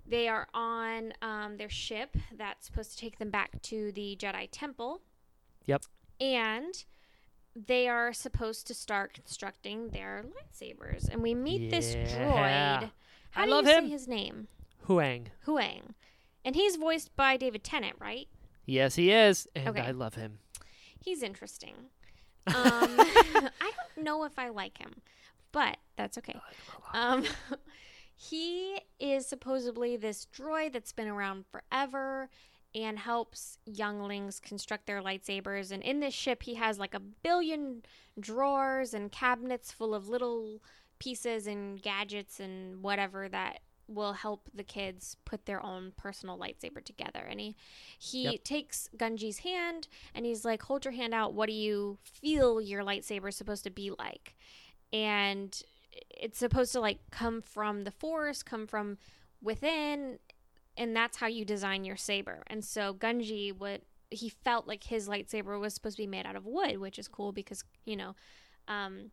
they 0.07 0.29
are 0.29 0.49
on 0.55 1.13
um, 1.21 1.57
their 1.57 1.69
ship 1.69 2.17
that's 2.37 2.67
supposed 2.67 2.93
to 2.93 2.97
take 2.97 3.19
them 3.19 3.31
back 3.31 3.61
to 3.63 3.93
the 3.93 4.17
Jedi 4.19 4.49
Temple. 4.51 5.03
Yep. 5.67 5.85
And 6.21 6.85
they 7.55 7.89
are 7.89 8.13
supposed 8.13 8.67
to 8.69 8.75
start 8.75 9.13
constructing 9.15 9.89
their 9.91 10.25
lightsabers, 10.25 11.09
and 11.09 11.23
we 11.23 11.35
meet 11.35 11.71
this 11.71 11.95
Yeah. 11.95 12.81
droid. 12.81 12.91
How 13.31 13.43
I 13.43 13.45
do 13.47 13.51
love 13.51 13.67
you 13.67 13.73
him. 13.73 13.85
say 13.87 13.91
his 13.91 14.09
name? 14.09 14.49
Huyang. 14.87 15.27
Huyang, 15.47 15.95
and 16.45 16.55
he's 16.55 16.77
voiced 16.77 17.15
by 17.17 17.37
David 17.37 17.65
Tennant, 17.65 17.97
right? 17.99 18.29
Yes, 18.67 18.95
he 18.97 19.11
is, 19.11 19.49
and 19.55 19.69
Okay. 19.69 19.81
I 19.81 19.91
love 19.93 20.15
him. 20.15 20.39
He's 21.01 21.23
interesting. 21.23 21.75
Um, 22.47 22.55
I 22.55 23.51
don't 23.61 24.05
know 24.05 24.25
if 24.25 24.39
I 24.39 24.49
like 24.49 24.79
him, 24.79 25.03
but 25.53 25.77
that's 25.97 26.19
okay. 26.19 26.39
Um, 26.93 27.25
he 28.15 28.81
is 28.99 29.27
supposedly 29.27 29.97
this 29.97 30.27
droid 30.35 30.73
that's 30.73 30.93
been 30.93 31.09
around 31.09 31.45
forever 31.51 32.29
and 32.75 32.99
helps 32.99 33.59
younglings 33.65 34.39
construct 34.39 34.87
their 34.87 35.01
lightsabers. 35.03 35.71
And 35.71 35.83
in 35.83 36.01
this 36.01 36.15
ship, 36.15 36.43
he 36.43 36.55
has 36.55 36.79
like 36.79 36.95
a 36.95 37.01
billion 37.01 37.83
drawers 38.21 38.93
and 38.93 39.11
cabinets 39.11 39.73
full 39.73 39.95
of 39.95 40.09
little 40.09 40.61
pieces 40.99 41.47
and 41.47 41.81
gadgets 41.81 42.39
and 42.41 42.83
whatever 42.83 43.29
that 43.29 43.61
will 43.89 44.15
help 44.15 44.49
the 44.53 44.65
kids 44.65 45.17
put 45.25 45.47
their 45.47 45.63
own 45.65 45.93
personal 45.97 46.39
lightsaber 46.39 46.85
together. 46.85 47.21
And 47.29 47.41
he 47.41 47.57
he 47.99 48.25
Yep. 48.25 48.45
takes 48.45 48.89
Gungi's 48.97 49.39
hand 49.39 49.89
and 50.15 50.27
he's 50.27 50.45
like, 50.45 50.63
"Hold 50.63 50.85
your 50.85 50.93
hand 50.93 51.15
out. 51.15 51.35
What 51.35 51.47
do 51.49 51.53
you 51.55 51.99
feel 52.03 52.61
your 52.61 52.83
lightsaber 52.83 53.29
is 53.29 53.37
supposed 53.37 53.65
to 53.65 53.71
be 53.71 53.91
like?" 53.99 54.37
And 54.93 55.61
it's 56.11 56.39
supposed 56.39 56.73
to 56.73 56.81
like 56.81 56.99
come 57.11 57.41
from 57.43 57.85
the 57.85 57.91
force, 57.91 58.43
come 58.43 58.67
from 58.67 58.99
within, 59.43 60.19
and 60.77 60.95
that's 60.97 61.19
how 61.19 61.27
you 61.27 61.45
design 61.45 61.85
your 61.85 61.97
saber. 61.97 62.43
And 62.49 62.65
so 62.65 62.95
Gungi 62.95 63.57
would 63.57 63.83
he 64.11 64.29
felt 64.29 64.69
like 64.69 64.85
his 64.85 65.09
lightsaber 65.09 65.59
was 65.61 65.75
supposed 65.75 65.97
to 65.97 66.03
be 66.03 66.07
made 66.07 66.27
out 66.27 66.37
of 66.37 66.47
wood, 66.47 66.79
which 66.79 66.99
is 66.99 67.09
cool 67.09 67.33
because 67.33 67.65
you 67.85 67.97
know, 67.97 68.15
um, 68.69 69.11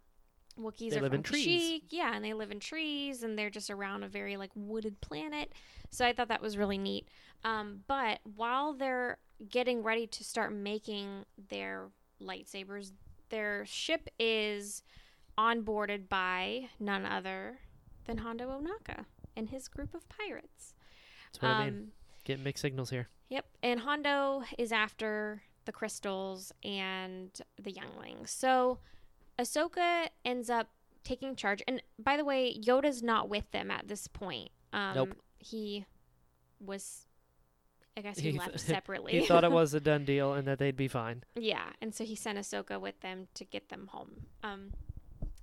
Wookiees 0.60 0.92
They 0.92 0.98
are 0.98 1.06
from 1.08 1.14
in 1.14 1.24
trees. 1.24 1.48
Kashyyyk, 1.48 1.84
yeah, 1.90 2.16
and 2.16 2.24
they 2.24 2.34
live 2.34 2.52
in 2.52 2.60
trees, 2.60 3.24
and 3.24 3.38
they're 3.38 3.50
just 3.50 3.70
around 3.70 4.04
a 4.04 4.08
very 4.08 4.38
like 4.38 4.52
wooded 4.56 5.02
planet. 5.02 5.52
So 5.90 6.06
I 6.06 6.14
thought 6.14 6.28
that 6.28 6.42
was 6.42 6.58
really 6.58 6.78
neat. 6.78 7.08
Um, 7.44 7.82
but 7.88 8.20
while 8.36 8.74
they're 8.74 9.18
getting 9.50 9.84
ready 9.84 10.08
to 10.08 10.24
start 10.24 10.54
making 10.54 11.26
their 11.50 11.90
lightsabers, 12.22 12.92
their 13.30 13.66
ship 13.66 14.10
is 14.20 14.84
onboarded 15.38 16.08
by 16.10 16.70
none 16.80 17.06
other 17.06 17.60
than 18.06 18.20
Hondo 18.20 18.48
Ohnaka 18.48 19.06
and 19.36 19.50
his 19.50 19.68
group 19.68 19.94
of 19.94 20.08
pirates. 20.08 20.76
That's 21.32 21.42
what 21.42 21.52
I 21.52 21.66
mean. 21.66 21.74
Um, 21.74 21.92
Get 22.26 22.40
mixed 22.40 22.62
signals 22.62 22.90
here. 22.90 23.10
Yep. 23.30 23.46
And 23.64 23.80
Hondo 23.82 24.44
is 24.58 24.72
after 24.72 25.42
the 25.66 25.72
crystals 25.72 26.52
and 26.64 27.32
the 27.62 27.72
younglings. 27.72 28.32
So 28.32 28.80
Ahsoka 29.40 30.08
ends 30.24 30.50
up 30.50 30.70
taking 31.04 31.36
charge. 31.36 31.62
And 31.68 31.82
by 32.00 32.18
the 32.18 32.26
way, 32.26 32.56
Yoda's 32.58 33.04
not 33.04 33.30
with 33.30 33.50
them 33.52 33.72
at 33.72 33.88
this 33.88 34.08
point. 34.08 34.50
Um, 34.72 34.96
Nope. 34.96 35.10
He 35.40 35.86
was, 36.60 37.08
I 37.98 38.02
guess 38.02 38.18
he, 38.18 38.32
He 38.32 38.38
left 38.38 38.52
th- 38.52 38.62
separately. 38.76 39.12
He 39.20 39.26
thought 39.26 39.44
it 39.44 39.52
was 39.62 39.74
a 39.74 39.80
done 39.80 40.06
deal 40.06 40.34
and 40.34 40.48
that 40.48 40.60
they'd 40.60 40.78
be 40.78 40.88
fine. 40.88 41.24
Yeah, 41.36 41.66
and 41.82 41.94
so 41.94 42.04
he 42.06 42.16
sent 42.16 42.38
Ahsoka 42.38 42.80
with 42.80 43.00
them 43.02 43.28
to 43.34 43.44
get 43.46 43.70
them 43.70 43.88
home. 43.92 44.28
Um, 44.44 44.72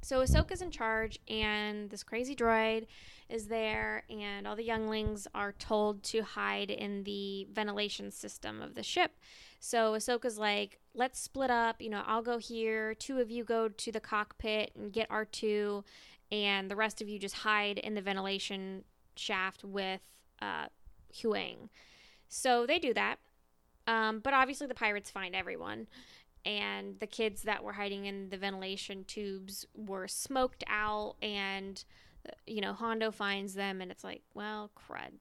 so 0.03 0.21
Ahsoka's 0.21 0.63
in 0.63 0.71
charge, 0.71 1.19
and 1.29 1.91
this 1.91 2.03
crazy 2.03 2.35
droid 2.35 2.87
is 3.29 3.49
there, 3.49 4.05
and 4.09 4.47
all 4.47 4.57
the 4.57 4.65
younglings 4.65 5.29
are 5.35 5.53
told 5.53 6.03
to 6.05 6.23
hide 6.23 6.71
in 6.71 7.05
the 7.05 7.47
ventilation 7.53 8.11
system 8.11 8.63
of 8.63 8.75
the 8.75 8.83
ship. 8.83 9.13
So 9.61 9.93
Ahsoka's 9.93 10.39
like, 10.39 10.80
let's 10.95 11.19
split 11.19 11.51
up. 11.51 11.81
You 11.81 11.91
know, 11.91 12.03
I'll 12.07 12.23
go 12.23 12.39
here. 12.39 12.95
Two 12.95 13.19
of 13.19 13.31
you 13.31 13.45
go 13.45 13.69
to 13.69 13.93
the 13.93 14.01
cockpit 14.01 14.73
and 14.77 14.93
get 14.93 15.09
R2, 15.09 15.85
and 16.33 16.71
the 16.71 16.77
rest 16.77 17.01
of 17.01 17.09
you 17.09 17.19
just 17.19 17.37
hide 17.37 17.79
in 17.79 17.95
the 17.95 18.03
ventilation 18.03 18.85
shaft 19.17 19.65
with 19.65 20.01
uh, 20.41 20.67
Huyang. 21.15 21.69
So 22.29 22.67
they 22.67 22.79
do 22.79 22.95
that. 22.95 23.17
Um, 23.87 24.21
but 24.21 24.35
obviously, 24.35 24.67
the 24.67 24.75
pirates 24.75 25.11
find 25.11 25.35
everyone. 25.35 25.89
And 26.47 26.99
the 27.01 27.07
kids 27.07 27.43
that 27.43 27.63
were 27.63 27.75
hiding 27.75 28.07
in 28.07 28.31
the 28.31 28.39
ventilation 28.39 29.05
tubes 29.05 29.67
were 29.75 30.09
smoked 30.09 30.65
out. 30.69 31.17
And, 31.21 31.83
uh, 32.27 32.33
you 32.47 32.61
know, 32.61 32.73
Hondo 32.73 33.11
finds 33.11 33.55
them. 33.55 33.81
And 33.81 33.91
it's 33.91 34.05
like, 34.05 34.23
well, 34.33 34.71
crud. 34.75 35.13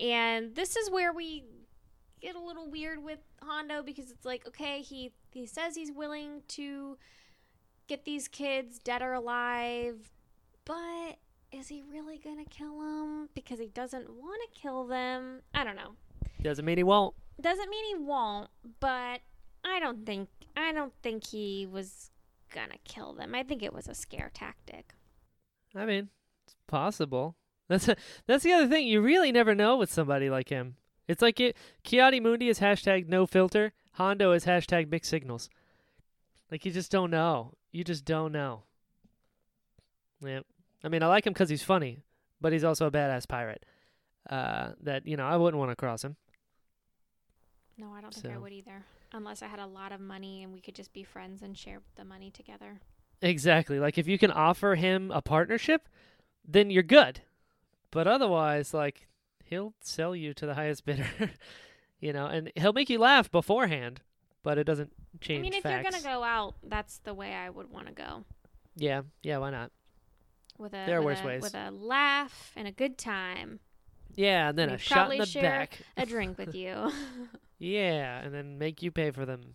And 0.00 0.54
this 0.54 0.76
is 0.76 0.90
where 0.90 1.12
we 1.12 1.44
get 2.20 2.36
a 2.36 2.40
little 2.40 2.68
weird 2.70 3.02
with 3.02 3.18
Hondo 3.42 3.82
because 3.82 4.10
it's 4.10 4.24
like, 4.24 4.46
okay, 4.46 4.80
he, 4.82 5.12
he 5.32 5.46
says 5.46 5.74
he's 5.76 5.92
willing 5.92 6.42
to 6.48 6.96
get 7.86 8.04
these 8.04 8.28
kids 8.28 8.78
dead 8.78 9.02
or 9.02 9.12
alive. 9.12 10.10
But 10.64 11.16
is 11.52 11.68
he 11.68 11.82
really 11.82 12.18
to 12.18 12.44
kill 12.50 12.78
them? 12.78 13.28
Because 13.34 13.58
he 13.58 13.66
doesn't 13.68 14.08
want 14.10 14.40
to 14.52 14.60
kill 14.60 14.86
them. 14.86 15.40
I 15.54 15.64
don't 15.64 15.76
know 15.76 15.94
Doesn't 16.42 16.64
mean 16.64 16.76
he 16.76 16.84
won't. 16.84 17.14
doesn't 17.40 17.68
mean 17.70 17.96
he 17.96 18.02
won't, 18.02 18.48
but 18.78 19.20
I 19.64 19.80
don't 19.80 20.04
think 20.06 20.28
I 20.56 20.72
don't 20.72 20.92
think 21.02 21.26
he 21.26 21.66
was 21.70 22.10
gonna 22.52 22.78
kill 22.84 23.14
them. 23.14 23.34
I 23.34 23.42
think 23.42 23.62
it 23.62 23.72
was 23.72 23.88
a 23.88 23.94
scare 23.94 24.30
tactic. 24.32 24.94
I 25.74 25.86
mean, 25.86 26.08
it's 26.46 26.56
possible. 26.66 27.36
That's 27.68 27.88
that's 28.26 28.42
the 28.42 28.52
other 28.52 28.66
thing. 28.66 28.86
You 28.86 29.00
really 29.00 29.30
never 29.32 29.54
know 29.54 29.76
with 29.76 29.92
somebody 29.92 30.28
like 30.28 30.48
him. 30.48 30.76
It's 31.08 31.22
like 31.22 31.40
it. 31.40 31.56
Ki-Adi-Mundi 31.82 32.48
is 32.48 32.60
hashtag 32.60 33.08
no 33.08 33.26
filter. 33.26 33.72
Hondo 33.92 34.32
is 34.32 34.44
hashtag 34.44 34.90
mixed 34.90 35.10
signals. 35.10 35.50
Like 36.50 36.64
you 36.64 36.70
just 36.72 36.90
don't 36.90 37.10
know. 37.10 37.54
You 37.72 37.84
just 37.84 38.04
don't 38.04 38.32
know. 38.32 38.62
Yeah. 40.24 40.40
I 40.84 40.88
mean, 40.88 41.02
I 41.02 41.06
like 41.06 41.26
him 41.26 41.32
because 41.32 41.48
he's 41.48 41.62
funny, 41.62 42.02
but 42.40 42.52
he's 42.52 42.64
also 42.64 42.86
a 42.86 42.90
badass 42.90 43.26
pirate. 43.28 43.64
uh, 44.28 44.72
that 44.82 45.06
you 45.06 45.16
know 45.16 45.26
I 45.26 45.36
wouldn't 45.36 45.58
want 45.58 45.70
to 45.70 45.76
cross 45.76 46.04
him. 46.04 46.16
No, 47.78 47.92
I 47.92 48.00
don't 48.00 48.12
think 48.14 48.34
I 48.34 48.38
would 48.38 48.52
either. 48.52 48.84
Unless 49.12 49.42
I 49.42 49.46
had 49.46 49.58
a 49.58 49.66
lot 49.66 49.90
of 49.92 50.00
money 50.00 50.42
and 50.42 50.52
we 50.52 50.60
could 50.60 50.74
just 50.74 50.92
be 50.92 51.02
friends 51.02 51.42
and 51.42 51.56
share 51.56 51.80
the 51.96 52.04
money 52.04 52.30
together. 52.30 52.80
Exactly. 53.22 53.80
Like 53.80 53.98
if 53.98 54.06
you 54.06 54.18
can 54.18 54.30
offer 54.30 54.74
him 54.74 55.10
a 55.10 55.22
partnership, 55.22 55.88
then 56.46 56.70
you're 56.70 56.82
good. 56.82 57.22
But 57.90 58.06
otherwise, 58.06 58.72
like 58.74 59.08
he'll 59.50 59.74
sell 59.80 60.16
you 60.16 60.32
to 60.34 60.46
the 60.46 60.54
highest 60.54 60.84
bidder, 60.86 61.06
you 62.00 62.12
know, 62.14 62.26
and 62.26 62.50
he'll 62.56 62.72
make 62.72 62.88
you 62.88 62.98
laugh 62.98 63.30
beforehand, 63.30 64.00
but 64.42 64.56
it 64.56 64.64
doesn't 64.64 64.92
change 65.20 65.40
I 65.40 65.42
mean, 65.42 65.52
if 65.54 65.62
facts. 65.62 65.82
you're 65.82 65.90
gonna 65.90 66.18
go 66.18 66.24
out, 66.24 66.54
that's 66.62 66.98
the 66.98 67.12
way 67.12 67.34
I 67.34 67.50
would 67.50 67.70
want 67.70 67.88
to 67.88 67.92
go 67.92 68.24
yeah, 68.76 69.02
yeah, 69.22 69.36
why 69.38 69.50
not? 69.50 69.70
with 70.56 70.72
a 70.72 70.84
There 70.86 70.98
are 70.98 71.02
with 71.02 71.16
worse 71.18 71.24
a, 71.24 71.26
ways. 71.26 71.42
with 71.42 71.54
a 71.54 71.70
laugh 71.70 72.52
and 72.56 72.66
a 72.68 72.72
good 72.72 72.96
time, 72.96 73.58
Yeah, 74.14 74.48
and 74.50 74.58
then 74.58 74.68
We'd 74.70 74.76
a 74.76 74.78
shot 74.78 75.12
in 75.12 75.18
the 75.18 75.26
share 75.26 75.42
back. 75.42 75.78
a 75.96 76.06
drink 76.06 76.38
with 76.38 76.54
you. 76.54 76.90
Yeah, 77.62 78.20
and 78.20 78.32
then 78.32 78.56
make 78.58 78.82
you 78.82 78.90
pay 78.90 79.10
for 79.10 79.26
them. 79.26 79.54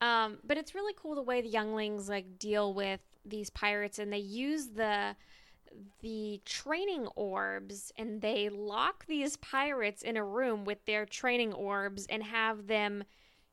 Um, 0.00 0.38
but 0.44 0.56
it's 0.56 0.74
really 0.74 0.94
cool 0.96 1.14
the 1.14 1.22
way 1.22 1.42
the 1.42 1.48
younglings 1.48 2.08
like 2.08 2.38
deal 2.38 2.72
with 2.74 3.00
these 3.24 3.50
pirates, 3.50 3.98
and 3.98 4.12
they 4.12 4.18
use 4.18 4.68
the 4.68 5.14
the 6.00 6.40
training 6.44 7.06
orbs, 7.16 7.92
and 7.96 8.20
they 8.20 8.48
lock 8.48 9.06
these 9.06 9.36
pirates 9.36 10.02
in 10.02 10.16
a 10.16 10.24
room 10.24 10.64
with 10.64 10.84
their 10.86 11.06
training 11.06 11.52
orbs, 11.52 12.06
and 12.08 12.22
have 12.22 12.66
them 12.66 13.04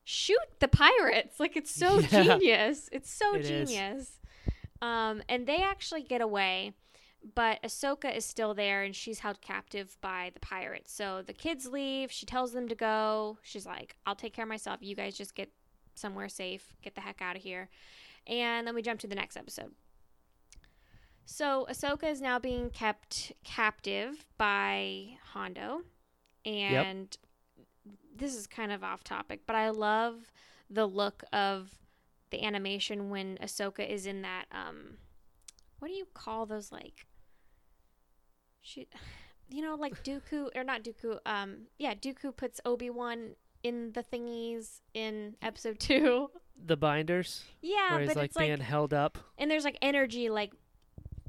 shoot 0.04 0.38
the 0.60 0.68
pirates. 0.68 1.40
Like 1.40 1.56
it's 1.58 1.72
so 1.74 2.00
Yeah. 2.12 2.24
genius. 2.38 2.90
It's 2.92 3.12
so 3.12 3.36
It 3.36 3.44
genius. 3.44 4.20
Um, 4.82 5.22
and 5.28 5.46
they 5.48 5.58
actually 5.64 6.04
get 6.04 6.22
away. 6.22 6.74
But 7.36 7.62
Ahsoka 7.64 8.16
is 8.16 8.24
still 8.24 8.54
there 8.54 8.84
and 8.84 8.96
she's 8.96 9.20
held 9.20 9.42
captive 9.42 9.98
by 10.02 10.32
the 10.34 10.40
pirates. 10.40 10.94
So 10.94 11.24
the 11.26 11.34
kids 11.34 11.66
leave. 11.66 12.10
She 12.12 12.26
tells 12.26 12.54
them 12.54 12.70
to 12.70 12.76
go. 12.76 13.38
She's 13.42 13.66
like, 13.66 13.98
I'll 14.06 14.16
take 14.16 14.34
care 14.34 14.44
of 14.46 14.50
myself. 14.50 14.78
You 14.82 14.96
guys 14.96 15.18
just 15.18 15.36
get 15.36 15.52
somewhere 15.96 16.30
safe. 16.30 16.74
Get 16.84 16.96
the 16.96 17.02
heck 17.02 17.22
out 17.22 17.36
of 17.36 17.42
here. 17.42 17.70
And 18.28 18.66
then 18.66 18.76
we 18.76 18.82
jump 18.82 19.00
to 19.02 19.08
the 19.08 19.16
next 19.16 19.36
episode. 19.36 19.72
So 21.30 21.68
Ahsoka 21.70 22.06
is 22.10 22.22
now 22.22 22.40
being 22.40 22.70
kept 22.70 23.34
captive 23.44 24.26
by 24.38 25.18
Hondo. 25.34 25.82
And 26.46 27.16
this 28.16 28.34
is 28.34 28.48
kind 28.48 28.72
of 28.72 28.82
off 28.82 29.04
topic, 29.04 29.42
but 29.46 29.58
I 29.58 29.70
love 29.70 30.32
the 30.70 30.86
look 30.86 31.24
of 31.34 31.70
the 32.30 32.44
animation 32.44 33.10
when 33.10 33.38
Ahsoka 33.42 33.88
is 33.88 34.06
in 34.06 34.22
that 34.22 34.46
um 34.52 34.98
what 35.80 35.88
do 35.88 35.94
you 35.94 36.08
call 36.14 36.46
those 36.46 36.74
like 36.74 37.06
she 38.62 38.86
you 39.50 39.62
know 39.62 39.76
like 39.76 40.04
Dooku 40.04 40.50
or 40.54 40.66
not 40.66 40.84
Dooku 40.84 41.20
um 41.26 41.68
yeah 41.78 41.94
Dooku 41.94 42.36
puts 42.36 42.60
Obi-Wan 42.66 43.36
in 43.64 43.94
the 43.94 44.04
thingies 44.04 44.82
in 44.94 45.36
episode 45.42 45.80
2 45.80 46.30
the 46.66 46.76
binders, 46.76 47.44
yeah 47.62 47.92
where 47.92 48.02
he's 48.02 48.10
but 48.10 48.18
like 48.18 48.26
it's 48.26 48.36
like 48.36 48.48
being 48.48 48.60
held 48.60 48.94
up. 48.94 49.18
and 49.38 49.50
there's 49.50 49.64
like 49.64 49.78
energy 49.82 50.30
like 50.30 50.52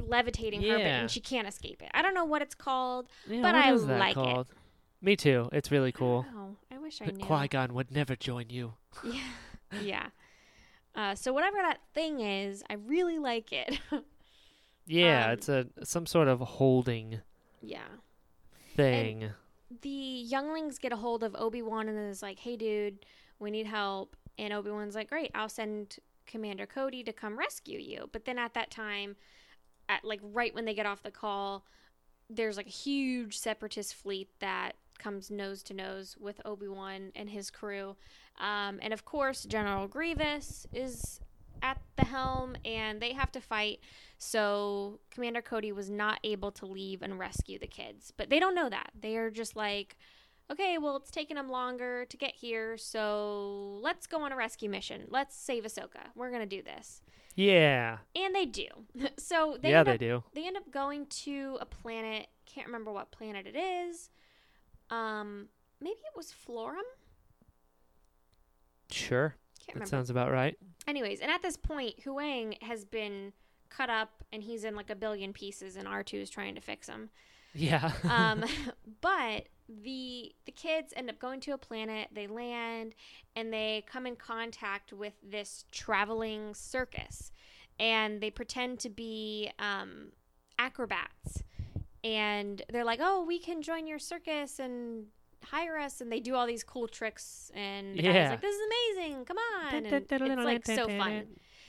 levitating 0.08 0.62
her 0.62 0.76
but, 0.76 0.80
and 0.86 1.10
she 1.10 1.20
can't 1.20 1.46
escape 1.48 1.82
it 1.82 1.90
I 1.94 2.02
don't 2.02 2.14
know 2.14 2.24
what 2.24 2.42
it's 2.42 2.54
called 2.54 3.06
Yeah, 3.28 3.42
But 3.42 3.54
I 3.54 3.70
like 3.72 4.12
it. 4.12 4.14
called? 4.14 4.48
Me 5.00 5.14
too. 5.16 5.48
It's 5.52 5.70
really 5.70 5.92
cool. 5.92 6.26
oh 6.36 6.56
I 6.72 6.78
wish 6.78 7.00
I 7.00 7.06
knew 7.06 7.24
Qui 7.24 7.48
Gon 7.48 7.74
would 7.74 7.90
never 7.90 8.16
join 8.16 8.46
you. 8.50 8.74
yeah 9.04 9.20
yeah 9.82 10.06
uh, 10.94 11.14
so 11.14 11.32
whatever 11.32 11.58
that 11.58 11.78
thing 11.94 12.20
is 12.20 12.62
I 12.68 12.74
really 12.74 13.18
like 13.18 13.52
it 13.52 13.78
Yeah, 14.86 15.26
Um, 15.26 15.30
it's 15.32 15.48
a 15.50 15.66
some 15.84 16.06
sort 16.06 16.28
of 16.28 16.40
holding 16.40 17.20
yeah 17.60 17.88
thing. 18.74 19.30
the 19.82 19.88
younglings 19.90 20.78
get 20.78 20.92
a 20.92 20.96
hold 20.96 21.22
of 21.22 21.34
Obi-Wan 21.36 21.88
and 21.88 21.98
is 22.10 22.22
like, 22.22 22.38
"Hey 22.38 22.56
dude, 22.56 23.04
we 23.38 23.50
need 23.50 23.66
help." 23.66 24.16
And 24.38 24.52
Obi-Wan's 24.52 24.94
like, 24.94 25.10
"Great, 25.10 25.30
I'll 25.34 25.48
send 25.50 25.98
Commander 26.26 26.64
Cody 26.66 27.02
to 27.04 27.12
come 27.12 27.38
rescue 27.38 27.78
you." 27.78 28.08
But 28.12 28.24
then 28.24 28.38
at 28.38 28.54
that 28.54 28.70
time, 28.70 29.16
at 29.88 30.04
like 30.04 30.20
right 30.22 30.54
when 30.54 30.64
they 30.64 30.74
get 30.74 30.86
off 30.86 31.02
the 31.02 31.10
call, 31.10 31.64
there's 32.30 32.56
like 32.56 32.66
a 32.66 32.70
huge 32.70 33.38
separatist 33.38 33.94
fleet 33.94 34.28
that 34.40 34.72
comes 34.98 35.30
nose 35.30 35.62
to 35.62 35.74
nose 35.74 36.16
with 36.18 36.40
Obi-Wan 36.44 37.12
and 37.14 37.30
his 37.30 37.50
crew. 37.50 37.96
Um, 38.40 38.78
and 38.82 38.92
of 38.92 39.04
course, 39.04 39.44
General 39.44 39.86
Grievous 39.86 40.66
is 40.72 41.20
at 41.62 41.80
the 41.96 42.04
helm 42.04 42.56
and 42.64 43.00
they 43.00 43.12
have 43.12 43.32
to 43.32 43.40
fight. 43.40 43.80
So 44.18 45.00
Commander 45.10 45.42
Cody 45.42 45.72
was 45.72 45.90
not 45.90 46.18
able 46.24 46.52
to 46.52 46.66
leave 46.66 47.02
and 47.02 47.18
rescue 47.18 47.58
the 47.58 47.66
kids. 47.66 48.12
But 48.16 48.30
they 48.30 48.40
don't 48.40 48.54
know 48.54 48.68
that. 48.68 48.90
They 49.00 49.16
are 49.16 49.30
just 49.30 49.56
like, 49.56 49.96
okay, 50.50 50.78
well, 50.78 50.96
it's 50.96 51.10
taken 51.10 51.36
them 51.36 51.48
longer 51.48 52.04
to 52.06 52.16
get 52.16 52.34
here. 52.34 52.76
So 52.76 53.78
let's 53.82 54.06
go 54.06 54.22
on 54.22 54.32
a 54.32 54.36
rescue 54.36 54.70
mission. 54.70 55.04
Let's 55.08 55.36
save 55.36 55.64
Ahsoka. 55.64 56.10
We're 56.14 56.30
to 56.30 56.46
do 56.46 56.62
this. 56.62 57.02
Yeah. 57.38 57.98
And 58.16 58.34
they 58.34 58.46
do. 58.46 58.66
so 59.16 59.56
they 59.62 59.70
yeah, 59.70 59.78
end 59.78 59.86
they 59.86 59.92
up 59.92 59.98
do. 60.00 60.24
they 60.34 60.44
end 60.44 60.56
up 60.56 60.68
going 60.72 61.06
to 61.06 61.56
a 61.60 61.66
planet. 61.66 62.26
Can't 62.46 62.66
remember 62.66 62.90
what 62.90 63.12
planet 63.12 63.46
it 63.46 63.56
is. 63.56 64.10
Um, 64.90 65.46
maybe 65.80 66.00
it 66.00 66.16
was 66.16 66.32
Florrum. 66.32 66.82
Sure. 68.90 69.36
Can't 69.60 69.66
That 69.68 69.74
remember. 69.74 69.86
sounds 69.90 70.10
about 70.10 70.32
right. 70.32 70.58
Anyways, 70.88 71.20
and 71.20 71.30
at 71.30 71.42
this 71.42 71.56
point, 71.56 72.02
Huyang 72.04 72.60
has 72.62 72.84
been 72.84 73.32
cut 73.68 73.88
up 73.90 74.24
and 74.32 74.42
he's 74.42 74.64
in 74.64 74.74
like 74.74 74.90
a 74.90 74.96
billion 74.96 75.32
pieces, 75.32 75.76
and 75.76 75.86
R 75.86 76.02
two 76.02 76.16
is 76.18 76.30
trying 76.30 76.56
to 76.56 76.60
fix 76.60 76.88
him. 76.88 77.10
Yeah. 77.54 77.92
Um, 78.08 78.44
but 79.00 79.48
the 79.68 80.32
the 80.46 80.52
kids 80.52 80.92
end 80.96 81.10
up 81.10 81.18
going 81.18 81.40
to 81.40 81.52
a 81.52 81.58
planet. 81.58 82.08
They 82.12 82.26
land 82.26 82.94
and 83.36 83.52
they 83.52 83.84
come 83.86 84.06
in 84.06 84.16
contact 84.16 84.92
with 84.92 85.14
this 85.22 85.64
traveling 85.70 86.54
circus, 86.54 87.32
and 87.78 88.20
they 88.20 88.30
pretend 88.30 88.80
to 88.80 88.90
be 88.90 89.50
um, 89.58 90.12
acrobats. 90.58 91.42
And 92.04 92.62
they're 92.70 92.84
like, 92.84 93.00
"Oh, 93.02 93.24
we 93.26 93.38
can 93.38 93.60
join 93.60 93.86
your 93.86 93.98
circus 93.98 94.58
and 94.58 95.06
hire 95.44 95.76
us." 95.76 96.00
And 96.00 96.10
they 96.10 96.20
do 96.20 96.34
all 96.34 96.46
these 96.46 96.64
cool 96.64 96.88
tricks. 96.88 97.50
And 97.54 97.98
the 97.98 98.02
Yeah. 98.04 98.30
like, 98.30 98.40
"This 98.40 98.54
is 98.54 98.62
amazing! 98.96 99.24
Come 99.24 99.36
on!" 99.38 99.74
And 99.74 99.86
it's 99.86 100.12
like 100.44 100.64
so 100.66 100.86
fun. 100.86 101.26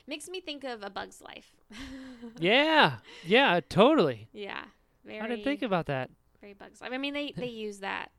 Makes 0.07 0.30
me 0.30 0.39
think 0.41 0.63
of 0.63 0.84
A 0.84 0.89
Bug's 0.89 1.21
Life. 1.21 1.53
yeah. 2.39 2.97
Yeah, 3.25 3.59
totally. 3.69 4.27
yeah. 4.32 4.65
Very, 5.06 5.20
I 5.22 5.28
didn't 5.28 5.43
think 5.43 5.62
about 5.62 5.88
that. 5.88 6.10
very 6.41 6.54
Bugs 6.54 6.82
Life. 6.82 6.91
I 6.93 6.97
mean, 6.97 7.14
they 7.14 7.34
they 7.38 7.47
use 7.47 7.80
that 7.80 8.12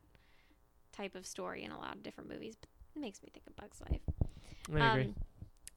type 0.92 1.14
of 1.14 1.26
story 1.26 1.62
in 1.64 1.70
a 1.70 1.78
lot 1.78 1.94
of 1.94 2.02
different 2.02 2.30
movies, 2.30 2.56
but 2.60 2.68
it 2.96 3.00
makes 3.00 3.22
me 3.22 3.28
think 3.32 3.46
of 3.46 3.56
Bugs 3.56 3.80
Life. 3.90 4.00
I 4.74 4.90
agree. 4.90 5.04
Um, 5.04 5.14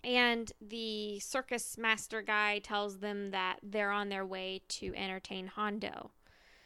and 0.04 0.52
the 0.60 1.20
circus 1.20 1.78
master 1.78 2.22
guy 2.22 2.60
tells 2.60 3.00
them 3.00 3.32
that 3.32 3.60
they're 3.64 3.92
on 3.92 4.10
their 4.10 4.26
way 4.26 4.62
to 4.68 4.94
entertain 4.96 5.48
Hondo. 5.48 6.12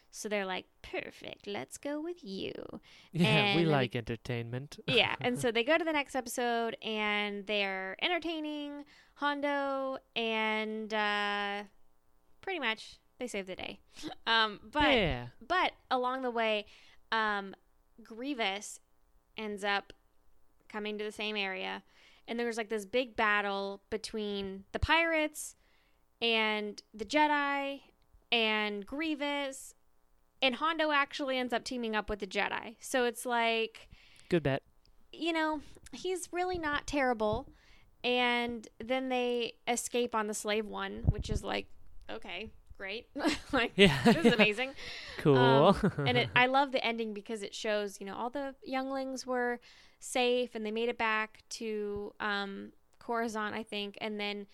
So 0.09 0.27
they're 0.27 0.45
like, 0.45 0.65
perfect, 0.81 1.45
let's 1.45 1.77
go 1.77 2.01
with 2.01 2.23
you. 2.23 2.53
yeah, 3.11 3.55
we 3.55 3.65
like 3.65 3.95
entertainment. 3.95 4.79
Yeah. 4.87 5.15
and 5.21 5.39
so 5.39 5.51
they 5.51 5.63
go 5.63 5.77
to 5.77 5.83
the 5.83 5.91
next 5.91 6.15
episode 6.15 6.75
and 6.81 7.45
they're 7.45 7.95
entertaining 8.01 8.85
Hondo 9.15 9.97
and 10.15 10.91
uh, 10.91 11.63
pretty 12.41 12.59
much 12.59 12.99
they 13.19 13.27
save 13.27 13.47
the 13.47 13.55
day. 13.55 13.79
Um, 14.25 14.59
but 14.71 14.93
yeah. 14.93 15.27
but 15.45 15.71
along 15.89 16.21
the 16.21 16.31
way, 16.31 16.65
um, 17.11 17.55
Grievous 18.03 18.79
ends 19.37 19.63
up 19.63 19.93
coming 20.69 20.97
to 20.97 21.03
the 21.03 21.11
same 21.11 21.35
area, 21.35 21.83
and 22.27 22.39
there's 22.39 22.57
like 22.57 22.69
this 22.69 22.85
big 22.85 23.15
battle 23.15 23.81
between 23.89 24.65
the 24.71 24.79
pirates 24.79 25.55
and 26.21 26.81
the 26.93 27.05
Jedi 27.05 27.81
and 28.31 28.85
Grievous, 28.85 29.73
and 30.41 30.55
Hondo 30.55 30.91
actually 30.91 31.37
ends 31.37 31.53
up 31.53 31.63
teaming 31.63 31.95
up 31.95 32.09
with 32.09 32.19
the 32.19 32.27
Jedi. 32.27 32.75
So 32.79 33.05
it's 33.05 33.25
like 33.25 33.87
Good 34.29 34.43
bet. 34.43 34.61
you 35.11 35.31
know, 35.33 35.61
he's 35.91 36.29
really 36.31 36.57
not 36.59 36.85
terrible. 36.85 37.47
And 38.03 38.67
then 38.83 39.09
they 39.09 39.53
escape 39.67 40.13
on 40.13 40.27
the 40.27 40.33
slave 40.33 40.65
one, 40.67 41.03
which 41.09 41.29
is 41.29 41.43
like, 41.43 41.67
okay, 42.09 42.51
great. 42.77 43.07
like, 43.51 43.71
Yeah. 43.75 43.97
this 44.05 44.25
is 44.25 44.33
amazing. 44.33 44.71
cool. 45.17 45.37
Um, 45.37 45.91
and 46.05 46.17
it, 46.17 46.29
I 46.35 46.45
love 46.45 46.71
the 46.71 46.83
ending 46.85 47.13
because 47.13 47.41
it 47.43 47.53
shows, 47.55 47.99
you 47.99 48.05
know, 48.05 48.15
all 48.15 48.29
the 48.29 48.55
younglings 48.63 49.25
were 49.25 49.59
safe 49.99 50.55
and 50.55 50.65
they 50.65 50.71
made 50.71 50.89
it 50.89 50.97
back 50.97 51.43
to 51.49 52.13
um, 52.19 52.71
Coruscant, 52.99 53.55
I 53.55 53.63
think. 53.63 53.97
And 53.99 54.19
then 54.19 54.47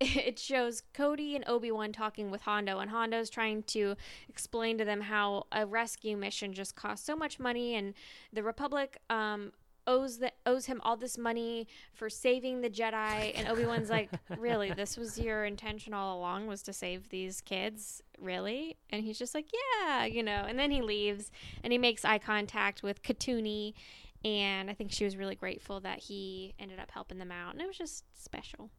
it 0.00 0.38
shows 0.38 0.82
Cody 0.94 1.36
and 1.36 1.44
Obi 1.46 1.70
Wan 1.70 1.92
talking 1.92 2.30
with 2.30 2.40
Hondo, 2.42 2.78
and 2.78 2.90
Hondo's 2.90 3.28
trying 3.28 3.62
to 3.64 3.96
explain 4.30 4.78
to 4.78 4.84
them 4.86 5.02
how 5.02 5.44
a 5.52 5.66
rescue 5.66 6.16
mission 6.16 6.54
just 6.54 6.74
costs 6.74 7.04
so 7.04 7.14
much 7.14 7.38
money, 7.38 7.74
and 7.74 7.92
the 8.32 8.42
Republic 8.42 8.96
um, 9.10 9.52
owes 9.90 10.18
the 10.18 10.32
owes 10.46 10.66
him 10.66 10.80
all 10.84 10.96
this 10.96 11.18
money 11.18 11.66
for 11.92 12.08
saving 12.08 12.60
the 12.60 12.70
Jedi 12.70 13.32
and 13.34 13.48
Obi-Wan's 13.48 13.90
like, 13.90 14.10
"Really? 14.38 14.70
This 14.70 14.96
was 14.96 15.18
your 15.18 15.44
intention 15.44 15.92
all 15.92 16.16
along 16.18 16.46
was 16.46 16.62
to 16.62 16.72
save 16.72 17.08
these 17.08 17.40
kids? 17.40 18.02
Really?" 18.18 18.76
And 18.90 19.04
he's 19.04 19.18
just 19.18 19.34
like, 19.34 19.46
"Yeah, 19.52 20.04
you 20.04 20.22
know." 20.22 20.44
And 20.48 20.58
then 20.58 20.70
he 20.70 20.80
leaves 20.80 21.30
and 21.64 21.72
he 21.72 21.78
makes 21.78 22.04
eye 22.04 22.18
contact 22.18 22.82
with 22.82 23.02
Katooni 23.02 23.74
and 24.24 24.70
I 24.70 24.74
think 24.74 24.92
she 24.92 25.04
was 25.04 25.16
really 25.16 25.34
grateful 25.34 25.80
that 25.80 25.98
he 25.98 26.54
ended 26.58 26.78
up 26.78 26.90
helping 26.90 27.18
them 27.18 27.32
out 27.32 27.52
and 27.52 27.62
it 27.62 27.66
was 27.66 27.78
just 27.78 28.04
special. 28.22 28.70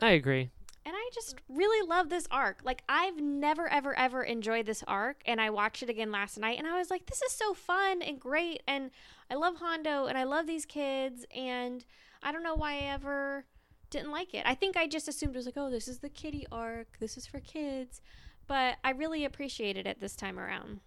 I 0.00 0.10
agree. 0.10 0.50
And 0.84 0.94
I 0.96 1.10
just 1.14 1.40
really 1.48 1.86
love 1.88 2.08
this 2.08 2.26
arc. 2.30 2.60
Like 2.64 2.82
I've 2.88 3.20
never 3.20 3.68
ever 3.68 3.96
ever 3.96 4.22
enjoyed 4.22 4.66
this 4.66 4.82
arc 4.88 5.22
and 5.26 5.40
I 5.40 5.50
watched 5.50 5.82
it 5.82 5.90
again 5.90 6.10
last 6.10 6.38
night 6.38 6.58
and 6.58 6.66
I 6.66 6.76
was 6.76 6.90
like 6.90 7.06
this 7.06 7.22
is 7.22 7.32
so 7.32 7.54
fun 7.54 8.02
and 8.02 8.18
great 8.18 8.62
and 8.66 8.90
I 9.30 9.34
love 9.34 9.56
Hondo 9.56 10.06
and 10.06 10.18
I 10.18 10.24
love 10.24 10.46
these 10.46 10.66
kids 10.66 11.24
and 11.34 11.84
I 12.22 12.32
don't 12.32 12.42
know 12.42 12.54
why 12.54 12.74
I 12.74 12.92
ever 12.92 13.44
didn't 13.90 14.10
like 14.10 14.34
it. 14.34 14.42
I 14.44 14.54
think 14.54 14.76
I 14.76 14.86
just 14.86 15.06
assumed 15.06 15.34
it 15.34 15.38
was 15.38 15.46
like, 15.46 15.56
"Oh, 15.56 15.70
this 15.70 15.86
is 15.86 15.98
the 16.00 16.08
kitty 16.08 16.46
arc. 16.50 16.98
This 16.98 17.16
is 17.16 17.26
for 17.26 17.40
kids." 17.40 18.00
But 18.48 18.76
I 18.82 18.90
really 18.90 19.24
appreciated 19.24 19.86
it 19.86 20.00
this 20.00 20.16
time 20.16 20.38
around. 20.38 20.80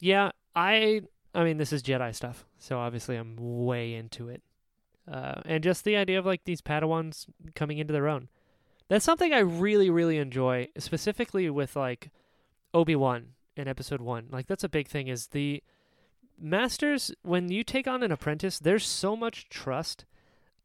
Yeah, 0.00 0.30
I 0.54 1.02
I 1.34 1.44
mean 1.44 1.56
this 1.56 1.72
is 1.72 1.82
Jedi 1.82 2.14
stuff, 2.14 2.44
so 2.58 2.78
obviously 2.78 3.16
I'm 3.16 3.36
way 3.36 3.94
into 3.94 4.28
it. 4.28 4.42
Uh, 5.10 5.40
and 5.44 5.64
just 5.64 5.84
the 5.84 5.96
idea 5.96 6.18
of 6.18 6.26
like 6.26 6.44
these 6.44 6.60
Padawans 6.60 7.26
coming 7.54 7.78
into 7.78 7.92
their 7.92 8.08
own. 8.08 8.28
That's 8.92 9.06
something 9.06 9.32
I 9.32 9.38
really, 9.38 9.88
really 9.88 10.18
enjoy, 10.18 10.68
specifically 10.76 11.48
with 11.48 11.76
like 11.76 12.10
Obi 12.74 12.94
Wan 12.94 13.28
in 13.56 13.66
Episode 13.66 14.02
One. 14.02 14.26
Like 14.30 14.46
that's 14.46 14.64
a 14.64 14.68
big 14.68 14.86
thing. 14.86 15.08
Is 15.08 15.28
the 15.28 15.62
masters 16.38 17.10
when 17.22 17.50
you 17.50 17.64
take 17.64 17.86
on 17.86 18.02
an 18.02 18.12
apprentice, 18.12 18.58
there's 18.58 18.86
so 18.86 19.16
much 19.16 19.48
trust, 19.48 20.04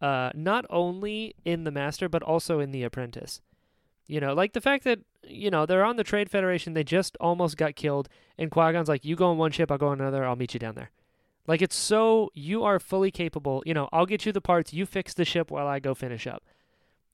uh, 0.02 0.32
not 0.36 0.66
only 0.70 1.36
in 1.46 1.64
the 1.64 1.72
master 1.72 2.10
but 2.10 2.22
also 2.22 2.60
in 2.60 2.72
the 2.72 2.84
apprentice. 2.84 3.40
You 4.08 4.20
know, 4.20 4.34
like 4.34 4.52
the 4.52 4.60
fact 4.60 4.84
that 4.84 5.00
you 5.24 5.50
know 5.50 5.66
they're 5.66 5.86
on 5.86 5.96
the 5.96 6.04
Trade 6.04 6.30
Federation, 6.30 6.74
they 6.74 6.84
just 6.84 7.16
almost 7.22 7.56
got 7.56 7.78
killed, 7.78 8.10
and 8.38 8.52
Qui 8.52 8.74
Gon's 8.74 8.90
like, 8.90 9.06
"You 9.06 9.16
go 9.16 9.28
on 9.28 9.38
one 9.38 9.54
ship, 9.54 9.72
I'll 9.72 9.78
go 9.78 9.88
on 9.88 10.02
another. 10.02 10.26
I'll 10.26 10.36
meet 10.36 10.54
you 10.54 10.60
down 10.60 10.76
there." 10.76 10.92
Like 11.48 11.62
it's 11.62 11.78
so 11.78 12.34
you 12.34 12.66
are 12.66 12.78
fully 12.78 13.10
capable. 13.10 13.64
You 13.66 13.74
know, 13.74 13.88
I'll 13.94 14.06
get 14.06 14.26
you 14.26 14.34
the 14.34 14.42
parts. 14.42 14.74
You 14.74 14.86
fix 14.86 15.14
the 15.14 15.24
ship 15.24 15.50
while 15.50 15.66
I 15.66 15.80
go 15.80 15.94
finish 15.94 16.28
up. 16.28 16.44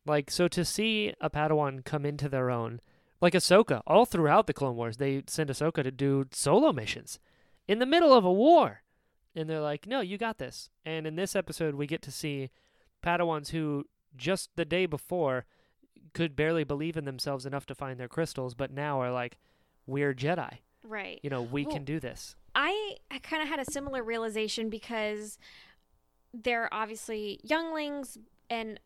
Like 0.05 0.29
so 0.29 0.47
to 0.49 0.65
see 0.65 1.13
a 1.21 1.29
Padawan 1.29 1.85
come 1.85 2.05
into 2.05 2.27
their 2.27 2.49
own, 2.49 2.81
like 3.21 3.33
Ahsoka, 3.33 3.81
all 3.87 4.05
throughout 4.05 4.47
the 4.47 4.53
Clone 4.53 4.75
Wars, 4.75 4.97
they 4.97 5.23
send 5.27 5.49
Ahsoka 5.49 5.83
to 5.83 5.91
do 5.91 6.25
solo 6.31 6.73
missions 6.73 7.19
in 7.67 7.79
the 7.79 7.85
middle 7.85 8.13
of 8.13 8.25
a 8.25 8.31
war, 8.33 8.81
and 9.33 9.49
they're 9.49 9.61
like, 9.61 9.87
"No, 9.87 10.01
you 10.01 10.17
got 10.17 10.39
this." 10.39 10.69
And 10.85 11.07
in 11.07 11.15
this 11.15 11.35
episode, 11.35 11.75
we 11.75 11.87
get 11.87 12.01
to 12.01 12.11
see 12.11 12.49
Padawans 13.01 13.49
who 13.51 13.85
just 14.15 14.49
the 14.55 14.65
day 14.65 14.85
before 14.85 15.45
could 16.13 16.35
barely 16.35 16.63
believe 16.63 16.97
in 16.97 17.05
themselves 17.05 17.45
enough 17.45 17.65
to 17.67 17.75
find 17.75 17.99
their 17.99 18.09
crystals, 18.09 18.53
but 18.53 18.71
now 18.71 18.99
are 19.01 19.11
like, 19.11 19.37
"We're 19.87 20.13
Jedi. 20.13 20.57
Right. 20.83 21.19
You 21.23 21.29
know, 21.29 21.41
we 21.41 21.63
Well, 21.63 21.75
can 21.75 21.85
do 21.85 21.99
this." 22.01 22.35
I, 22.55 22.97
I 23.09 23.19
kind 23.19 23.41
of 23.41 23.47
had 23.47 23.59
a 23.59 23.71
similar 23.71 24.03
realization 24.03 24.69
because 24.69 25.39
they're 26.33 26.71
obviously 26.73 27.39
younglings 27.43 28.17
and 28.49 28.79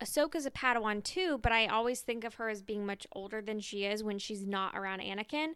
Ahsoka's 0.00 0.46
a 0.46 0.50
Padawan 0.50 1.02
too, 1.02 1.38
but 1.38 1.50
I 1.52 1.66
always 1.66 2.00
think 2.02 2.22
of 2.24 2.34
her 2.34 2.48
as 2.48 2.62
being 2.62 2.86
much 2.86 3.06
older 3.12 3.40
than 3.42 3.58
she 3.60 3.84
is 3.84 4.02
when 4.04 4.18
she's 4.18 4.46
not 4.46 4.76
around 4.76 5.00
Anakin. 5.00 5.54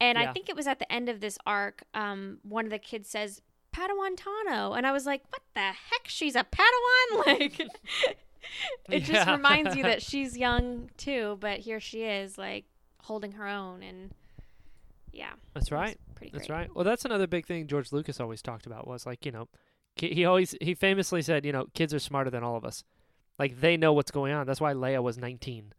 And 0.00 0.18
I 0.18 0.32
think 0.32 0.48
it 0.48 0.56
was 0.56 0.66
at 0.66 0.78
the 0.80 0.92
end 0.92 1.08
of 1.08 1.20
this 1.20 1.38
arc, 1.46 1.84
um, 1.94 2.38
one 2.42 2.64
of 2.64 2.70
the 2.70 2.78
kids 2.78 3.08
says, 3.08 3.40
Padawan 3.72 4.16
Tano. 4.16 4.76
And 4.76 4.86
I 4.86 4.92
was 4.92 5.06
like, 5.06 5.22
what 5.30 5.42
the 5.54 5.60
heck? 5.60 6.06
She's 6.06 6.34
a 6.36 6.44
Padawan? 6.44 7.26
Like, 7.26 7.60
it 8.90 9.00
just 9.00 9.26
Yeah. 9.26 9.32
reminds 9.34 9.74
you 9.74 9.82
that 9.84 10.02
she's 10.10 10.36
young 10.36 10.90
too, 10.98 11.38
but 11.40 11.60
here 11.60 11.80
she 11.80 12.02
is, 12.02 12.36
like, 12.36 12.64
holding 13.00 13.32
her 13.32 13.46
own. 13.48 13.82
And 13.82 14.10
yeah. 15.12 15.32
That's 15.54 15.72
right. 15.72 15.96
That's 16.32 16.50
right. 16.50 16.68
Well, 16.74 16.84
that's 16.84 17.04
another 17.04 17.26
big 17.26 17.46
thing 17.46 17.66
George 17.66 17.92
Lucas 17.92 18.20
always 18.20 18.42
talked 18.42 18.66
about 18.66 18.86
was 18.86 19.06
like, 19.06 19.24
you 19.24 19.32
know, 19.32 19.48
he 19.96 20.24
always 20.24 20.54
he 20.60 20.74
famously 20.74 21.22
said, 21.22 21.44
you 21.46 21.52
know, 21.52 21.66
kids 21.74 21.94
are 21.94 21.98
smarter 21.98 22.30
than 22.30 22.42
all 22.42 22.56
of 22.56 22.64
us. 22.64 22.82
Like 23.38 23.60
they 23.60 23.76
know 23.76 23.92
what's 23.92 24.10
going 24.10 24.32
on. 24.32 24.46
That's 24.46 24.60
why 24.60 24.72
Leia 24.74 25.02
was 25.02 25.18
19. 25.18 25.72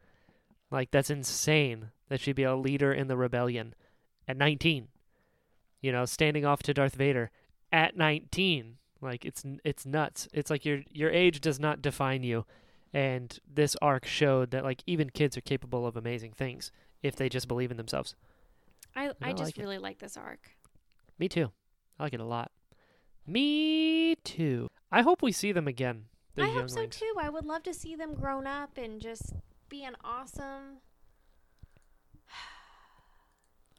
Like 0.72 0.92
that's 0.92 1.10
insane 1.10 1.92
that 2.10 2.20
she'd 2.20 2.36
be 2.36 2.44
a 2.44 2.56
leader 2.56 2.94
in 2.94 3.08
the 3.08 3.18
rebellion 3.18 3.74
at 4.28 4.38
19. 4.38 4.88
You 5.82 5.92
know, 5.92 6.06
standing 6.06 6.46
off 6.46 6.64
to 6.64 6.74
Darth 6.74 6.96
Vader 6.96 7.32
at 7.72 7.96
19. 7.96 8.78
Like 9.02 9.26
it's 9.26 9.44
it's 9.64 9.86
nuts. 9.86 10.28
It's 10.34 10.50
like 10.50 10.66
your 10.66 10.82
your 10.92 11.12
age 11.12 11.42
does 11.42 11.60
not 11.60 11.82
define 11.82 12.24
you. 12.24 12.46
And 12.94 13.38
this 13.52 13.76
arc 13.82 14.06
showed 14.06 14.52
that 14.52 14.64
like 14.64 14.82
even 14.88 15.10
kids 15.10 15.38
are 15.38 15.42
capable 15.42 15.86
of 15.86 15.96
amazing 15.96 16.32
things 16.34 16.72
if 17.04 17.16
they 17.16 17.30
just 17.30 17.48
believe 17.48 17.72
in 17.72 17.78
themselves. 17.78 18.16
I, 18.96 19.10
I 19.22 19.30
I 19.30 19.32
just 19.32 19.44
like 19.44 19.58
it. 19.58 19.62
really 19.62 19.78
like 19.78 20.00
this 20.00 20.18
arc. 20.18 20.52
Me 21.20 21.28
too. 21.28 21.52
I 22.00 22.04
like 22.04 22.14
it 22.14 22.20
a 22.20 22.26
lot. 22.26 22.52
Me 23.28 24.16
too. 24.24 24.70
I 24.92 25.02
hope 25.02 25.22
we 25.22 25.32
see 25.32 25.52
them 25.52 25.68
again. 25.68 26.06
I 26.38 26.50
hope 26.50 26.70
so 26.70 26.86
too. 26.86 27.14
I 27.20 27.30
would 27.30 27.46
love 27.46 27.64
to 27.64 27.74
see 27.74 27.96
them 27.96 28.14
grown 28.14 28.46
up 28.48 28.78
and 28.78 29.02
just 29.02 29.34
being 29.70 29.94
awesome. 30.04 30.80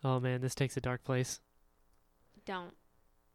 Oh 0.05 0.21
man, 0.21 0.41
this 0.41 0.55
takes 0.55 0.77
a 0.77 0.81
dark 0.81 1.03
place. 1.03 1.41
Don't, 2.45 2.73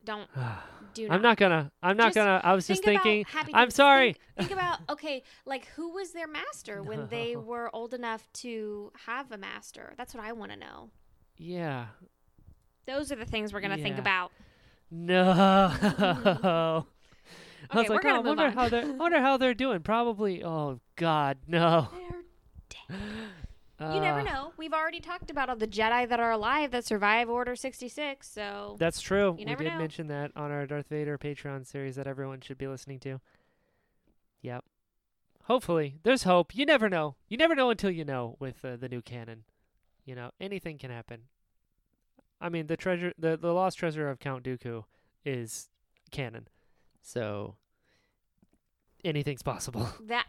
don't, 0.06 0.30
do. 0.94 1.06
I'm 1.06 1.22
not. 1.22 1.22
not 1.22 1.38
gonna. 1.38 1.72
I'm 1.84 1.98
not 1.98 2.14
Just 2.14 2.16
gonna. 2.16 2.40
I 2.44 2.54
was 2.54 2.66
just 2.66 2.84
thinking. 2.84 3.26
I'm 3.54 3.72
sorry. 3.72 4.14
Think, 4.14 4.50
think 4.50 4.52
about 4.52 4.80
okay, 4.90 5.24
like 5.46 5.66
who 5.76 5.90
was 5.90 6.12
their 6.14 6.28
master 6.28 6.82
when 6.82 7.08
they 7.10 7.36
were 7.36 7.70
old 7.76 7.94
enough 7.94 8.32
to 8.34 8.92
have 9.06 9.32
a 9.32 9.38
master? 9.38 9.94
That's 9.98 10.14
what 10.14 10.24
I 10.24 10.32
want 10.32 10.52
to 10.52 10.58
know. 10.58 10.92
Yeah. 11.38 11.88
Those 12.86 13.12
are 13.12 13.16
the 13.16 13.26
things 13.26 13.54
we're 13.54 13.62
gonna 13.62 13.78
think 13.78 13.98
about. 13.98 14.32
No. 14.90 16.86
I 17.70 17.78
was 17.82 17.90
like, 17.90 18.06
oh, 18.06 18.10
I 18.10 18.20
wonder 18.20 18.44
on. 18.46 18.54
how 18.54 18.70
they're. 18.70 18.84
I 18.86 18.90
wonder 18.92 19.20
how 19.22 19.38
they're 19.38 19.54
doing. 19.54 19.82
Probably. 19.82 20.44
Oh 20.44 20.80
God, 20.96 21.38
no. 21.48 21.90
They're, 21.92 22.22
dead. 22.70 23.00
you 23.96 24.00
never 24.00 24.20
Uh, 24.20 24.24
know. 24.24 24.54
We've 24.58 24.74
already 24.74 25.00
talked 25.00 25.30
about 25.32 25.50
all 25.50 25.56
the 25.56 25.68
Jedi 25.68 26.08
that 26.10 26.20
are 26.20 26.32
alive 26.32 26.72
that 26.72 26.86
survive 26.86 27.30
Order 27.30 27.56
sixty 27.56 27.88
six. 27.90 28.30
So 28.30 28.76
That's 28.80 29.02
true. 29.02 29.36
You 29.40 29.46
we 29.48 29.56
did 29.56 29.74
know. 29.74 29.78
mention 29.80 30.08
that 30.08 30.32
on 30.36 30.52
our 30.52 30.66
Darth 30.66 30.88
Vader 30.90 31.18
Patreon 31.18 31.66
series 31.68 31.96
that 31.96 32.08
everyone 32.08 32.42
should 32.42 32.58
be 32.58 32.68
listening 32.68 33.00
to. 33.02 33.20
Yep. 34.42 34.64
Hopefully, 35.46 35.98
there's 36.04 36.24
hope. 36.24 36.56
You 36.56 36.66
never 36.66 36.90
know. 36.90 37.16
You 37.28 37.38
never 37.38 37.56
know 37.56 37.70
until 37.70 37.90
you 37.92 38.06
know 38.06 38.36
with 38.40 38.64
uh, 38.64 38.76
the 38.76 38.88
new 38.90 39.02
canon. 39.02 39.44
You 40.06 40.16
know, 40.16 40.32
anything 40.40 40.78
can 40.78 40.92
happen. 40.92 41.24
I 42.40 42.50
mean, 42.50 42.68
the 42.68 42.78
treasure, 42.78 43.14
the 43.18 43.38
the 43.38 43.54
lost 43.54 43.78
treasure 43.78 44.10
of 44.10 44.20
Count 44.20 44.44
Dooku 44.44 44.84
is 45.26 45.70
canon, 46.12 46.48
so 47.02 47.56
anything's 49.04 49.44
possible. 49.44 49.88
that 50.08 50.26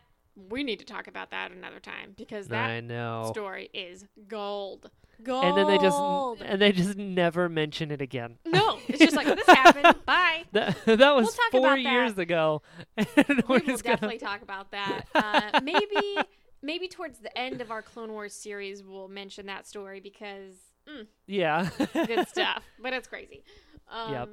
we 0.49 0.63
need 0.65 0.79
to 0.79 0.85
talk 0.85 1.07
about 1.09 1.31
that 1.31 1.53
another 1.53 1.79
time 1.81 2.15
because 2.17 2.49
that 2.49 2.71
I 2.71 2.81
know. 2.81 3.29
story 3.33 3.69
is 3.75 4.07
gold. 4.29 4.91
Gold. 5.23 5.45
And 5.45 5.57
then 5.57 5.67
they 5.69 5.79
just 5.79 5.99
and 6.43 6.61
they 6.61 6.73
just 6.73 6.97
never 6.97 7.49
mention 7.49 7.91
it 7.91 8.01
again. 8.01 8.39
no, 8.47 8.79
it's 8.89 8.99
just 8.99 9.15
like 9.15 9.27
this 9.37 9.47
happened. 9.47 9.95
Bye. 10.07 10.45
That 10.53 10.77
that 10.87 11.15
was 11.15 11.35
talk 11.35 11.51
four 11.53 11.77
years 11.77 12.15
that. 12.15 12.23
ago. 12.23 12.63
And 12.97 13.07
We 13.17 13.35
will 13.49 13.61
just 13.61 13.85
gonna- 13.85 13.97
definitely 13.97 14.19
talk 14.19 14.43
about 14.43 14.71
that. 14.73 15.03
Uh, 15.15 15.61
maybe, 15.63 16.17
maybe 16.63 16.89
towards 16.89 17.19
the 17.21 17.37
end 17.39 17.61
of 17.61 17.71
our 17.71 17.83
Clone 17.83 18.11
Wars 18.13 18.33
series, 18.35 18.83
we'll 18.83 19.09
mention 19.09 19.47
that 19.47 19.67
story 19.67 20.01
because 20.01 20.55
mm, 20.89 21.07
Yeah. 21.27 21.69
good 21.93 22.27
stuff. 22.29 22.65
But 22.81 22.93
it's 22.95 23.07
crazy. 23.09 23.45
Um, 23.89 24.13
Yep. 24.13 24.29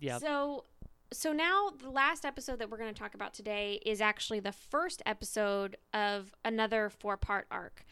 Yep. 0.00 0.20
So, 0.22 0.64
so 1.14 1.32
now 1.32 1.70
the 1.82 1.90
last 1.90 2.24
episode 2.24 2.58
that 2.58 2.70
we're 2.70 2.76
going 2.78 2.92
to 2.92 2.98
talk 2.98 3.14
about 3.14 3.32
today 3.34 3.80
is 3.86 4.00
actually 4.00 4.40
the 4.40 4.52
first 4.52 5.00
episode 5.06 5.76
of 5.92 6.34
another 6.44 6.90
four-part 6.90 7.46
arc, 7.50 7.84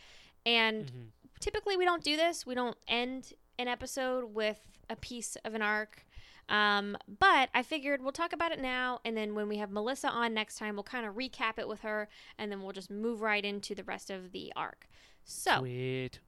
and 0.44 0.86
Mhm. 0.86 1.06
typically 1.40 1.76
we 1.76 1.84
don't 1.84 2.04
do 2.04 2.16
this. 2.16 2.44
We 2.44 2.54
don't 2.54 2.76
end 2.88 3.32
an 3.58 3.68
episode 3.68 4.34
with 4.34 4.60
a 4.90 4.96
piece 4.96 5.36
of 5.44 5.54
an 5.54 5.62
arc. 5.62 6.04
Um, 6.48 6.96
but 7.20 7.48
I 7.54 7.62
figured 7.62 8.02
we'll 8.02 8.12
talk 8.12 8.32
about 8.32 8.50
it 8.52 8.58
now, 8.60 9.00
and 9.04 9.16
then 9.16 9.34
when 9.34 9.48
we 9.48 9.58
have 9.58 9.70
Melissa 9.70 10.08
on 10.08 10.34
next 10.34 10.58
time, 10.58 10.74
we'll 10.74 10.82
kind 10.82 11.06
of 11.06 11.14
recap 11.14 11.58
it 11.58 11.68
with 11.68 11.80
her, 11.80 12.08
and 12.36 12.50
then 12.50 12.60
we'll 12.62 12.72
just 12.72 12.90
move 12.90 13.22
right 13.22 13.44
into 13.44 13.74
the 13.74 13.84
rest 13.84 14.10
of 14.10 14.32
the 14.32 14.52
arc. 14.56 14.88
So 15.24 15.60
Sweet. 15.60 16.18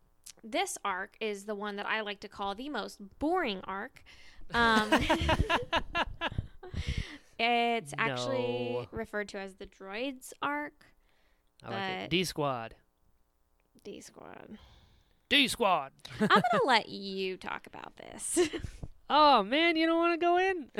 this 0.42 0.78
arc 0.84 1.16
is 1.20 1.44
the 1.46 1.54
one 1.56 1.74
that 1.76 1.86
I 1.86 2.00
like 2.00 2.20
to 2.20 2.28
call 2.28 2.54
the 2.54 2.68
most 2.68 3.18
boring 3.18 3.60
arc. 3.64 4.04
Um, 4.52 4.88
it's 7.38 7.92
actually 7.98 8.88
referred 8.92 9.28
to 9.30 9.38
as 9.38 9.54
the 9.54 9.66
droids 9.66 10.32
arc. 10.42 10.86
I 11.64 11.70
like 11.70 11.90
it. 12.04 12.10
D 12.10 12.24
squad. 12.24 12.74
D 13.84 14.00
squad. 14.00 14.58
D 15.28 15.48
squad. 15.48 15.92
I'm 16.20 16.28
gonna 16.28 16.42
let 16.66 16.88
you 16.88 17.36
talk 17.36 17.66
about 17.66 17.96
this. 17.96 18.38
Oh 19.10 19.42
man, 19.42 19.76
you 19.76 19.86
don't 19.86 19.98
want 19.98 20.18
to 20.18 20.24
go 20.26 20.38
in. 20.38 20.70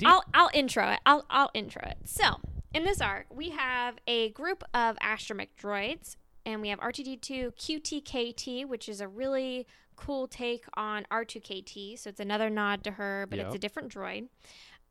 You- 0.00 0.08
I'll 0.08 0.24
I'll 0.34 0.50
intro 0.52 0.90
it. 0.90 0.98
I'll 1.06 1.24
I'll 1.30 1.50
intro 1.54 1.82
it. 1.86 1.98
So 2.04 2.40
in 2.74 2.82
this 2.82 3.00
arc, 3.00 3.26
we 3.32 3.50
have 3.50 3.94
a 4.08 4.30
group 4.30 4.64
of 4.74 4.96
astromech 4.96 5.50
droids, 5.56 6.16
and 6.44 6.60
we 6.60 6.70
have 6.70 6.80
R2D2 6.80 7.54
QTKT, 7.56 8.66
which 8.66 8.88
is 8.88 9.00
a 9.00 9.06
really 9.06 9.68
cool 9.96 10.26
take 10.28 10.64
on 10.74 11.06
R2KT. 11.10 11.98
So 11.98 12.10
it's 12.10 12.20
another 12.20 12.50
nod 12.50 12.84
to 12.84 12.92
her, 12.92 13.26
but 13.30 13.38
it's 13.38 13.54
a 13.54 13.58
different 13.58 13.92
droid. 13.92 14.28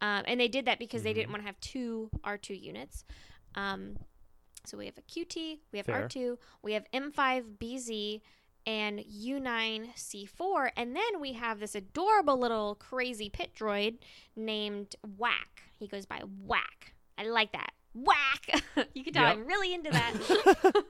Um, 0.01 0.23
and 0.25 0.39
they 0.39 0.47
did 0.47 0.65
that 0.65 0.80
because 0.80 1.03
they 1.03 1.13
didn't 1.13 1.30
Mhm. 1.30 1.34
want 1.34 1.41
to 1.43 1.45
have 1.47 1.59
two 1.61 2.09
R2 2.23 2.53
units. 2.59 3.05
Um, 3.55 3.97
so 4.65 4.77
we 4.77 4.85
have 4.85 4.97
a 4.97 5.01
QT, 5.01 5.59
we 5.71 5.77
have 5.77 5.85
Fair. 5.85 6.03
R2, 6.07 6.38
we 6.61 6.73
have 6.73 6.85
M5BZ, 6.93 8.21
and 8.65 8.99
U9C4. 9.05 10.71
And 10.77 10.95
then 10.95 11.19
we 11.19 11.34
have 11.34 11.59
this 11.59 11.75
adorable 11.75 12.38
little 12.38 12.75
crazy 12.75 13.30
pit 13.30 13.51
droid 13.53 13.97
named 14.35 14.95
Whack. 15.17 15.63
He 15.77 15.88
goes 15.88 16.05
by 16.05 16.21
Whack. 16.45 16.93
I 17.17 17.25
like 17.25 17.51
that. 17.51 17.71
Whack! 17.93 18.63
you 18.93 19.03
can 19.03 19.13
tell 19.13 19.23
Yep. 19.27 19.38
I'm 19.38 19.45
really 19.45 19.73
into 19.73 19.91
that. 19.91 20.13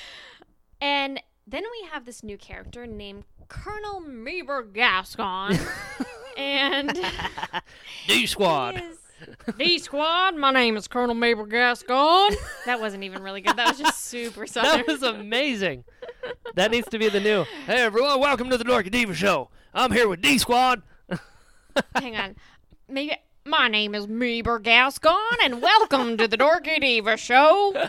and 0.80 1.20
then 1.46 1.62
we 1.70 1.88
have 1.90 2.04
this 2.04 2.22
new 2.22 2.38
character 2.38 2.86
named 2.86 3.24
Colonel 3.48 4.02
Meebur 4.02 4.72
Gascon. 4.72 5.58
and 6.36 6.98
D 8.06 8.26
Squad. 8.26 8.82
D 9.58 9.78
Squad, 9.78 10.36
my 10.36 10.50
name 10.52 10.76
is 10.76 10.86
Colonel 10.86 11.14
Mabel 11.14 11.46
Gascon. 11.46 12.30
That 12.66 12.78
wasn't 12.80 13.04
even 13.04 13.22
really 13.22 13.40
good. 13.40 13.56
That 13.56 13.68
was 13.68 13.78
just 13.78 14.04
super 14.04 14.46
southern. 14.46 14.84
That 14.86 14.86
was 14.86 15.02
amazing. 15.02 15.84
that 16.54 16.70
needs 16.70 16.88
to 16.90 16.98
be 16.98 17.08
the 17.08 17.20
new. 17.20 17.44
Hey 17.66 17.80
everyone, 17.80 18.20
welcome 18.20 18.50
to 18.50 18.58
the 18.58 18.64
Dorky 18.64 18.90
Diva 18.90 19.14
Show. 19.14 19.48
I'm 19.72 19.92
here 19.92 20.08
with 20.08 20.20
D 20.20 20.38
Squad. 20.38 20.82
Hang 21.94 22.16
on. 22.16 22.36
Maybe 22.86 23.16
my 23.46 23.66
name 23.68 23.94
is 23.94 24.06
Meebur 24.06 24.62
Gascon, 24.62 25.16
and 25.42 25.62
welcome 25.62 26.18
to 26.18 26.28
the 26.28 26.36
Dorky 26.36 26.80
Diva 26.80 27.16
Show. 27.16 27.88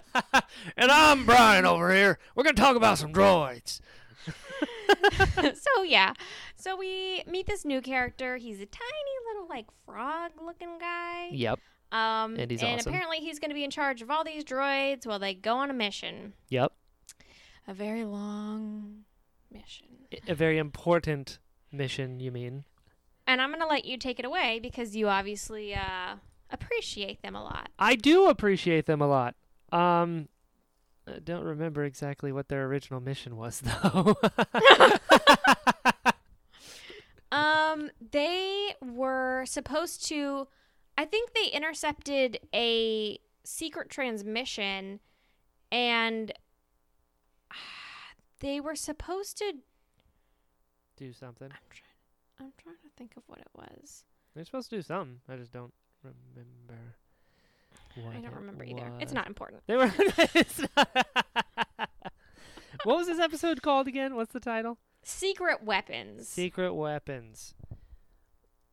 and 0.78 0.90
I'm 0.92 1.26
Brian 1.26 1.66
over 1.66 1.94
here. 1.94 2.18
We're 2.34 2.44
gonna 2.44 2.56
talk 2.56 2.78
about 2.78 2.98
some 2.98 3.12
droids. 3.14 3.82
so 5.56 5.84
yeah, 5.84 6.14
so 6.56 6.76
we 6.76 7.24
meet 7.28 7.48
this 7.48 7.66
new 7.66 7.82
character. 7.82 8.38
He's 8.38 8.60
a 8.62 8.66
tiny 8.66 9.16
little 9.28 9.48
like 9.48 9.66
frog-looking 9.86 10.78
guy. 10.80 11.30
Yep. 11.32 11.60
Um, 11.92 12.36
And 12.38 12.52
he's 12.52 12.62
and 12.62 12.80
awesome. 12.80 12.92
apparently 12.94 13.18
he's 13.18 13.40
going 13.40 13.50
to 13.50 13.56
be 13.56 13.64
in 13.64 13.72
charge 13.72 14.02
of 14.02 14.12
all 14.12 14.24
these 14.24 14.44
droids 14.44 15.08
while 15.08 15.18
they 15.20 15.34
go 15.34 15.56
on 15.58 15.70
a 15.70 15.74
mission. 15.74 16.34
Yep. 16.50 16.72
A 17.68 17.74
very 17.74 18.04
long 18.06 19.06
mission. 19.52 19.88
A 20.28 20.36
very 20.36 20.58
important 20.58 21.40
mission, 21.72 22.20
you 22.20 22.32
mean? 22.32 22.64
And 23.28 23.42
I'm 23.42 23.50
going 23.50 23.62
to 23.62 23.68
let 23.68 23.86
you 23.86 23.98
take 23.98 24.20
it 24.20 24.26
away 24.26 24.60
because 24.62 24.96
you 24.96 25.08
obviously 25.08 25.74
uh, 25.76 26.16
appreciate 26.50 27.22
them 27.22 27.36
a 27.36 27.44
lot. 27.44 27.70
I 27.78 27.96
do 27.96 28.28
appreciate 28.28 28.86
them 28.86 29.02
a 29.02 29.08
lot. 29.08 29.36
Um, 29.72 30.30
I 31.16 31.20
don't 31.20 31.44
remember 31.44 31.84
exactly 31.84 32.32
what 32.32 32.48
their 32.50 32.66
original 32.66 33.00
mission 33.00 33.36
was, 33.38 33.62
though. 33.84 34.16
Um, 37.32 37.92
they 38.12 38.74
were 38.82 39.46
supposed 39.46 40.04
to. 40.08 40.48
I 40.98 41.06
think 41.06 41.34
they 41.34 41.46
intercepted 41.54 42.40
a 42.56 43.20
secret 43.44 43.90
transmission, 43.90 45.00
and 45.72 46.32
they 48.40 48.60
were 48.60 48.76
supposed 48.76 49.38
to. 49.38 49.54
do 50.98 51.14
something. 51.14 51.50
I'm 51.52 51.58
trying. 51.70 52.48
I'm 52.48 52.54
trying 52.58 52.78
to 52.78 52.90
think 52.98 53.12
of 53.16 53.22
what 53.28 53.38
it 53.40 53.50
was. 53.56 54.06
They're 54.36 54.44
supposed 54.46 54.72
to 54.72 54.78
do 54.78 54.82
something. 54.82 55.20
I 55.30 55.36
just 55.36 55.52
don't 55.52 55.74
remember. 56.04 56.96
What 58.04 58.16
I 58.16 58.22
don't 58.22 58.36
remember 58.36 58.64
either. 58.64 58.92
It's 59.00 59.14
not 59.14 59.28
important. 59.28 59.64
They 59.68 59.76
were. 59.76 59.88
what 62.84 62.98
was 62.98 63.08
this 63.08 63.20
episode 63.20 63.62
called 63.62 63.88
again? 63.88 64.16
What's 64.16 64.34
the 64.34 64.40
title? 64.40 64.78
Secret 65.04 65.64
weapons. 65.64 66.28
Secret 66.28 66.74
weapons. 66.74 67.54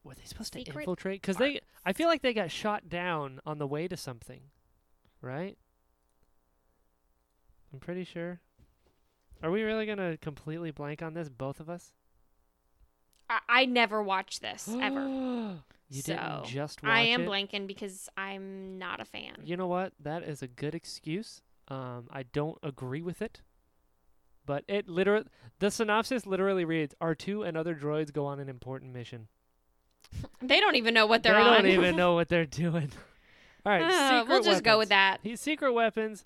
Were 0.05 0.15
they 0.15 0.25
supposed 0.25 0.53
to 0.53 0.61
infiltrate? 0.61 1.21
Because 1.21 1.37
they, 1.37 1.61
I 1.85 1.93
feel 1.93 2.07
like 2.09 2.23
they 2.23 2.33
got 2.33 2.51
shot 2.51 2.89
down 2.89 3.41
on 3.45 3.59
the 3.59 3.67
way 3.67 3.89
to 3.89 3.97
something, 3.97 4.43
right? 5.21 5.59
I'm 7.73 7.81
pretty 7.81 8.05
sure. 8.05 8.41
Are 9.43 9.51
we 9.51 9.63
really 9.63 9.85
gonna 9.85 10.17
completely 10.17 10.71
blank 10.71 11.03
on 11.03 11.15
this, 11.15 11.29
both 11.29 11.61
of 11.61 11.69
us? 11.69 11.93
I, 13.29 13.39
I 13.49 13.65
never 13.67 14.03
watched 14.03 14.41
this 14.43 14.69
ever. 14.81 15.01
you 15.89 16.03
So, 16.03 16.15
didn't 16.15 16.45
just 16.47 16.83
watch 16.83 16.91
it. 16.91 16.95
I 16.95 17.01
am 17.03 17.23
it. 17.23 17.29
blanking 17.29 17.67
because 17.67 18.09
I'm 18.17 18.79
not 18.79 19.01
a 19.01 19.05
fan. 19.05 19.37
You 19.45 19.57
know 19.57 19.67
what? 19.67 19.93
That 20.01 20.23
is 20.23 20.43
a 20.43 20.47
good 20.49 20.75
excuse. 20.75 21.43
Um, 21.69 22.09
I 22.13 22.23
don't 22.23 22.59
agree 22.63 23.03
with 23.03 23.21
it, 23.21 23.41
but 24.45 24.65
it 24.69 24.89
literally 24.89 25.25
the 25.59 25.71
synopsis 25.71 26.25
literally 26.27 26.65
reads: 26.65 26.95
R2 27.01 27.47
and 27.49 27.57
other 27.57 27.75
droids 27.75 28.13
go 28.13 28.27
on 28.27 28.39
an 28.41 28.49
important 28.49 28.93
mission. 28.93 29.29
They 30.41 30.61
don't 30.61 30.77
even 30.77 30.95
know 30.95 31.07
what 31.07 31.23
they're 31.25 31.35
they 31.35 31.41
on. 31.41 31.63
They 31.65 31.71
don't 31.75 31.81
even 31.83 31.97
know 32.03 32.15
what 32.15 32.29
they're 32.29 32.47
doing. 32.47 32.91
All 33.67 33.73
right, 33.73 33.83
Uh, 33.83 34.25
we'll 34.29 34.45
just 34.45 34.63
go 34.63 34.79
with 34.79 34.91
that. 34.91 35.19
He's 35.25 35.41
secret 35.41 35.73
weapons. 35.73 36.25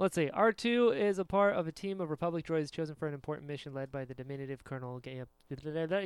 Let's 0.00 0.14
see. 0.14 0.30
R2 0.34 0.96
is 0.98 1.18
a 1.18 1.26
part 1.26 1.54
of 1.56 1.68
a 1.68 1.72
team 1.72 2.00
of 2.00 2.08
Republic 2.08 2.46
droids 2.46 2.70
chosen 2.70 2.94
for 2.94 3.06
an 3.06 3.12
important 3.12 3.46
mission 3.46 3.74
led 3.74 3.92
by 3.92 4.06
the 4.06 4.14
diminutive 4.14 4.64
Colonel 4.64 4.98
Ga- 4.98 5.26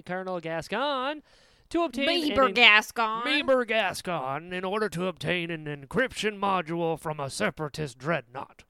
Colonel 0.04 0.40
Gascon 0.40 1.22
to 1.70 1.82
obtain 1.84 2.34
Bieber 2.34 2.46
an 2.46 2.54
Gascon. 2.54 3.22
Meebur 3.22 3.64
Gascon 3.68 4.52
in 4.52 4.64
order 4.64 4.88
to 4.88 5.06
obtain 5.06 5.48
an 5.48 5.66
encryption 5.66 6.40
module 6.40 6.98
from 6.98 7.20
a 7.20 7.30
separatist 7.30 7.96
dreadnought. 7.96 8.64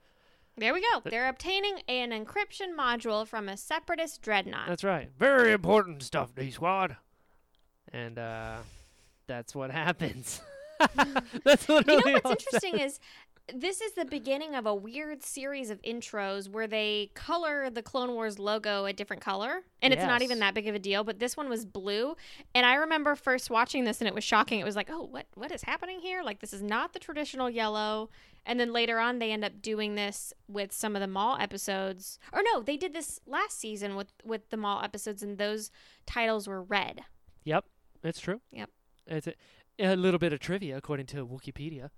There 0.59 0.75
we 0.75 0.83
go. 0.93 1.01
They're 1.09 1.31
obtaining 1.31 1.81
an 1.89 2.11
encryption 2.11 2.77
module 2.79 3.27
from 3.27 3.49
a 3.49 3.57
separatist 3.57 4.21
dreadnought. 4.21 4.69
That's 4.69 4.85
right. 4.85 5.09
Very 5.19 5.53
important 5.53 6.03
stuff, 6.03 6.35
D 6.35 6.51
Squad. 6.51 6.99
And 7.95 8.19
uh 8.19 8.59
that's 9.27 9.55
what 9.55 9.71
happens. 9.71 10.43
that's 11.45 11.67
you 11.67 11.77
literally 11.77 12.13
know 12.13 12.21
what's 12.23 12.45
interesting 12.45 12.79
is 12.79 13.01
this 13.53 13.81
is 13.81 13.93
the 13.93 14.07
beginning 14.07 14.55
of 14.55 14.65
a 14.65 14.75
weird 14.75 15.23
series 15.23 15.69
of 15.69 15.81
intros 15.83 16.49
where 16.49 16.67
they 16.67 17.11
color 17.15 17.69
the 17.69 17.83
Clone 17.83 18.15
Wars 18.15 18.39
logo 18.39 18.87
a 18.87 18.93
different 18.93 19.23
color. 19.23 19.63
And 19.83 19.93
it's 19.93 20.03
not 20.03 20.23
even 20.23 20.39
that 20.39 20.55
big 20.55 20.67
of 20.67 20.75
a 20.75 20.79
deal, 20.79 21.05
but 21.05 21.19
this 21.19 21.37
one 21.37 21.51
was 21.51 21.67
blue. 21.67 22.17
And 22.55 22.65
I 22.65 22.77
remember 22.77 23.15
first 23.15 23.51
watching 23.51 23.85
this 23.85 24.01
and 24.01 24.09
it 24.09 24.15
was 24.15 24.25
shocking. 24.25 24.61
It 24.61 24.65
was 24.65 24.77
like, 24.77 24.89
oh, 24.91 25.05
what 25.05 25.27
what 25.35 25.53
is 25.53 25.63
happening 25.63 26.01
here? 26.01 26.23
Like 26.23 26.41
this 26.41 26.55
is 26.55 26.63
not 26.63 26.95
the 26.95 26.99
traditional 26.99 27.51
yellow. 27.51 28.09
And 28.47 28.59
then 28.59 28.73
later 28.73 28.99
on 28.99 29.19
they 29.19 29.31
end 29.31 29.45
up 29.45 29.61
doing 29.61 29.95
this 29.95 30.33
with 30.49 30.73
some 30.73 30.97
of 30.97 31.01
the 31.01 31.07
Maul 31.07 31.37
episodes. 31.39 32.19
Or 32.33 32.43
no, 32.43 32.63
they 32.63 32.79
did 32.79 32.95
this 32.95 33.21
last 33.27 33.59
season 33.59 33.95
with 33.95 34.13
with 34.25 34.49
the 34.49 34.57
Maul 34.57 34.83
episodes 34.83 35.23
and 35.23 35.37
those 35.37 35.71
titles 36.07 36.49
were 36.49 36.63
red. 36.63 37.03
Yep, 37.45 37.67
it's 38.03 38.21
true. 38.21 38.41
Yep. 38.53 38.71
It's 39.07 39.27
a, 39.27 39.35
a 39.79 39.97
little 39.97 40.19
bit 40.19 40.33
of 40.33 40.41
trivia 40.41 40.79
according 40.79 41.07
to 41.07 41.27
Wikipedia. 41.27 41.91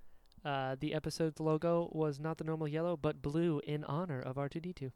Uh, 0.47 0.77
the 0.79 0.95
episode's 0.95 1.41
logo 1.41 1.89
was 1.93 2.21
not 2.21 2.39
the 2.39 2.45
normal 2.45 2.69
yellow, 2.69 2.97
but 2.97 3.21
blue 3.21 3.61
in 3.67 3.83
honor 3.85 4.21
of 4.21 4.37
R2D2. 4.37 4.93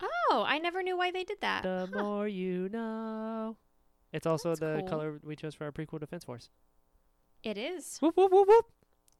Oh, 0.00 0.44
I 0.46 0.58
never 0.58 0.82
knew 0.82 0.96
why 0.96 1.10
they 1.10 1.22
did 1.24 1.40
that. 1.42 1.62
The 1.64 1.88
Huh. 1.92 2.02
more 2.02 2.28
you 2.28 2.68
know. 2.70 3.58
It's 4.12 4.26
also 4.26 4.50
That's 4.50 4.60
the 4.60 4.76
cool. 4.80 4.88
color 4.88 5.20
we 5.22 5.36
chose 5.36 5.54
for 5.54 5.64
our 5.64 5.72
prequel 5.72 6.00
Defense 6.00 6.24
Force. 6.24 6.48
It 7.42 7.58
is. 7.58 7.98
Whoop 7.98 8.16
whoop 8.16 8.32
whoop 8.32 8.48
whoop. 8.48 8.66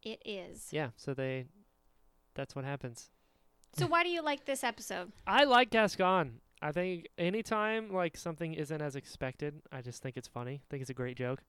It 0.02 0.22
is. 0.24 0.68
Yeah, 0.72 0.90
so 0.96 1.12
they. 1.12 1.46
That's 2.34 2.54
what 2.56 2.64
happens. 2.64 3.10
So 3.74 3.86
why 3.86 4.02
do 4.04 4.08
you 4.08 4.22
like 4.22 4.46
this 4.46 4.64
episode? 4.64 5.12
I 5.26 5.44
like 5.44 5.70
Gascon. 5.70 6.40
I 6.62 6.72
think 6.72 7.08
anytime 7.18 7.92
like 7.92 8.16
something 8.16 8.54
isn't 8.54 8.80
as 8.80 8.96
expected, 8.96 9.60
I 9.70 9.82
just 9.82 10.02
think 10.02 10.16
it's 10.16 10.28
funny. 10.28 10.62
I 10.62 10.66
think 10.70 10.80
it's 10.80 10.90
a 10.90 10.94
great 10.94 11.16
joke. 11.16 11.42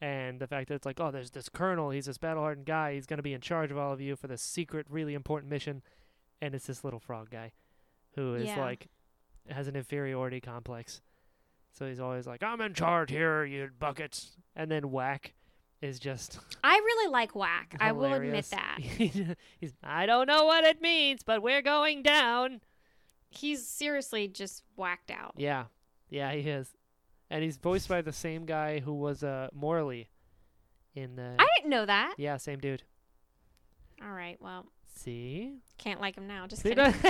And 0.00 0.38
the 0.40 0.46
fact 0.46 0.68
that 0.68 0.74
it's 0.74 0.84
like, 0.86 1.00
oh, 1.00 1.10
there's 1.10 1.30
this 1.30 1.48
colonel, 1.48 1.90
he's 1.90 2.06
this 2.06 2.18
battle 2.18 2.42
hardened 2.42 2.66
guy, 2.66 2.94
he's 2.94 3.06
gonna 3.06 3.22
be 3.22 3.32
in 3.32 3.40
charge 3.40 3.70
of 3.70 3.78
all 3.78 3.92
of 3.92 4.00
you 4.00 4.14
for 4.16 4.26
this 4.26 4.42
secret, 4.42 4.86
really 4.90 5.14
important 5.14 5.50
mission, 5.50 5.82
and 6.42 6.54
it's 6.54 6.66
this 6.66 6.84
little 6.84 7.00
frog 7.00 7.30
guy 7.30 7.52
who 8.14 8.34
is 8.34 8.46
Yeah. 8.46 8.60
like 8.60 8.88
has 9.48 9.68
an 9.68 9.76
inferiority 9.76 10.40
complex. 10.40 11.00
So 11.72 11.86
he's 11.86 12.00
always 12.00 12.26
like, 12.26 12.42
I'm 12.42 12.60
in 12.60 12.74
charge 12.74 13.10
here, 13.10 13.44
you 13.44 13.70
buckets 13.78 14.36
and 14.54 14.70
then 14.70 14.90
whack 14.90 15.34
is 15.82 15.98
just 15.98 16.38
I 16.64 16.74
really 16.76 17.10
like 17.12 17.34
Whack. 17.34 17.76
I 17.80 17.92
will 17.92 18.12
admit 18.14 18.46
that. 18.50 18.78
he's 18.80 19.72
I 19.82 20.04
don't 20.06 20.26
know 20.26 20.44
what 20.44 20.64
it 20.64 20.80
means, 20.82 21.22
but 21.22 21.42
we're 21.42 21.62
going 21.62 22.02
down. 22.02 22.60
He's 23.28 23.66
seriously 23.66 24.28
just 24.28 24.62
whacked 24.76 25.10
out. 25.10 25.34
Yeah, 25.36 25.64
yeah, 26.08 26.32
he 26.32 26.48
is, 26.48 26.70
and 27.30 27.42
he's 27.42 27.56
voiced 27.56 27.88
by 27.88 28.02
the 28.02 28.12
same 28.12 28.44
guy 28.46 28.80
who 28.80 28.94
was 28.94 29.22
uh 29.22 29.48
Morley 29.52 30.08
in 30.94 31.16
the. 31.16 31.34
I 31.38 31.46
didn't 31.56 31.70
know 31.70 31.86
that. 31.86 32.14
yeah, 32.18 32.36
same 32.36 32.58
dude. 32.58 32.82
All 34.02 34.12
right. 34.12 34.36
Well, 34.40 34.66
See, 34.94 35.54
can't 35.78 36.00
like 36.00 36.16
him 36.16 36.26
now. 36.26 36.46
Just 36.46 36.62
See 36.62 36.70
kidding. 36.70 36.94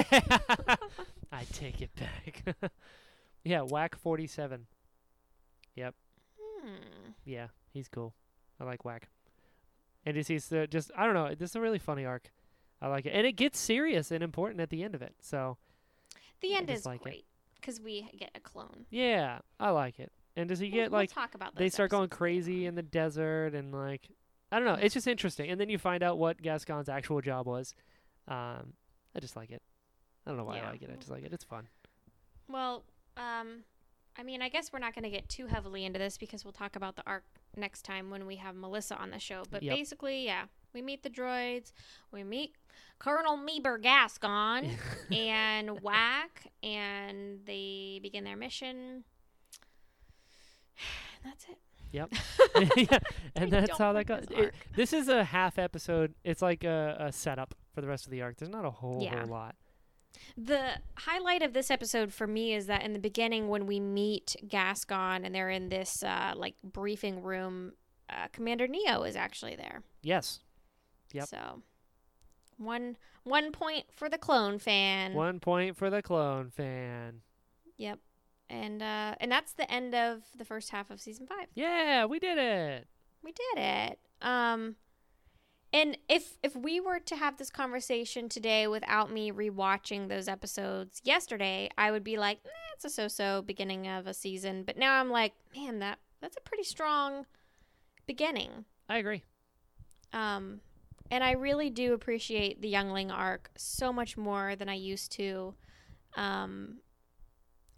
I 1.32 1.44
take 1.52 1.80
it 1.82 1.90
back. 1.96 2.70
yeah, 3.44 3.60
Whack 3.62 3.96
forty 3.96 4.26
seven. 4.26 4.66
Yep. 5.74 5.94
Hmm. 6.40 7.10
Yeah, 7.24 7.48
he's 7.72 7.88
cool. 7.88 8.14
I 8.60 8.64
like 8.64 8.84
Whack. 8.84 9.08
And 10.04 10.14
just 10.16 10.28
he's 10.28 10.52
uh, 10.52 10.66
just 10.70 10.90
I 10.96 11.04
don't 11.04 11.14
know. 11.14 11.34
This 11.34 11.50
is 11.50 11.56
a 11.56 11.60
really 11.60 11.78
funny 11.78 12.04
arc. 12.04 12.30
I 12.80 12.88
like 12.88 13.06
it, 13.06 13.10
and 13.10 13.26
it 13.26 13.32
gets 13.32 13.58
serious 13.58 14.10
and 14.10 14.22
important 14.22 14.60
at 14.60 14.70
the 14.70 14.82
end 14.82 14.94
of 14.94 15.02
it. 15.02 15.14
So 15.20 15.56
The 16.40 16.54
end 16.54 16.70
is 16.70 16.86
like 16.86 17.04
it. 17.06 17.24
Because 17.66 17.80
we 17.80 18.08
get 18.16 18.30
a 18.34 18.40
clone. 18.40 18.86
yeah, 18.90 19.38
I 19.58 19.70
like 19.70 19.98
it. 19.98 20.12
And 20.36 20.48
does 20.48 20.58
he 20.58 20.66
We'll- 20.70 20.82
get 20.84 20.90
we'll 20.92 21.00
like 21.00 21.10
talk 21.12 21.34
about 21.34 21.56
they 21.56 21.68
start 21.68 21.90
going 21.90 22.02
later 22.04 22.16
crazy 22.16 22.66
in 22.66 22.74
the 22.76 22.82
desert 22.82 23.54
and 23.54 23.72
like 23.74 24.08
I 24.52 24.58
don't 24.60 24.66
know. 24.68 24.74
It's 24.80 24.94
just 24.94 25.08
interesting, 25.08 25.50
and 25.50 25.60
then 25.60 25.68
you 25.68 25.76
find 25.78 26.02
out 26.04 26.18
what 26.18 26.40
Gascon's 26.40 26.88
actual 26.88 27.20
job 27.20 27.46
was. 27.46 27.74
Um, 28.28 28.74
I 29.14 29.18
just 29.20 29.34
like 29.34 29.50
it. 29.50 29.60
I 30.24 30.30
don't 30.30 30.38
know 30.38 30.44
why 30.44 30.56
Yeah. 30.58 30.68
I 30.68 30.70
like 30.70 30.82
it. 30.82 30.90
I 30.92 30.96
just 30.96 31.10
like 31.10 31.24
it. 31.24 31.32
It's 31.32 31.42
fun. 31.44 31.68
Well, 32.48 32.84
um, 33.16 33.64
I 34.16 34.22
mean, 34.22 34.42
I 34.42 34.48
guess 34.48 34.72
we're 34.72 34.78
not 34.78 34.94
going 34.94 35.02
to 35.04 35.10
get 35.10 35.28
too 35.28 35.46
heavily 35.46 35.84
into 35.84 35.98
this 35.98 36.16
because 36.16 36.44
we'll 36.44 36.52
talk 36.52 36.76
about 36.76 36.94
the 36.96 37.02
arc 37.06 37.24
next 37.56 37.82
time 37.82 38.08
when 38.10 38.24
we 38.26 38.36
have 38.36 38.54
Melissa 38.54 38.96
on 38.96 39.10
the 39.10 39.18
show. 39.18 39.42
But 39.50 39.62
Yep. 39.62 39.76
basically, 39.76 40.24
yeah, 40.24 40.44
we 40.76 40.82
meet 40.82 41.02
the 41.02 41.08
droids, 41.10 41.72
we 42.12 42.22
meet 42.22 42.52
Colonel 42.98 43.38
Meebur 43.38 43.80
Gascon 43.80 44.76
and 45.10 45.80
Whack, 45.80 46.52
and 46.62 47.40
they 47.46 47.98
begin 48.02 48.24
their 48.24 48.36
mission. 48.36 49.04
That's 51.24 51.46
it. 51.48 51.58
Yep. 51.92 52.12
yeah, 52.90 52.98
and 53.34 53.54
I 53.54 53.60
that's 53.60 53.78
how 53.78 53.92
that 53.94 54.06
goes. 54.06 54.26
this 54.28 54.38
It- 54.38 54.54
this 54.74 54.92
is 54.92 55.08
a 55.08 55.24
half 55.24 55.58
episode. 55.58 56.14
It's 56.24 56.42
like 56.42 56.62
a, 56.64 56.96
a 57.00 57.12
setup 57.12 57.54
for 57.74 57.80
the 57.80 57.86
rest 57.88 58.04
of 58.04 58.10
the 58.10 58.20
arc. 58.22 58.36
There's 58.36 58.50
not 58.50 58.64
a 58.66 58.70
whole 58.70 59.00
Yeah. 59.02 59.20
whole 59.20 59.28
lot. 59.28 59.56
The 60.36 60.72
highlight 60.98 61.42
of 61.42 61.52
this 61.52 61.70
episode 61.70 62.12
for 62.12 62.26
me 62.26 62.54
is 62.54 62.66
that 62.66 62.82
in 62.82 62.92
the 62.92 62.98
beginning, 62.98 63.48
when 63.48 63.66
we 63.66 63.80
meet 63.80 64.34
Gascon 64.48 65.24
and 65.24 65.34
they're 65.34 65.50
in 65.50 65.68
this 65.68 66.02
uh, 66.02 66.32
like 66.36 66.54
briefing 66.62 67.22
room, 67.22 67.72
uh, 68.10 68.26
Commander 68.32 68.66
Neo 68.66 69.02
is 69.04 69.14
actually 69.16 69.56
there. 69.56 69.82
Yes. 70.02 70.40
Yep. 71.16 71.28
So 71.28 71.62
one 72.58 72.96
one 73.24 73.52
point 73.52 73.86
for 73.94 74.08
the 74.08 74.18
clone 74.18 74.58
fan. 74.58 75.14
One 75.14 75.40
point 75.40 75.76
for 75.76 75.90
the 75.90 76.02
clone 76.02 76.50
fan. 76.50 77.20
Yep. 77.76 77.98
And 78.48 78.82
uh, 78.82 79.16
and 79.20 79.30
that's 79.30 79.52
the 79.52 79.70
end 79.70 79.94
of 79.94 80.22
the 80.36 80.44
first 80.44 80.70
half 80.70 80.90
of 80.90 81.00
season 81.00 81.26
five. 81.26 81.48
Yeah, 81.54 82.04
we 82.06 82.18
did 82.18 82.38
it. 82.38 82.86
We 83.22 83.32
did 83.32 83.62
it. 83.62 83.98
Um, 84.22 84.76
and 85.72 85.98
if 86.08 86.38
if 86.42 86.54
we 86.54 86.80
were 86.80 87.00
to 87.00 87.16
have 87.16 87.38
this 87.38 87.50
conversation 87.50 88.28
today 88.28 88.66
without 88.66 89.10
me 89.10 89.32
rewatching 89.32 90.08
those 90.08 90.28
episodes 90.28 91.00
yesterday, 91.04 91.68
I 91.76 91.90
would 91.90 92.04
be 92.04 92.16
like, 92.16 92.38
eh, 92.44 92.50
it's 92.74 92.84
a 92.84 92.90
so-so 92.90 93.42
beginning 93.42 93.88
of 93.88 94.06
a 94.06 94.14
season. 94.14 94.62
But 94.62 94.78
now 94.78 95.00
I'm 95.00 95.10
like, 95.10 95.32
man, 95.54 95.80
that 95.80 95.98
that's 96.20 96.36
a 96.36 96.40
pretty 96.40 96.64
strong 96.64 97.26
beginning. 98.06 98.64
I 98.88 98.98
agree. 98.98 99.24
Um, 100.12 100.60
and 101.10 101.22
I 101.22 101.32
really 101.32 101.70
do 101.70 101.94
appreciate 101.94 102.60
the 102.60 102.72
Youngling 102.72 103.10
arc 103.10 103.50
so 103.56 103.92
much 103.92 104.16
more 104.16 104.56
than 104.56 104.68
I 104.68 104.74
used 104.74 105.12
to. 105.12 105.54
Um, 106.16 106.78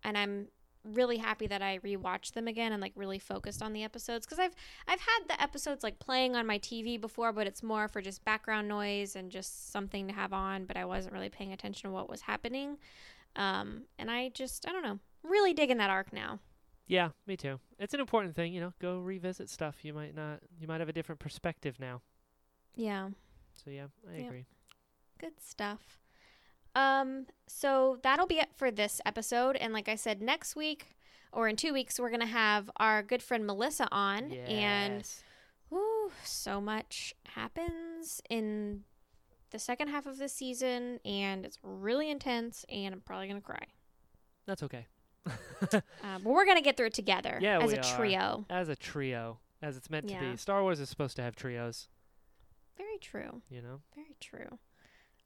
and 0.04 0.16
I'm 0.16 0.48
really 0.84 1.18
happy 1.18 1.46
that 1.46 1.60
I 1.60 1.78
rewatched 1.78 2.32
them 2.32 2.48
again 2.48 2.72
and 2.72 2.80
like 2.80 2.92
really 2.94 3.18
focused 3.18 3.62
on 3.62 3.72
the 3.72 3.84
episodes 3.84 4.24
because 4.26 4.38
I've 4.38 4.54
I've 4.86 5.00
had 5.00 5.20
the 5.28 5.40
episodes 5.42 5.82
like 5.82 5.98
playing 5.98 6.36
on 6.36 6.46
my 6.46 6.58
TV 6.58 7.00
before, 7.00 7.32
but 7.32 7.46
it's 7.46 7.62
more 7.62 7.88
for 7.88 8.00
just 8.00 8.24
background 8.24 8.68
noise 8.68 9.16
and 9.16 9.30
just 9.30 9.72
something 9.72 10.06
to 10.08 10.14
have 10.14 10.32
on. 10.32 10.64
But 10.64 10.76
I 10.76 10.84
wasn't 10.84 11.14
really 11.14 11.28
paying 11.28 11.52
attention 11.52 11.90
to 11.90 11.94
what 11.94 12.08
was 12.08 12.22
happening. 12.22 12.78
Um, 13.36 13.82
and 13.98 14.10
I 14.10 14.30
just 14.30 14.66
I 14.68 14.72
don't 14.72 14.82
know, 14.82 14.98
really 15.22 15.52
digging 15.52 15.78
that 15.78 15.90
arc 15.90 16.12
now. 16.12 16.40
Yeah, 16.86 17.10
me 17.26 17.36
too. 17.36 17.60
It's 17.78 17.92
an 17.92 18.00
important 18.00 18.34
thing, 18.34 18.54
you 18.54 18.60
know. 18.60 18.72
Go 18.80 19.00
revisit 19.00 19.50
stuff. 19.50 19.84
You 19.84 19.92
might 19.92 20.14
not. 20.14 20.40
You 20.58 20.66
might 20.66 20.80
have 20.80 20.88
a 20.88 20.92
different 20.92 21.20
perspective 21.20 21.78
now. 21.78 22.00
Yeah. 22.78 23.10
So 23.52 23.70
yeah, 23.70 23.88
I 24.10 24.16
Yep. 24.18 24.26
agree. 24.26 24.46
Good 25.18 25.40
stuff. 25.40 25.98
Um, 26.74 27.26
so 27.48 27.98
that'll 28.02 28.26
be 28.26 28.38
it 28.38 28.50
for 28.54 28.70
this 28.70 29.00
episode. 29.04 29.56
And 29.56 29.72
like 29.72 29.88
I 29.88 29.96
said, 29.96 30.22
next 30.22 30.54
week 30.54 30.94
or 31.32 31.48
in 31.48 31.56
two 31.56 31.72
weeks, 31.72 31.98
we're 31.98 32.10
gonna 32.10 32.24
have 32.26 32.70
our 32.76 33.02
good 33.02 33.22
friend 33.22 33.44
Melissa 33.46 33.88
on, 33.92 34.30
yes. 34.30 34.48
and 34.48 35.08
whew, 35.70 36.12
so 36.24 36.60
much 36.60 37.14
happens 37.34 38.20
in 38.30 38.84
the 39.50 39.58
second 39.58 39.88
half 39.88 40.06
of 40.06 40.18
the 40.18 40.28
season, 40.28 41.00
and 41.04 41.44
it's 41.44 41.58
really 41.62 42.10
intense, 42.10 42.64
and 42.68 42.94
I'm 42.94 43.00
probably 43.00 43.28
gonna 43.28 43.40
cry. 43.40 43.66
that's 44.46 44.62
okay. 44.62 44.86
Uh, 45.60 45.80
but 46.02 46.24
we're 46.24 46.46
gonna 46.46 46.62
get 46.62 46.76
through 46.76 46.86
it 46.86 46.94
together 46.94 47.38
Yeah, 47.42 47.58
as 47.60 47.72
a 47.72 47.78
are. 47.80 47.96
trio. 47.96 48.46
As 48.48 48.68
a 48.68 48.76
trio, 48.76 49.40
as 49.60 49.76
it's 49.76 49.90
meant 49.90 50.06
to 50.08 50.18
be. 50.18 50.36
Star 50.36 50.62
Wars 50.62 50.78
is 50.80 50.88
supposed 50.88 51.16
to 51.16 51.22
have 51.22 51.34
trios. 51.34 51.88
Very 52.78 52.98
true. 52.98 53.42
You 53.50 53.60
know. 53.60 53.80
Very 53.94 54.16
true. 54.20 54.58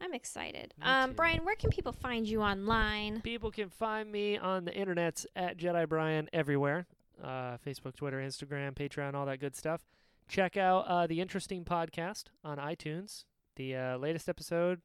I'm 0.01 0.15
excited. 0.15 0.75
Um. 0.83 1.13
Brian, 1.13 1.45
where 1.45 1.55
can 1.55 1.71
people 1.71 1.93
find 1.93 2.27
you 2.27 2.43
online? 2.43 3.21
People 3.21 3.53
can 3.53 3.69
find 3.69 4.11
me 4.11 4.37
on 4.37 4.65
the 4.65 4.73
internets 4.73 5.27
at 5.37 5.59
Jedi 5.59 5.89
Brian 5.89 6.29
everywhere 6.33 6.87
uh, 7.23 7.57
Facebook, 7.65 7.95
Twitter, 7.97 8.19
Instagram, 8.19 8.75
Patreon, 8.75 9.15
all 9.15 9.27
that 9.27 9.41
good 9.41 9.57
stuff. 9.57 9.83
Check 10.29 10.57
out 10.57 10.87
uh, 10.87 11.07
the 11.07 11.21
Interesting 11.21 11.65
Podcast 11.65 12.25
on 12.45 12.59
iTunes. 12.59 13.25
The 13.57 13.77
uh, 13.77 13.97
latest 13.99 14.29
episode, 14.29 14.81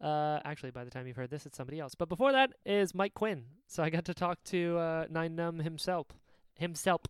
uh, 0.00 0.38
actually, 0.44 0.70
by 0.70 0.84
the 0.84 0.90
time 0.90 1.06
you've 1.06 1.16
heard 1.16 1.30
this, 1.30 1.46
it's 1.46 1.56
somebody 1.56 1.80
else. 1.80 1.94
But 1.94 2.08
before 2.08 2.32
that 2.32 2.52
is 2.64 2.94
Mike 2.94 3.14
Quinn. 3.14 3.44
So 3.66 3.82
I 3.82 3.90
got 3.90 4.04
to 4.04 4.14
talk 4.14 4.42
to 4.44 4.78
uh, 4.78 5.06
Nien 5.10 5.36
Nunb 5.36 5.62
himself. 5.62 6.06
Himself. 6.58 7.02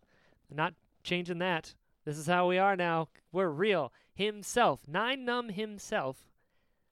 Not 0.51 0.73
changing 1.03 1.39
that. 1.39 1.75
This 2.05 2.17
is 2.17 2.27
how 2.27 2.47
we 2.47 2.57
are 2.57 2.75
now. 2.75 3.09
We're 3.31 3.49
real. 3.49 3.91
Himself. 4.13 4.81
Nien 4.87 5.25
Nunb 5.25 5.51
himself. 5.51 6.17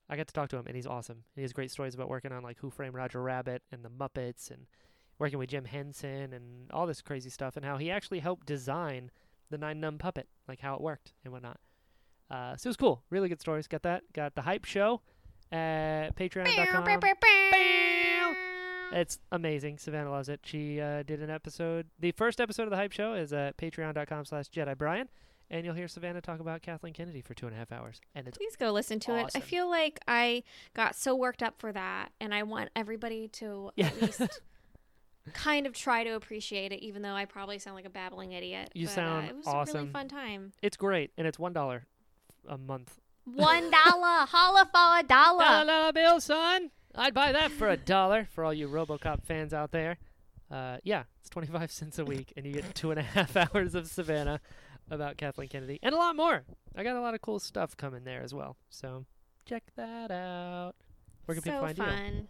I 0.10 0.18
got 0.18 0.27
to 0.27 0.34
talk 0.34 0.49
to 0.49 0.57
him, 0.57 0.68
and 0.68 0.76
he's 0.76 0.88
awesome. 0.88 1.23
He 1.35 1.44
has 1.44 1.53
great 1.53 1.72
stories 1.72 1.95
about 1.95 2.10
working 2.10 2.31
on 2.31 2.44
like 2.44 2.57
Who 2.60 2.69
Framed 2.69 2.95
Roger 2.95 3.22
Rabbit 3.22 3.61
and 3.72 3.84
the 3.84 3.90
Muppets, 3.90 4.52
and 4.52 4.65
working 5.19 5.40
with 5.40 5.49
Jim 5.49 5.65
Henson 5.65 6.34
and 6.34 6.69
all 6.72 6.85
this 6.85 7.02
crazy 7.02 7.30
stuff, 7.30 7.56
and 7.56 7.64
how 7.64 7.77
he 7.77 7.90
actually 7.90 8.19
helped 8.19 8.45
design 8.45 9.11
the 9.49 9.57
Nien 9.57 9.80
Nunb 9.80 9.99
puppet, 9.99 10.27
like 10.48 10.60
how 10.60 10.73
it 10.73 10.81
worked 10.81 11.14
and 11.23 11.31
whatnot. 11.31 11.60
Uh, 12.30 12.57
so 12.57 12.68
it 12.68 12.72
was 12.72 12.77
cool. 12.77 13.03
Really 13.10 13.30
good 13.30 13.40
stories. 13.40 13.68
Got 13.68 13.84
that. 13.84 14.03
Got 14.14 14.35
the 14.35 14.41
hype 14.41 14.65
show 14.65 15.02
at 15.52 16.15
Patreon.com. 16.15 16.84
It's 18.94 19.20
amazing. 19.32 19.80
Savannah 19.80 20.11
loves 20.11 20.30
it. 20.30 20.41
She 20.44 20.80
uh, 20.80 21.03
did 21.03 21.22
an 21.22 21.30
episode. 21.30 21.88
The 21.99 22.11
first 22.11 22.40
episode 22.40 22.64
of 22.64 22.70
the 22.70 22.76
hype 22.76 22.91
show 22.91 23.14
is 23.14 23.34
at 23.34 23.57
Patreon.com 23.57 24.26
slash 24.26 24.49
Jedi 24.49 24.78
Brian, 24.78 25.10
and 25.49 25.65
you'll 25.65 25.74
hear 25.74 25.88
Savannah 25.88 26.22
talk 26.22 26.40
about 26.40 26.61
Kathleen 26.61 26.94
Kennedy 26.94 27.22
for 27.22 27.34
two 27.34 27.48
and 27.48 27.56
a 27.56 27.57
half 27.57 27.72
hours, 27.72 27.99
and 28.14 28.28
it's 28.28 28.38
Please 28.38 28.56
go 28.56 28.72
listen 28.72 28.99
to 29.02 29.15
it. 29.18 29.32
I 29.36 29.40
feel 29.40 29.68
like 29.70 29.99
I 30.07 30.44
got 30.76 30.95
so 30.95 31.15
worked 31.15 31.41
up 31.41 31.56
for 31.57 31.72
that, 31.72 32.11
and 32.20 32.34
I 32.34 32.44
want 32.44 32.70
everybody 32.76 33.28
to 33.30 33.72
Yeah. 33.76 33.88
at 34.02 34.02
least 34.02 34.41
kind 35.34 35.65
of 35.65 35.74
try 35.74 36.03
to 36.03 36.11
appreciate 36.11 36.72
it, 36.72 36.82
even 36.82 37.02
though 37.02 37.14
I 37.15 37.26
probably 37.26 37.57
sound 37.60 37.76
like 37.76 37.86
a 37.86 37.90
babbling 37.90 38.34
idiot. 38.34 38.70
You 38.74 38.88
But, 38.88 38.99
uh, 38.99 39.22
it 39.28 39.36
was 39.36 39.48
a 39.48 39.74
really 39.74 39.90
fun 39.90 40.07
time. 40.07 40.52
it's 40.61 40.78
great, 40.78 41.11
and 41.18 41.26
it's 41.26 41.40
one 41.40 41.53
dollar 41.53 41.88
a 42.48 42.57
month. 42.57 42.99
One 43.26 43.72
dollar, 43.72 44.28
holla 44.28 44.70
for 44.72 44.99
a 44.99 45.03
dollar. 45.07 45.44
Dollar 45.45 45.65
dollar 45.68 45.94
bill, 45.94 46.20
son. 46.22 46.72
I'd 46.95 47.14
buy 47.14 47.32
that 47.32 47.52
for 47.52 47.70
a 47.70 47.78
dollar 47.78 48.28
for 48.32 48.44
all 48.44 48.53
you 48.53 48.68
RoboCop 48.68 49.24
fans 49.24 49.53
out 49.53 49.72
there. 49.72 49.98
Uh, 50.52 50.78
yeah, 50.84 51.03
it's 51.20 51.30
twenty 51.30 51.48
five 51.48 51.72
cents 51.72 51.98
a 51.98 52.06
week, 52.06 52.34
and 52.38 52.45
you 52.45 52.53
get 52.53 52.76
two 52.76 52.91
and 52.91 52.99
a 52.99 53.03
half 53.03 53.36
hours 53.56 53.74
of 53.74 53.88
Savannah 53.88 54.40
about 54.91 55.18
Kathleen 55.18 55.49
Kennedy, 55.49 55.80
and 55.82 55.95
a 55.95 55.98
lot 55.98 56.15
more. 56.15 56.44
I 56.76 56.84
got 56.84 56.95
a 56.95 57.02
lot 57.02 57.14
of 57.15 57.22
cool 57.22 57.40
stuff 57.40 57.76
coming 57.76 58.03
there 58.03 58.22
as 58.22 58.34
well. 58.34 58.57
So 58.70 59.06
check 59.45 59.64
that 59.76 60.11
out. 60.11 60.74
Where 61.26 61.36
can 61.36 61.44
so 61.44 61.52
people 61.52 61.61
find 61.61 61.78
you? 61.78 61.84
fun. 61.84 62.14
You 62.15 62.28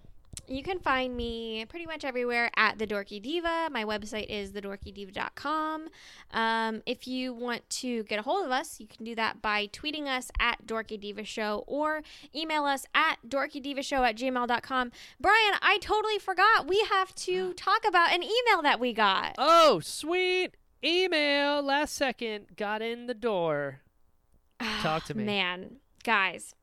can 0.64 0.80
find 0.80 1.15
me 1.15 1.65
pretty 1.70 1.86
much 1.86 2.03
everywhere 2.03 2.49
at 2.56 2.78
The 2.78 2.86
Dorky 2.86 3.22
Diva. 3.22 3.70
My 3.72 3.86
website 3.86 4.28
is 4.28 4.52
thedorkydiva.com. 4.52 5.90
Um, 6.32 6.82
if 6.86 7.07
you 7.07 7.34
want 7.34 7.70
to 7.70 8.03
get 8.03 8.20
a 8.20 8.22
hold 8.22 8.45
of 8.45 8.52
us, 8.52 8.80
you 8.80 8.88
can 8.88 9.06
do 9.06 9.15
that 9.15 9.41
by 9.41 9.68
tweeting 9.68 10.07
us 10.07 10.32
at 10.40 10.65
Dorky 10.65 10.99
Diva 10.99 11.24
Show 11.24 11.64
or 11.68 12.02
email 12.36 12.65
us 12.65 12.86
at 12.94 13.18
dorkydivashow 13.28 14.07
at 14.07 14.18
gmail.com. 14.18 14.91
Brian, 15.20 15.53
I 15.61 15.78
totally 15.82 16.20
forgot. 16.20 16.68
We 16.68 16.86
have 16.90 17.15
to 17.15 17.53
talk 17.57 17.86
about 17.88 18.14
an 18.14 18.24
email 18.24 18.61
that 18.64 18.80
we 18.80 18.94
got. 18.94 19.36
Oh, 19.38 19.80
sweet 19.80 20.56
email! 20.84 21.61
Last 21.61 21.95
second, 21.95 22.57
got 22.57 22.82
in 22.82 23.07
the 23.07 23.14
door. 23.14 23.82
Talk 24.82 25.06
to 25.06 25.14
me. 25.14 25.24
Man, 25.24 25.78
guys, 26.03 26.56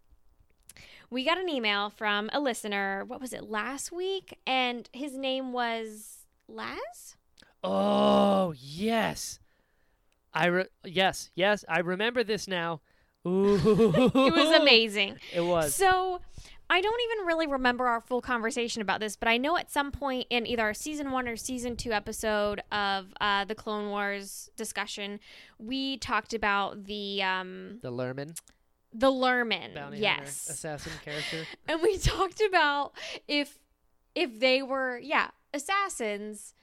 we 1.10 1.24
got 1.24 1.38
an 1.38 1.48
email 1.48 1.90
from 1.90 2.30
a 2.32 2.40
listener. 2.40 3.04
What 3.04 3.20
was 3.20 3.32
it 3.32 3.50
last 3.50 3.90
week? 3.92 4.38
And 4.46 4.88
his 4.92 5.16
name 5.16 5.52
was 5.52 6.18
Laz. 6.48 7.16
Oh 7.62 8.54
yes, 8.56 9.38
I 10.32 10.46
re- 10.46 10.68
yes 10.84 11.30
yes 11.34 11.64
I 11.68 11.80
remember 11.80 12.24
this 12.24 12.48
now. 12.48 12.80
Ooh, 13.26 13.56
It 14.14 14.34
was 14.34 14.60
amazing. 14.60 15.16
It 15.34 15.42
was. 15.42 15.74
So, 15.74 16.20
I 16.70 16.80
don't 16.80 17.00
even 17.10 17.26
really 17.26 17.46
remember 17.48 17.86
our 17.86 18.00
full 18.00 18.20
conversation 18.22 18.80
about 18.80 19.00
this, 19.00 19.16
but 19.16 19.28
I 19.28 19.36
know 19.36 19.56
at 19.58 19.70
some 19.70 19.90
point 19.90 20.26
in 20.30 20.46
either 20.46 20.62
our 20.62 20.72
season 20.72 21.10
one 21.10 21.26
or 21.28 21.36
season 21.36 21.74
two 21.76 21.90
episode 21.92 22.62
of 22.70 23.12
uh, 23.20 23.44
the 23.44 23.56
Clone 23.56 23.90
Wars 23.90 24.48
discussion, 24.56 25.18
we 25.58 25.96
talked 25.98 26.32
about 26.32 26.84
the 26.84 27.22
um, 27.24 27.80
The 27.82 27.90
Lerman, 27.90 28.38
the 28.92 29.10
Lerman. 29.10 29.74
bounty 29.74 29.98
yes, 29.98 30.48
assassin 30.50 30.92
character. 31.04 31.44
and 31.68 31.80
we 31.82 31.96
talked 31.98 32.40
about 32.48 32.92
if 33.28 33.58
if 34.14 34.40
they 34.40 34.62
were 34.62 34.98
yeah 34.98 35.28
assassins 35.54 36.54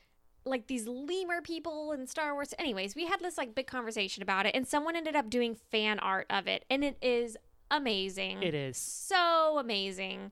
like 0.46 0.68
these 0.68 0.88
lemur 0.88 1.42
people 1.42 1.92
in 1.92 2.08
star 2.08 2.34
wars 2.34 2.54
anyways 2.58 2.96
we 2.96 3.06
had 3.06 3.20
this 3.20 3.38
like 3.38 3.54
big 3.56 3.68
conversation 3.68 4.24
about 4.24 4.46
it 4.46 4.56
and 4.56 4.66
someone 4.68 4.96
ended 4.96 5.16
up 5.16 5.30
doing 5.30 5.56
fan 5.56 6.00
art 6.00 6.26
of 6.30 6.48
it 6.48 6.64
and 6.70 6.84
it 6.84 6.98
is 7.02 7.36
amazing 7.72 8.42
It 8.44 8.54
is. 8.54 8.78
so 8.78 9.58
amazing 9.60 10.32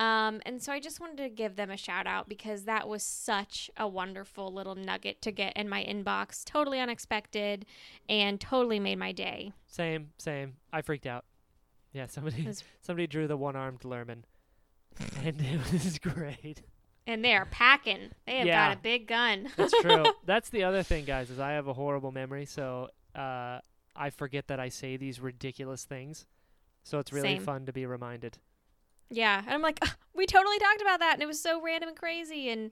um, 0.00 0.40
and 0.46 0.62
so 0.62 0.72
I 0.72 0.78
just 0.78 1.00
wanted 1.00 1.16
to 1.18 1.28
give 1.28 1.56
them 1.56 1.70
a 1.72 1.76
shout 1.76 2.06
out 2.06 2.28
because 2.28 2.66
that 2.66 2.86
was 2.88 3.02
such 3.02 3.68
a 3.76 3.88
wonderful 3.88 4.52
little 4.52 4.76
nugget 4.76 5.20
to 5.22 5.32
get 5.32 5.56
in 5.56 5.68
my 5.68 5.82
inbox. 5.82 6.44
Totally 6.44 6.78
unexpected 6.78 7.66
and 8.08 8.40
totally 8.40 8.78
made 8.78 9.00
my 9.00 9.10
day. 9.10 9.50
Same, 9.66 10.10
same. 10.16 10.54
I 10.72 10.82
freaked 10.82 11.08
out. 11.08 11.24
Yeah, 11.98 12.06
somebody 12.06 12.46
somebody 12.80 13.06
drew 13.08 13.26
the 13.26 13.36
one-armed 13.36 13.80
Lerman, 13.80 14.22
and 15.24 15.40
it 15.40 15.72
was 15.72 15.98
great. 16.02 16.62
And 17.08 17.24
they 17.24 17.34
are 17.34 17.46
packing. 17.46 18.10
They 18.26 18.36
have 18.38 18.46
Yeah. 18.46 18.68
got 18.68 18.76
a 18.76 18.80
big 18.80 19.08
gun. 19.08 19.48
That's 19.56 19.72
true. 19.80 20.04
That's 20.26 20.50
the 20.50 20.62
other 20.64 20.82
thing, 20.82 21.04
guys, 21.06 21.30
is 21.30 21.40
I 21.40 21.52
have 21.52 21.66
a 21.66 21.72
horrible 21.72 22.12
memory, 22.12 22.44
so 22.44 22.90
uh, 23.16 23.60
I 23.96 24.10
forget 24.10 24.46
that 24.48 24.60
I 24.60 24.68
say 24.68 24.96
these 24.96 25.18
ridiculous 25.18 25.84
things. 25.84 26.26
So 26.84 26.98
it's 27.00 27.12
really 27.12 27.34
Same. 27.36 27.42
fun 27.42 27.66
to 27.66 27.72
be 27.72 27.84
reminded. 27.86 28.38
Yeah, 29.10 29.38
and 29.40 29.50
I'm 29.54 29.62
like, 29.62 29.82
we 30.14 30.26
totally 30.26 30.58
talked 30.58 30.82
about 30.82 31.00
that, 31.00 31.14
and 31.14 31.22
it 31.22 31.26
was 31.26 31.40
so 31.40 31.60
random 31.62 31.88
and 31.88 31.98
crazy. 31.98 32.50
And 32.50 32.70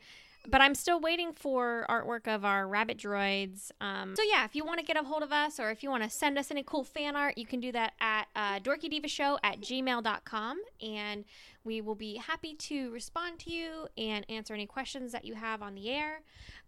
but 0.50 0.60
I'm 0.60 0.74
still 0.74 1.00
waiting 1.00 1.32
for 1.32 1.86
artwork 1.88 2.26
of 2.26 2.44
our 2.44 2.66
rabbit 2.66 2.98
droids. 2.98 3.70
Um, 3.80 4.14
so 4.16 4.22
yeah, 4.22 4.44
if 4.44 4.54
you 4.54 4.64
want 4.64 4.80
to 4.80 4.84
get 4.84 4.96
a 4.96 5.02
hold 5.02 5.22
of 5.22 5.32
us, 5.32 5.58
or 5.60 5.70
if 5.70 5.82
you 5.82 5.90
want 5.90 6.02
to 6.02 6.10
send 6.10 6.38
us 6.38 6.50
any 6.50 6.62
cool 6.62 6.84
fan 6.84 7.16
art, 7.16 7.36
you 7.38 7.46
can 7.46 7.60
do 7.60 7.72
that 7.72 7.92
at 8.00 8.28
uh, 8.34 8.60
dorkydivashow 8.60 9.38
at 9.42 9.60
gmail.com, 9.60 10.58
and 10.80 11.24
we 11.66 11.80
will 11.80 11.96
be 11.96 12.16
happy 12.16 12.54
to 12.54 12.90
respond 12.92 13.40
to 13.40 13.52
you 13.52 13.88
and 13.98 14.24
answer 14.30 14.54
any 14.54 14.66
questions 14.66 15.10
that 15.12 15.24
you 15.24 15.34
have 15.34 15.60
on 15.60 15.74
the 15.74 15.90
air. 15.90 16.22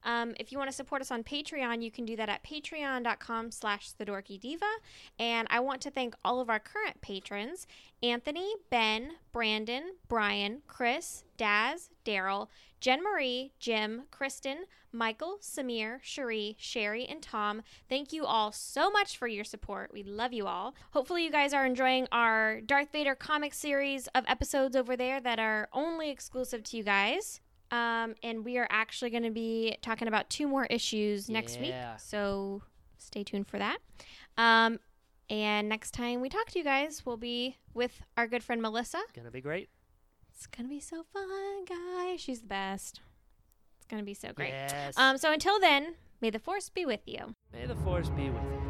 Um, 0.05 0.35
if 0.39 0.51
you 0.53 0.59
want 0.59 0.69
to 0.69 0.77
support 0.77 1.01
us 1.01 1.11
on 1.11 1.23
Patreon, 1.23 1.83
you 1.83 1.91
can 1.91 2.05
do 2.05 2.17
that 2.17 2.29
at 2.29 2.43
patreon.com 2.43 3.53
slash 3.53 3.93
the 3.93 4.05
dorky 4.05 4.39
diva. 4.39 4.67
And 5.19 5.47
I 5.51 5.61
want 5.61 5.81
to 5.83 5.91
thank 5.91 6.15
all 6.25 6.41
of 6.41 6.51
our 6.51 6.59
current 6.59 7.01
patrons 7.01 7.67
Anthony, 8.03 8.55
Ben, 8.71 9.13
Brandon, 9.33 9.95
Brian, 10.09 10.63
Chris, 10.67 11.25
Daz, 11.37 11.91
Daryl, 12.05 12.49
Jen 12.81 13.03
Marie, 13.03 13.53
Jim, 13.59 14.03
Kristen, 14.11 14.65
Michael, 14.93 15.39
Samir, 15.41 15.99
Cherie, 16.03 16.57
Sherry, 16.59 17.05
and 17.07 17.23
Tom. 17.23 17.63
Thank 17.89 18.13
you 18.13 18.25
all 18.25 18.53
so 18.53 18.91
much 18.91 19.17
for 19.17 19.29
your 19.29 19.45
support. 19.45 19.93
We 19.93 20.03
love 20.03 20.33
you 20.33 20.47
all. 20.47 20.75
Hopefully, 20.93 21.25
you 21.25 21.31
guys 21.31 21.53
are 21.53 21.67
enjoying 21.67 22.09
our 22.13 22.61
Darth 22.61 22.91
Vader 22.93 23.15
comic 23.15 23.55
series 23.55 24.09
of 24.15 24.25
episodes 24.27 24.75
over 24.77 24.97
there 24.97 25.21
that 25.21 25.39
are 25.39 25.69
only 25.73 26.11
exclusive 26.11 26.63
to 26.65 26.77
you 26.77 26.83
guys. 26.83 27.41
Um, 27.71 28.15
and 28.23 28.45
we 28.45 28.57
are 28.57 28.67
actually 28.71 29.11
going 29.11 29.25
to 29.25 29.31
be 29.31 29.77
talking 29.83 30.09
about 30.09 30.31
two 30.31 30.49
more 30.49 30.65
issues 30.67 31.29
next 31.29 31.61
week. 31.61 31.71
So 31.99 32.63
stay 32.97 33.25
tuned 33.25 33.47
for 33.47 33.59
that. 33.59 33.79
Um, 34.39 34.79
and 35.29 35.69
next 35.69 35.91
time 35.91 36.23
we 36.23 36.31
talk 36.31 36.47
to 36.53 36.59
you 36.59 36.65
guys, 36.65 37.05
we'll 37.05 37.19
be 37.19 37.57
with 37.75 38.01
our 38.17 38.27
good 38.27 38.43
friend 38.43 38.63
Melissa. 38.63 39.01
Gonna 39.15 39.31
be 39.31 39.43
great. 39.43 39.69
It's 40.35 40.47
gonna 40.47 40.69
be 40.69 40.81
so 40.81 41.05
fun, 41.13 41.65
guys. 41.67 42.21
She's 42.21 42.41
the 42.41 42.47
best. 42.47 43.01
It's 43.89 43.95
gonna 43.95 44.03
be 44.03 44.13
so 44.13 44.35
great. 44.35 44.51
Yes. 44.51 44.99
Um, 44.99 45.17
so 45.17 45.33
until 45.33 45.59
then, 45.59 45.95
may 46.21 46.29
the 46.29 46.39
force 46.39 46.69
be 46.69 46.85
with 46.85 47.01
you. 47.07 47.35
May 47.55 47.65
the 47.65 47.75
force 47.77 48.11
be 48.11 48.29
with 48.29 48.43
you. 48.43 48.68